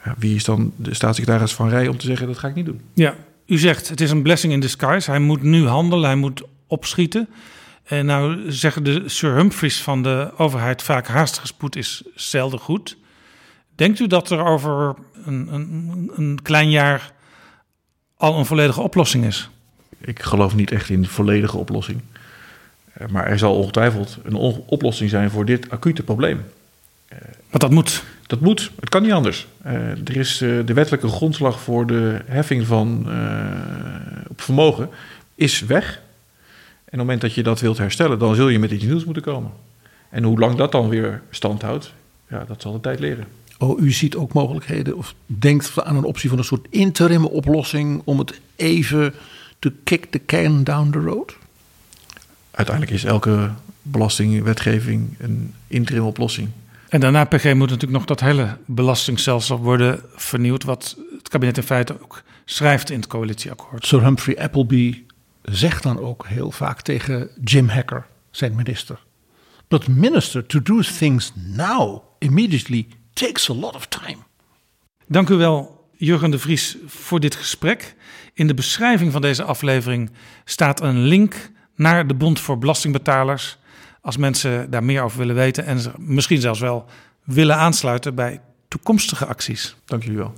ja, 0.04 0.16
wie 0.18 0.36
is 0.36 0.44
dan 0.44 0.74
de 0.76 0.94
staatssecretaris 0.94 1.54
van 1.54 1.70
Rij 1.70 1.88
om 1.88 1.98
te 1.98 2.06
zeggen 2.06 2.28
dat 2.28 2.38
ga 2.38 2.48
ik 2.48 2.56
niet 2.56 2.66
doen? 2.66 2.82
Ja, 2.94 3.16
u 3.46 3.58
zegt 3.58 3.90
het 3.90 4.02
is 4.02 4.12
een 4.12 4.22
blessing 4.22 4.54
in 4.54 4.60
disguise. 4.60 5.10
Hij 5.10 5.20
moet 5.20 5.42
nu 5.42 5.68
handelen, 5.68 6.06
hij 6.06 6.16
moet 6.16 6.44
opschieten. 6.68 7.28
En 7.84 8.06
nou 8.06 8.52
zeggen 8.52 8.84
de 8.84 9.04
Sir 9.06 9.36
Humphreys 9.36 9.82
van 9.82 10.04
de 10.04 10.32
overheid 10.38 10.82
vaak 10.82 11.08
haastige 11.08 11.48
spoed 11.48 11.76
is 11.76 12.04
zelden 12.16 12.60
goed. 12.60 12.98
Denkt 13.76 14.00
u 14.00 14.08
dat 14.08 14.30
er 14.30 14.46
over 14.46 14.96
een, 15.26 15.54
een, 15.54 16.12
een 16.16 16.40
klein 16.42 16.70
jaar 16.70 17.14
al 18.18 18.38
een 18.38 18.46
volledige 18.46 18.82
oplossing 18.82 19.26
is? 19.26 19.50
Ik 20.00 20.22
geloof 20.22 20.56
niet 20.56 20.72
echt 20.72 20.90
in 20.90 21.02
de 21.02 21.08
volledige 21.08 21.58
oplossing. 21.58 22.02
Eh, 22.96 23.08
maar 23.08 23.28
er 23.28 23.40
zal 23.40 23.56
ongetwijfeld 23.56 24.18
een 24.24 24.36
oplossing 24.66 25.10
zijn 25.10 25.30
voor 25.30 25.46
dit 25.46 25.70
acute 25.70 26.04
probleem. 26.04 26.42
Want 27.50 27.62
dat 27.62 27.72
moet. 27.72 28.04
Dat 28.28 28.40
moet. 28.40 28.72
Het 28.80 28.90
kan 28.90 29.02
niet 29.02 29.12
anders. 29.12 29.48
Uh, 29.66 29.74
er 29.90 30.18
is 30.18 30.42
uh, 30.42 30.66
de 30.66 30.74
wettelijke 30.74 31.08
grondslag 31.08 31.60
voor 31.60 31.88
de 31.88 32.22
heffing 32.26 32.68
van 32.68 33.06
uh, 33.08 33.46
op 34.28 34.42
vermogen 34.42 34.90
is 35.36 35.62
weg. 35.62 35.94
En 35.96 36.02
op 36.76 36.90
het 36.92 37.00
moment 37.00 37.22
dat 37.22 37.34
je 37.34 37.44
dat 37.44 37.60
wilt 37.60 37.78
herstellen, 37.78 38.20
dan 38.20 38.36
zul 38.36 38.48
je 38.48 38.60
met 38.60 38.72
iets 38.72 38.84
nieuws 38.84 39.06
moeten 39.06 39.24
komen. 39.24 39.52
En 40.10 40.24
hoe 40.24 40.40
lang 40.40 40.56
dat 40.56 40.72
dan 40.72 40.90
weer 40.90 41.22
stand 41.30 41.62
houdt, 41.62 41.94
ja, 42.30 42.46
dat 42.48 42.62
zal 42.62 42.72
de 42.72 42.80
tijd 42.80 43.00
leren. 43.00 43.26
Oh, 43.58 43.82
u 43.82 43.92
ziet 43.92 44.16
ook 44.16 44.34
mogelijkheden 44.34 44.98
of 44.98 45.16
denkt 45.26 45.84
aan 45.84 45.96
een 45.96 46.04
optie 46.04 46.30
van 46.30 46.38
een 46.38 46.44
soort 46.44 46.68
interim 46.70 47.26
oplossing 47.26 48.02
om 48.06 48.20
het 48.20 48.40
even 48.56 49.14
te 49.60 49.72
kick 49.84 50.06
the 50.06 50.22
can 50.26 50.64
down 50.64 50.90
the 50.92 51.00
road? 51.00 51.38
Uiteindelijk 52.56 52.96
is 52.96 53.04
elke 53.04 53.52
belastingwetgeving 53.82 55.16
een 55.20 55.54
interim 55.68 56.04
oplossing. 56.04 56.50
En 56.90 57.00
daarna, 57.00 57.26
PG, 57.26 57.44
moet 57.44 57.70
natuurlijk 57.70 57.92
nog 57.92 58.06
dat 58.06 58.20
hele 58.20 58.58
belastingstelsel 58.66 59.58
worden 59.58 60.02
vernieuwd, 60.16 60.64
wat 60.64 60.98
het 61.18 61.30
kabinet 61.30 61.58
in 61.58 61.64
feite 61.64 62.02
ook 62.02 62.24
schrijft 62.46 62.90
in 62.90 63.00
het 63.00 63.08
coalitieakkoord. 63.08 63.86
Sir 63.86 64.04
Humphrey 64.04 64.38
Appleby 64.40 65.04
zegt 65.42 65.84
dan 65.84 66.00
ook 66.00 66.28
heel 66.28 66.52
vaak 66.52 66.82
tegen 66.82 67.30
Jim 67.44 67.68
Hacker, 67.68 68.06
zijn 68.32 68.56
minister. 68.56 69.00
But 69.68 69.88
minister, 69.88 70.46
to 70.46 70.62
do 70.62 70.82
things 70.82 71.32
now, 71.36 72.02
immediately, 72.20 72.88
takes 73.14 73.50
a 73.50 73.54
lot 73.54 73.76
of 73.76 73.86
time. 73.86 74.18
Dank 75.08 75.30
u 75.30 75.36
wel, 75.36 75.88
Jurgen 75.98 76.32
de 76.32 76.40
Vries, 76.40 76.78
voor 76.86 77.20
dit 77.20 77.36
gesprek. 77.36 77.96
In 78.34 78.48
de 78.48 78.54
beschrijving 78.54 79.12
van 79.12 79.22
deze 79.22 79.44
aflevering 79.44 80.12
staat 80.46 80.82
een 80.82 81.00
link 81.00 81.54
naar 81.76 82.08
de 82.08 82.14
Bond 82.14 82.40
voor 82.40 82.58
Belastingbetalers. 82.58 83.58
Als 84.02 84.18
mensen 84.18 84.70
daar 84.70 84.84
meer 84.84 85.02
over 85.02 85.18
willen 85.18 85.36
weten 85.36 85.66
en 85.66 85.80
misschien 85.98 86.42
zelfs 86.42 86.60
wel 86.60 86.86
willen 87.24 87.56
aansluiten 87.56 88.16
bij 88.16 88.42
toekomstige 88.68 89.26
acties. 89.26 89.76
Dank 89.86 90.04
jullie 90.04 90.18
wel. 90.18 90.34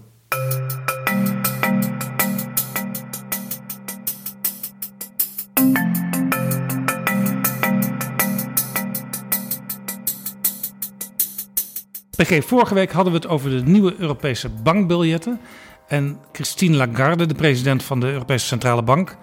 PG, 12.18 12.46
vorige 12.46 12.74
week 12.74 12.92
hadden 12.92 13.14
we 13.14 13.20
het 13.20 13.28
over 13.28 13.50
de 13.50 13.62
nieuwe 13.64 13.96
Europese 13.98 14.50
bankbiljetten. 14.50 15.40
En 15.88 16.20
Christine 16.32 16.76
Lagarde, 16.78 17.26
de 17.26 17.34
president 17.34 17.84
van 17.84 18.00
de 18.00 18.12
Europese 18.12 18.46
Centrale 18.46 18.84
Bank, 18.84 19.18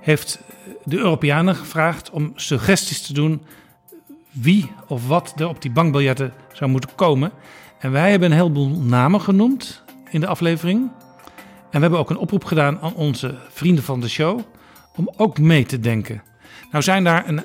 heeft 0.00 0.40
de 0.84 0.96
Europeanen 0.96 1.56
gevraagd 1.56 2.10
om 2.10 2.32
suggesties 2.34 3.02
te 3.02 3.12
doen 3.12 3.42
wie 4.30 4.70
of 4.86 5.06
wat 5.06 5.32
er 5.36 5.48
op 5.48 5.62
die 5.62 5.70
bankbiljetten 5.70 6.32
zou 6.52 6.70
moeten 6.70 6.94
komen. 6.94 7.32
En 7.78 7.90
wij 7.90 8.10
hebben 8.10 8.30
een 8.30 8.36
heleboel 8.36 8.68
namen 8.68 9.20
genoemd 9.20 9.82
in 10.10 10.20
de 10.20 10.26
aflevering. 10.26 10.90
En 11.70 11.74
we 11.74 11.80
hebben 11.80 11.98
ook 11.98 12.10
een 12.10 12.18
oproep 12.18 12.44
gedaan 12.44 12.80
aan 12.80 12.94
onze 12.94 13.34
vrienden 13.48 13.84
van 13.84 14.00
de 14.00 14.08
show 14.08 14.40
om 14.96 15.10
ook 15.16 15.38
mee 15.38 15.66
te 15.66 15.80
denken. 15.80 16.22
Nou 16.70 16.84
zijn 16.84 17.04
daar 17.04 17.28
een 17.28 17.44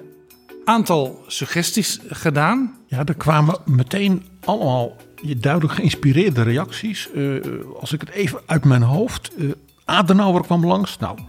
aantal 0.66 1.24
suggesties 1.28 2.00
gedaan. 2.08 2.76
Ja, 2.88 3.06
er 3.06 3.16
kwamen 3.16 3.58
meteen 3.66 4.26
allemaal 4.46 4.96
duidelijk 5.38 5.74
geïnspireerde 5.74 6.42
reacties. 6.42 7.10
Uh, 7.16 7.42
als 7.80 7.92
ik 7.92 8.00
het 8.00 8.10
even 8.10 8.40
uit 8.46 8.66
mijn 8.66 8.82
hoofd. 8.82 9.32
Uh, 9.38 9.52
Adenauer 9.86 10.42
kwam 10.42 10.66
langs. 10.66 10.98
Nou, 10.98 11.16
die 11.16 11.26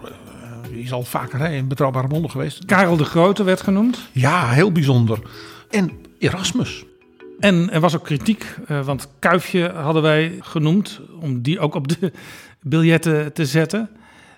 is 0.77 0.93
al 0.93 1.03
vaker 1.03 1.39
hè, 1.39 1.55
in 1.55 1.69
betrouwbare 1.69 2.09
bronnen 2.09 2.31
geweest. 2.31 2.65
Karel 2.65 2.97
de 2.97 3.05
Grote 3.05 3.45
werd 3.45 3.61
genoemd. 3.61 4.09
Ja, 4.13 4.49
heel 4.49 4.73
bijzonder. 4.73 5.19
En 5.71 5.91
Erasmus. 6.19 6.85
En 7.41 7.71
er 7.71 7.81
was 7.81 7.97
ook 7.97 8.05
kritiek, 8.05 8.57
want 8.85 9.09
Kuifje 9.19 9.71
hadden 9.71 10.03
wij 10.03 10.39
genoemd. 10.41 11.01
Om 11.21 11.43
die 11.43 11.59
ook 11.59 11.75
op 11.75 11.89
de 11.89 12.13
biljetten 12.61 13.33
te 13.33 13.47
zetten. 13.47 13.91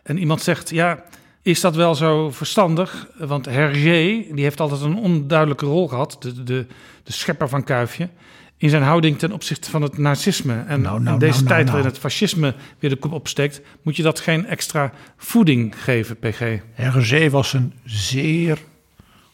En 0.02 0.18
iemand 0.18 0.42
zegt, 0.42 0.70
ja, 0.70 1.04
is 1.42 1.60
dat 1.60 1.74
wel 1.74 1.94
zo 1.94 2.30
verstandig? 2.30 3.08
Want 3.18 3.44
Hergé, 3.44 4.24
die 4.32 4.42
heeft 4.42 4.60
altijd 4.60 4.80
een 4.80 4.96
onduidelijke 4.96 5.66
rol 5.66 5.88
gehad. 5.88 6.16
De, 6.18 6.42
de, 6.42 6.66
de 7.02 7.12
schepper 7.12 7.48
van 7.48 7.64
Kuifje 7.64 8.08
in 8.56 8.70
zijn 8.70 8.82
houding 8.82 9.18
ten 9.18 9.32
opzichte 9.32 9.70
van 9.70 9.82
het 9.82 9.98
nazisme. 9.98 10.64
En 10.66 10.80
nou, 10.80 11.00
nou, 11.00 11.12
in 11.12 11.18
deze 11.18 11.34
nou, 11.34 11.46
tijd 11.46 11.60
nou, 11.60 11.70
waarin 11.70 11.90
het 11.90 11.98
fascisme 11.98 12.54
weer 12.78 12.90
de 12.90 12.96
kop 12.96 13.12
opsteekt, 13.12 13.60
moet 13.82 13.96
je 13.96 14.02
dat 14.02 14.20
geen 14.20 14.46
extra 14.46 14.92
voeding 15.16 15.82
geven, 15.82 16.18
PG. 16.18 16.60
Hergé 16.72 17.30
was 17.30 17.52
een 17.52 17.72
zeer 17.84 18.58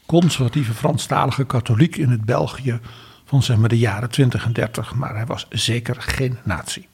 conservatieve 0.06 0.72
Franstalige 0.72 1.44
katholiek 1.44 1.96
in 1.96 2.08
het 2.08 2.24
België 2.24 2.80
van 3.24 3.42
zeg 3.42 3.56
maar 3.56 3.68
de 3.68 3.78
jaren 3.78 4.10
20 4.10 4.44
en 4.44 4.52
30, 4.52 4.94
maar 4.94 5.14
hij 5.14 5.26
was 5.26 5.46
zeker 5.50 5.96
geen 5.98 6.38
nazi. 6.44 6.86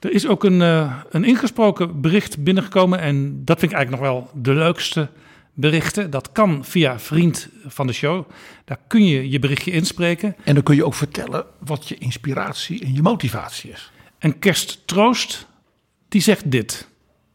Er 0.00 0.12
is 0.12 0.26
ook 0.26 0.44
een, 0.44 0.60
uh, 0.60 0.94
een 1.10 1.24
ingesproken 1.24 2.00
bericht 2.00 2.44
binnengekomen 2.44 2.98
en 2.98 3.44
dat 3.44 3.58
vind 3.58 3.72
ik 3.72 3.76
eigenlijk 3.76 3.90
nog 3.90 4.12
wel 4.12 4.42
de 4.42 4.54
leukste 4.54 5.08
berichten. 5.56 6.10
Dat 6.10 6.32
kan 6.32 6.64
via 6.64 7.00
vriend 7.00 7.48
van 7.66 7.86
de 7.86 7.92
show. 7.92 8.28
Daar 8.64 8.78
kun 8.86 9.04
je 9.04 9.30
je 9.30 9.38
berichtje 9.38 9.70
inspreken. 9.70 10.36
En 10.44 10.54
dan 10.54 10.62
kun 10.62 10.74
je 10.74 10.84
ook 10.84 10.94
vertellen 10.94 11.46
wat 11.58 11.88
je 11.88 11.98
inspiratie 11.98 12.84
en 12.84 12.94
je 12.94 13.02
motivatie 13.02 13.70
is. 13.70 13.90
En 14.18 14.38
Kerst 14.38 14.80
Troost, 14.84 15.46
die 16.08 16.20
zegt 16.22 16.50
dit. 16.50 16.86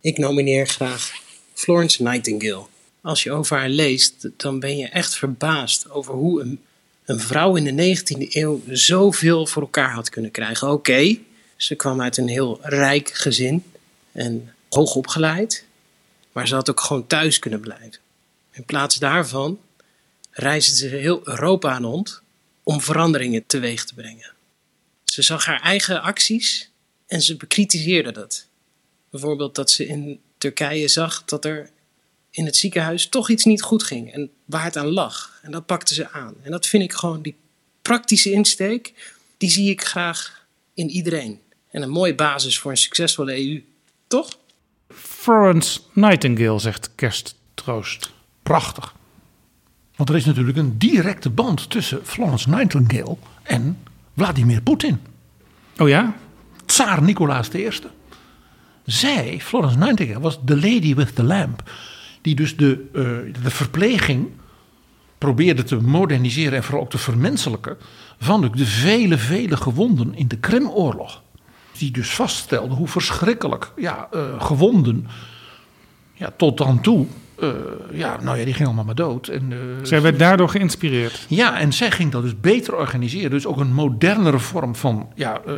Ik 0.02 0.18
nomineer 0.18 0.68
graag 0.68 1.12
Florence 1.54 2.04
Nightingale. 2.04 2.66
Als 3.02 3.24
je 3.24 3.32
over 3.32 3.58
haar 3.58 3.70
leest, 3.70 4.30
dan 4.38 4.60
ben 4.60 4.78
je 4.78 4.88
echt 4.88 5.16
verbaasd 5.16 5.90
over 5.90 6.14
hoe 6.14 6.42
een, 6.42 6.60
een 7.06 7.20
vrouw 7.20 7.56
in 7.56 7.76
de 7.76 7.98
19e 7.98 8.34
eeuw 8.34 8.62
zoveel 8.70 9.46
voor 9.46 9.62
elkaar 9.62 9.94
had 9.94 10.10
kunnen 10.10 10.32
krijgen. 10.32 10.72
Oké, 10.72 11.18
ze 11.56 11.76
kwam 11.76 12.02
uit 12.02 12.18
een 12.18 12.28
heel 12.28 12.60
rijk 12.62 13.10
gezin 13.14 13.64
en 14.12 14.54
hoog 14.70 14.96
opgeleid, 14.96 15.66
maar 16.32 16.48
ze 16.48 16.56
had 16.56 16.70
ook 16.70 16.80
gewoon 16.80 17.08
thuis 17.08 17.40
kunnen 17.40 17.60
blijven. 17.60 18.00
In 18.52 18.66
plaats 18.66 18.96
daarvan 18.96 19.60
reisde 20.32 20.76
ze 20.76 20.96
heel 20.96 21.28
Europa 21.28 21.72
aan 21.72 21.84
rond 21.84 22.22
om 22.64 22.82
veranderingen 22.82 23.46
teweeg 23.46 23.86
te 23.86 23.94
brengen. 23.94 24.34
Ze 25.04 25.22
zag 25.22 25.46
haar 25.46 25.62
eigen 25.62 26.02
acties 26.02 26.70
en 27.08 27.22
ze 27.22 27.38
bekritiseerde 27.38 28.12
dat. 28.12 28.48
Bijvoorbeeld 29.10 29.56
dat 29.56 29.72
ze 29.72 29.86
in 29.88 30.20
Turkije 30.38 30.88
zag 30.88 31.26
dat 31.26 31.46
er 31.46 31.70
in 32.30 32.46
het 32.46 32.56
ziekenhuis 32.56 33.08
toch 33.08 33.30
iets 33.30 33.44
niet 33.44 33.62
goed 33.62 33.84
ging 33.84 34.14
en 34.14 34.32
waar 34.46 34.64
het 34.64 34.78
aan 34.78 34.88
lag. 34.92 35.40
En 35.42 35.52
dat 35.52 35.66
pakte 35.66 35.94
ze 35.94 36.10
aan. 36.10 36.36
En 36.42 36.52
dat 36.52 36.68
vind 36.68 36.84
ik 36.84 36.94
gewoon 36.94 37.22
die 37.22 37.36
praktische 37.82 38.32
insteek, 38.32 39.14
die 39.38 39.50
zie 39.50 39.70
ik 39.70 39.84
graag 39.84 40.46
in 40.74 40.90
iedereen. 40.90 41.40
En 41.72 41.82
een 41.82 41.90
mooie 41.90 42.16
basis 42.16 42.60
voor 42.60 42.72
een 42.72 42.78
succesvolle 42.78 43.48
EU, 43.48 43.64
toch? 44.08 44.38
Florence 44.90 45.80
Nightingale, 45.94 46.60
zegt 46.60 46.90
Kersttroost. 46.96 48.12
Prachtig. 48.44 48.96
Want 49.96 50.10
er 50.10 50.16
is 50.16 50.26
natuurlijk 50.26 50.58
een 50.58 50.78
directe 50.78 51.30
band 51.30 51.70
tussen 51.70 52.00
Florence 52.04 52.50
Nightingale 52.50 53.18
en 53.44 53.78
Vladimir 54.18 54.62
Poetin. 54.62 55.00
Oh 55.78 55.88
ja? 55.88 56.16
Tsaar 56.66 57.02
Nicolaas 57.04 57.50
I. 57.54 57.70
Zij, 58.86 59.40
Florence 59.42 59.78
Nightingale, 59.78 60.20
was 60.20 60.40
the 60.46 60.56
lady 60.56 60.96
with 60.96 61.16
the 61.16 61.24
lamp. 61.24 61.72
Die 62.22 62.36
dus 62.36 62.58
de, 62.58 62.90
uh, 62.94 63.34
de 63.44 63.50
verpleging 63.50 64.30
probeerde 65.18 65.64
te 65.64 65.76
moderniseren 65.76 66.54
en 66.54 66.64
vooral 66.64 66.84
ook 66.84 66.90
te 66.90 66.98
vermenselijken 66.98 67.78
van 68.20 68.42
de 68.42 68.66
vele, 68.66 69.18
vele 69.18 69.58
gewonden 69.58 70.16
in 70.16 70.28
de 70.28 70.38
Krimoorlog. 70.38 71.22
Die 71.78 71.92
dus 71.92 72.10
vaststelde 72.10 72.76
hoe 72.76 72.88
verschrikkelijk 72.88 73.72
ja, 73.78 74.08
uh, 74.14 74.42
gewonden 74.42 75.08
ja, 76.14 76.34
tot 76.38 76.58
dan 76.58 76.82
toe 76.82 77.08
uh, 77.42 77.50
ja, 77.92 78.18
nou 78.22 78.38
ja, 78.38 78.46
die 78.46 78.54
ging 78.54 78.66
allemaal 78.66 78.86
maar 78.86 78.96
dood. 78.96 79.28
En, 79.28 79.52
uh, 79.52 79.60
zij 79.82 80.02
werd 80.02 80.20
daardoor 80.20 80.50
geïnspireerd. 80.50 81.26
Ja, 81.28 81.60
en 81.60 81.74
zij 81.74 81.92
ging 81.92 82.12
dat 82.12 82.22
dus 82.22 82.40
beter 82.40 82.76
organiseren. 82.76 83.30
Dus 83.30 83.46
ook 83.46 83.58
een 83.58 83.74
modernere 83.74 84.40
vorm 84.40 84.76
van 84.76 85.12
ja, 85.16 85.42
uh, 85.48 85.56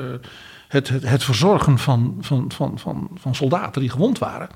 het, 0.68 0.90
het, 0.90 1.04
het, 1.04 1.24
verzorgen 1.24 1.80
van, 1.80 2.18
van, 2.22 2.52
van, 2.52 2.80
van, 2.80 3.10
van 3.16 3.36
soldaten 3.36 3.82
die 3.82 3.90
gewond 3.90 4.18
waren. 4.18 4.50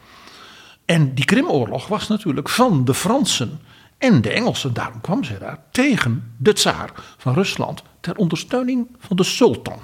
En 0.85 1.13
die 1.13 1.25
Krimoorlog 1.25 1.87
was 1.87 2.07
natuurlijk 2.07 2.49
van 2.49 2.85
de 2.85 2.93
Fransen 2.93 3.59
en 3.97 4.21
de 4.21 4.29
Engelsen. 4.29 4.73
Daarom 4.73 5.01
kwam 5.01 5.23
zij 5.23 5.37
daar 5.37 5.59
tegen 5.71 6.33
de 6.37 6.53
tsaar 6.53 6.91
van 7.17 7.33
Rusland 7.33 7.83
ter 7.99 8.15
ondersteuning 8.15 8.87
van 8.99 9.17
de 9.17 9.23
sultan 9.23 9.79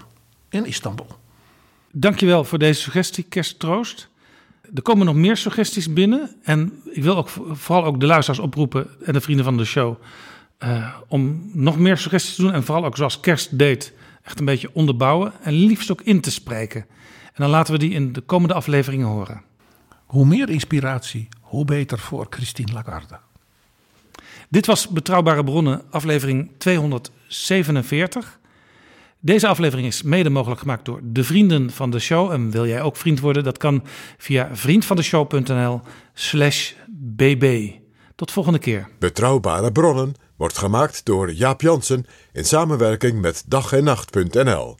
in 0.49 0.65
Istanbul. 0.65 1.07
Dankjewel 1.91 2.43
voor 2.43 2.59
deze 2.59 2.81
suggestie, 2.81 3.23
Kerstroost. 3.23 4.09
Er 4.73 4.81
komen 4.81 5.05
nog 5.05 5.15
meer 5.15 5.37
suggesties 5.37 5.93
binnen. 5.93 6.35
En 6.43 6.81
ik 6.91 7.03
wil 7.03 7.17
ook 7.17 7.29
vooral 7.51 7.85
ook 7.85 7.99
de 7.99 8.05
luisteraars 8.05 8.41
oproepen 8.43 8.87
en 9.03 9.13
de 9.13 9.21
vrienden 9.21 9.45
van 9.45 9.57
de 9.57 9.65
show. 9.65 9.95
Uh, 10.63 10.95
om 11.07 11.49
nog 11.53 11.77
meer 11.77 11.97
suggesties 11.97 12.35
te 12.35 12.41
doen. 12.41 12.53
En 12.53 12.63
vooral 12.63 12.85
ook 12.85 12.97
zoals 12.97 13.19
Kerst 13.19 13.57
deed, 13.57 13.93
echt 14.23 14.39
een 14.39 14.45
beetje 14.45 14.69
onderbouwen. 14.73 15.33
En 15.41 15.53
liefst 15.53 15.91
ook 15.91 16.01
in 16.01 16.21
te 16.21 16.31
spreken. 16.31 16.85
En 17.23 17.33
dan 17.35 17.49
laten 17.49 17.73
we 17.73 17.79
die 17.79 17.91
in 17.91 18.13
de 18.13 18.21
komende 18.21 18.53
afleveringen 18.53 19.07
horen. 19.07 19.41
Hoe 20.05 20.25
meer 20.25 20.49
inspiratie, 20.49 21.27
hoe 21.41 21.65
beter 21.65 21.99
voor 21.99 22.27
Christine 22.29 22.73
Lagarde. 22.73 23.19
Dit 24.49 24.65
was 24.65 24.87
Betrouwbare 24.87 25.43
Bronnen, 25.43 25.81
aflevering 25.89 26.51
247. 26.57 28.39
Deze 29.25 29.47
aflevering 29.47 29.87
is 29.87 30.01
mede 30.01 30.29
mogelijk 30.29 30.59
gemaakt 30.59 30.85
door 30.85 30.99
de 31.03 31.23
vrienden 31.23 31.71
van 31.71 31.89
de 31.89 31.99
show. 31.99 32.31
En 32.31 32.51
wil 32.51 32.67
jij 32.67 32.81
ook 32.81 32.95
vriend 32.95 33.19
worden? 33.19 33.43
Dat 33.43 33.57
kan 33.57 33.83
via 34.17 34.49
vriendvandeshow.nl 34.51 35.81
slash 36.13 36.71
bb. 36.89 37.71
Tot 38.15 38.31
volgende 38.31 38.59
keer. 38.59 38.87
Betrouwbare 38.99 39.71
bronnen 39.71 40.13
wordt 40.37 40.57
gemaakt 40.57 41.05
door 41.05 41.31
Jaap 41.31 41.61
Jansen 41.61 42.05
in 42.31 42.45
samenwerking 42.45 43.21
met 43.21 43.43
dag 43.47 43.73
en 43.73 43.83
nacht.nl. 43.83 44.77